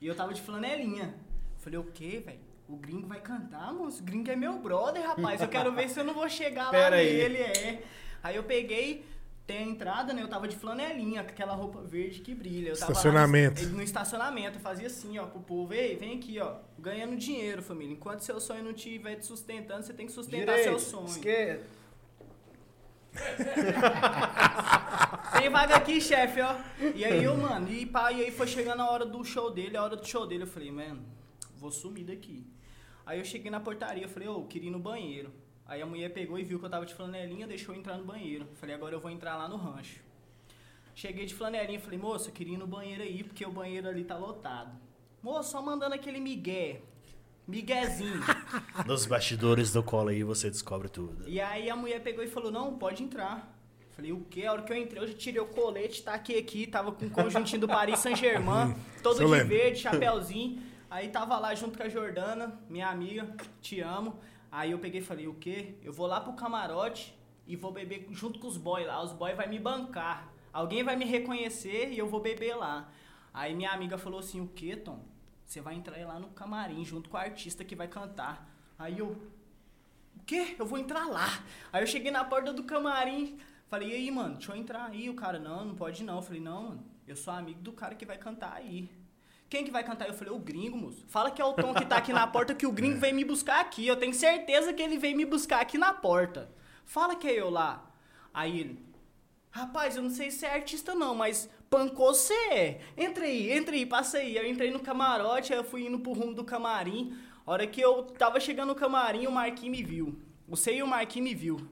E 0.00 0.06
eu 0.08 0.14
tava 0.14 0.34
de 0.34 0.42
flanelinha. 0.42 1.14
Falei, 1.58 1.78
o 1.78 1.84
quê, 1.84 2.20
velho? 2.24 2.40
O 2.68 2.76
gringo 2.76 3.06
vai 3.06 3.20
cantar, 3.20 3.72
moço? 3.72 4.02
O 4.02 4.04
gringo 4.04 4.28
é 4.30 4.34
meu 4.36 4.58
brother, 4.58 5.06
rapaz. 5.06 5.40
Eu 5.40 5.48
quero 5.48 5.72
ver 5.72 5.88
se 5.88 6.00
eu 6.00 6.04
não 6.04 6.14
vou 6.14 6.28
chegar 6.28 6.64
lá 6.64 6.70
Pera 6.72 6.96
aí. 6.96 7.12
nele, 7.12 7.38
é. 7.38 7.84
Aí 8.22 8.36
eu 8.36 8.42
peguei, 8.42 9.04
tem 9.46 9.58
a 9.58 9.62
entrada, 9.62 10.12
né? 10.12 10.22
Eu 10.22 10.28
tava 10.28 10.48
de 10.48 10.56
flanelinha, 10.56 11.22
com 11.22 11.30
aquela 11.30 11.54
roupa 11.54 11.82
verde 11.82 12.20
que 12.20 12.34
brilha. 12.34 12.70
Eu 12.70 12.78
tava 12.78 12.92
lá 12.92 12.98
Estacionamento. 12.98 13.62
no, 13.66 13.76
no 13.76 13.82
estacionamento, 13.82 14.58
eu 14.58 14.62
fazia 14.62 14.86
assim, 14.86 15.18
ó, 15.18 15.26
pro 15.26 15.40
povo, 15.40 15.74
ei, 15.74 15.96
vem 15.96 16.16
aqui, 16.16 16.38
ó, 16.40 16.56
ganhando 16.78 17.16
dinheiro, 17.16 17.62
família. 17.62 17.92
Enquanto 17.92 18.20
seu 18.20 18.40
sonho 18.40 18.64
não 18.64 18.70
estiver 18.70 19.16
te 19.16 19.26
sustentando, 19.26 19.82
você 19.82 19.92
tem 19.92 20.06
que 20.06 20.12
sustentar 20.12 20.58
seu 20.58 20.78
sonho. 20.78 21.06
esquerda. 21.06 21.62
Tem 25.38 25.48
vaga 25.48 25.76
aqui, 25.76 26.00
chefe, 26.00 26.40
ó. 26.40 26.56
E 26.94 27.04
aí 27.04 27.22
eu, 27.22 27.36
mano, 27.36 27.70
e, 27.70 27.86
pá, 27.86 28.10
e 28.10 28.24
aí 28.24 28.32
foi 28.32 28.46
chegando 28.48 28.80
a 28.80 28.90
hora 28.90 29.06
do 29.06 29.22
show 29.24 29.52
dele, 29.52 29.76
a 29.76 29.84
hora 29.84 29.94
do 29.94 30.04
show 30.04 30.26
dele, 30.26 30.42
eu 30.42 30.46
falei, 30.48 30.72
mano, 30.72 31.04
vou 31.56 31.70
sumir 31.70 32.04
daqui. 32.04 32.44
Aí 33.06 33.18
eu 33.20 33.24
cheguei 33.24 33.50
na 33.50 33.60
portaria, 33.60 34.04
eu 34.04 34.08
falei, 34.08 34.26
ô, 34.28 34.42
queria 34.44 34.68
ir 34.68 34.72
no 34.72 34.78
banheiro. 34.80 35.32
Aí 35.66 35.80
a 35.80 35.86
mulher 35.86 36.12
pegou 36.12 36.38
e 36.38 36.44
viu 36.44 36.58
que 36.58 36.64
eu 36.66 36.70
tava 36.70 36.84
de 36.84 36.94
flanelinha, 36.94 37.46
deixou 37.46 37.74
eu 37.74 37.80
entrar 37.80 37.96
no 37.96 38.04
banheiro. 38.04 38.46
Falei, 38.54 38.74
agora 38.74 38.94
eu 38.94 39.00
vou 39.00 39.10
entrar 39.10 39.36
lá 39.36 39.48
no 39.48 39.56
rancho. 39.56 40.00
Cheguei 40.94 41.26
de 41.26 41.34
flanelinha, 41.34 41.80
falei, 41.80 41.98
moça, 41.98 42.28
eu 42.28 42.32
queria 42.32 42.54
ir 42.54 42.58
no 42.58 42.66
banheiro 42.66 43.02
aí, 43.02 43.24
porque 43.24 43.44
o 43.44 43.50
banheiro 43.50 43.88
ali 43.88 44.04
tá 44.04 44.16
lotado. 44.16 44.70
Moço, 45.22 45.52
só 45.52 45.62
mandando 45.62 45.94
aquele 45.94 46.20
migué. 46.20 46.82
Miguezinho. 47.48 48.20
Nos 48.86 49.06
bastidores 49.06 49.72
do 49.72 49.82
cola 49.82 50.10
aí 50.10 50.22
você 50.22 50.50
descobre 50.50 50.88
tudo. 50.88 51.28
E 51.28 51.40
aí 51.40 51.68
a 51.68 51.76
mulher 51.76 52.02
pegou 52.02 52.22
e 52.22 52.28
falou, 52.28 52.50
não, 52.52 52.76
pode 52.78 53.02
entrar. 53.02 53.52
Falei, 53.92 54.12
o 54.12 54.20
quê? 54.28 54.44
A 54.44 54.52
hora 54.52 54.62
que 54.62 54.72
eu 54.72 54.76
entrei, 54.76 55.02
eu 55.02 55.06
já 55.06 55.14
tirei 55.14 55.40
o 55.40 55.46
colete, 55.46 56.02
taquei 56.02 56.38
aqui, 56.38 56.66
tava 56.66 56.90
com 56.92 57.06
o 57.06 57.10
conjuntinho 57.10 57.60
do 57.60 57.68
Paris 57.68 58.00
Saint-Germain, 58.00 58.74
todo 59.02 59.18
de 59.18 59.24
lembro. 59.24 59.48
verde, 59.48 59.78
chapéuzinho. 59.78 60.60
Aí 60.90 61.08
tava 61.08 61.38
lá 61.38 61.54
junto 61.54 61.76
com 61.78 61.84
a 61.84 61.88
Jordana, 61.88 62.58
minha 62.68 62.88
amiga, 62.88 63.28
te 63.60 63.80
amo. 63.80 64.18
Aí 64.54 64.70
eu 64.70 64.78
peguei 64.78 65.00
e 65.00 65.04
falei, 65.04 65.26
o 65.26 65.34
quê? 65.34 65.74
Eu 65.82 65.92
vou 65.92 66.06
lá 66.06 66.20
pro 66.20 66.32
camarote 66.34 67.12
e 67.44 67.56
vou 67.56 67.72
beber 67.72 68.06
junto 68.12 68.38
com 68.38 68.46
os 68.46 68.56
boys 68.56 68.86
lá. 68.86 69.02
Os 69.02 69.10
boys 69.10 69.36
vai 69.36 69.48
me 69.48 69.58
bancar. 69.58 70.32
Alguém 70.52 70.84
vai 70.84 70.94
me 70.94 71.04
reconhecer 71.04 71.90
e 71.90 71.98
eu 71.98 72.06
vou 72.06 72.20
beber 72.20 72.54
lá. 72.54 72.88
Aí 73.32 73.52
minha 73.52 73.72
amiga 73.72 73.98
falou 73.98 74.20
assim, 74.20 74.40
o 74.40 74.46
quê, 74.46 74.76
Tom? 74.76 75.04
Você 75.44 75.60
vai 75.60 75.74
entrar 75.74 75.98
lá 76.06 76.20
no 76.20 76.28
camarim 76.28 76.84
junto 76.84 77.10
com 77.10 77.16
o 77.16 77.20
artista 77.20 77.64
que 77.64 77.74
vai 77.74 77.88
cantar. 77.88 78.48
Aí 78.78 78.96
eu, 78.96 79.08
o 80.16 80.22
quê? 80.24 80.54
Eu 80.56 80.66
vou 80.66 80.78
entrar 80.78 81.08
lá. 81.08 81.26
Aí 81.72 81.82
eu 81.82 81.86
cheguei 81.88 82.12
na 82.12 82.24
porta 82.24 82.52
do 82.52 82.62
camarim, 82.62 83.36
falei, 83.66 83.90
e 83.90 83.94
aí, 83.94 84.10
mano, 84.12 84.36
deixa 84.36 84.52
eu 84.52 84.56
entrar 84.56 84.84
aí. 84.84 85.10
O 85.10 85.14
cara, 85.14 85.40
não, 85.40 85.64
não 85.64 85.74
pode 85.74 86.04
não. 86.04 86.18
Eu 86.18 86.22
falei, 86.22 86.40
não, 86.40 86.62
mano, 86.62 86.84
eu 87.08 87.16
sou 87.16 87.34
amigo 87.34 87.60
do 87.60 87.72
cara 87.72 87.96
que 87.96 88.06
vai 88.06 88.18
cantar 88.18 88.52
aí. 88.52 88.88
Quem 89.48 89.64
que 89.64 89.70
vai 89.70 89.84
cantar? 89.84 90.08
Eu 90.08 90.14
falei, 90.14 90.32
o 90.32 90.38
gringo, 90.38 90.76
moço. 90.76 91.04
Fala 91.08 91.30
que 91.30 91.40
é 91.40 91.44
o 91.44 91.52
Tom 91.52 91.74
que 91.74 91.86
tá 91.86 91.96
aqui 91.96 92.12
na 92.12 92.26
porta, 92.26 92.54
que 92.54 92.66
o 92.66 92.72
gringo 92.72 92.98
veio 92.98 93.14
me 93.14 93.24
buscar 93.24 93.60
aqui. 93.60 93.86
Eu 93.86 93.96
tenho 93.96 94.12
certeza 94.12 94.72
que 94.72 94.82
ele 94.82 94.98
veio 94.98 95.16
me 95.16 95.24
buscar 95.24 95.60
aqui 95.60 95.78
na 95.78 95.92
porta. 95.92 96.50
Fala 96.84 97.14
que 97.14 97.28
é 97.28 97.40
eu 97.40 97.50
lá. 97.50 97.90
Aí 98.32 98.60
ele, 98.60 98.84
rapaz, 99.50 99.96
eu 99.96 100.02
não 100.02 100.10
sei 100.10 100.30
se 100.30 100.44
é 100.44 100.52
artista 100.52 100.94
não, 100.94 101.14
mas 101.14 101.48
pancou 101.70 102.12
você 102.12 102.34
é. 102.50 102.80
Entra 102.96 103.24
aí, 103.24 103.50
entra 103.50 103.74
aí, 103.74 103.86
passa 103.86 104.18
aí. 104.18 104.36
Eu 104.36 104.46
entrei 104.46 104.70
no 104.70 104.80
camarote, 104.80 105.52
aí 105.52 105.58
eu 105.58 105.64
fui 105.64 105.86
indo 105.86 105.98
pro 105.98 106.12
rumo 106.12 106.34
do 106.34 106.44
camarim. 106.44 107.16
A 107.46 107.52
hora 107.52 107.66
que 107.66 107.80
eu 107.80 108.04
tava 108.04 108.40
chegando 108.40 108.68
no 108.68 108.74
camarim, 108.74 109.26
o 109.26 109.32
Marquinhos 109.32 109.76
me 109.76 109.84
viu. 109.84 110.18
O 110.48 110.56
Sei 110.56 110.78
e 110.78 110.82
o 110.82 110.86
Marquinhos 110.86 111.28
me 111.28 111.34
viu. 111.34 111.68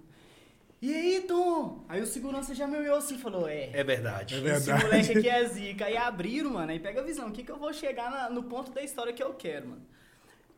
E 0.83 0.93
aí, 0.93 1.21
Tom? 1.29 1.85
Aí 1.89 2.03
o 2.03 2.07
segurança 2.07 2.53
já 2.55 2.67
me 2.67 2.77
olhou 2.77 2.97
assim 2.97 3.15
e 3.15 3.19
falou, 3.19 3.49
é... 3.49 3.71
É 3.73 3.85
verdade. 3.85 4.35
É 4.35 4.39
Esse 4.39 4.43
verdade. 4.67 4.85
moleque 4.85 5.19
aqui 5.19 5.29
é 5.31 5.45
zica. 5.49 5.85
Aí 5.87 5.97
abriram, 5.97 6.51
mano. 6.55 6.73
Aí 6.73 6.81
pega 6.81 7.01
a 7.01 7.05
visão. 7.05 7.29
O 7.29 7.33
que, 7.33 7.45
que 7.45 7.53
eu 7.53 7.57
vou 7.59 7.73
chegar 7.73 8.11
na- 8.11 8.29
no 8.29 8.43
ponto 8.43 8.73
da 8.73 8.83
história 8.83 9.13
que 9.13 9.23
eu 9.23 9.33
quero, 9.35 9.69
mano? 9.69 9.83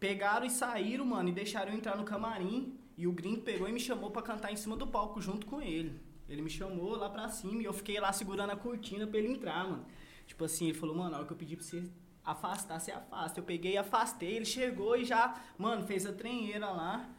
Pegaram 0.00 0.46
e 0.46 0.50
saíram, 0.50 1.04
mano, 1.04 1.28
e 1.28 1.32
deixaram 1.32 1.72
eu 1.72 1.76
entrar 1.76 1.94
no 1.96 2.04
camarim. 2.04 2.74
E 2.96 3.06
o 3.06 3.12
gringo 3.12 3.42
pegou 3.42 3.68
e 3.68 3.72
me 3.72 3.80
chamou 3.80 4.10
pra 4.10 4.22
cantar 4.22 4.50
em 4.50 4.56
cima 4.56 4.76
do 4.76 4.86
palco 4.86 5.20
junto 5.20 5.46
com 5.46 5.60
ele. 5.60 6.00
Ele 6.26 6.40
me 6.40 6.48
chamou 6.48 6.96
lá 6.96 7.10
pra 7.10 7.28
cima 7.28 7.60
e 7.60 7.66
eu 7.66 7.72
fiquei 7.74 8.00
lá 8.00 8.10
segurando 8.12 8.50
a 8.50 8.56
cortina 8.56 9.06
pra 9.06 9.18
ele 9.18 9.28
entrar, 9.28 9.64
mano. 9.68 9.84
Tipo 10.26 10.46
assim, 10.46 10.68
ele 10.70 10.78
falou, 10.78 10.96
mano, 10.96 11.10
na 11.10 11.16
hora 11.18 11.26
que 11.26 11.32
eu 11.32 11.36
pedi 11.36 11.54
pra 11.54 11.64
você 11.66 11.84
afastar, 12.24 12.80
você 12.80 12.90
afasta. 12.92 13.40
Eu 13.40 13.44
peguei 13.44 13.72
e 13.72 13.76
afastei, 13.76 14.36
ele 14.36 14.46
chegou 14.46 14.96
e 14.96 15.04
já, 15.04 15.38
mano, 15.58 15.86
fez 15.86 16.06
a 16.06 16.12
trenheira 16.14 16.70
lá 16.70 17.10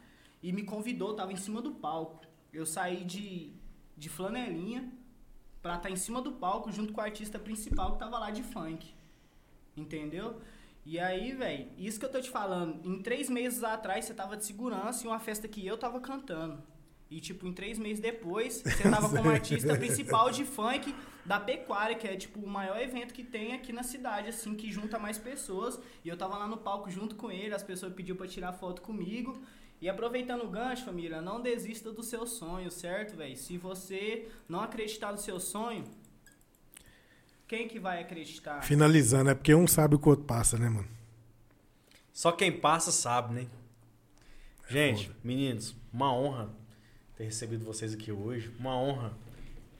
e 0.41 0.52
me 0.52 0.64
convidou, 0.64 1.14
tava 1.14 1.32
em 1.32 1.36
cima 1.36 1.61
do 1.61 1.72
palco. 1.72 2.26
Eu 2.56 2.65
saí 2.65 3.03
de, 3.03 3.52
de 3.98 4.07
flanelinha 4.07 4.90
pra 5.61 5.76
estar 5.76 5.90
em 5.90 5.95
cima 5.95 6.22
do 6.22 6.32
palco 6.32 6.72
junto 6.72 6.94
com 6.94 7.02
o 7.02 7.03
artista 7.03 7.38
principal 7.38 7.94
que 7.94 7.99
tava 7.99 8.18
lá 8.18 8.32
de 8.32 8.44
funk. 8.44 8.94
Entendeu? 9.76 10.40
E 10.86 10.98
aí, 10.99 11.34
velho, 11.34 11.68
isso 11.77 11.99
que 11.99 12.06
eu 12.06 12.11
tô 12.11 12.22
te 12.22 12.30
falando, 12.30 12.80
em 12.88 13.02
três 13.02 13.30
meses 13.30 13.64
atrás 13.64 14.06
você 14.06 14.14
tava 14.14 14.38
de 14.38 14.45
segurança 14.45 15.03
em 15.03 15.07
uma 15.07 15.19
festa 15.19 15.48
que 15.48 15.65
eu 15.65 15.77
tava 15.77 15.99
cantando. 15.99 16.64
E, 17.10 17.19
tipo, 17.19 17.45
em 17.45 17.53
três 17.53 17.77
meses 17.77 17.99
depois, 17.99 18.64
você 18.64 18.84
tava 18.90 19.10
como 19.10 19.30
artista 19.30 19.76
principal 19.76 20.32
de 20.32 20.45
funk 20.45 20.95
da 21.26 21.40
Pecuária, 21.40 21.95
que 21.95 22.07
é, 22.07 22.15
tipo, 22.15 22.40
o 22.40 22.48
maior 22.48 22.80
evento 22.80 23.14
que 23.14 23.23
tem 23.23 23.53
aqui 23.53 23.73
na 23.73 23.84
cidade, 23.84 24.30
assim, 24.30 24.56
que 24.56 24.72
junta 24.72 24.98
mais 24.98 25.18
pessoas. 25.18 25.80
E 26.03 26.10
eu 26.10 26.15
tava 26.15 26.38
lá 26.38 26.48
no 26.48 26.57
palco 26.57 26.90
junto 26.90 27.15
com 27.15 27.32
ele, 27.32 27.53
as 27.53 27.64
pessoas 27.64 27.94
pediu 27.94 28.15
pra 28.15 28.27
tirar 28.27 28.53
foto 28.53 28.82
comigo. 28.82 29.41
E 29.85 29.89
aproveitando 29.89 30.43
o 30.43 30.47
gancho, 30.47 30.83
família, 30.83 31.21
não 31.21 31.39
desista 31.39 31.91
do 31.91 32.01
seu 32.01 32.25
sonho, 32.25 32.71
certo, 32.71 33.15
velho? 33.15 33.37
Se 33.37 33.55
você 33.55 34.27
não 34.49 34.61
acreditar 34.61 35.11
no 35.11 35.17
seu 35.19 35.39
sonho, 35.39 35.83
quem 37.47 37.67
que 37.67 37.79
vai 37.79 38.01
acreditar? 38.01 38.63
Finalizando, 38.63 39.29
é 39.29 39.35
porque 39.35 39.53
um 39.53 39.67
sabe 39.67 39.93
o 39.93 39.99
que 39.99 40.07
o 40.07 40.09
outro 40.09 40.25
passa, 40.25 40.57
né, 40.57 40.67
mano? 40.69 40.87
Só 42.11 42.31
quem 42.31 42.51
passa 42.51 42.91
sabe, 42.91 43.35
né? 43.35 43.47
Gente, 44.67 45.11
meninos, 45.23 45.75
uma 45.93 46.11
honra 46.11 46.49
ter 47.15 47.25
recebido 47.25 47.63
vocês 47.63 47.93
aqui 47.93 48.11
hoje. 48.11 48.51
Uma 48.57 48.75
honra 48.75 49.13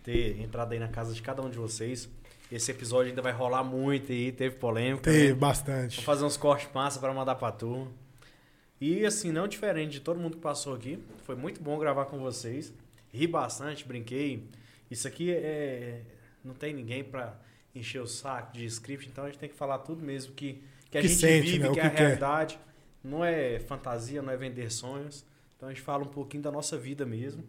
ter 0.04 0.40
entrado 0.40 0.72
aí 0.74 0.78
na 0.78 0.88
casa 0.88 1.16
de 1.16 1.22
cada 1.24 1.42
um 1.42 1.50
de 1.50 1.58
vocês. 1.58 2.08
Esse 2.52 2.70
episódio 2.70 3.10
ainda 3.10 3.24
vai 3.24 3.34
rolar 3.34 3.64
muito 3.64 4.12
aí, 4.12 4.32
teve 4.32 4.58
polêmica. 4.58 5.02
Teve 5.02 5.30
né? 5.30 5.34
bastante. 5.34 5.96
Vou 5.96 6.06
fazer 6.06 6.26
uns 6.26 6.38
cortes 6.38 6.70
massa 6.76 7.00
pra 7.00 7.12
mandar 7.12 7.34
pra 7.34 7.52
turma. 7.52 8.05
E 8.86 9.04
assim, 9.04 9.32
não 9.32 9.48
diferente 9.48 9.94
de 9.94 10.00
todo 10.00 10.20
mundo 10.20 10.36
que 10.38 10.44
passou 10.44 10.76
aqui. 10.76 11.00
Foi 11.24 11.36
muito 11.36 11.60
bom 11.60 11.76
gravar 11.80 12.06
com 12.06 12.20
vocês. 12.20 12.72
Ri 13.12 13.26
bastante, 13.26 13.84
brinquei. 13.84 14.48
Isso 14.92 15.08
aqui 15.08 15.32
é. 15.32 16.02
Não 16.44 16.54
tem 16.54 16.72
ninguém 16.72 17.04
pra 17.04 17.36
encher 17.74 18.00
o 18.00 18.06
saco 18.06 18.54
de 18.54 18.64
script, 18.66 19.08
então 19.10 19.24
a 19.24 19.28
gente 19.28 19.40
tem 19.40 19.50
que 19.50 19.56
falar 19.56 19.80
tudo 19.80 20.04
mesmo 20.04 20.34
que, 20.34 20.62
que 20.92 21.00
a 21.00 21.02
Que 21.02 21.08
gente 21.08 21.20
sente, 21.20 21.52
vive, 21.54 21.60
né? 21.64 21.72
Que 21.72 21.80
é 21.80 21.82
que 21.82 21.88
a 21.88 21.90
quer. 21.90 22.00
realidade. 22.00 22.60
Não 23.04 23.26
é 23.26 23.60
fantasia, 23.60 24.22
não 24.22 24.32
é 24.32 24.38
vender 24.38 24.72
sonhos. 24.72 25.26
Então 25.58 25.68
a 25.68 25.72
gente 25.74 25.82
fala 25.82 26.04
um 26.04 26.08
pouquinho 26.08 26.44
da 26.44 26.52
nossa 26.52 26.78
vida 26.78 27.08
mesmo. 27.08 27.44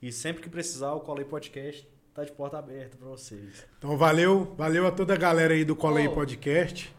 E 0.00 0.12
sempre 0.12 0.40
que 0.40 0.48
precisar, 0.48 0.92
o 0.92 1.00
Colei 1.00 1.24
Podcast 1.24 1.88
tá 2.14 2.22
de 2.22 2.30
porta 2.30 2.56
aberta 2.56 2.96
pra 2.96 3.08
vocês. 3.08 3.66
Então 3.78 3.96
valeu, 3.96 4.54
valeu 4.56 4.86
a 4.86 4.92
toda 4.92 5.14
a 5.14 5.16
galera 5.16 5.54
aí 5.54 5.64
do 5.64 5.74
aí 5.74 6.06
Ô. 6.06 6.12
Podcast. 6.12 6.94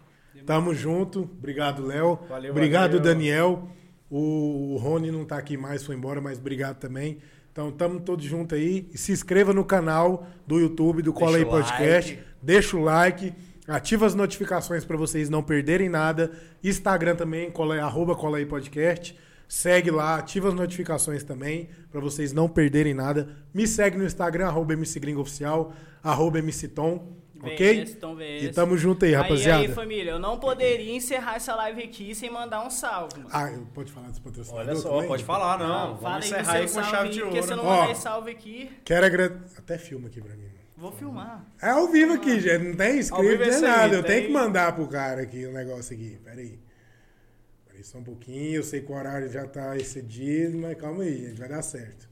Tamo 0.46 0.74
junto. 0.74 1.22
Obrigado, 1.22 1.86
Léo. 1.86 2.20
Valeu, 2.28 2.52
Obrigado, 2.52 2.98
valeu. 2.98 3.04
Daniel. 3.04 3.70
O, 4.10 4.74
o 4.74 4.78
Rony 4.78 5.12
não 5.12 5.24
tá 5.24 5.38
aqui 5.38 5.56
mais, 5.56 5.84
foi 5.84 5.96
embora, 5.96 6.20
mas 6.20 6.40
obrigado 6.40 6.78
também. 6.80 7.20
Então, 7.52 7.72
tamo 7.72 8.00
todos 8.00 8.26
juntos 8.26 8.58
aí. 8.58 8.88
E 8.94 8.98
se 8.98 9.12
inscreva 9.12 9.54
no 9.54 9.64
canal 9.64 10.28
do 10.48 10.60
YouTube 10.60 11.02
do 11.02 11.12
o 11.12 11.14
Podcast. 11.14 12.14
like. 12.14 12.20
Deixa 12.42 12.78
o 12.78 12.82
like. 12.82 13.34
Ativa 13.68 14.08
as 14.08 14.16
notificações 14.16 14.84
para 14.84 14.98
vocês 14.98 15.30
não 15.30 15.44
perderem 15.44 15.90
nada. 15.90 16.32
Instagram 16.64 17.16
também, 17.16 17.52
cola, 17.52 17.80
arroba 17.80 18.16
Cola 18.16 18.38
aí 18.38 18.46
Podcast. 18.46 19.16
Segue 19.48 19.92
lá, 19.92 20.16
ativa 20.16 20.48
as 20.48 20.54
notificações 20.54 21.24
também, 21.24 21.70
para 21.92 22.00
vocês 22.00 22.32
não 22.32 22.48
perderem 22.48 22.94
nada. 22.94 23.30
Me 23.54 23.68
segue 23.68 23.98
no 23.98 24.06
Instagram, 24.06 24.48
arroba 24.48 24.74
MC 24.74 25.00
Gringo 25.00 25.22
Oficial, 25.22 25.74
arroba 26.04 26.40
MC 26.40 26.68
Ok? 27.42 27.86
VS. 27.86 28.44
E 28.44 28.50
tamo 28.52 28.78
junto 28.78 29.06
aí, 29.06 29.14
rapaziada. 29.14 29.62
Aí, 29.62 29.68
aí, 29.68 29.74
família, 29.74 30.12
eu 30.12 30.20
não 30.20 30.38
poderia 30.40 30.94
encerrar 30.96 31.36
essa 31.36 31.56
live 31.56 31.84
aqui 31.84 32.14
sem 32.14 32.30
mandar 32.30 32.66
um 32.66 32.70
salve, 32.70 33.18
mano. 33.18 33.30
Ah, 33.32 33.50
pode 33.74 33.92
falar 33.92 34.10
dos 34.10 34.20
patrocinadores 34.20 34.70
Olha 34.70 34.80
só, 34.82 34.90
também? 34.94 35.08
pode 35.08 35.24
falar, 35.24 35.58
não. 35.58 35.98
fala 35.98 36.20
Vamos 36.20 36.20
do 36.30 36.36
encerrar 36.36 36.54
aí 36.54 36.62
com 36.64 36.68
salve 36.68 36.90
chave 36.90 37.10
de 37.10 37.22
Porque 37.22 37.42
se 37.44 37.52
eu 37.52 37.58
ouro. 37.58 37.64
não 37.68 37.74
Ó. 37.74 37.80
mandar 37.82 37.92
esse 37.92 38.02
salve 38.02 38.32
aqui, 38.32 38.72
Quero 38.84 39.06
agradecer... 39.06 39.58
Até 39.60 39.78
filma 39.78 40.08
aqui 40.08 40.20
pra 40.22 40.36
mim. 40.36 40.50
vou 40.76 40.92
filmar. 40.92 41.46
É 41.62 41.70
ao 41.70 41.88
vivo 41.88 42.14
aqui, 42.14 42.40
gente. 42.40 42.64
Não 42.64 42.76
tem 42.76 43.00
script, 43.00 43.44
é 43.44 43.48
não 43.52 43.58
é 43.58 43.62
nada. 43.62 43.96
Eu 43.96 44.04
tenho 44.04 44.28
que 44.28 44.34
mandar 44.34 44.76
pro 44.76 44.88
cara 44.88 45.22
aqui 45.22 45.46
o 45.46 45.54
negócio 45.54 45.94
aqui. 45.96 46.20
Pera 46.24 46.42
aí. 46.42 46.60
Pera 47.68 47.78
aí 47.78 47.84
só 47.84 47.98
um 48.00 48.04
pouquinho. 48.04 48.56
Eu 48.56 48.64
sei 48.64 48.82
que 48.82 48.92
o 48.92 48.96
horário 48.96 49.30
já 49.32 49.48
tá 49.48 49.78
excedido, 49.78 50.58
mas 50.58 50.78
calma 50.78 51.04
aí, 51.04 51.28
gente. 51.28 51.40
Vai 51.40 51.48
dar 51.50 51.62
certo. 51.62 52.10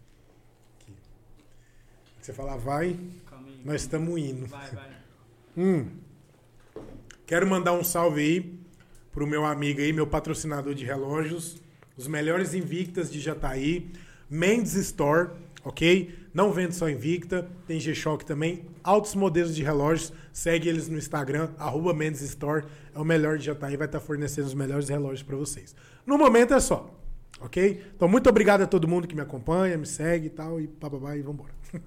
Aqui. 0.81 0.93
Você 2.21 2.31
falar 2.33 2.57
vai, 2.57 2.97
Calma 3.29 3.47
aí. 3.47 3.61
nós 3.65 3.81
estamos 3.81 4.17
indo. 4.19 4.45
Vai, 4.47 4.69
vai. 4.71 4.96
Hum. 5.57 5.87
Quero 7.25 7.47
mandar 7.47 7.73
um 7.73 7.83
salve 7.83 8.21
aí 8.21 8.59
pro 9.11 9.25
meu 9.25 9.43
amigo 9.43 9.81
aí, 9.81 9.91
meu 9.91 10.05
patrocinador 10.05 10.75
de 10.75 10.85
relógios, 10.85 11.59
os 11.97 12.07
melhores 12.07 12.53
Invictas 12.53 13.11
de 13.11 13.19
Jataí, 13.19 13.91
Mendes 14.29 14.75
Store, 14.75 15.31
ok? 15.65 16.13
Não 16.31 16.53
vende 16.53 16.75
só 16.75 16.87
Invicta, 16.87 17.49
tem 17.65 17.79
G-Shock 17.79 18.23
também, 18.23 18.65
altos 18.83 19.15
modelos 19.15 19.55
de 19.55 19.63
relógios, 19.63 20.13
segue 20.31 20.69
eles 20.69 20.87
no 20.87 20.99
Instagram, 20.99 21.49
arroba 21.57 21.91
Mendes 21.91 22.21
Store, 22.21 22.63
é 22.93 22.99
o 22.99 23.03
melhor 23.03 23.39
de 23.39 23.45
Jataí, 23.45 23.75
vai 23.75 23.87
estar 23.87 23.99
fornecendo 23.99 24.45
os 24.45 24.53
melhores 24.53 24.87
relógios 24.87 25.23
para 25.23 25.35
vocês. 25.35 25.75
No 26.05 26.19
momento 26.19 26.53
é 26.53 26.59
só, 26.59 26.93
ok? 27.41 27.83
Então 27.95 28.07
muito 28.07 28.29
obrigado 28.29 28.61
a 28.61 28.67
todo 28.67 28.87
mundo 28.87 29.07
que 29.07 29.15
me 29.15 29.21
acompanha, 29.21 29.75
me 29.75 29.87
segue 29.87 30.27
e 30.27 30.29
tal, 30.29 30.61
e 30.61 30.67
papabá, 30.67 31.17
e 31.17 31.23
vambora. 31.23 31.51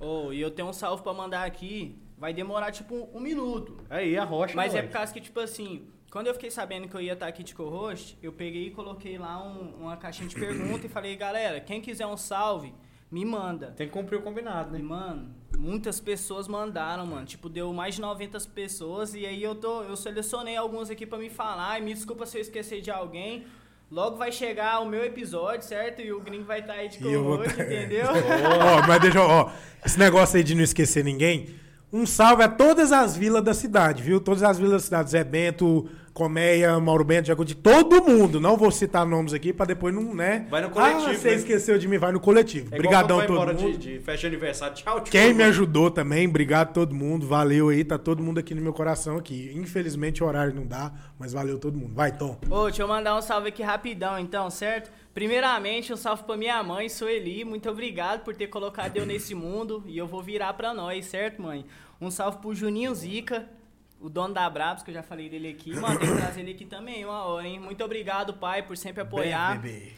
Ô, 0.00 0.32
e 0.32 0.40
eu 0.40 0.50
tenho 0.50 0.68
um 0.68 0.72
salve 0.72 1.04
pra 1.04 1.12
mandar 1.12 1.44
aqui. 1.44 1.96
Vai 2.22 2.32
demorar 2.32 2.70
tipo 2.70 3.08
um 3.12 3.18
minuto. 3.18 3.78
Aí, 3.90 4.16
a 4.16 4.22
rocha. 4.22 4.54
Mas 4.54 4.66
é 4.72 4.76
moleque. 4.76 4.88
por 4.88 4.92
causa 4.98 5.12
que, 5.12 5.20
tipo 5.20 5.40
assim, 5.40 5.88
quando 6.08 6.28
eu 6.28 6.34
fiquei 6.34 6.52
sabendo 6.52 6.86
que 6.86 6.94
eu 6.94 7.00
ia 7.00 7.14
estar 7.14 7.26
aqui 7.26 7.42
de 7.42 7.52
co-host, 7.52 8.16
eu 8.22 8.32
peguei 8.32 8.68
e 8.68 8.70
coloquei 8.70 9.18
lá 9.18 9.42
um- 9.42 9.74
uma 9.82 9.96
caixinha 9.96 10.28
de 10.28 10.36
pergunta 10.36 10.86
e 10.86 10.88
falei, 10.96 11.16
galera, 11.16 11.58
quem 11.60 11.80
quiser 11.80 12.06
um 12.06 12.16
salve, 12.16 12.72
me 13.10 13.24
manda. 13.24 13.72
Tem 13.76 13.88
que 13.88 13.92
cumprir 13.92 14.18
o 14.20 14.22
combinado, 14.22 14.76
E, 14.76 14.78
né? 14.78 14.84
mano, 14.88 15.34
muitas 15.58 15.98
pessoas 16.00 16.46
mandaram, 16.46 17.04
mano. 17.06 17.26
Tipo, 17.26 17.48
deu 17.48 17.72
mais 17.72 17.96
de 17.96 18.00
90 18.00 18.38
pessoas. 18.54 19.14
E 19.14 19.26
aí 19.26 19.42
eu 19.42 19.56
tô. 19.56 19.82
Eu 19.82 19.96
selecionei 19.96 20.54
alguns 20.56 20.90
aqui 20.90 21.04
pra 21.04 21.18
me 21.18 21.28
falar. 21.28 21.80
E 21.80 21.82
me 21.82 21.92
desculpa 21.92 22.24
se 22.24 22.38
eu 22.38 22.40
esquecer 22.40 22.80
de 22.80 22.90
alguém. 22.92 23.44
Logo 23.90 24.16
vai 24.16 24.30
chegar 24.32 24.80
o 24.80 24.86
meu 24.86 25.04
episódio, 25.04 25.66
certo? 25.66 26.00
E 26.00 26.12
o 26.12 26.20
gringo 26.20 26.44
vai 26.44 26.60
estar 26.60 26.74
aí 26.74 26.88
de 26.88 26.96
E 26.98 27.02
co-host, 27.02 27.54
tá- 27.56 27.64
entendeu? 27.66 28.06
ó, 28.06 28.86
mas 28.86 29.00
deixa 29.02 29.18
eu, 29.18 29.24
ó, 29.24 29.50
esse 29.84 29.98
negócio 29.98 30.36
aí 30.38 30.44
de 30.44 30.54
não 30.54 30.62
esquecer 30.62 31.04
ninguém. 31.04 31.60
Um 31.92 32.06
salve 32.06 32.42
a 32.42 32.48
todas 32.48 32.90
as 32.90 33.14
vilas 33.16 33.44
da 33.44 33.52
cidade, 33.52 34.02
viu? 34.02 34.18
Todas 34.18 34.42
as 34.42 34.56
vilas 34.58 34.72
da 34.72 34.78
cidade. 34.78 35.10
Zé 35.10 35.22
Bento, 35.22 35.86
Colmeia, 36.14 36.80
Mauro 36.80 37.04
Bento, 37.04 37.26
Jacuti, 37.26 37.54
todo 37.54 38.02
mundo. 38.02 38.40
Não 38.40 38.56
vou 38.56 38.70
citar 38.70 39.04
nomes 39.04 39.34
aqui 39.34 39.52
pra 39.52 39.66
depois 39.66 39.94
não, 39.94 40.14
né? 40.14 40.46
Vai 40.50 40.62
no 40.62 40.70
coletivo, 40.70 41.10
Ah, 41.10 41.14
você 41.14 41.28
né? 41.30 41.34
esqueceu 41.36 41.78
de 41.78 41.86
mim, 41.86 41.98
vai 41.98 42.10
no 42.10 42.18
coletivo. 42.18 42.64
É 42.64 42.66
igual 42.68 42.78
Obrigadão 42.78 43.20
a 43.20 43.26
todo 43.26 43.34
embora 43.34 43.52
mundo. 43.52 43.72
De, 43.78 43.98
de 43.98 43.98
festa 44.00 44.20
de 44.22 44.26
aniversário. 44.34 44.74
Tchau, 44.74 44.94
tchau. 45.00 45.04
Quem 45.10 45.34
me 45.34 45.42
ajudou 45.42 45.90
também, 45.90 46.26
obrigado 46.26 46.68
a 46.70 46.72
todo 46.72 46.94
mundo. 46.94 47.26
Valeu 47.26 47.68
aí, 47.68 47.84
tá 47.84 47.98
todo 47.98 48.22
mundo 48.22 48.38
aqui 48.38 48.54
no 48.54 48.62
meu 48.62 48.72
coração 48.72 49.18
aqui. 49.18 49.52
Infelizmente 49.54 50.24
o 50.24 50.26
horário 50.26 50.54
não 50.54 50.66
dá, 50.66 50.92
mas 51.18 51.34
valeu 51.34 51.58
todo 51.58 51.76
mundo. 51.76 51.92
Vai, 51.94 52.10
Tom. 52.12 52.38
Ô, 52.48 52.64
deixa 52.64 52.82
eu 52.82 52.88
mandar 52.88 53.14
um 53.18 53.20
salve 53.20 53.48
aqui 53.48 53.62
rapidão, 53.62 54.18
então, 54.18 54.48
certo? 54.48 54.90
Primeiramente, 55.14 55.92
um 55.92 55.96
salve 55.96 56.24
pra 56.24 56.36
minha 56.36 56.62
mãe, 56.62 56.88
Sueli. 56.88 57.44
Muito 57.44 57.68
obrigado 57.68 58.24
por 58.24 58.34
ter 58.34 58.46
colocado 58.46 58.96
eu 58.96 59.04
nesse 59.04 59.34
mundo. 59.34 59.84
E 59.86 59.98
eu 59.98 60.06
vou 60.06 60.22
virar 60.22 60.54
pra 60.54 60.72
nós, 60.72 61.04
certo, 61.06 61.42
mãe? 61.42 61.66
Um 62.00 62.10
salve 62.10 62.38
pro 62.38 62.54
Juninho 62.54 62.94
Zica, 62.94 63.48
o 64.00 64.08
dono 64.08 64.32
da 64.32 64.48
Brabs, 64.48 64.82
que 64.82 64.90
eu 64.90 64.94
já 64.94 65.02
falei 65.02 65.28
dele 65.28 65.48
aqui. 65.48 65.74
Mano, 65.76 65.98
tem 66.00 66.08
que 66.08 66.16
trazer 66.16 66.40
ele 66.40 66.52
aqui 66.52 66.64
também, 66.64 67.04
uma 67.04 67.24
hora, 67.24 67.46
hein? 67.46 67.60
Muito 67.60 67.84
obrigado, 67.84 68.34
pai, 68.34 68.62
por 68.62 68.76
sempre 68.76 69.02
apoiar. 69.02 69.60
Bem, 69.60 69.72
bebê. 69.72 69.92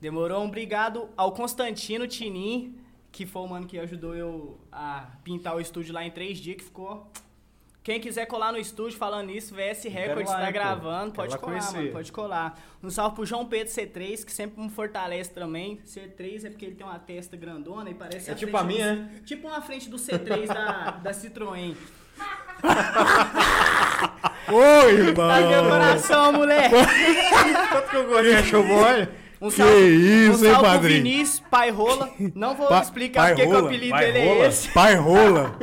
Demorou. 0.00 0.44
Obrigado 0.44 1.08
ao 1.16 1.32
Constantino 1.32 2.06
Tinin, 2.06 2.78
que 3.10 3.24
foi 3.24 3.42
o 3.42 3.48
mano 3.48 3.66
que 3.66 3.78
ajudou 3.78 4.14
eu 4.14 4.60
a 4.70 5.08
pintar 5.24 5.56
o 5.56 5.60
estúdio 5.60 5.94
lá 5.94 6.04
em 6.04 6.10
três 6.10 6.38
dias, 6.38 6.58
que 6.58 6.64
ficou. 6.64 7.10
Quem 7.82 7.98
quiser 8.00 8.26
colar 8.26 8.52
no 8.52 8.58
estúdio 8.58 8.98
falando 8.98 9.30
isso, 9.30 9.54
VS 9.54 9.84
Records 9.84 10.30
lá, 10.30 10.40
tá 10.40 10.46
pô. 10.46 10.52
gravando, 10.52 11.12
pode 11.14 11.38
colar, 11.38 11.52
conhecer. 11.52 11.76
mano, 11.78 11.90
pode 11.92 12.12
colar. 12.12 12.58
Um 12.82 12.90
salve 12.90 13.14
pro 13.16 13.24
João 13.24 13.46
Pedro 13.46 13.72
C3, 13.72 14.24
que 14.26 14.32
sempre 14.32 14.60
me 14.60 14.68
fortalece 14.68 15.30
também. 15.30 15.80
C3 15.86 16.44
é 16.44 16.50
porque 16.50 16.66
ele 16.66 16.74
tem 16.74 16.86
uma 16.86 16.98
testa 16.98 17.34
grandona 17.34 17.88
e 17.88 17.94
parece 17.94 18.28
É 18.28 18.34
a 18.34 18.36
tipo 18.36 18.54
a 18.58 18.62
minha, 18.62 18.94
do- 18.94 19.00
né? 19.02 19.10
Tipo 19.24 19.48
uma 19.48 19.62
frente 19.62 19.88
do 19.88 19.96
C3 19.96 20.46
da, 20.52 20.90
da 21.02 21.10
Citroën. 21.12 21.74
Oi, 24.52 24.92
irmão! 24.92 25.28
Tá 25.28 25.40
meu 25.40 25.62
coração, 25.70 26.32
moleque! 26.32 26.74
Quanto 27.70 27.88
que 27.90 27.96
eu 27.96 28.06
gostei, 28.06 28.34
achou 28.34 28.62
bom? 28.64 28.82
Um 29.40 29.50
Que 29.50 29.62
isso, 29.62 29.64
um 29.64 30.46
hein, 30.46 30.52
salve 30.52 30.54
pro 30.54 30.62
padrinho? 30.62 31.02
Vinícius, 31.04 31.40
pai 31.48 31.70
rola. 31.70 32.10
Não 32.34 32.56
vou 32.56 32.66
Pa- 32.66 32.80
explicar 32.82 33.28
porque 33.28 33.46
que 33.46 33.52
o 33.52 33.58
apelido 33.66 33.90
Pai 33.92 34.12
dele 34.12 34.28
rola? 34.28 34.44
é 34.44 34.48
esse. 34.48 34.68
Pai 34.72 34.94
rola. 34.96 35.56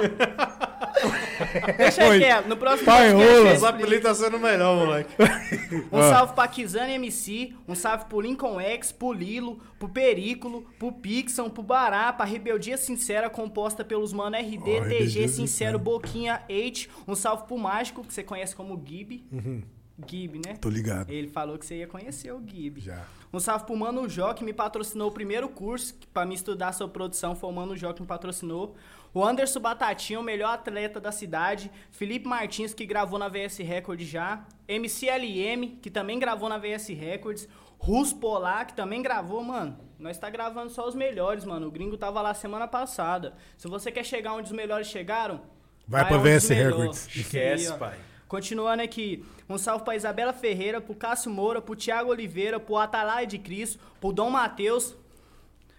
Deixa 1.78 2.18
quieto, 2.18 2.48
no 2.48 2.58
próximo 2.58 2.86
Pai 2.86 3.12
rola. 3.12 3.54
Os 3.54 3.64
apelidos 3.64 4.04
tá 4.04 4.16
sendo 4.16 4.40
melhor, 4.40 4.76
moleque. 4.86 5.12
Um 5.92 5.98
Ah. 6.00 6.10
salve 6.10 6.34
pra 6.34 6.48
Kizane 6.48 6.94
MC, 6.94 7.54
um 7.68 7.76
salve 7.76 8.06
pro 8.06 8.20
Lincoln 8.22 8.60
X, 8.60 8.92
pro 8.92 9.12
Lilo, 9.14 9.60
pro 9.80 9.90
Perículo, 9.90 10.66
pro 10.80 10.92
Pixon, 10.92 11.50
pro 11.50 11.64
Bará, 11.64 12.12
pra 12.14 12.26
Rebeldia 12.26 12.78
Sincera, 12.78 13.30
composta 13.30 13.84
pelos 13.84 14.14
mano 14.14 14.36
RD, 14.38 14.80
Ó, 14.82 14.88
TG, 14.88 15.28
Sincero. 15.28 15.78
Boquinha, 15.80 16.42
H. 16.50 16.88
Um 17.08 17.16
salve 17.16 17.46
pro 17.48 17.58
Mágico, 17.58 18.04
que 18.04 18.14
você 18.14 18.24
conhece 18.24 18.56
como 18.56 18.82
Gib. 18.86 19.24
Uhum. 19.32 19.62
Gib, 20.08 20.36
né? 20.46 20.56
Tô 20.60 20.68
ligado. 20.70 21.10
Ele 21.10 21.28
falou 21.30 21.58
que 21.58 21.66
você 21.66 21.78
ia 21.78 21.88
conhecer 21.88 22.32
o 22.34 22.42
Gib. 22.46 22.80
Já. 22.80 23.04
Um 23.32 23.40
salve 23.40 23.66
pro 23.66 23.76
Mano 23.76 24.08
Jó, 24.10 24.34
que 24.34 24.44
me 24.44 24.54
patrocinou 24.54 25.10
o 25.10 25.12
primeiro 25.12 25.48
curso, 25.50 25.94
que 25.96 26.08
pra 26.08 26.26
me 26.26 26.36
estudar 26.36 26.74
sobre 26.74 26.94
produção, 26.94 27.36
foi 27.36 27.50
o 27.50 27.54
Mano 27.54 27.76
Jó 27.78 27.92
que 27.94 28.02
me 28.02 28.08
patrocinou. 28.08 28.76
O 29.16 29.24
Anderson 29.24 29.62
Batatinha, 29.62 30.20
o 30.20 30.24
melhor 30.24 30.50
atleta 30.54 31.00
da 31.00 31.10
cidade. 31.10 31.72
Felipe 31.90 32.28
Martins, 32.28 32.74
que 32.74 32.86
gravou 32.86 33.18
na 33.18 33.30
VS 33.30 33.60
Records 33.60 34.06
já. 34.06 34.46
MCLM, 34.68 35.80
que 35.82 35.90
também 35.90 36.20
gravou 36.20 36.50
na 36.50 36.58
VS 36.58 36.90
Records. 36.90 37.48
Rus 37.80 38.12
Polar, 38.12 38.68
que 38.68 38.74
também 38.74 39.02
gravou, 39.02 39.42
mano. 39.42 39.80
Nós 39.98 40.18
tá 40.18 40.30
gravando 40.30 40.70
só 40.70 40.86
os 40.86 40.94
melhores, 40.94 41.46
mano. 41.46 41.68
O 41.68 41.72
gringo 41.72 41.96
tava 41.96 42.22
lá 42.22 42.34
semana 42.34 42.68
passada. 42.68 43.34
Se 43.56 43.70
você 43.70 43.90
quer 43.90 44.04
chegar 44.04 44.34
onde 44.34 44.48
os 44.48 44.52
melhores 44.52 44.88
chegaram, 44.88 45.40
Vai 45.88 46.06
pra 46.06 46.18
onde 46.18 46.28
os 46.28 46.44
VS. 46.44 46.50
Records. 46.50 47.16
Esquece, 47.16 47.72
aí, 47.72 47.80
pai. 47.80 47.98
Continuando 48.28 48.84
aqui, 48.84 49.24
um 49.48 49.58
salve 49.58 49.86
pra 49.86 49.96
Isabela 49.96 50.34
Ferreira, 50.34 50.82
pro 50.82 50.94
Cássio 50.94 51.32
Moura, 51.32 51.62
pro 51.62 51.74
Thiago 51.74 52.10
Oliveira, 52.10 52.60
pro 52.60 52.76
Atalai 52.76 53.26
de 53.26 53.38
Cristo, 53.38 53.80
pro 54.02 54.12
Dom 54.12 54.30
Matheus, 54.30 54.94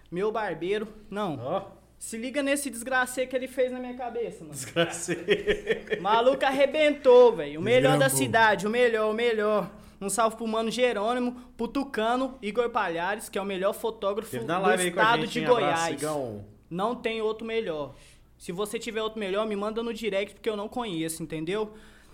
meu 0.09 0.31
barbeiro. 0.31 0.87
Não, 1.07 1.37
Ó, 1.39 1.76
Se 1.97 2.17
liga 2.17 2.43
nesse 2.43 2.69
desgraceiro 2.69 3.29
que 3.29 3.35
ele 3.35 3.47
fez 3.47 3.71
na 3.71 3.79
minha 3.79 3.95
cabeça, 3.95 4.41
mano. 4.41 4.53
Desgraceiro. 4.53 5.23
Maluco 6.01 6.45
arrebentou, 6.45 7.35
velho. 7.35 7.59
O 7.59 7.63
melhor 7.63 7.97
da 7.97 8.09
cidade, 8.09 8.67
o 8.67 8.69
melhor, 8.69 9.11
o 9.11 9.13
melhor. 9.13 9.71
Um 9.99 10.09
salve 10.09 10.37
pro 10.37 10.47
Mano 10.47 10.69
Jerônimo, 10.69 11.35
pro 11.57 11.67
Tucano, 11.67 12.37
Igor 12.39 12.69
Palhares, 12.69 13.29
que 13.29 13.37
é 13.37 13.41
o 13.41 13.45
melhor 13.45 13.73
fotógrafo 13.73 14.31
do 14.31 14.41
estado 14.43 15.21
gente, 15.21 15.31
de? 15.31 15.45
Abraço, 15.45 15.59
Goiás. 15.59 15.95
Igão. 15.95 16.45
Não 16.69 16.95
tem 16.95 17.19
outro 17.21 17.45
melhor. 17.45 17.95
Se 18.37 18.51
você 18.51 18.77
tiver 18.77 19.01
outro 19.01 19.19
melhor, 19.19 19.47
me 19.47 19.55
manda 19.55 19.81
no 19.81 19.91
direct, 19.91 20.35
porque 20.35 20.49
eu 20.49 20.55
não 20.55 20.69
conheço, 20.69 21.23
entendeu? 21.23 21.73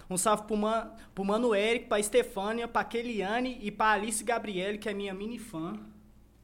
Um 0.09 0.15
salve 0.15 0.43
pro, 0.43 0.55
man, 0.55 0.91
pro 1.13 1.25
Mano 1.25 1.53
Eric, 1.53 1.87
pra 1.87 1.99
Estefânia, 1.99 2.67
pra 2.67 2.85
Keliane 2.85 3.57
e 3.61 3.69
pra 3.69 3.91
Alice 3.91 4.23
Gabriele, 4.23 4.77
que 4.77 4.87
é 4.87 4.93
minha 4.93 5.13
mini 5.13 5.37
fã. 5.37 5.73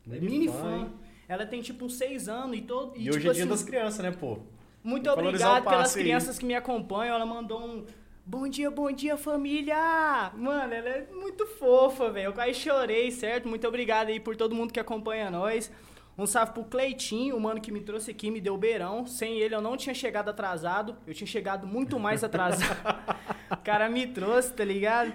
Mini 0.05 0.29
Mini, 0.29 0.47
fã, 0.47 0.53
fã. 0.53 0.91
Ela 1.29 1.45
tem 1.45 1.61
tipo 1.61 1.85
uns 1.85 1.93
seis 1.93 2.27
anos 2.27 2.57
e 2.57 2.61
todo. 2.61 2.97
E, 2.97 3.05
E, 3.05 3.09
hoje 3.09 3.19
tipo 3.19 3.29
é 3.31 3.33
dia 3.35 3.43
assim, 3.43 3.49
das 3.51 3.63
crianças, 3.63 3.99
né, 4.03 4.11
pô? 4.11 4.39
muito 4.83 5.03
Tem 5.03 5.13
obrigado 5.27 5.63
pelas 5.63 5.95
aí. 5.95 6.01
crianças 6.03 6.39
que 6.39 6.45
me 6.45 6.55
acompanham. 6.55 7.15
Ela 7.15 7.25
mandou 7.25 7.61
um 7.63 7.85
bom 8.25 8.47
dia, 8.49 8.71
bom 8.71 8.91
dia, 8.91 9.15
família. 9.15 10.31
Mano, 10.35 10.73
ela 10.73 10.89
é 10.89 11.07
muito 11.13 11.45
fofa, 11.45 12.09
velho. 12.09 12.25
Eu 12.29 12.33
quase 12.33 12.55
chorei, 12.55 13.11
certo? 13.11 13.47
Muito 13.47 13.67
obrigado 13.67 14.07
aí 14.09 14.19
por 14.19 14.35
todo 14.35 14.55
mundo 14.55 14.73
que 14.73 14.79
acompanha 14.79 15.29
nós. 15.29 15.71
Um 16.17 16.25
salve 16.25 16.51
pro 16.51 16.65
Cleitinho, 16.65 17.37
o 17.37 17.39
mano 17.39 17.61
que 17.61 17.71
me 17.71 17.79
trouxe 17.79 18.11
aqui, 18.11 18.29
me 18.31 18.41
deu 18.41 18.57
beirão. 18.57 19.05
Sem 19.05 19.37
ele 19.37 19.53
eu 19.55 19.61
não 19.61 19.77
tinha 19.77 19.93
chegado 19.95 20.29
atrasado. 20.29 20.97
Eu 21.07 21.13
tinha 21.13 21.27
chegado 21.27 21.65
muito 21.67 21.97
mais 21.99 22.23
atrasado. 22.23 22.75
o 23.51 23.57
cara 23.57 23.87
me 23.87 24.07
trouxe, 24.07 24.51
tá 24.51 24.65
ligado? 24.65 25.13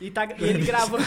E, 0.00 0.10
tá- 0.10 0.28
e 0.38 0.44
ele 0.44 0.64
gravou. 0.64 0.98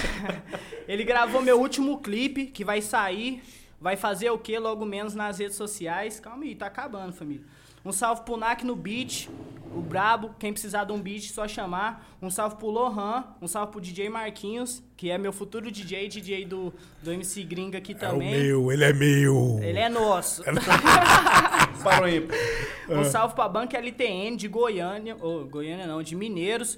ele 0.87 1.03
gravou 1.03 1.41
meu 1.43 1.59
último 1.61 1.99
clipe 2.01 2.47
que 2.47 2.65
vai 2.65 2.81
sair. 2.81 3.41
Vai 3.79 3.95
fazer 3.95 4.29
o 4.31 4.37
que 4.37 4.57
logo 4.57 4.85
menos 4.85 5.13
nas 5.13 5.37
redes 5.39 5.55
sociais. 5.55 6.19
Calma 6.19 6.43
aí, 6.43 6.55
tá 6.55 6.65
acabando, 6.65 7.13
família. 7.13 7.45
Um 7.85 7.91
salve 7.91 8.23
pro 8.23 8.35
NAC 8.35 8.65
no 8.65 8.75
beat, 8.75 9.29
o 9.73 9.79
Brabo. 9.81 10.31
Quem 10.39 10.51
precisar 10.51 10.83
de 10.83 10.91
um 10.91 10.99
beat, 10.99 11.31
só 11.31 11.47
chamar. 11.47 12.05
Um 12.21 12.29
salve 12.29 12.57
pro 12.57 12.67
Lohan, 12.69 13.23
um 13.41 13.47
salve 13.47 13.71
pro 13.71 13.79
DJ 13.79 14.09
Marquinhos, 14.09 14.83
que 14.97 15.09
é 15.09 15.17
meu 15.17 15.31
futuro 15.31 15.71
DJ, 15.71 16.07
DJ 16.09 16.43
do, 16.45 16.73
do 17.01 17.13
MC 17.13 17.43
Gringa 17.43 17.77
aqui 17.77 17.93
É 17.93 17.95
o 17.95 17.99
também. 17.99 18.31
meu, 18.31 18.71
ele 18.71 18.83
é 18.83 18.91
meu. 18.91 19.59
Ele 19.61 19.79
é 19.79 19.87
nosso. 19.87 20.43
Parou 21.83 22.05
aí. 22.05 22.27
Um 22.89 23.03
salve 23.03 23.35
pra 23.35 23.47
Banca 23.47 23.77
LTN 23.77 24.35
de 24.35 24.47
Goiânia, 24.47 25.15
ou 25.21 25.45
Goiânia 25.45 25.85
não, 25.85 26.01
de 26.01 26.15
Mineiros, 26.15 26.77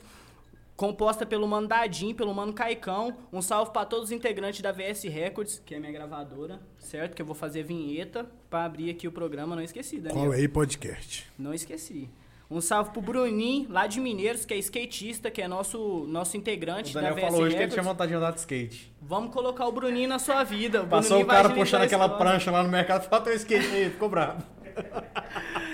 composta 0.79 1.25
pelo 1.25 1.45
Mano 1.45 1.67
Dadim, 1.67 2.13
pelo 2.13 2.33
Mano 2.33 2.53
Caicão. 2.53 3.13
Um 3.33 3.41
salve 3.41 3.73
pra 3.73 3.83
todos 3.83 4.05
os 4.05 4.11
integrantes 4.13 4.61
da 4.61 4.71
VS 4.71 5.03
Records, 5.03 5.61
que 5.65 5.75
é 5.75 5.79
minha 5.79 5.91
gravadora, 5.91 6.61
certo? 6.77 7.15
Que 7.15 7.21
eu 7.21 7.25
vou 7.25 7.35
fazer 7.35 7.63
vinheta 7.63 8.25
pra 8.49 8.63
abrir 8.63 8.89
aqui 8.89 9.05
o 9.05 9.11
programa, 9.11 9.57
não 9.57 9.61
esqueci, 9.61 9.99
Daniel. 9.99 10.23
Cola 10.23 10.35
aí, 10.35 10.47
podcast. 10.47 11.29
Não 11.37 11.53
esqueci. 11.53 12.09
Um 12.49 12.61
salve 12.61 12.91
pro 12.91 13.01
Bruninho, 13.01 13.69
lá 13.69 13.87
de 13.87 13.99
Mineiros, 13.99 14.45
que 14.45 14.53
é 14.53 14.57
skatista, 14.57 15.29
que 15.29 15.41
é 15.41 15.49
nosso, 15.49 16.05
nosso 16.07 16.37
integrante 16.37 16.91
O 16.91 16.93
da 16.93 17.01
Daniel 17.01 17.15
VS 17.15 17.23
falou 17.23 17.41
hoje 17.41 17.55
que 17.57 17.61
ele 17.61 17.71
tinha 17.71 17.83
vontade 17.83 18.09
de 18.09 18.15
andar 18.15 18.31
de 18.31 18.39
skate. 18.39 18.95
Vamos 19.01 19.33
colocar 19.33 19.67
o 19.67 19.73
Bruninho 19.73 20.07
na 20.07 20.17
sua 20.17 20.45
vida. 20.45 20.85
Passou 20.85 21.17
Bruninho 21.17 21.25
o 21.25 21.29
cara 21.29 21.49
puxando 21.49 21.81
aquela 21.81 22.05
história. 22.05 22.25
prancha 22.25 22.51
lá 22.51 22.63
no 22.63 22.69
mercado, 22.69 23.03
falou, 23.03 23.25
teu 23.25 23.33
skate 23.33 23.67
aí, 23.67 23.89
ficou 23.89 24.07
bravo. 24.07 24.41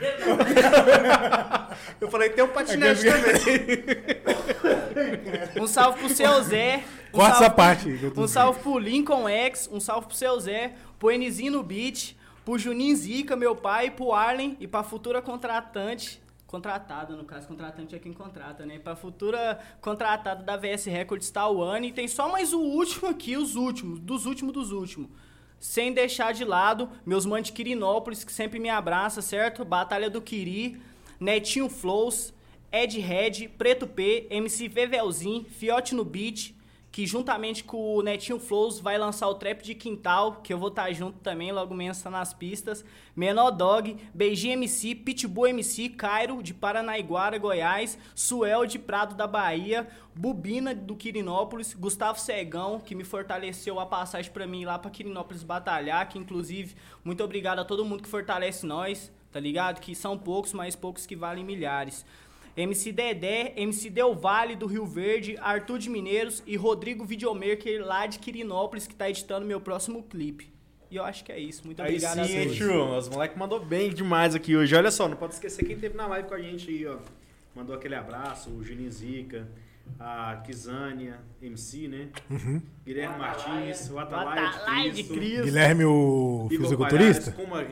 Eu 2.00 2.10
falei, 2.10 2.30
tem 2.30 2.44
um 2.44 2.48
patinete 2.48 3.02
também. 3.04 3.38
Um 5.60 5.66
salve 5.66 6.00
pro 6.00 6.08
seu 6.08 6.42
Zé. 6.42 6.84
Um 7.08 7.12
Corta 7.12 7.30
salve 7.30 7.44
essa 7.44 7.54
parte. 7.54 8.12
Um 8.16 8.28
salve 8.28 8.60
pro 8.60 8.78
Lincoln 8.78 9.28
X, 9.28 9.68
um 9.72 9.80
salve 9.80 10.06
pro 10.06 10.16
seu 10.16 10.38
Zé, 10.40 10.74
pro 10.98 11.10
Enizinho 11.10 11.52
no 11.52 11.62
beat, 11.62 12.16
pro 12.44 12.58
Juninho 12.58 12.96
Zica, 12.96 13.36
meu 13.36 13.54
pai, 13.54 13.90
pro 13.90 14.12
Arlen 14.12 14.56
e 14.60 14.66
pra 14.66 14.82
futura 14.82 15.22
contratante. 15.22 16.20
Contratada, 16.46 17.14
no 17.14 17.24
caso, 17.24 17.46
contratante 17.46 17.94
é 17.94 17.98
quem 17.98 18.12
contrata, 18.12 18.64
né? 18.64 18.78
Pra 18.78 18.96
futura 18.96 19.58
contratada 19.82 20.42
da 20.42 20.56
VS 20.56 20.86
Records 20.86 21.30
Tawane. 21.30 21.88
E 21.88 21.92
tem 21.92 22.08
só 22.08 22.32
mais 22.32 22.54
o 22.54 22.60
último 22.60 23.08
aqui, 23.08 23.36
os 23.36 23.54
últimos, 23.54 24.00
dos 24.00 24.24
últimos 24.24 24.54
dos 24.54 24.72
últimos. 24.72 25.10
Sem 25.58 25.92
deixar 25.92 26.32
de 26.32 26.44
lado 26.44 26.88
meus 27.04 27.26
manos 27.26 27.48
de 27.48 27.52
Quirinópolis, 27.52 28.24
que 28.24 28.32
sempre 28.32 28.58
me 28.58 28.68
abraça, 28.68 29.20
certo? 29.20 29.64
Batalha 29.64 30.08
do 30.08 30.22
Quiri, 30.22 30.80
Netinho 31.18 31.68
Flows, 31.68 32.32
Ed 32.70 32.98
Red, 33.00 33.48
Preto 33.56 33.86
P, 33.86 34.26
MC 34.30 34.68
Vevelzinho, 34.68 35.44
Fiote 35.44 35.94
no 35.94 36.04
Beat, 36.04 36.54
que 36.90 37.06
juntamente 37.06 37.64
com 37.64 37.96
o 37.96 38.02
Netinho 38.02 38.40
Flows 38.40 38.80
vai 38.80 38.96
lançar 38.98 39.28
o 39.28 39.34
Trap 39.34 39.62
de 39.62 39.74
Quintal, 39.74 40.40
que 40.42 40.52
eu 40.52 40.58
vou 40.58 40.68
estar 40.68 40.90
junto 40.92 41.18
também, 41.18 41.52
logo 41.52 41.74
menos 41.74 42.00
tá 42.00 42.10
nas 42.10 42.32
pistas. 42.32 42.84
Menor 43.14 43.50
Dog, 43.50 43.96
Beijinho 44.14 44.54
MC, 44.54 44.94
Pitbull 44.94 45.48
MC, 45.48 45.90
Cairo 45.90 46.42
de 46.42 46.54
Paranaiguara, 46.54 47.38
Goiás, 47.38 47.98
Suel 48.14 48.64
de 48.64 48.78
Prado 48.78 49.14
da 49.14 49.26
Bahia, 49.26 49.88
Bubina 50.14 50.74
do 50.74 50.96
Quirinópolis, 50.96 51.74
Gustavo 51.74 52.18
Cegão, 52.18 52.80
que 52.80 52.94
me 52.94 53.04
fortaleceu 53.04 53.78
a 53.78 53.86
passagem 53.86 54.32
pra 54.32 54.46
mim 54.46 54.64
lá 54.64 54.78
pra 54.78 54.90
Quirinópolis 54.90 55.42
batalhar, 55.42 56.08
que 56.08 56.18
inclusive, 56.18 56.74
muito 57.04 57.22
obrigado 57.22 57.58
a 57.58 57.64
todo 57.64 57.84
mundo 57.84 58.02
que 58.02 58.08
fortalece 58.08 58.64
nós, 58.64 59.12
tá 59.30 59.38
ligado? 59.38 59.80
Que 59.80 59.94
são 59.94 60.18
poucos, 60.18 60.52
mas 60.52 60.74
poucos 60.74 61.06
que 61.06 61.14
valem 61.14 61.44
milhares. 61.44 62.04
MC 62.58 62.90
Dedé, 62.90 63.52
MC 63.56 63.88
Del 63.88 64.16
Vale 64.16 64.56
do 64.56 64.66
Rio 64.66 64.84
Verde, 64.84 65.36
Arthur 65.40 65.78
de 65.78 65.88
Mineiros 65.88 66.42
e 66.44 66.56
Rodrigo 66.56 67.04
Videomaker 67.04 67.86
lá 67.86 68.04
de 68.06 68.18
Quirinópolis 68.18 68.84
que 68.88 68.96
tá 68.96 69.08
editando 69.08 69.46
meu 69.46 69.60
próximo 69.60 70.02
clipe. 70.02 70.52
E 70.90 70.96
eu 70.96 71.04
acho 71.04 71.22
que 71.22 71.30
é 71.30 71.38
isso. 71.38 71.64
Muito 71.64 71.80
Aí 71.80 71.90
obrigado 71.90 72.26
sim, 72.26 72.36
a 72.36 72.42
todos. 72.42 72.56
tio. 72.56 72.96
Os 72.96 73.08
moleques 73.08 73.38
mandou 73.38 73.64
bem 73.64 73.90
demais 73.90 74.34
aqui 74.34 74.56
hoje. 74.56 74.74
Olha 74.74 74.90
só, 74.90 75.06
não 75.06 75.16
pode 75.16 75.34
esquecer 75.34 75.64
quem 75.64 75.78
teve 75.78 75.96
na 75.96 76.08
live 76.08 76.26
com 76.28 76.34
a 76.34 76.40
gente 76.40 76.68
aí, 76.68 76.84
ó. 76.84 76.98
Mandou 77.54 77.76
aquele 77.76 77.94
abraço, 77.94 78.50
o 78.50 78.64
Juninho 78.64 78.90
Zica, 78.90 79.46
a 79.98 80.36
Kizânia, 80.44 81.18
MC, 81.42 81.88
né? 81.88 82.08
Guilherme 82.84 83.18
Martins, 83.18 83.90
o 83.90 83.98
Atalaia 83.98 84.48
Atalaia 84.48 84.90
de 84.90 85.02
de 85.02 85.08
Cristo. 85.08 85.44
Guilherme, 85.44 85.84
o 85.84 86.46
fisiculturista? 86.50 87.32
Kuma. 87.32 87.64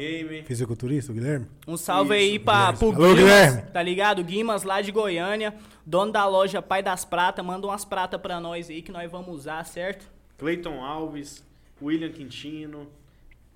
Fisiculturista, 0.45 1.13
o 1.13 1.15
Guilherme? 1.15 1.47
Um 1.67 1.77
salve 1.77 2.15
aí 2.15 2.37
Isso, 2.37 2.45
pra, 2.45 2.73
Guilherme. 2.73 2.79
pro 2.79 2.89
Alô, 2.89 2.97
Guimas, 3.15 3.19
Guilherme. 3.19 3.63
tá 3.73 3.83
ligado? 3.83 4.25
Guimas 4.25 4.63
lá 4.63 4.81
de 4.81 4.91
Goiânia, 4.93 5.55
dono 5.85 6.13
da 6.13 6.27
loja 6.27 6.61
Pai 6.63 6.83
das 6.83 7.05
Pratas, 7.05 7.45
manda 7.45 7.67
umas 7.67 7.85
pratas 7.85 8.21
pra 8.21 8.41
nós 8.41 8.69
aí 8.71 8.83
que 8.83 8.93
nós 8.93 9.11
vamos 9.11 9.35
usar, 9.35 9.65
certo? 9.65 10.07
Cleiton 10.39 10.83
Alves, 10.85 11.43
William 11.81 12.11
Quintino, 12.11 12.87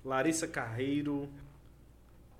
Larissa 0.03 0.47
Carreiro. 0.47 1.27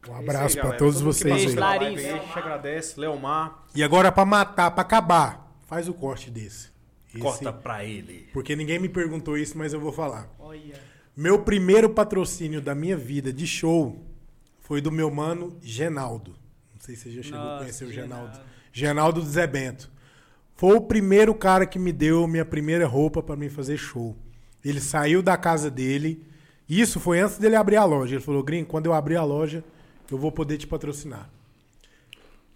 Um 0.10 0.15
abraço 0.15 0.57
aí, 0.57 0.64
galera. 0.64 0.77
todos 0.80 0.95
Todo 0.95 1.06
vocês 1.14 1.31
Beijo, 1.35 1.49
aí. 1.49 1.56
Larissa. 1.56 2.14
aí, 2.15 2.22
agradece. 2.35 2.99
Leomar, 2.99 3.64
E 3.76 3.84
agora, 3.84 4.11
pra 4.11 4.26
matar, 4.26 4.72
pra 4.72 4.81
acabar, 4.81 5.50
faz 5.72 5.88
o 5.88 5.93
corte 5.93 6.30
desse. 6.30 6.68
Esse- 7.14 7.19
corta 7.22 7.53
pra 7.53 7.85
ele. 7.85 8.27
Porque 8.34 8.57
ninguém 8.57 8.77
me 8.77 8.89
perguntou 8.89 9.38
isso, 9.38 9.57
mas 9.57 9.72
eu 9.72 9.80
vou 9.80 9.93
falar. 9.93 10.30
Olha. 10.38 10.76
Meu 11.15 11.39
primeiro 11.43 11.89
patrocínio 11.89 12.61
da 12.61 12.76
minha 12.76 12.98
vida 12.98 13.31
de 13.31 13.48
show 13.48 13.98
foi 14.60 14.81
do 14.81 14.91
meu 14.91 15.10
mano 15.10 15.57
Genaldo. 15.61 16.31
Não 16.73 16.81
sei 16.81 16.95
se 16.98 17.03
você 17.03 17.11
já 17.11 17.23
chegou 17.23 17.39
a 17.39 17.43
Nossa, 17.43 17.60
conhecer 17.60 17.85
o 17.85 17.91
Genaldo. 17.91 18.38
Genaldo. 18.73 19.22
Do 19.22 19.26
Zé 19.30 19.48
Bento. 19.48 19.89
Foi 20.57 20.76
o 20.76 20.81
primeiro 20.81 21.34
cara 21.34 21.65
que 21.65 21.80
me 21.80 21.93
deu 21.93 22.27
minha 22.27 22.43
primeira 22.45 22.85
roupa 22.85 23.23
pra 23.23 23.38
mim 23.38 23.48
fazer 23.49 23.77
show. 23.77 24.14
Ele 24.64 24.81
saiu 24.81 25.22
da 25.23 25.38
casa 25.38 25.72
dele. 25.72 26.26
Isso 26.68 26.99
foi 26.99 27.22
antes 27.22 27.38
dele 27.38 27.56
abrir 27.56 27.77
a 27.77 27.85
loja. 27.85 28.15
Ele 28.15 28.23
falou: 28.23 28.43
Grim, 28.43 28.65
quando 28.65 28.88
eu 28.88 28.93
abrir 28.93 29.15
a 29.15 29.23
loja, 29.23 29.64
eu 30.11 30.18
vou 30.18 30.34
poder 30.34 30.57
te 30.57 30.68
patrocinar. 30.68 31.30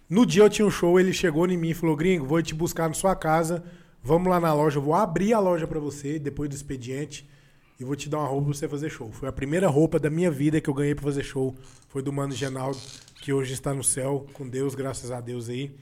No 0.08 0.24
dia 0.24 0.44
eu 0.44 0.50
tinha 0.50 0.66
um 0.66 0.70
show, 0.70 1.00
ele 1.00 1.12
chegou 1.12 1.48
em 1.48 1.56
mim 1.56 1.70
e 1.70 1.74
falou: 1.74 1.96
Gringo, 1.96 2.24
vou 2.24 2.40
te 2.40 2.54
buscar 2.54 2.88
na 2.88 2.94
sua 2.94 3.16
casa. 3.16 3.64
Vamos 4.02 4.28
lá 4.28 4.38
na 4.38 4.54
loja, 4.54 4.78
eu 4.78 4.82
vou 4.82 4.94
abrir 4.94 5.32
a 5.32 5.40
loja 5.40 5.66
pra 5.66 5.80
você 5.80 6.16
depois 6.16 6.48
do 6.48 6.54
expediente 6.54 7.28
e 7.78 7.84
vou 7.84 7.96
te 7.96 8.08
dar 8.08 8.18
uma 8.18 8.28
roupa 8.28 8.44
pra 8.44 8.54
você 8.54 8.68
fazer 8.68 8.88
show. 8.88 9.10
Foi 9.10 9.28
a 9.28 9.32
primeira 9.32 9.68
roupa 9.68 9.98
da 9.98 10.08
minha 10.08 10.30
vida 10.30 10.60
que 10.60 10.70
eu 10.70 10.74
ganhei 10.74 10.94
pra 10.94 11.02
fazer 11.02 11.24
show. 11.24 11.56
Foi 11.88 12.02
do 12.02 12.12
Mano 12.12 12.32
Genaldo, 12.32 12.78
que 13.20 13.32
hoje 13.32 13.52
está 13.52 13.74
no 13.74 13.82
céu 13.82 14.26
com 14.32 14.48
Deus, 14.48 14.76
graças 14.76 15.10
a 15.10 15.20
Deus 15.20 15.48
aí. 15.48 15.74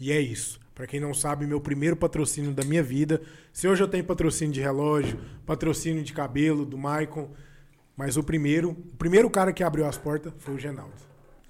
E 0.00 0.10
é 0.10 0.20
isso. 0.20 0.58
Pra 0.74 0.86
quem 0.86 0.98
não 0.98 1.14
sabe, 1.14 1.46
meu 1.46 1.60
primeiro 1.60 1.96
patrocínio 1.96 2.52
da 2.52 2.64
minha 2.64 2.82
vida. 2.82 3.22
Se 3.52 3.68
hoje 3.68 3.82
eu 3.82 3.88
tenho 3.88 4.04
patrocínio 4.04 4.52
de 4.52 4.60
relógio, 4.60 5.18
patrocínio 5.46 6.02
de 6.02 6.12
cabelo 6.12 6.64
do 6.64 6.76
Maicon, 6.76 7.30
mas 7.96 8.16
o 8.16 8.22
primeiro, 8.22 8.70
o 8.70 8.96
primeiro 8.96 9.28
cara 9.30 9.52
que 9.52 9.62
abriu 9.62 9.86
as 9.86 9.96
portas 9.96 10.32
foi 10.38 10.54
o 10.54 10.58
Genaldo. 10.58 10.94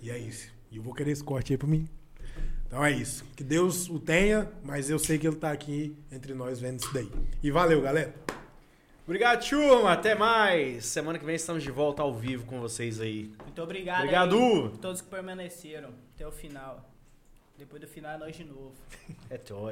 E 0.00 0.10
é 0.10 0.18
isso. 0.18 0.50
E 0.70 0.76
eu 0.76 0.82
vou 0.82 0.94
querer 0.94 1.10
esse 1.10 1.24
corte 1.24 1.52
aí 1.52 1.59
pra 1.59 1.66
mim. 1.66 1.88
Então 2.68 2.84
é 2.84 2.92
isso. 2.92 3.24
Que 3.34 3.42
Deus 3.42 3.88
o 3.88 3.98
tenha, 3.98 4.48
mas 4.62 4.90
eu 4.90 4.98
sei 4.98 5.18
que 5.18 5.26
ele 5.26 5.36
tá 5.36 5.50
aqui 5.50 5.96
entre 6.12 6.34
nós 6.34 6.60
vendo 6.60 6.80
isso 6.80 6.92
daí. 6.92 7.10
E 7.42 7.50
valeu, 7.50 7.80
galera. 7.80 8.14
Obrigado, 9.06 9.48
turma. 9.48 9.92
Até 9.92 10.14
mais. 10.14 10.84
Semana 10.84 11.18
que 11.18 11.24
vem 11.24 11.34
estamos 11.34 11.62
de 11.62 11.70
volta 11.70 12.02
ao 12.02 12.12
vivo 12.12 12.44
com 12.44 12.60
vocês 12.60 13.00
aí. 13.00 13.32
Muito 13.42 13.62
obrigado 13.62 14.00
Obrigado. 14.00 14.36
aí 14.36 14.78
todos 14.82 15.00
que 15.00 15.08
permaneceram 15.08 15.94
até 16.14 16.26
o 16.28 16.30
final. 16.30 16.86
Depois 17.56 17.80
do 17.80 17.88
final 17.88 18.12
é 18.12 18.18
nós 18.18 18.36
de 18.36 18.44
novo. 18.44 18.74
É 19.30 19.38
nóis. 19.38 19.66